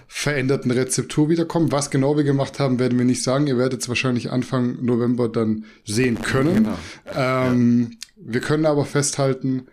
veränderten 0.06 0.70
Rezeptur 0.70 1.28
wiederkommen. 1.28 1.70
Was 1.72 1.90
genau 1.90 2.16
wir 2.16 2.24
gemacht 2.24 2.60
haben, 2.60 2.78
werden 2.78 2.96
wir 2.96 3.04
nicht 3.04 3.22
sagen. 3.22 3.46
Ihr 3.48 3.58
werdet 3.58 3.82
es 3.82 3.88
wahrscheinlich 3.88 4.30
Anfang 4.30 4.82
November 4.82 5.28
dann 5.28 5.64
sehen 5.84 6.22
können. 6.22 6.54
Genau. 6.64 6.78
Ähm, 7.14 7.90
ja. 7.90 7.96
Wir 8.18 8.40
können 8.40 8.64
aber 8.64 8.86
festhalten, 8.86 9.66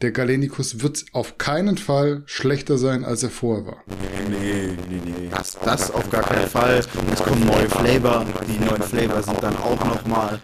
der 0.00 0.12
Galenikus 0.12 0.80
wird 0.80 1.06
auf 1.12 1.38
keinen 1.38 1.76
Fall 1.76 2.22
schlechter 2.26 2.78
sein, 2.78 3.04
als 3.04 3.22
er 3.24 3.30
vorher 3.30 3.66
war. 3.66 3.76
Nee, 4.30 4.76
nee, 4.88 5.02
nee. 5.04 5.28
Das, 5.30 5.58
das 5.64 5.90
auf 5.90 6.08
gar 6.10 6.22
keinen 6.22 6.48
Fall. 6.48 6.78
Es 6.78 6.88
kommen 6.88 7.46
neue 7.46 7.68
Flavor. 7.68 8.24
Die 8.46 8.64
neuen 8.64 8.82
Flavor 8.82 9.22
sind 9.22 9.42
dann 9.42 9.56
auch 9.56 9.84
nochmal, 9.84 10.38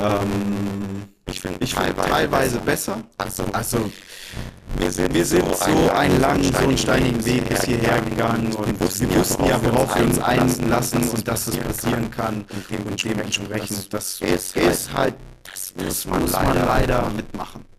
ähm, 0.00 1.08
ich 1.26 1.40
finde 1.40 1.58
ich 1.60 1.74
find 1.74 1.96
teilweise 1.96 2.58
besser. 2.60 3.02
Also, 3.18 3.44
also 3.52 3.90
wir 4.78 4.90
sind, 4.90 5.12
wir 5.12 5.24
sind 5.24 5.44
so 5.56 5.90
einen 5.90 6.20
langen, 6.20 6.44
so 6.44 6.58
einen 6.58 6.78
steinigen 6.78 7.24
Weg 7.24 7.48
bis 7.48 7.64
hierher 7.64 8.00
gegangen 8.02 8.52
und 8.52 8.80
wir 8.80 9.18
wussten 9.18 9.44
ja, 9.44 9.62
worauf 9.64 9.96
wir 9.96 10.04
uns 10.04 10.20
einlassen 10.20 11.08
und 11.08 11.26
dass 11.26 11.48
es 11.48 11.56
passieren 11.56 12.10
kann. 12.10 12.44
Und 12.84 13.02
dementsprechend, 13.04 13.92
das 13.92 14.20
ist 14.20 14.94
halt, 14.94 15.14
das 15.42 15.74
muss 15.74 16.06
man 16.06 16.26
leider 16.30 17.10
mitmachen. 17.10 17.71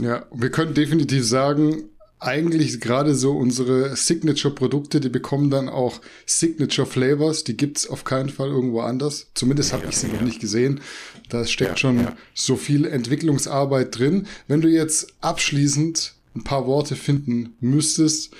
Ja, 0.00 0.26
wir 0.32 0.50
können 0.50 0.74
definitiv 0.74 1.26
sagen, 1.26 1.84
eigentlich 2.20 2.80
gerade 2.80 3.14
so 3.14 3.36
unsere 3.36 3.94
Signature-Produkte, 3.94 5.00
die 5.00 5.08
bekommen 5.08 5.50
dann 5.50 5.68
auch 5.68 6.00
Signature-Flavors, 6.26 7.44
die 7.44 7.56
gibt's 7.56 7.88
auf 7.88 8.04
keinen 8.04 8.28
Fall 8.28 8.48
irgendwo 8.48 8.80
anders. 8.80 9.28
Zumindest 9.34 9.72
habe 9.72 9.86
ich 9.88 9.96
sie 9.96 10.08
ja. 10.08 10.14
noch 10.14 10.22
nicht 10.22 10.40
gesehen. 10.40 10.80
Da 11.28 11.44
steckt 11.44 11.70
ja, 11.70 11.76
schon 11.76 12.00
ja. 12.00 12.16
so 12.34 12.56
viel 12.56 12.86
Entwicklungsarbeit 12.86 13.96
drin. 13.96 14.26
Wenn 14.48 14.60
du 14.60 14.68
jetzt 14.68 15.14
abschließend 15.20 16.14
ein 16.34 16.44
paar 16.44 16.66
Worte 16.66 16.96
finden 16.96 17.54
müsstest, 17.60 18.32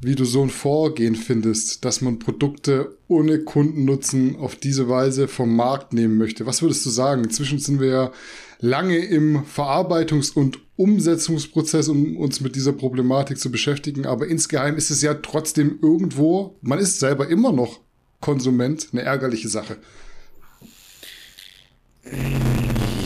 wie 0.00 0.16
du 0.16 0.24
so 0.24 0.42
ein 0.42 0.50
Vorgehen 0.50 1.14
findest, 1.14 1.84
dass 1.84 2.00
man 2.00 2.18
Produkte 2.18 2.96
ohne 3.06 3.38
Kundennutzen 3.38 4.34
auf 4.34 4.56
diese 4.56 4.88
Weise 4.88 5.28
vom 5.28 5.54
Markt 5.54 5.92
nehmen 5.92 6.18
möchte. 6.18 6.44
Was 6.44 6.60
würdest 6.60 6.84
du 6.84 6.90
sagen? 6.90 7.22
Inzwischen 7.22 7.60
sind 7.60 7.78
wir 7.78 7.88
ja 7.88 8.12
lange 8.62 8.96
im 8.96 9.44
Verarbeitungs- 9.44 10.32
und 10.32 10.60
Umsetzungsprozess, 10.76 11.88
um 11.88 12.16
uns 12.16 12.40
mit 12.40 12.54
dieser 12.56 12.72
Problematik 12.72 13.38
zu 13.38 13.50
beschäftigen. 13.50 14.06
Aber 14.06 14.26
insgeheim 14.26 14.76
ist 14.76 14.90
es 14.90 15.02
ja 15.02 15.14
trotzdem 15.14 15.80
irgendwo, 15.82 16.56
man 16.62 16.78
ist 16.78 17.00
selber 17.00 17.28
immer 17.28 17.52
noch 17.52 17.80
Konsument, 18.20 18.88
eine 18.92 19.02
ärgerliche 19.02 19.48
Sache. 19.48 19.76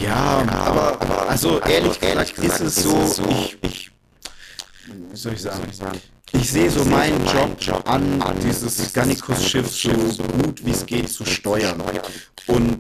Ja, 0.01 0.45
aber, 0.49 1.29
also 1.29 1.59
ehrlich, 1.61 2.01
ehrlich 2.03 2.35
gesagt, 2.35 2.61
ist 2.61 2.79
es 2.79 3.17
so, 3.17 3.25
ich, 3.31 3.59
ich, 3.63 3.91
wie 5.11 5.17
soll 5.17 5.33
ich 5.33 5.43
sagen, 5.43 5.63
ich 6.33 6.51
sehe 6.51 6.71
so 6.71 6.85
meinen 6.85 7.25
Job 7.59 7.89
an, 7.89 8.23
dieses 8.47 8.93
Gannikus-Schiff 8.93 9.71
so 9.71 10.23
gut 10.23 10.65
wie 10.65 10.71
es 10.71 10.85
geht 10.85 11.09
zu 11.09 11.25
steuern. 11.25 11.83
Und 12.47 12.79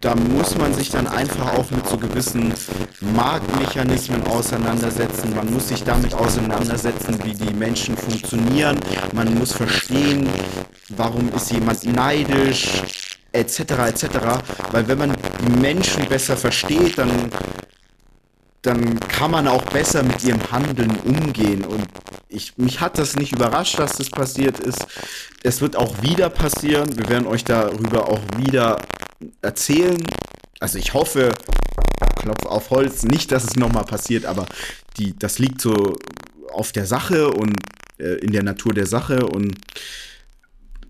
da 0.00 0.14
muss 0.14 0.56
man 0.56 0.72
sich 0.74 0.90
dann 0.90 1.06
einfach 1.06 1.54
auch 1.54 1.70
mit 1.70 1.86
so 1.88 1.96
gewissen 1.96 2.52
Marktmechanismen 3.00 4.24
auseinandersetzen. 4.26 5.34
Man 5.34 5.52
muss 5.52 5.68
sich 5.68 5.82
damit 5.82 6.14
auseinandersetzen, 6.14 7.18
wie 7.24 7.34
die 7.34 7.52
Menschen 7.54 7.96
funktionieren. 7.96 8.78
Man 9.12 9.34
muss 9.34 9.52
verstehen, 9.52 10.28
warum 10.90 11.32
ist 11.34 11.50
jemand 11.50 11.84
neidisch, 11.84 12.82
etc. 13.32 13.60
etc. 13.60 14.06
Weil 14.70 14.86
wenn 14.86 14.98
man 14.98 15.16
die 15.44 15.58
Menschen 15.60 16.06
besser 16.08 16.36
versteht, 16.36 16.98
dann 16.98 17.10
dann 18.66 18.98
kann 19.00 19.30
man 19.30 19.46
auch 19.46 19.64
besser 19.64 20.02
mit 20.02 20.24
ihrem 20.24 20.50
Handeln 20.50 20.90
umgehen. 21.04 21.64
Und 21.64 21.86
ich, 22.28 22.58
mich 22.58 22.80
hat 22.80 22.98
das 22.98 23.16
nicht 23.16 23.32
überrascht, 23.32 23.78
dass 23.78 23.96
das 23.96 24.10
passiert 24.10 24.58
ist. 24.58 24.86
Es 25.42 25.60
wird 25.60 25.76
auch 25.76 26.02
wieder 26.02 26.28
passieren. 26.28 26.96
Wir 26.98 27.08
werden 27.08 27.26
euch 27.26 27.44
darüber 27.44 28.08
auch 28.08 28.20
wieder 28.36 28.80
erzählen. 29.40 30.02
Also 30.58 30.78
ich 30.78 30.94
hoffe, 30.94 31.32
Klopf 32.16 32.44
auf 32.46 32.70
Holz, 32.70 33.04
nicht, 33.04 33.30
dass 33.30 33.44
es 33.44 33.56
nochmal 33.56 33.84
passiert, 33.84 34.26
aber 34.26 34.46
die, 34.98 35.16
das 35.16 35.38
liegt 35.38 35.60
so 35.60 35.96
auf 36.52 36.72
der 36.72 36.86
Sache 36.86 37.30
und 37.30 37.54
äh, 37.98 38.14
in 38.16 38.32
der 38.32 38.42
Natur 38.42 38.74
der 38.74 38.86
Sache 38.86 39.26
und 39.26 39.54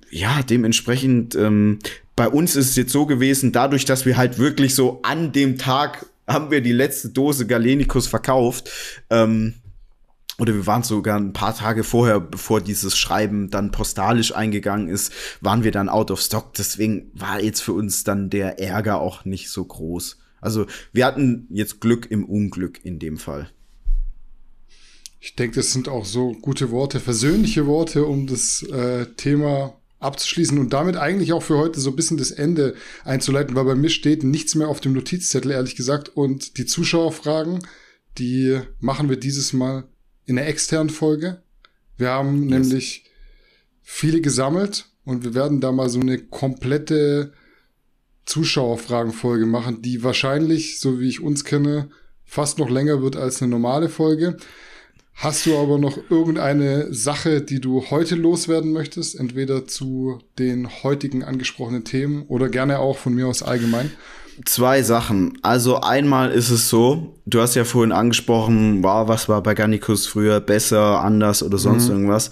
ja, 0.09 0.43
dementsprechend, 0.43 1.35
ähm, 1.35 1.79
bei 2.15 2.29
uns 2.29 2.57
ist 2.57 2.71
es 2.71 2.77
jetzt 2.77 2.93
so 2.93 3.05
gewesen, 3.05 3.53
dadurch, 3.53 3.85
dass 3.85 4.07
wir 4.07 4.17
halt 4.17 4.39
wirklich 4.39 4.75
so 4.75 5.01
an 5.03 5.33
dem 5.33 5.59
Tag 5.59 6.07
haben 6.27 6.51
wir 6.51 6.61
die 6.61 6.73
letzte 6.73 7.11
Dose 7.11 7.47
Galenicus 7.47 8.07
verkauft, 8.07 8.71
ähm, 9.11 9.55
oder 10.39 10.55
wir 10.55 10.67
waren 10.67 10.83
sogar 10.83 11.19
ein 11.19 11.33
paar 11.33 11.57
Tage 11.57 11.83
vorher, 11.83 12.21
bevor 12.21 12.61
dieses 12.61 12.99
Schreiben 12.99 13.51
dann 13.51 13.71
postalisch 13.71 14.35
eingegangen 14.35 14.89
ist, 14.89 15.13
waren 15.41 15.65
wir 15.65 15.73
dann 15.73 15.89
out 15.89 16.11
of 16.11 16.21
stock. 16.21 16.53
Deswegen 16.55 17.11
war 17.15 17.41
jetzt 17.41 17.63
für 17.63 17.73
uns 17.73 18.05
dann 18.05 18.29
der 18.29 18.61
Ärger 18.61 19.01
auch 19.01 19.25
nicht 19.25 19.49
so 19.49 19.65
groß. 19.65 20.19
Also 20.41 20.67
wir 20.93 21.07
hatten 21.07 21.47
jetzt 21.51 21.81
Glück 21.81 22.11
im 22.11 22.25
Unglück 22.25 22.85
in 22.85 22.99
dem 22.99 23.17
Fall. 23.17 23.51
Ich 25.21 25.35
denke, 25.35 25.57
das 25.57 25.73
sind 25.73 25.89
auch 25.89 26.05
so 26.05 26.33
gute 26.33 26.71
Worte, 26.71 27.01
versöhnliche 27.01 27.67
Worte, 27.67 28.05
um 28.05 28.27
das 28.27 28.63
äh, 28.63 29.07
Thema 29.17 29.75
abzuschließen 29.99 30.59
und 30.59 30.73
damit 30.73 30.97
eigentlich 30.97 31.33
auch 31.33 31.43
für 31.43 31.57
heute 31.57 31.81
so 31.81 31.91
ein 31.91 31.97
bisschen 31.97 32.19
das 32.19 32.31
Ende 32.31 32.75
einzuleiten, 33.05 33.57
weil 33.57 33.65
bei 33.65 33.75
mir 33.75 33.89
steht 33.89 34.25
nichts 34.25 34.55
mehr 34.55 34.69
auf 34.69 34.81
dem 34.81 34.93
Notizzettel, 34.93 35.51
ehrlich 35.51 35.77
gesagt. 35.77 36.11
Und 36.11 36.59
die 36.59 36.67
Zuschauerfragen, 36.67 37.67
die 38.19 38.61
machen 38.79 39.09
wir 39.09 39.17
dieses 39.17 39.53
Mal 39.53 39.85
in 40.27 40.37
der 40.37 40.49
externen 40.49 40.91
Folge. 40.91 41.43
Wir 41.97 42.11
haben 42.11 42.49
yes. 42.49 42.51
nämlich 42.51 43.05
viele 43.83 44.21
gesammelt 44.21 44.87
und 45.05 45.25
wir 45.25 45.35
werden 45.35 45.61
da 45.61 45.73
mal 45.73 45.89
so 45.89 46.01
eine 46.01 46.19
komplette 46.19 47.33
Zuschauerfragenfolge 48.27 49.47
machen, 49.47 49.81
die 49.83 50.03
wahrscheinlich, 50.03 50.81
so 50.81 51.01
wie 51.01 51.09
ich 51.09 51.21
uns 51.21 51.45
kenne, 51.45 51.89
fast 52.25 52.59
noch 52.59 52.69
länger 52.69 53.01
wird 53.01 53.17
als 53.17 53.41
eine 53.41 53.51
normale 53.51 53.89
Folge. 53.89 54.37
Hast 55.17 55.47
du 55.47 55.57
aber 55.57 55.79
noch 55.79 55.99
irgendeine 56.11 56.93
Sache, 56.93 57.41
die 57.41 57.59
du 57.59 57.91
heute 57.91 58.17
loswerden 58.17 58.73
möchtest? 58.73 59.19
Entweder 59.19 59.67
zu 59.67 60.21
den 60.39 60.83
heutigen 60.83 61.25
angesprochenen 61.25 61.85
Themen 61.85 62.25
oder 62.29 62.51
gerne 62.51 62.81
auch 62.81 62.99
von 62.99 63.15
mir 63.15 63.27
aus 63.27 63.43
allgemein? 63.43 63.91
Zwei 64.45 64.83
Sachen. 64.83 65.39
Also 65.41 65.81
einmal 65.81 66.31
ist 66.33 66.51
es 66.51 66.69
so, 66.69 67.15
du 67.25 67.41
hast 67.41 67.55
ja 67.55 67.65
vorhin 67.65 67.93
angesprochen, 67.93 68.85
wow, 68.85 69.09
was 69.09 69.27
war 69.31 69.43
bei 69.43 69.55
Garnicus 69.55 70.07
früher 70.07 70.41
besser, 70.41 71.01
anders 71.01 71.43
oder 71.43 71.57
sonst 71.57 71.87
mhm. 71.87 71.93
irgendwas. 71.93 72.31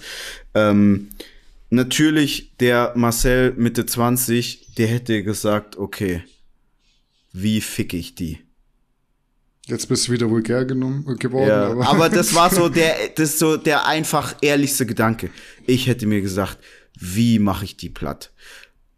Ähm, 0.53 1.09
natürlich 1.71 2.55
der 2.59 2.93
Marcel 2.95 3.53
Mitte 3.57 3.87
20, 3.87 4.75
der 4.77 4.85
hätte 4.85 5.23
gesagt, 5.23 5.77
okay, 5.77 6.21
wie 7.33 7.61
fick 7.61 7.95
ich 7.95 8.13
die? 8.13 8.44
Jetzt 9.67 9.87
bist 9.87 10.07
du 10.07 10.11
wieder 10.11 10.29
vulgär 10.29 10.65
genommen, 10.65 11.05
äh, 11.09 11.15
geworden. 11.15 11.47
Ja, 11.47 11.71
aber. 11.71 11.87
aber 11.87 12.09
das 12.09 12.35
war 12.35 12.53
so 12.53 12.69
der, 12.69 13.09
das 13.15 13.31
ist 13.31 13.39
so 13.39 13.57
der 13.57 13.87
einfach 13.87 14.35
ehrlichste 14.41 14.85
Gedanke. 14.85 15.29
Ich 15.65 15.87
hätte 15.87 16.05
mir 16.05 16.21
gesagt, 16.21 16.59
wie 16.99 17.39
mache 17.39 17.65
ich 17.65 17.75
die 17.77 17.89
platt? 17.89 18.31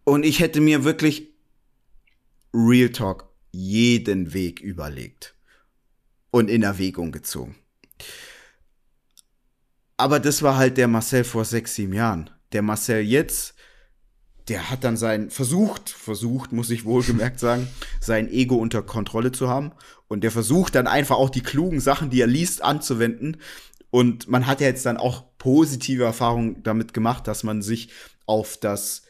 Und 0.03 0.23
ich 0.23 0.39
hätte 0.39 0.61
mir 0.61 0.83
wirklich 0.83 1.33
Real 2.53 2.89
Talk 2.89 3.29
jeden 3.51 4.33
Weg 4.33 4.59
überlegt 4.59 5.35
und 6.31 6.49
in 6.49 6.63
Erwägung 6.63 7.11
gezogen. 7.11 7.55
Aber 9.97 10.19
das 10.19 10.43
war 10.43 10.57
halt 10.57 10.77
der 10.77 10.87
Marcel 10.87 11.23
vor 11.23 11.43
sechs, 11.43 11.75
sieben 11.75 11.93
Jahren. 11.93 12.29
Der 12.51 12.61
Marcel 12.61 13.01
jetzt, 13.01 13.55
der 14.47 14.69
hat 14.69 14.83
dann 14.83 14.95
sein, 14.95 15.31
versucht, 15.31 15.89
versucht, 15.89 16.51
muss 16.51 16.69
ich 16.69 16.85
wohlgemerkt 16.85 17.39
sagen, 17.39 17.67
sein 17.99 18.29
Ego 18.29 18.55
unter 18.55 18.83
Kontrolle 18.83 19.31
zu 19.31 19.49
haben. 19.49 19.71
Und 20.07 20.23
der 20.23 20.31
versucht 20.31 20.75
dann 20.75 20.87
einfach 20.87 21.17
auch 21.17 21.29
die 21.29 21.41
klugen 21.41 21.79
Sachen, 21.79 22.09
die 22.09 22.21
er 22.21 22.27
liest, 22.27 22.63
anzuwenden. 22.63 23.37
Und 23.89 24.27
man 24.27 24.47
hat 24.47 24.61
ja 24.61 24.67
jetzt 24.67 24.85
dann 24.85 24.97
auch 24.97 25.25
positive 25.37 26.03
Erfahrungen 26.03 26.63
damit 26.63 26.93
gemacht, 26.93 27.27
dass 27.27 27.43
man 27.43 27.61
sich 27.61 27.89
auf 28.25 28.57
das, 28.57 29.03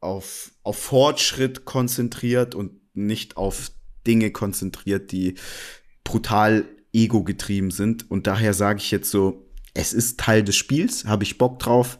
auf, 0.00 0.52
auf 0.62 0.78
Fortschritt 0.78 1.64
konzentriert 1.64 2.54
und 2.54 2.72
nicht 2.94 3.36
auf 3.36 3.72
Dinge 4.06 4.30
konzentriert, 4.30 5.12
die 5.12 5.34
brutal 6.04 6.66
ego-getrieben 6.92 7.70
sind. 7.70 8.10
Und 8.10 8.26
daher 8.26 8.54
sage 8.54 8.78
ich 8.78 8.90
jetzt 8.90 9.10
so, 9.10 9.48
es 9.72 9.92
ist 9.92 10.20
Teil 10.20 10.44
des 10.44 10.56
Spiels, 10.56 11.04
habe 11.04 11.24
ich 11.24 11.38
Bock 11.38 11.58
drauf? 11.58 11.98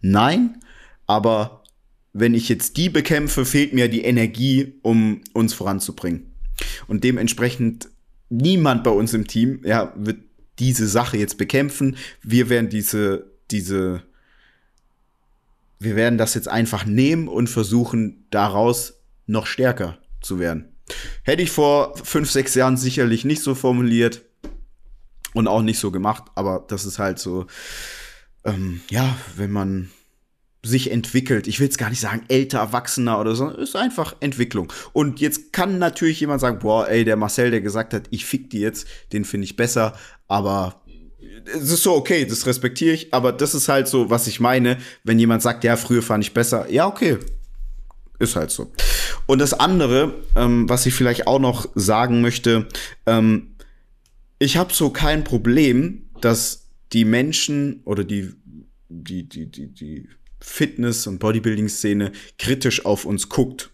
Nein, 0.00 0.60
aber 1.06 1.64
wenn 2.12 2.34
ich 2.34 2.48
jetzt 2.48 2.76
die 2.76 2.88
bekämpfe, 2.88 3.44
fehlt 3.44 3.72
mir 3.72 3.88
die 3.88 4.04
Energie, 4.04 4.78
um 4.82 5.22
uns 5.32 5.52
voranzubringen. 5.52 6.34
Und 6.86 7.04
dementsprechend 7.04 7.88
niemand 8.28 8.84
bei 8.84 8.90
uns 8.90 9.14
im 9.14 9.26
Team 9.26 9.60
ja, 9.64 9.92
wird 9.96 10.18
diese 10.58 10.88
Sache 10.88 11.16
jetzt 11.16 11.38
bekämpfen. 11.38 11.96
Wir 12.22 12.48
werden 12.48 12.70
diese, 12.70 13.30
diese, 13.50 14.02
wir 15.78 15.96
werden 15.96 16.18
das 16.18 16.34
jetzt 16.34 16.48
einfach 16.48 16.86
nehmen 16.86 17.28
und 17.28 17.48
versuchen, 17.48 18.26
daraus 18.30 19.00
noch 19.26 19.46
stärker 19.46 19.98
zu 20.20 20.38
werden. 20.38 20.72
Hätte 21.22 21.42
ich 21.42 21.50
vor 21.50 21.96
fünf, 21.96 22.30
sechs 22.30 22.54
Jahren 22.54 22.76
sicherlich 22.76 23.24
nicht 23.24 23.42
so 23.42 23.54
formuliert 23.54 24.22
und 25.34 25.48
auch 25.48 25.62
nicht 25.62 25.78
so 25.78 25.90
gemacht, 25.90 26.24
aber 26.34 26.64
das 26.68 26.86
ist 26.86 26.98
halt 26.98 27.18
so, 27.18 27.46
ähm, 28.44 28.80
ja, 28.88 29.16
wenn 29.36 29.50
man 29.50 29.90
sich 30.66 30.90
entwickelt. 30.90 31.46
Ich 31.46 31.60
will 31.60 31.66
jetzt 31.66 31.78
gar 31.78 31.90
nicht 31.90 32.00
sagen 32.00 32.22
älter, 32.28 32.58
erwachsener 32.58 33.20
oder 33.20 33.34
so, 33.34 33.48
ist 33.48 33.76
einfach 33.76 34.16
Entwicklung. 34.20 34.72
Und 34.92 35.20
jetzt 35.20 35.52
kann 35.52 35.78
natürlich 35.78 36.20
jemand 36.20 36.40
sagen, 36.40 36.58
boah, 36.58 36.88
ey, 36.88 37.04
der 37.04 37.16
Marcel, 37.16 37.50
der 37.50 37.60
gesagt 37.60 37.94
hat, 37.94 38.04
ich 38.10 38.26
fick 38.26 38.50
die 38.50 38.60
jetzt, 38.60 38.86
den 39.12 39.24
finde 39.24 39.44
ich 39.44 39.56
besser, 39.56 39.94
aber 40.28 40.82
es 41.46 41.70
ist 41.70 41.82
so 41.82 41.94
okay, 41.94 42.24
das 42.24 42.46
respektiere 42.46 42.94
ich, 42.94 43.14
aber 43.14 43.32
das 43.32 43.54
ist 43.54 43.68
halt 43.68 43.88
so, 43.88 44.10
was 44.10 44.26
ich 44.26 44.40
meine, 44.40 44.78
wenn 45.04 45.18
jemand 45.18 45.42
sagt, 45.42 45.64
ja, 45.64 45.76
früher 45.76 46.02
fand 46.02 46.24
ich 46.24 46.34
besser, 46.34 46.70
ja, 46.70 46.86
okay, 46.86 47.18
ist 48.18 48.36
halt 48.36 48.50
so. 48.50 48.72
Und 49.26 49.40
das 49.40 49.52
andere, 49.52 50.14
ähm, 50.34 50.68
was 50.68 50.86
ich 50.86 50.94
vielleicht 50.94 51.26
auch 51.26 51.38
noch 51.38 51.68
sagen 51.74 52.20
möchte, 52.20 52.68
ähm, 53.06 53.54
ich 54.38 54.56
habe 54.56 54.72
so 54.72 54.90
kein 54.90 55.24
Problem, 55.24 56.08
dass 56.20 56.66
die 56.92 57.04
Menschen 57.04 57.80
oder 57.84 58.04
die, 58.04 58.32
die, 58.88 59.28
die, 59.28 59.50
die, 59.50 59.68
die 59.68 60.08
Fitness- 60.40 61.06
und 61.06 61.18
Bodybuilding-Szene 61.18 62.12
kritisch 62.38 62.84
auf 62.84 63.04
uns 63.04 63.28
guckt. 63.28 63.70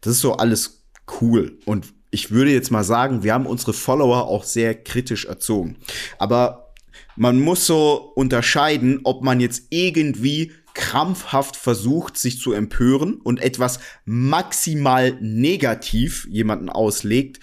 Das 0.00 0.14
ist 0.14 0.20
so 0.20 0.34
alles 0.34 0.84
cool. 1.20 1.58
Und 1.64 1.94
ich 2.10 2.30
würde 2.30 2.52
jetzt 2.52 2.70
mal 2.70 2.84
sagen, 2.84 3.22
wir 3.22 3.34
haben 3.34 3.46
unsere 3.46 3.72
Follower 3.72 4.26
auch 4.28 4.44
sehr 4.44 4.74
kritisch 4.74 5.24
erzogen. 5.24 5.76
Aber 6.18 6.72
man 7.16 7.40
muss 7.40 7.66
so 7.66 8.12
unterscheiden, 8.14 9.00
ob 9.04 9.22
man 9.22 9.40
jetzt 9.40 9.64
irgendwie 9.70 10.52
krampfhaft 10.74 11.56
versucht, 11.56 12.16
sich 12.16 12.40
zu 12.40 12.52
empören 12.52 13.14
und 13.14 13.40
etwas 13.40 13.78
maximal 14.04 15.16
negativ 15.20 16.26
jemanden 16.28 16.68
auslegt 16.68 17.40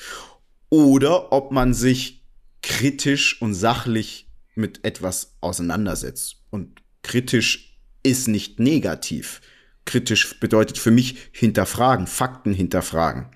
oder 0.70 1.32
ob 1.32 1.52
man 1.52 1.74
sich 1.74 2.26
kritisch 2.62 3.42
und 3.42 3.54
sachlich 3.54 4.30
mit 4.56 4.84
etwas 4.84 5.38
auseinandersetzt. 5.42 6.44
Und 6.50 6.82
kritisch 7.04 7.71
ist 8.04 8.28
nicht 8.28 8.60
negativ. 8.60 9.42
Kritisch 9.86 10.40
bedeutet 10.40 10.78
für 10.78 10.92
mich 10.92 11.18
hinterfragen, 11.32 12.08
Fakten 12.08 12.54
hinterfragen. 12.54 13.28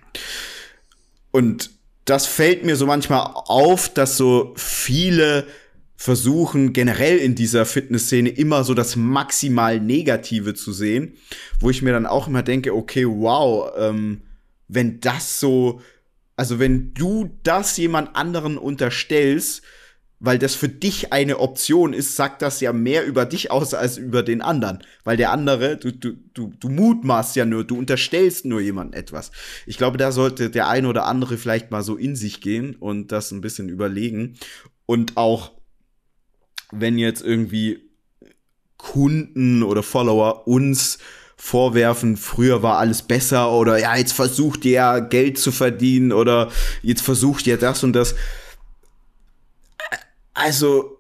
Und 1.32 1.72
das 2.06 2.28
fällt 2.28 2.64
mir 2.64 2.76
so 2.76 2.86
manchmal 2.86 3.32
auf, 3.34 3.90
dass 3.94 4.16
so 4.16 4.54
viele 4.56 5.48
versuchen 5.98 6.74
generell 6.74 7.18
in 7.18 7.36
dieser 7.36 7.66
Fitnessszene 7.66 8.30
immer 8.30 8.64
so 8.64 8.74
das 8.74 8.96
maximal 8.96 9.80
Negative 9.80 10.54
zu 10.54 10.72
sehen, 10.72 11.14
wo 11.60 11.70
ich 11.70 11.82
mir 11.82 11.94
dann 11.94 12.06
auch 12.06 12.28
immer 12.28 12.44
denke, 12.44 12.76
okay, 12.76 13.06
wow, 13.08 13.72
ähm, 13.78 14.22
wenn 14.68 15.00
das 15.00 15.40
so, 15.40 15.82
also 16.36 16.60
wenn 16.60 16.94
du 16.94 17.38
das 17.44 17.78
jemand 17.78 18.16
anderen 18.16 18.58
unterstellst, 18.58 19.64
weil 20.26 20.40
das 20.40 20.56
für 20.56 20.70
dich 20.70 21.14
eine 21.14 21.40
Option 21.40 21.94
ist, 21.94 22.16
sagt 22.16 22.42
das 22.42 22.60
ja 22.60 22.74
mehr 22.74 23.06
über 23.06 23.26
dich 23.26 23.52
aus 23.52 23.74
als 23.74 23.98
über 23.98 24.24
den 24.24 24.42
anderen. 24.42 24.80
Weil 25.04 25.18
der 25.18 25.32
andere, 25.32 25.78
du, 25.78 25.92
du, 25.92 26.14
du, 26.34 26.52
du 26.60 26.70
mutmaßt 26.70 27.36
ja 27.36 27.46
nur, 27.46 27.64
du 27.64 27.78
unterstellst 27.78 28.46
nur 28.46 28.60
jemandem 28.60 29.00
etwas. 29.00 29.32
Ich 29.68 29.78
glaube, 29.78 29.98
da 29.98 30.12
sollte 30.12 30.50
der 30.50 30.68
eine 30.68 30.88
oder 30.88 31.06
andere 31.06 31.38
vielleicht 31.38 31.70
mal 31.70 31.84
so 31.84 31.96
in 31.96 32.16
sich 32.16 32.42
gehen 32.42 32.76
und 32.76 33.12
das 33.12 33.32
ein 33.32 33.42
bisschen 33.42 33.70
überlegen. 33.70 34.38
Und 34.86 35.16
auch 35.16 35.52
wenn 36.72 36.98
jetzt 36.98 37.24
irgendwie 37.24 37.90
Kunden 38.78 39.64
oder 39.64 39.84
Follower 39.84 40.48
uns 40.48 40.98
vorwerfen, 41.38 42.18
früher 42.18 42.64
war 42.64 42.78
alles 42.80 43.04
besser 43.04 43.52
oder 43.52 43.78
ja, 43.78 43.96
jetzt 43.96 44.14
versucht 44.14 44.66
ihr 44.66 45.06
Geld 45.10 45.38
zu 45.38 45.52
verdienen 45.52 46.12
oder 46.12 46.50
jetzt 46.82 47.02
versucht 47.02 47.46
ihr 47.46 47.58
das 47.58 47.84
und 47.84 47.94
das. 47.94 48.16
Also, 50.36 51.00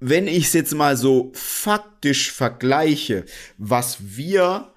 wenn 0.00 0.28
ich 0.28 0.46
es 0.46 0.52
jetzt 0.52 0.74
mal 0.74 0.96
so 0.96 1.32
faktisch 1.34 2.32
vergleiche, 2.32 3.26
was 3.58 4.16
wir 4.16 4.72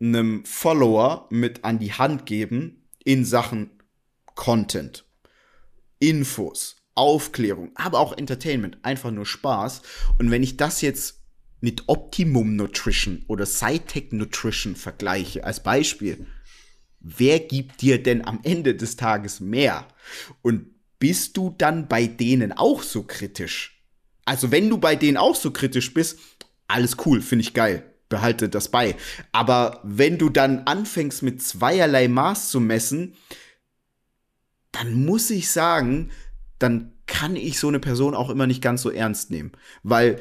einem 0.00 0.44
Follower 0.44 1.26
mit 1.30 1.64
an 1.64 1.78
die 1.78 1.92
Hand 1.92 2.24
geben 2.24 2.88
in 3.04 3.24
Sachen 3.24 3.70
Content, 4.36 5.04
Infos, 5.98 6.76
Aufklärung, 6.94 7.72
aber 7.74 7.98
auch 7.98 8.16
Entertainment, 8.16 8.78
einfach 8.82 9.10
nur 9.10 9.26
Spaß. 9.26 9.82
Und 10.18 10.30
wenn 10.30 10.44
ich 10.44 10.56
das 10.56 10.80
jetzt 10.80 11.24
mit 11.60 11.88
Optimum 11.88 12.54
Nutrition 12.54 13.24
oder 13.26 13.44
SciTech 13.44 14.12
Nutrition 14.12 14.76
vergleiche, 14.76 15.42
als 15.42 15.64
Beispiel, 15.64 16.26
wer 17.00 17.40
gibt 17.40 17.82
dir 17.82 18.00
denn 18.00 18.24
am 18.24 18.38
Ende 18.44 18.76
des 18.76 18.94
Tages 18.94 19.40
mehr? 19.40 19.88
Und 20.42 20.77
bist 20.98 21.36
du 21.36 21.54
dann 21.56 21.88
bei 21.88 22.06
denen 22.06 22.52
auch 22.52 22.82
so 22.82 23.02
kritisch? 23.02 23.82
Also 24.24 24.50
wenn 24.50 24.68
du 24.68 24.78
bei 24.78 24.96
denen 24.96 25.16
auch 25.16 25.34
so 25.34 25.50
kritisch 25.50 25.94
bist, 25.94 26.18
alles 26.66 26.96
cool, 27.06 27.22
finde 27.22 27.42
ich 27.42 27.54
geil. 27.54 27.84
Behalte 28.08 28.48
das 28.48 28.70
bei. 28.70 28.96
Aber 29.32 29.80
wenn 29.84 30.18
du 30.18 30.30
dann 30.30 30.60
anfängst 30.60 31.22
mit 31.22 31.42
zweierlei 31.42 32.08
Maß 32.08 32.50
zu 32.50 32.60
messen, 32.60 33.14
dann 34.72 35.04
muss 35.04 35.30
ich 35.30 35.50
sagen, 35.50 36.10
dann 36.58 36.92
kann 37.06 37.36
ich 37.36 37.58
so 37.58 37.68
eine 37.68 37.80
Person 37.80 38.14
auch 38.14 38.30
immer 38.30 38.46
nicht 38.46 38.62
ganz 38.62 38.82
so 38.82 38.90
ernst 38.90 39.30
nehmen. 39.30 39.52
Weil, 39.82 40.20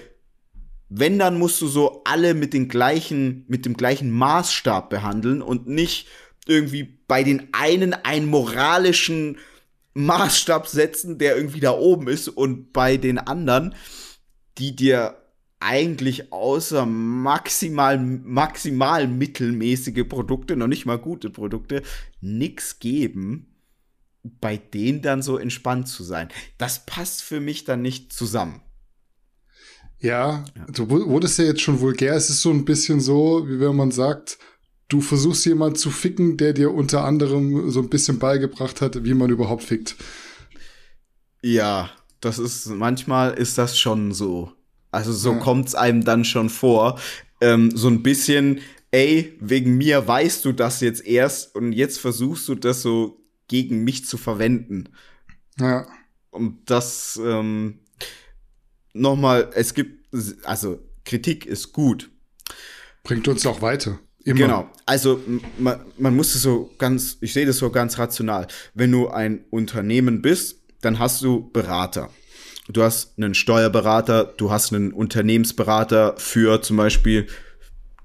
wenn, 0.90 1.20
dann 1.20 1.38
musst 1.38 1.62
du 1.62 1.68
so 1.68 2.02
alle 2.06 2.34
mit 2.34 2.54
den 2.54 2.70
gleichen, 2.70 3.45
mit 3.48 3.66
dem 3.66 3.76
gleichen 3.76 4.10
Maßstab 4.12 4.90
behandeln 4.90 5.41
und 5.41 5.68
nicht 5.68 6.08
irgendwie 6.45 6.84
bei 7.08 7.24
den 7.24 7.49
einen 7.54 7.94
einen 7.94 8.28
moralischen 8.28 9.38
Maßstab 9.98 10.68
setzen, 10.68 11.18
der 11.18 11.36
irgendwie 11.36 11.60
da 11.60 11.72
oben 11.72 12.07
ist 12.07 12.28
und 12.28 12.72
bei 12.74 12.98
den 12.98 13.18
anderen, 13.18 13.76
die 14.57 14.76
dir 14.76 15.18
eigentlich 15.60 16.32
außer 16.32 16.86
maximal, 16.86 17.98
maximal 17.98 19.07
mittelmäßige 19.07 20.07
Produkte, 20.07 20.56
noch 20.56 20.68
nicht 20.68 20.86
mal 20.86 20.99
gute 20.99 21.30
Produkte, 21.30 21.82
nix 22.22 22.80
geben 22.80 23.53
bei 24.41 24.57
denen 24.57 25.02
dann 25.02 25.22
so 25.22 25.38
entspannt 25.38 25.88
zu 25.88 26.03
sein. 26.03 26.30
Das 26.57 26.86
passt 26.86 27.22
für 27.22 27.40
mich 27.40 27.64
dann 27.64 27.82
nicht 27.82 28.14
zusammen. 28.14 28.61
Ja, 29.99 30.45
ja, 30.56 30.65
du 30.72 30.90
wurdest 30.90 31.40
ja 31.40 31.45
jetzt 31.45 31.61
schon 31.61 31.80
vulgär. 31.80 32.14
Es 32.14 32.30
ist 32.30 32.41
so 32.41 32.52
ein 32.52 32.65
bisschen 32.65 32.99
so, 32.99 33.48
wie 33.48 33.60
wenn 33.60 33.76
man 33.76 33.91
sagt, 33.91 34.38
du 34.88 35.01
versuchst 35.01 35.45
jemand 35.45 35.77
zu 35.77 35.91
ficken, 35.91 36.38
der 36.38 36.53
dir 36.53 36.73
unter 36.73 37.03
anderem 37.03 37.69
so 37.69 37.81
ein 37.81 37.89
bisschen 37.89 38.19
beigebracht 38.19 38.81
hat, 38.81 39.03
wie 39.03 39.14
man 39.14 39.30
überhaupt 39.30 39.64
fickt. 39.64 39.95
Ja, 41.41 41.89
das 42.22 42.39
ist, 42.39 42.68
manchmal 42.68 43.34
ist 43.34 43.57
das 43.57 43.77
schon 43.77 44.11
so. 44.14 44.51
Also 44.91 45.11
so 45.11 45.34
ja. 45.34 45.39
kommt's 45.39 45.76
einem 45.76 46.03
dann 46.03 46.26
schon 46.26 46.49
vor. 46.49 46.99
Ähm, 47.41 47.72
so 47.76 47.89
ein 47.89 48.01
bisschen, 48.01 48.61
ey, 48.91 49.38
wegen 49.39 49.77
mir 49.77 50.07
weißt 50.07 50.45
du 50.45 50.53
das 50.53 50.81
jetzt 50.81 51.05
erst 51.05 51.55
und 51.55 51.73
jetzt 51.73 51.99
versuchst 51.99 52.47
du 52.47 52.55
das 52.55 52.81
so 52.81 53.22
gegen 53.47 53.84
mich 53.84 54.05
zu 54.05 54.18
verwenden. 54.18 54.89
Ja. 55.59 55.88
Und 56.31 56.69
das, 56.69 57.19
ähm, 57.23 57.80
nochmal, 58.93 59.51
es 59.53 59.73
gibt, 59.73 60.14
also 60.45 60.80
Kritik 61.05 61.45
ist 61.45 61.73
gut. 61.73 62.09
Bringt 63.03 63.27
uns 63.27 63.45
auch 63.45 63.61
weiter. 63.61 63.99
Immer. 64.28 64.40
Genau. 64.40 64.70
Also 64.86 65.22
man, 65.58 65.80
man 65.98 66.14
muss 66.14 66.36
es 66.36 66.41
so 66.41 66.70
ganz, 66.78 67.18
ich 67.22 67.32
sehe 67.32 67.45
das 67.45 67.60
so 67.60 67.70
ganz 67.70 67.98
rational. 67.98 68.48
Wenn 68.74 68.91
du 68.91 69.08
ein 69.08 69.45
Unternehmen 69.52 70.22
bist, 70.22 70.58
dann 70.82 70.99
hast 70.99 71.22
du 71.24 71.49
Berater. 71.54 72.10
Du 72.68 72.84
hast 72.84 73.18
einen 73.18 73.34
Steuerberater, 73.34 74.26
du 74.26 74.52
hast 74.52 74.74
einen 74.74 74.91
Unternehmensberater 74.91 76.16
für 76.18 76.62
zum 76.62 76.76
Beispiel 76.76 77.28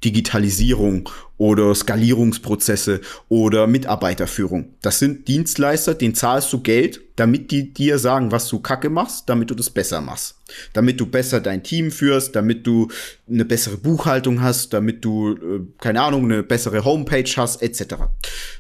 Digitalisierung 0.04 1.08
oder 1.38 1.74
Skalierungsprozesse 1.74 3.00
oder 3.28 3.66
Mitarbeiterführung. 3.66 4.74
Das 4.80 4.98
sind 4.98 5.26
Dienstleister, 5.28 5.94
denen 5.94 6.14
zahlst 6.14 6.52
du 6.52 6.60
Geld, 6.60 7.00
damit 7.16 7.50
die 7.50 7.72
dir 7.72 7.98
sagen, 7.98 8.30
was 8.30 8.48
du 8.48 8.60
kacke 8.60 8.90
machst, 8.90 9.28
damit 9.28 9.50
du 9.50 9.54
das 9.54 9.70
besser 9.70 10.00
machst. 10.00 10.36
Damit 10.72 11.00
du 11.00 11.06
besser 11.06 11.40
dein 11.40 11.62
Team 11.62 11.90
führst, 11.90 12.36
damit 12.36 12.66
du 12.66 12.88
eine 13.28 13.44
bessere 13.44 13.76
Buchhaltung 13.76 14.42
hast, 14.42 14.72
damit 14.72 15.04
du, 15.04 15.32
äh, 15.32 15.60
keine 15.80 16.02
Ahnung, 16.02 16.24
eine 16.24 16.42
bessere 16.42 16.84
Homepage 16.84 17.30
hast, 17.36 17.62
etc. 17.62 17.94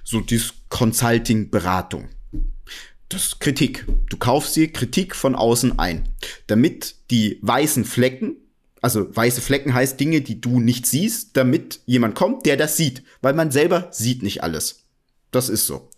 So 0.02 0.20
dieses 0.20 0.54
Consulting-Beratung. 0.68 2.08
Das 3.08 3.24
ist 3.24 3.40
Kritik. 3.40 3.86
Du 4.08 4.16
kaufst 4.16 4.56
dir 4.56 4.72
Kritik 4.72 5.14
von 5.14 5.34
außen 5.34 5.78
ein, 5.78 6.08
damit 6.46 6.96
die 7.10 7.38
weißen 7.42 7.84
Flecken 7.84 8.36
also 8.82 9.14
weiße 9.14 9.40
Flecken 9.40 9.72
heißt 9.72 9.98
Dinge, 9.98 10.20
die 10.20 10.40
du 10.40 10.60
nicht 10.60 10.86
siehst, 10.86 11.36
damit 11.36 11.80
jemand 11.86 12.16
kommt, 12.16 12.44
der 12.44 12.56
das 12.56 12.76
sieht. 12.76 13.04
Weil 13.22 13.32
man 13.32 13.52
selber 13.52 13.88
sieht 13.92 14.24
nicht 14.24 14.42
alles. 14.42 14.80
Das 15.30 15.48
ist 15.48 15.66
so. 15.66 15.88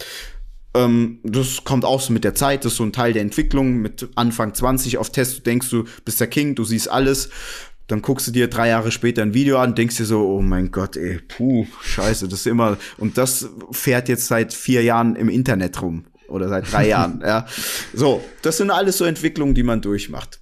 Ähm, 0.75 1.19
das 1.25 1.65
kommt 1.65 1.87
auch 1.87 2.01
so 2.01 2.13
mit 2.13 2.25
der 2.25 2.35
Zeit, 2.35 2.65
das 2.65 2.73
ist 2.73 2.79
so 2.79 2.85
ein 2.85 2.93
Teil 2.93 3.15
der 3.15 3.23
Entwicklung. 3.23 3.79
Mit 3.79 4.11
Anfang 4.17 4.53
20 4.53 4.99
auf 4.99 5.11
Test 5.11 5.47
denkst 5.47 5.71
du, 5.71 5.85
bist 6.05 6.21
der 6.21 6.27
King, 6.27 6.55
du 6.55 6.65
siehst 6.65 6.91
alles. 6.91 7.31
Dann 7.87 8.03
guckst 8.03 8.27
du 8.29 8.33
dir 8.33 8.49
drei 8.49 8.69
Jahre 8.69 8.93
später 8.93 9.23
ein 9.23 9.35
Video 9.35 9.59
an, 9.59 9.75
denkst 9.75 9.97
dir 9.97 10.07
so, 10.07 10.27
oh 10.27 10.43
mein 10.43 10.71
Gott, 10.71 10.97
ey, 10.97 11.21
puh, 11.27 11.67
scheiße, 11.83 12.29
das 12.29 12.41
ist 12.41 12.47
immer. 12.47 12.77
Und 12.99 13.17
das 13.17 13.49
fährt 13.73 14.09
jetzt 14.09 14.27
seit 14.27 14.53
vier 14.53 14.83
Jahren 14.83 15.17
im 15.17 15.29
Internet 15.31 15.81
rum. 15.81 16.05
Oder 16.29 16.49
seit 16.49 16.71
drei 16.71 16.89
Jahren, 16.89 17.23
ja. 17.23 17.47
So, 17.95 18.23
das 18.43 18.59
sind 18.59 18.71
alles 18.71 18.99
so 18.99 19.07
Entwicklungen, 19.07 19.55
die 19.55 19.63
man 19.63 19.81
durchmacht 19.81 20.41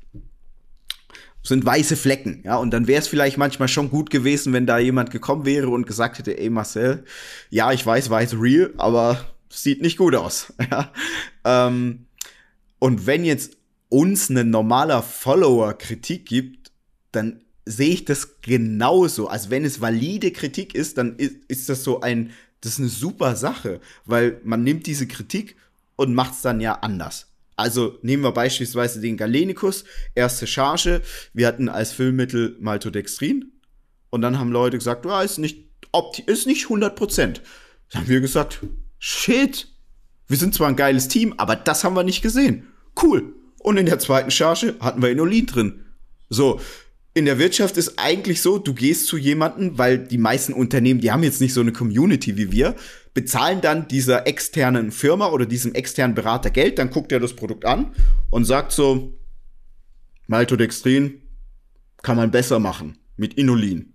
sind 1.43 1.65
weiße 1.65 1.97
Flecken, 1.97 2.43
ja, 2.45 2.57
und 2.57 2.71
dann 2.71 2.87
wäre 2.87 3.01
es 3.01 3.09
vielleicht 3.09 3.37
manchmal 3.37 3.69
schon 3.69 3.91
gut 3.91 4.11
gewesen, 4.11 4.53
wenn 4.53 4.67
da 4.67 4.79
jemand 4.79 5.11
gekommen 5.11 5.45
wäre 5.45 5.69
und 5.69 5.87
gesagt 5.87 6.19
hätte, 6.19 6.39
ey 6.39 6.51
Marcel, 6.51 7.05
ja, 7.51 7.73
ich 7.73 7.85
weiß, 7.85 8.11
weiß 8.11 8.37
real, 8.39 8.73
aber 8.79 9.25
sieht 9.49 9.83
nicht 9.83 9.99
gut 9.99 10.15
aus, 10.15 10.53
ja. 10.71 10.93
Ähm, 11.45 12.07
und 12.79 13.07
wenn 13.07 13.25
jetzt 13.25 13.57
uns 13.89 14.31
ein 14.31 14.51
normaler 14.51 15.03
Follower 15.03 15.75
Kritik 15.75 16.27
gibt, 16.27 16.73
dann 17.13 17.43
sehe 17.65 17.91
ich 17.91 18.05
das 18.05 18.41
genauso. 18.41 19.29
Also 19.29 19.51
wenn 19.51 19.65
es 19.65 19.81
valide 19.81 20.33
Kritik 20.33 20.75
ist, 20.75 20.99
dann 20.99 21.17
ist, 21.17 21.37
ist 21.49 21.69
das 21.69 21.85
so 21.85 22.01
ein, 22.01 22.31
das 22.61 22.73
ist 22.73 22.79
eine 22.81 22.89
super 22.89 23.37
Sache, 23.37 23.81
weil 24.05 24.41
man 24.45 24.65
nimmt 24.65 24.87
diese 24.87 25.07
Kritik 25.07 25.57
und 25.97 26.15
macht 26.15 26.35
es 26.35 26.43
dann 26.43 26.61
ja 26.61 26.75
anders. 26.75 27.32
Also 27.63 27.97
nehmen 28.03 28.25
wir 28.25 28.33
beispielsweise 28.33 29.01
den 29.01 29.17
Galenicus, 29.17 29.85
erste 30.17 30.49
Charge. 30.49 31.01
Wir 31.33 31.47
hatten 31.47 31.69
als 31.69 31.93
Füllmittel 31.93 32.57
Maltodextrin. 32.59 33.53
Und 34.11 34.21
dann 34.21 34.41
haben 34.41 34.51
Leute 34.51 34.79
gesagt, 34.79 35.07
ja, 35.07 35.23
ist 35.23 35.39
nicht, 35.39 35.69
ist 36.27 36.49
nicht 36.49 36.65
100 36.65 36.97
Prozent. 36.97 37.41
Dann 37.91 38.03
haben 38.03 38.09
wir 38.09 38.21
gesagt, 38.21 38.59
shit, 38.99 39.69
wir 40.27 40.37
sind 40.37 40.57
zwar 40.57 40.71
ein 40.71 40.77
geiles 40.77 41.07
Team, 41.07 41.35
aber 41.37 41.55
das 41.55 41.85
haben 41.85 41.95
wir 41.95 42.03
nicht 42.03 42.21
gesehen. 42.21 42.67
Cool. 43.01 43.33
Und 43.61 43.77
in 43.77 43.87
der 43.87 44.01
zweiten 44.01 44.33
Charge 44.33 44.75
hatten 44.81 45.01
wir 45.01 45.11
Inulin 45.11 45.47
drin. 45.47 45.85
So, 46.31 46.61
in 47.15 47.27
der 47.27 47.39
Wirtschaft 47.39 47.77
ist 47.77 47.99
eigentlich 47.99 48.41
so, 48.41 48.59
du 48.59 48.73
gehst 48.73 49.07
zu 49.07 49.17
jemanden, 49.17 49.77
weil 49.77 49.99
die 49.99 50.19
meisten 50.19 50.53
Unternehmen, 50.53 51.01
die 51.01 51.13
haben 51.13 51.23
jetzt 51.23 51.41
nicht 51.41 51.53
so 51.53 51.61
eine 51.61 51.73
Community 51.73 52.37
wie 52.37 52.51
wir, 52.51 52.75
bezahlen 53.13 53.61
dann 53.61 53.89
dieser 53.89 54.27
externen 54.27 54.91
Firma 54.91 55.29
oder 55.29 55.45
diesem 55.45 55.75
externen 55.75 56.15
Berater 56.15 56.51
Geld, 56.51 56.79
dann 56.79 56.91
guckt 56.91 57.13
er 57.13 57.21
das 57.21 57.35
Produkt 57.35 57.67
an 57.67 57.95
und 58.31 58.47
sagt 58.47 58.73
so, 58.73 59.19
Maltodextrin 60.27 61.21
kann 62.03 62.17
man 62.17 62.31
besser 62.31 62.59
machen 62.59 62.99
mit 63.17 63.35
Inulin. 63.35 63.95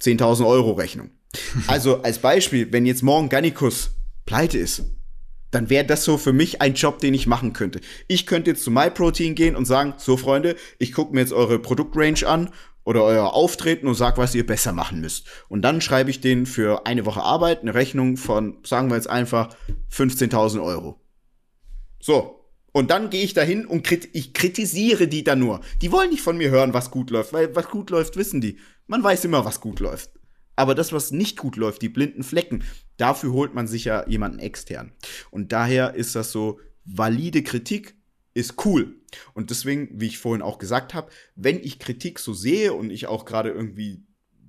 10.000 0.00 0.46
Euro 0.46 0.72
Rechnung. 0.72 1.10
Also 1.66 2.02
als 2.02 2.18
Beispiel, 2.18 2.72
wenn 2.72 2.86
jetzt 2.86 3.02
morgen 3.02 3.28
Gannikus 3.28 3.90
pleite 4.24 4.56
ist, 4.56 4.84
dann 5.50 5.70
wäre 5.70 5.84
das 5.84 6.04
so 6.04 6.18
für 6.18 6.32
mich 6.32 6.60
ein 6.60 6.74
Job, 6.74 6.98
den 6.98 7.14
ich 7.14 7.26
machen 7.26 7.52
könnte. 7.52 7.80
Ich 8.06 8.26
könnte 8.26 8.50
jetzt 8.50 8.64
zu 8.64 8.70
MyProtein 8.70 9.34
gehen 9.34 9.56
und 9.56 9.64
sagen, 9.64 9.94
so 9.96 10.16
Freunde, 10.16 10.56
ich 10.78 10.92
gucke 10.92 11.14
mir 11.14 11.20
jetzt 11.20 11.32
eure 11.32 11.58
Produktrange 11.58 12.26
an 12.26 12.50
oder 12.84 13.02
euer 13.04 13.34
Auftreten 13.34 13.86
und 13.86 13.94
sag, 13.94 14.16
was 14.16 14.34
ihr 14.34 14.46
besser 14.46 14.72
machen 14.72 15.00
müsst. 15.00 15.26
Und 15.48 15.62
dann 15.62 15.80
schreibe 15.80 16.10
ich 16.10 16.20
denen 16.20 16.46
für 16.46 16.86
eine 16.86 17.04
Woche 17.04 17.22
Arbeit 17.22 17.60
eine 17.62 17.74
Rechnung 17.74 18.16
von, 18.16 18.58
sagen 18.64 18.88
wir 18.88 18.96
jetzt 18.96 19.10
einfach, 19.10 19.54
15.000 19.92 20.62
Euro. 20.62 21.00
So. 22.00 22.34
Und 22.72 22.90
dann 22.90 23.10
gehe 23.10 23.24
ich 23.24 23.34
dahin 23.34 23.66
und 23.66 23.82
krit 23.82 24.08
ich 24.12 24.34
kritisiere 24.34 25.08
die 25.08 25.24
dann 25.24 25.38
nur. 25.38 25.60
Die 25.82 25.90
wollen 25.90 26.10
nicht 26.10 26.22
von 26.22 26.36
mir 26.36 26.50
hören, 26.50 26.74
was 26.74 26.90
gut 26.90 27.10
läuft, 27.10 27.32
weil 27.32 27.54
was 27.56 27.68
gut 27.68 27.90
läuft, 27.90 28.16
wissen 28.16 28.40
die. 28.40 28.58
Man 28.86 29.02
weiß 29.02 29.24
immer, 29.24 29.44
was 29.44 29.60
gut 29.60 29.80
läuft. 29.80 30.10
Aber 30.58 30.74
das, 30.74 30.92
was 30.92 31.12
nicht 31.12 31.38
gut 31.38 31.54
läuft, 31.54 31.82
die 31.82 31.88
blinden 31.88 32.24
Flecken, 32.24 32.64
dafür 32.96 33.32
holt 33.32 33.54
man 33.54 33.68
sich 33.68 33.84
ja 33.84 34.04
jemanden 34.08 34.40
extern. 34.40 34.90
Und 35.30 35.52
daher 35.52 35.94
ist 35.94 36.16
das 36.16 36.32
so 36.32 36.58
valide 36.84 37.44
Kritik, 37.44 37.94
ist 38.34 38.64
cool. 38.64 38.96
Und 39.34 39.50
deswegen, 39.50 39.88
wie 40.00 40.06
ich 40.06 40.18
vorhin 40.18 40.42
auch 40.42 40.58
gesagt 40.58 40.94
habe, 40.94 41.12
wenn 41.36 41.62
ich 41.62 41.78
Kritik 41.78 42.18
so 42.18 42.32
sehe 42.32 42.72
und 42.72 42.90
ich 42.90 43.06
auch 43.06 43.24
gerade 43.24 43.50
irgendwie 43.50 44.02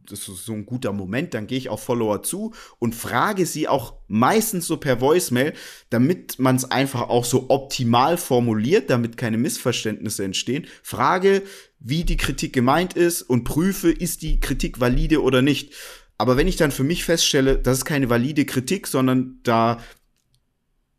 das 0.10 0.28
ist 0.28 0.46
so 0.46 0.54
ein 0.54 0.66
guter 0.66 0.92
Moment, 0.92 1.34
dann 1.34 1.48
gehe 1.48 1.58
ich 1.58 1.70
auf 1.70 1.84
Follower 1.84 2.24
zu 2.24 2.54
und 2.80 2.96
frage 2.96 3.46
sie 3.46 3.68
auch 3.68 3.94
meistens 4.08 4.66
so 4.68 4.78
per 4.78 5.02
Voicemail, 5.02 5.54
damit 5.90 6.40
man 6.40 6.56
es 6.56 6.66
einfach 6.66 7.10
auch 7.10 7.26
so 7.26 7.50
optimal 7.50 8.18
formuliert, 8.18 8.90
damit 8.90 9.18
keine 9.18 9.38
Missverständnisse 9.38 10.24
entstehen. 10.24 10.68
Frage, 10.84 11.44
wie 11.80 12.04
die 12.04 12.18
Kritik 12.18 12.54
gemeint 12.54 12.94
ist 12.94 13.22
und 13.22 13.44
prüfe, 13.44 13.92
ist 13.92 14.22
die 14.22 14.40
Kritik 14.40 14.80
valide 14.80 15.22
oder 15.22 15.42
nicht. 15.42 15.74
Aber 16.20 16.36
wenn 16.36 16.50
ich 16.50 16.58
dann 16.58 16.72
für 16.72 16.84
mich 16.84 17.06
feststelle, 17.06 17.58
das 17.58 17.80
ist 17.80 17.86
keine 17.86 18.10
valide 18.10 18.46
Kritik, 18.46 18.88
sondern 18.88 19.40
da 19.44 19.80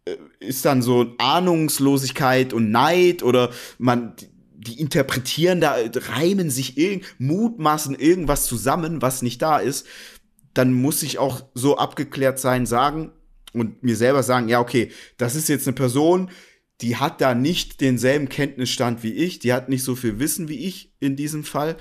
äh, 0.06 0.16
ist 0.40 0.64
dann 0.64 0.80
so 0.82 1.14
Ahnungslosigkeit 1.18 2.52
und 2.52 2.70
Neid 2.70 3.22
oder 3.22 3.50
man 3.78 4.14
die 4.62 4.80
interpretieren 4.80 5.60
da, 5.60 5.76
reimen 5.94 6.50
sich 6.50 6.76
irgend, 6.76 7.04
mutmaßen 7.18 7.94
irgendwas 7.94 8.46
zusammen, 8.46 9.00
was 9.00 9.22
nicht 9.22 9.40
da 9.40 9.58
ist, 9.58 9.86
dann 10.52 10.72
muss 10.72 11.02
ich 11.02 11.18
auch 11.18 11.44
so 11.54 11.78
abgeklärt 11.78 12.38
sein, 12.38 12.66
sagen 12.66 13.12
und 13.52 13.82
mir 13.82 13.96
selber 13.96 14.22
sagen, 14.22 14.48
ja, 14.48 14.60
okay, 14.60 14.90
das 15.16 15.34
ist 15.34 15.48
jetzt 15.48 15.66
eine 15.66 15.74
Person, 15.74 16.30
die 16.80 16.96
hat 16.96 17.20
da 17.20 17.34
nicht 17.34 17.80
denselben 17.80 18.28
Kenntnisstand 18.28 19.02
wie 19.02 19.12
ich, 19.12 19.38
die 19.38 19.52
hat 19.52 19.68
nicht 19.68 19.84
so 19.84 19.96
viel 19.96 20.18
Wissen 20.18 20.48
wie 20.48 20.66
ich 20.66 20.92
in 20.98 21.16
diesem 21.16 21.44
Fall. 21.44 21.76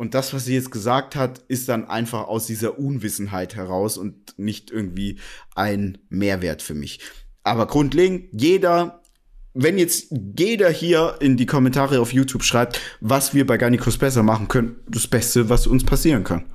Und 0.00 0.14
das, 0.14 0.32
was 0.32 0.46
sie 0.46 0.54
jetzt 0.54 0.70
gesagt 0.70 1.14
hat, 1.14 1.44
ist 1.48 1.68
dann 1.68 1.84
einfach 1.84 2.26
aus 2.26 2.46
dieser 2.46 2.78
Unwissenheit 2.78 3.54
heraus 3.54 3.98
und 3.98 4.32
nicht 4.38 4.70
irgendwie 4.70 5.18
ein 5.54 5.98
Mehrwert 6.08 6.62
für 6.62 6.72
mich. 6.72 7.00
Aber 7.42 7.66
grundlegend, 7.66 8.30
jeder 8.32 9.02
wenn 9.52 9.76
jetzt 9.76 10.06
jeder 10.38 10.70
hier 10.70 11.16
in 11.20 11.36
die 11.36 11.44
Kommentare 11.44 12.00
auf 12.00 12.14
YouTube 12.14 12.44
schreibt, 12.44 12.80
was 13.02 13.34
wir 13.34 13.46
bei 13.46 13.58
Garnicus 13.58 13.98
besser 13.98 14.22
machen 14.22 14.48
können, 14.48 14.76
das 14.88 15.06
Beste, 15.06 15.50
was 15.50 15.66
uns 15.66 15.84
passieren 15.84 16.24
kann. 16.24 16.46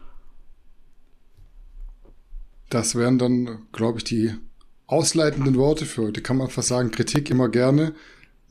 Das 2.71 2.95
wären 2.95 3.19
dann, 3.19 3.67
glaube 3.71 3.99
ich, 3.99 4.05
die 4.05 4.33
ausleitenden 4.87 5.55
Worte 5.55 5.85
für 5.85 6.01
heute. 6.01 6.23
Kann 6.23 6.37
man 6.37 6.49
fast 6.49 6.69
sagen, 6.69 6.89
Kritik 6.89 7.29
immer 7.29 7.49
gerne. 7.49 7.93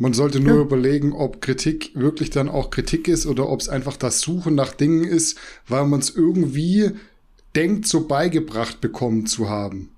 Man 0.04 0.12
sollte 0.12 0.38
nur 0.38 0.56
ja. 0.56 0.60
überlegen, 0.60 1.14
ob 1.14 1.40
Kritik 1.40 1.92
wirklich 1.94 2.28
dann 2.28 2.50
auch 2.50 2.68
Kritik 2.68 3.08
ist 3.08 3.24
oder 3.24 3.48
ob 3.48 3.60
es 3.60 3.70
einfach 3.70 3.96
das 3.96 4.20
Suchen 4.20 4.54
nach 4.54 4.74
Dingen 4.74 5.04
ist, 5.04 5.38
weil 5.66 5.86
man 5.86 6.00
es 6.00 6.10
irgendwie 6.10 6.90
denkt, 7.56 7.86
so 7.86 8.06
beigebracht 8.06 8.82
bekommen 8.82 9.24
zu 9.26 9.48
haben 9.48 9.88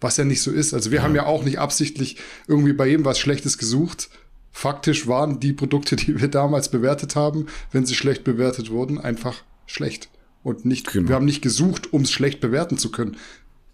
was 0.00 0.16
ja 0.16 0.24
nicht 0.24 0.40
so 0.40 0.50
ist. 0.50 0.72
Also 0.72 0.90
wir 0.90 0.98
ja. 1.00 1.04
haben 1.04 1.14
ja 1.14 1.26
auch 1.26 1.44
nicht 1.44 1.58
absichtlich 1.58 2.16
irgendwie 2.48 2.72
bei 2.72 2.86
jedem 2.86 3.04
was 3.04 3.18
Schlechtes 3.18 3.58
gesucht. 3.58 4.08
faktisch 4.50 5.06
waren 5.06 5.40
die 5.40 5.52
Produkte, 5.52 5.94
die 5.96 6.18
wir 6.20 6.28
damals 6.28 6.70
bewertet 6.70 7.14
haben, 7.14 7.44
wenn 7.70 7.84
sie 7.84 7.94
schlecht 7.94 8.24
bewertet 8.24 8.70
wurden, 8.70 8.98
einfach 8.98 9.42
schlecht. 9.66 10.08
Und 10.42 10.64
nicht, 10.64 10.90
genau. 10.90 11.10
wir 11.10 11.16
haben 11.16 11.26
nicht 11.26 11.42
gesucht, 11.42 11.92
um 11.92 12.00
es 12.00 12.10
schlecht 12.10 12.40
bewerten 12.40 12.78
zu 12.78 12.90
können. 12.90 13.18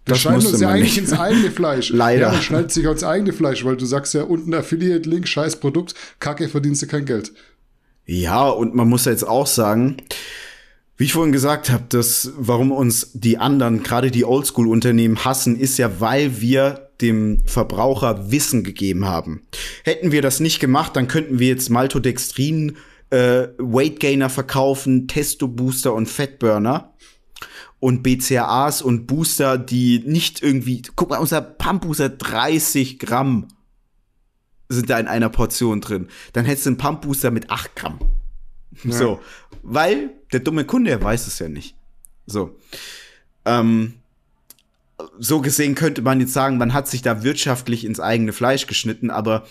Das 0.07 0.19
schneiden 0.19 0.47
uns 0.47 0.59
ja 0.59 0.69
eigentlich 0.69 0.95
nicht. 0.95 1.11
ins 1.11 1.19
eigene 1.19 1.51
Fleisch. 1.51 1.89
Leider. 1.93 2.27
Ja, 2.27 2.31
man 2.31 2.41
schneidet 2.41 2.71
sich 2.71 2.85
ins 2.85 3.03
eigene 3.03 3.33
Fleisch, 3.33 3.63
weil 3.65 3.77
du 3.77 3.85
sagst 3.85 4.13
ja 4.13 4.23
unten 4.23 4.53
Affiliate-Link, 4.53 5.27
scheiß 5.27 5.57
Produkt, 5.57 5.95
kacke, 6.19 6.49
verdienst 6.49 6.81
du 6.81 6.87
kein 6.87 7.05
Geld. 7.05 7.33
Ja, 8.05 8.47
und 8.47 8.73
man 8.73 8.87
muss 8.87 9.05
ja 9.05 9.11
jetzt 9.11 9.27
auch 9.27 9.47
sagen, 9.47 9.97
wie 10.95 11.03
ich 11.03 11.13
vorhin 11.13 11.33
gesagt 11.33 11.69
habe, 11.69 11.83
dass 11.89 12.31
warum 12.37 12.71
uns 12.71 13.11
die 13.13 13.37
anderen, 13.37 13.83
gerade 13.83 14.09
die 14.09 14.25
Oldschool-Unternehmen 14.25 15.23
hassen, 15.25 15.59
ist 15.59 15.77
ja, 15.77 15.99
weil 15.99 16.41
wir 16.41 16.89
dem 17.01 17.39
Verbraucher 17.45 18.31
Wissen 18.31 18.63
gegeben 18.63 19.05
haben. 19.05 19.43
Hätten 19.83 20.11
wir 20.11 20.23
das 20.23 20.39
nicht 20.39 20.59
gemacht, 20.59 20.95
dann 20.95 21.07
könnten 21.07 21.37
wir 21.37 21.49
jetzt 21.49 21.69
Maltodextrin, 21.69 22.77
äh, 23.11 23.47
Weight 23.57 23.99
Gainer 23.99 24.29
verkaufen, 24.29 25.07
Testo 25.07 25.47
Booster 25.47 25.93
und 25.93 26.07
Fatburner 26.07 26.93
und 27.79 28.03
BCAAs 28.03 28.81
und 28.81 29.05
Booster, 29.07 29.57
die 29.57 29.99
nicht 29.99 30.41
irgendwie, 30.41 30.81
guck 30.95 31.09
mal, 31.09 31.19
unser 31.19 31.41
Pump 31.41 31.83
Booster 31.83 32.09
30 32.09 32.99
Gramm 32.99 33.47
sind 34.69 34.89
da 34.89 34.99
in 34.99 35.07
einer 35.07 35.29
Portion 35.29 35.81
drin. 35.81 36.07
Dann 36.33 36.45
hättest 36.45 36.65
du 36.65 36.71
einen 36.71 36.77
Pump 36.77 37.01
Booster 37.01 37.31
mit 37.31 37.49
8 37.49 37.75
Gramm. 37.75 37.99
Ja. 38.83 38.91
So, 38.91 39.19
weil 39.63 40.11
der 40.31 40.41
dumme 40.41 40.65
Kunde, 40.65 40.91
er 40.91 41.01
weiß 41.01 41.27
es 41.27 41.39
ja 41.39 41.47
nicht. 41.47 41.75
So. 42.25 42.57
Ähm, 43.45 43.93
so 45.19 45.41
gesehen 45.41 45.75
könnte 45.75 46.01
man 46.01 46.19
jetzt 46.19 46.33
sagen, 46.33 46.57
man 46.57 46.73
hat 46.73 46.87
sich 46.87 47.01
da 47.01 47.23
wirtschaftlich 47.23 47.85
ins 47.85 47.99
eigene 47.99 48.33
Fleisch 48.33 48.67
geschnitten, 48.67 49.09
aber 49.09 49.45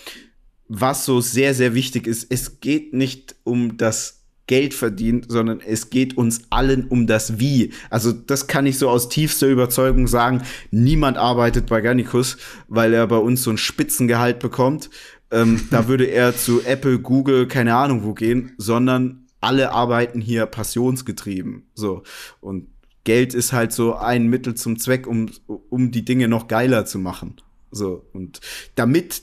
was 0.68 1.04
so 1.04 1.20
sehr, 1.20 1.54
sehr 1.54 1.74
wichtig 1.74 2.06
ist, 2.06 2.26
es 2.30 2.60
geht 2.60 2.92
nicht 2.92 3.36
um 3.44 3.76
das 3.76 4.15
Geld 4.46 4.74
verdienen, 4.74 5.24
sondern 5.28 5.60
es 5.60 5.90
geht 5.90 6.16
uns 6.16 6.42
allen 6.50 6.86
um 6.86 7.06
das 7.06 7.40
Wie. 7.40 7.72
Also 7.90 8.12
das 8.12 8.46
kann 8.46 8.66
ich 8.66 8.78
so 8.78 8.88
aus 8.88 9.08
tiefster 9.08 9.48
Überzeugung 9.48 10.06
sagen. 10.06 10.42
Niemand 10.70 11.16
arbeitet 11.16 11.66
bei 11.66 11.80
Garnicus, 11.80 12.36
weil 12.68 12.94
er 12.94 13.06
bei 13.06 13.18
uns 13.18 13.42
so 13.42 13.50
ein 13.50 13.58
Spitzengehalt 13.58 14.38
bekommt. 14.38 14.90
Ähm, 15.30 15.66
da 15.70 15.88
würde 15.88 16.04
er 16.04 16.36
zu 16.36 16.62
Apple, 16.62 17.00
Google, 17.00 17.48
keine 17.48 17.74
Ahnung 17.74 18.04
wo 18.04 18.14
gehen, 18.14 18.52
sondern 18.56 19.26
alle 19.40 19.72
arbeiten 19.72 20.20
hier 20.20 20.46
passionsgetrieben. 20.46 21.64
So. 21.74 22.02
Und 22.40 22.68
Geld 23.04 23.34
ist 23.34 23.52
halt 23.52 23.72
so 23.72 23.94
ein 23.94 24.26
Mittel 24.26 24.54
zum 24.54 24.78
Zweck, 24.78 25.06
um, 25.06 25.30
um 25.46 25.90
die 25.90 26.04
Dinge 26.04 26.28
noch 26.28 26.48
geiler 26.48 26.86
zu 26.86 26.98
machen. 26.98 27.36
So. 27.70 28.04
Und 28.12 28.40
damit 28.76 29.22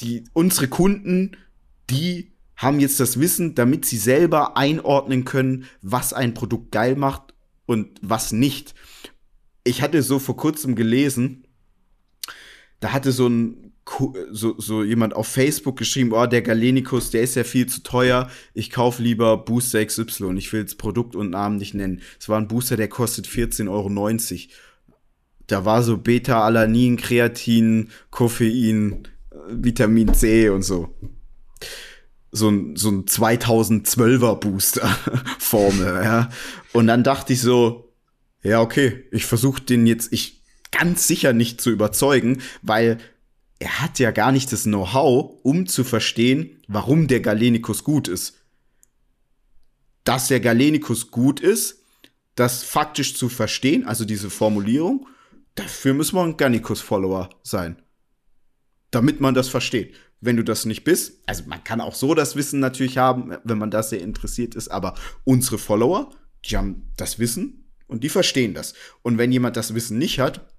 die, 0.00 0.24
unsere 0.32 0.68
Kunden, 0.68 1.36
die 1.90 2.32
haben 2.58 2.80
jetzt 2.80 2.98
das 2.98 3.18
Wissen, 3.20 3.54
damit 3.54 3.86
sie 3.86 3.96
selber 3.96 4.56
einordnen 4.56 5.24
können, 5.24 5.64
was 5.80 6.12
ein 6.12 6.34
Produkt 6.34 6.72
geil 6.72 6.96
macht 6.96 7.34
und 7.66 7.98
was 8.02 8.32
nicht. 8.32 8.74
Ich 9.64 9.80
hatte 9.80 10.02
so 10.02 10.18
vor 10.18 10.36
kurzem 10.36 10.74
gelesen, 10.74 11.46
da 12.80 12.92
hatte 12.92 13.12
so 13.12 13.28
ein 13.28 13.64
so, 14.32 14.54
so 14.58 14.82
jemand 14.82 15.16
auf 15.16 15.28
Facebook 15.28 15.78
geschrieben, 15.78 16.12
oh, 16.12 16.26
der 16.26 16.42
Galenicus, 16.42 17.10
der 17.10 17.22
ist 17.22 17.36
ja 17.36 17.44
viel 17.44 17.66
zu 17.66 17.82
teuer, 17.82 18.28
ich 18.52 18.70
kaufe 18.70 19.02
lieber 19.02 19.38
Booster 19.38 19.82
XY. 19.82 20.34
Ich 20.36 20.52
will 20.52 20.64
das 20.64 20.74
Produkt 20.74 21.16
und 21.16 21.30
Namen 21.30 21.56
nicht 21.56 21.72
nennen. 21.72 22.02
Es 22.20 22.28
war 22.28 22.38
ein 22.38 22.48
Booster, 22.48 22.76
der 22.76 22.88
kostet 22.88 23.26
14,90 23.26 23.70
Euro. 23.70 23.88
Da 25.46 25.64
war 25.64 25.82
so 25.82 25.96
Beta-Alanin, 25.96 26.98
Kreatin, 26.98 27.88
Koffein, 28.10 29.08
Vitamin 29.48 30.12
C 30.12 30.50
und 30.50 30.64
so 30.64 30.94
so 32.30 32.50
ein, 32.50 32.76
so 32.76 32.90
ein 32.90 33.06
2012er 33.06 34.36
Booster 34.36 34.86
Formel, 35.38 36.02
ja. 36.04 36.30
Und 36.72 36.86
dann 36.86 37.02
dachte 37.02 37.32
ich 37.32 37.40
so, 37.40 37.92
ja, 38.42 38.60
okay, 38.60 39.04
ich 39.10 39.24
versuche 39.26 39.62
den 39.62 39.86
jetzt, 39.86 40.12
ich 40.12 40.42
ganz 40.70 41.06
sicher 41.06 41.32
nicht 41.32 41.60
zu 41.60 41.70
überzeugen, 41.70 42.42
weil 42.62 42.98
er 43.58 43.80
hat 43.80 43.98
ja 43.98 44.10
gar 44.10 44.30
nicht 44.30 44.52
das 44.52 44.64
Know-how, 44.64 45.40
um 45.42 45.66
zu 45.66 45.82
verstehen, 45.84 46.60
warum 46.68 47.08
der 47.08 47.20
Galenicus 47.20 47.82
gut 47.82 48.06
ist. 48.06 48.34
Dass 50.04 50.28
der 50.28 50.40
Galenicus 50.40 51.10
gut 51.10 51.40
ist, 51.40 51.82
das 52.34 52.62
faktisch 52.62 53.16
zu 53.16 53.28
verstehen, 53.28 53.84
also 53.84 54.04
diese 54.04 54.30
Formulierung, 54.30 55.08
dafür 55.56 55.94
muss 55.94 56.12
man 56.12 56.30
ein 56.30 56.36
Gallicus-Follower 56.36 57.30
sein. 57.42 57.82
Damit 58.90 59.20
man 59.20 59.34
das 59.34 59.48
versteht 59.48 59.94
wenn 60.20 60.36
du 60.36 60.44
das 60.44 60.64
nicht 60.64 60.84
bist. 60.84 61.22
Also 61.26 61.44
man 61.46 61.62
kann 61.64 61.80
auch 61.80 61.94
so 61.94 62.14
das 62.14 62.36
Wissen 62.36 62.60
natürlich 62.60 62.98
haben, 62.98 63.36
wenn 63.44 63.58
man 63.58 63.70
das 63.70 63.90
sehr 63.90 64.00
interessiert 64.00 64.54
ist, 64.54 64.68
aber 64.68 64.94
unsere 65.24 65.58
Follower, 65.58 66.10
die 66.44 66.56
haben 66.56 66.90
das 66.96 67.18
Wissen 67.18 67.70
und 67.86 68.04
die 68.04 68.08
verstehen 68.08 68.54
das. 68.54 68.74
Und 69.02 69.18
wenn 69.18 69.32
jemand 69.32 69.56
das 69.56 69.74
Wissen 69.74 69.98
nicht 69.98 70.18
hat, 70.18 70.52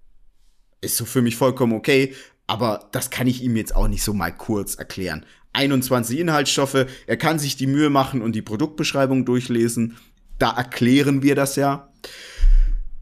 ist 0.81 0.98
so 0.98 1.06
für 1.06 1.22
mich 1.22 1.36
vollkommen 1.36 1.73
okay, 1.73 2.14
aber 2.48 2.90
das 2.91 3.10
kann 3.10 3.27
ich 3.27 3.44
ihm 3.44 3.56
jetzt 3.56 3.76
auch 3.76 3.88
nicht 3.88 4.03
so 4.03 4.14
mal 4.14 4.31
kurz 4.31 4.76
erklären. 4.76 5.26
21 5.53 6.19
Inhaltsstoffe, 6.19 6.86
er 7.06 7.18
kann 7.18 7.40
sich 7.40 7.57
die 7.57 7.68
Mühe 7.68 7.90
machen 7.90 8.22
und 8.22 8.34
die 8.34 8.41
Produktbeschreibung 8.41 9.26
durchlesen. 9.26 9.98
Da 10.38 10.52
erklären 10.52 11.22
wir 11.22 11.36
das 11.36 11.56
ja. 11.56 11.91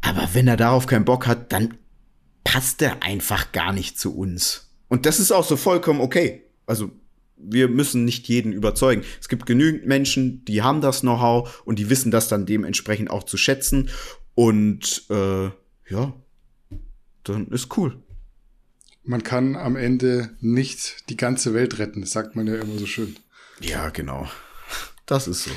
Aber 0.01 0.29
wenn 0.34 0.47
er 0.47 0.57
darauf 0.57 0.88
keinen 0.88 1.05
Bock 1.05 1.27
hat, 1.27 1.51
dann 1.51 1.77
passt 2.43 2.81
er 2.81 3.03
einfach 3.03 3.51
gar 3.51 3.73
nicht 3.73 3.99
zu 3.99 4.15
uns. 4.15 4.71
Und 4.88 5.05
das 5.05 5.19
ist 5.19 5.31
auch 5.31 5.43
so 5.43 5.57
vollkommen 5.57 6.01
okay. 6.01 6.46
Also 6.68 6.91
wir 7.38 7.68
müssen 7.68 8.06
nicht 8.06 8.27
jeden 8.27 8.52
überzeugen. 8.52 9.03
Es 9.19 9.30
gibt 9.30 9.45
genügend 9.45 9.85
Menschen, 9.85 10.44
die 10.45 10.61
haben 10.61 10.81
das 10.81 11.02
Know-how 11.02 11.61
und 11.65 11.80
die 11.80 11.89
wissen 11.89 12.11
das 12.11 12.27
dann 12.27 12.45
dementsprechend 12.45 13.10
auch 13.10 13.23
zu 13.23 13.38
schätzen. 13.38 13.89
Und 14.35 15.06
äh, 15.10 15.49
ja, 15.89 16.14
dann 17.23 17.48
ist 17.48 17.76
cool. 17.77 17.98
Man 19.03 19.23
kann 19.23 19.56
am 19.56 19.76
Ende 19.76 20.31
nicht 20.41 21.10
die 21.10 21.18
ganze 21.18 21.53
Welt 21.53 21.80
retten, 21.80 22.02
das 22.02 22.11
sagt 22.11 22.35
man 22.35 22.45
ja 22.45 22.56
immer 22.56 22.77
so 22.77 22.85
schön. 22.85 23.15
Ja, 23.61 23.89
genau. 23.89 24.30
Das 25.06 25.27
ist 25.27 25.45
so. 25.45 25.52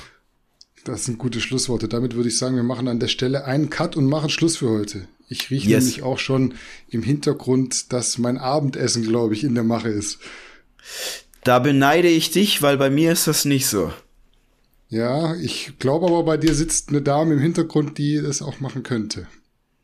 Das 0.85 1.05
sind 1.05 1.19
gute 1.19 1.41
Schlussworte. 1.41 1.89
Damit 1.89 2.15
würde 2.15 2.29
ich 2.29 2.39
sagen, 2.39 2.57
wir 2.57 2.63
machen 2.63 2.89
an 2.89 3.01
der 3.01 3.09
Stelle 3.09 3.45
einen 3.45 3.69
Cut 3.69 3.97
und 3.97 4.07
machen 4.07 4.31
Schluss 4.31 4.57
für 4.57 4.71
heute. 4.71 5.09
Ich 5.29 5.51
rieche 5.51 5.69
yes. 5.69 5.85
nämlich 5.85 6.03
auch 6.03 6.19
schon 6.19 6.55
im 6.89 7.03
Hintergrund, 7.03 7.93
dass 7.93 8.19
mein 8.19 8.39
Abendessen, 8.39 9.03
glaube 9.03 9.35
ich, 9.35 9.45
in 9.45 9.55
der 9.55 9.65
Mache 9.65 9.89
ist. 9.89 10.21
Da 11.45 11.59
beneide 11.59 12.09
ich 12.09 12.31
dich, 12.31 12.63
weil 12.63 12.77
bei 12.77 12.91
mir 12.91 13.13
ist 13.13 13.27
das 13.27 13.45
nicht 13.45 13.67
so. 13.67 13.93
Ja, 14.89 15.37
ich 15.37 15.79
glaube 15.79 16.07
aber, 16.07 16.25
bei 16.25 16.37
dir 16.37 16.55
sitzt 16.55 16.89
eine 16.89 17.01
Dame 17.01 17.35
im 17.35 17.41
Hintergrund, 17.41 17.97
die 17.97 18.21
das 18.21 18.43
auch 18.43 18.61
machen 18.61 18.83
könnte. 18.83 19.27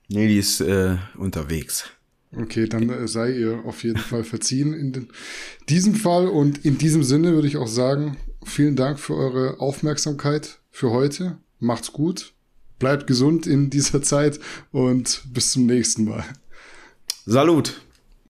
Nee, 0.08 0.28
die 0.28 0.38
ist 0.38 0.60
äh, 0.60 0.96
unterwegs. 1.16 1.84
Okay, 2.36 2.68
dann 2.68 2.90
äh, 2.90 3.08
sei 3.08 3.32
ihr 3.32 3.62
auf 3.64 3.84
jeden 3.84 3.98
Fall 3.98 4.24
verziehen 4.24 4.74
in 4.74 4.92
den, 4.92 5.08
diesem 5.68 5.94
Fall. 5.94 6.28
Und 6.28 6.64
in 6.64 6.76
diesem 6.78 7.02
Sinne 7.02 7.32
würde 7.32 7.48
ich 7.48 7.56
auch 7.56 7.68
sagen, 7.68 8.16
vielen 8.44 8.76
Dank 8.76 8.98
für 8.98 9.14
eure 9.14 9.60
Aufmerksamkeit 9.60 10.58
für 10.70 10.90
heute. 10.90 11.38
Macht's 11.58 11.92
gut, 11.92 12.34
bleibt 12.78 13.06
gesund 13.06 13.46
in 13.46 13.70
dieser 13.70 14.02
Zeit 14.02 14.40
und 14.72 15.22
bis 15.32 15.52
zum 15.52 15.66
nächsten 15.66 16.04
Mal. 16.04 16.24
Salut! 17.24 17.85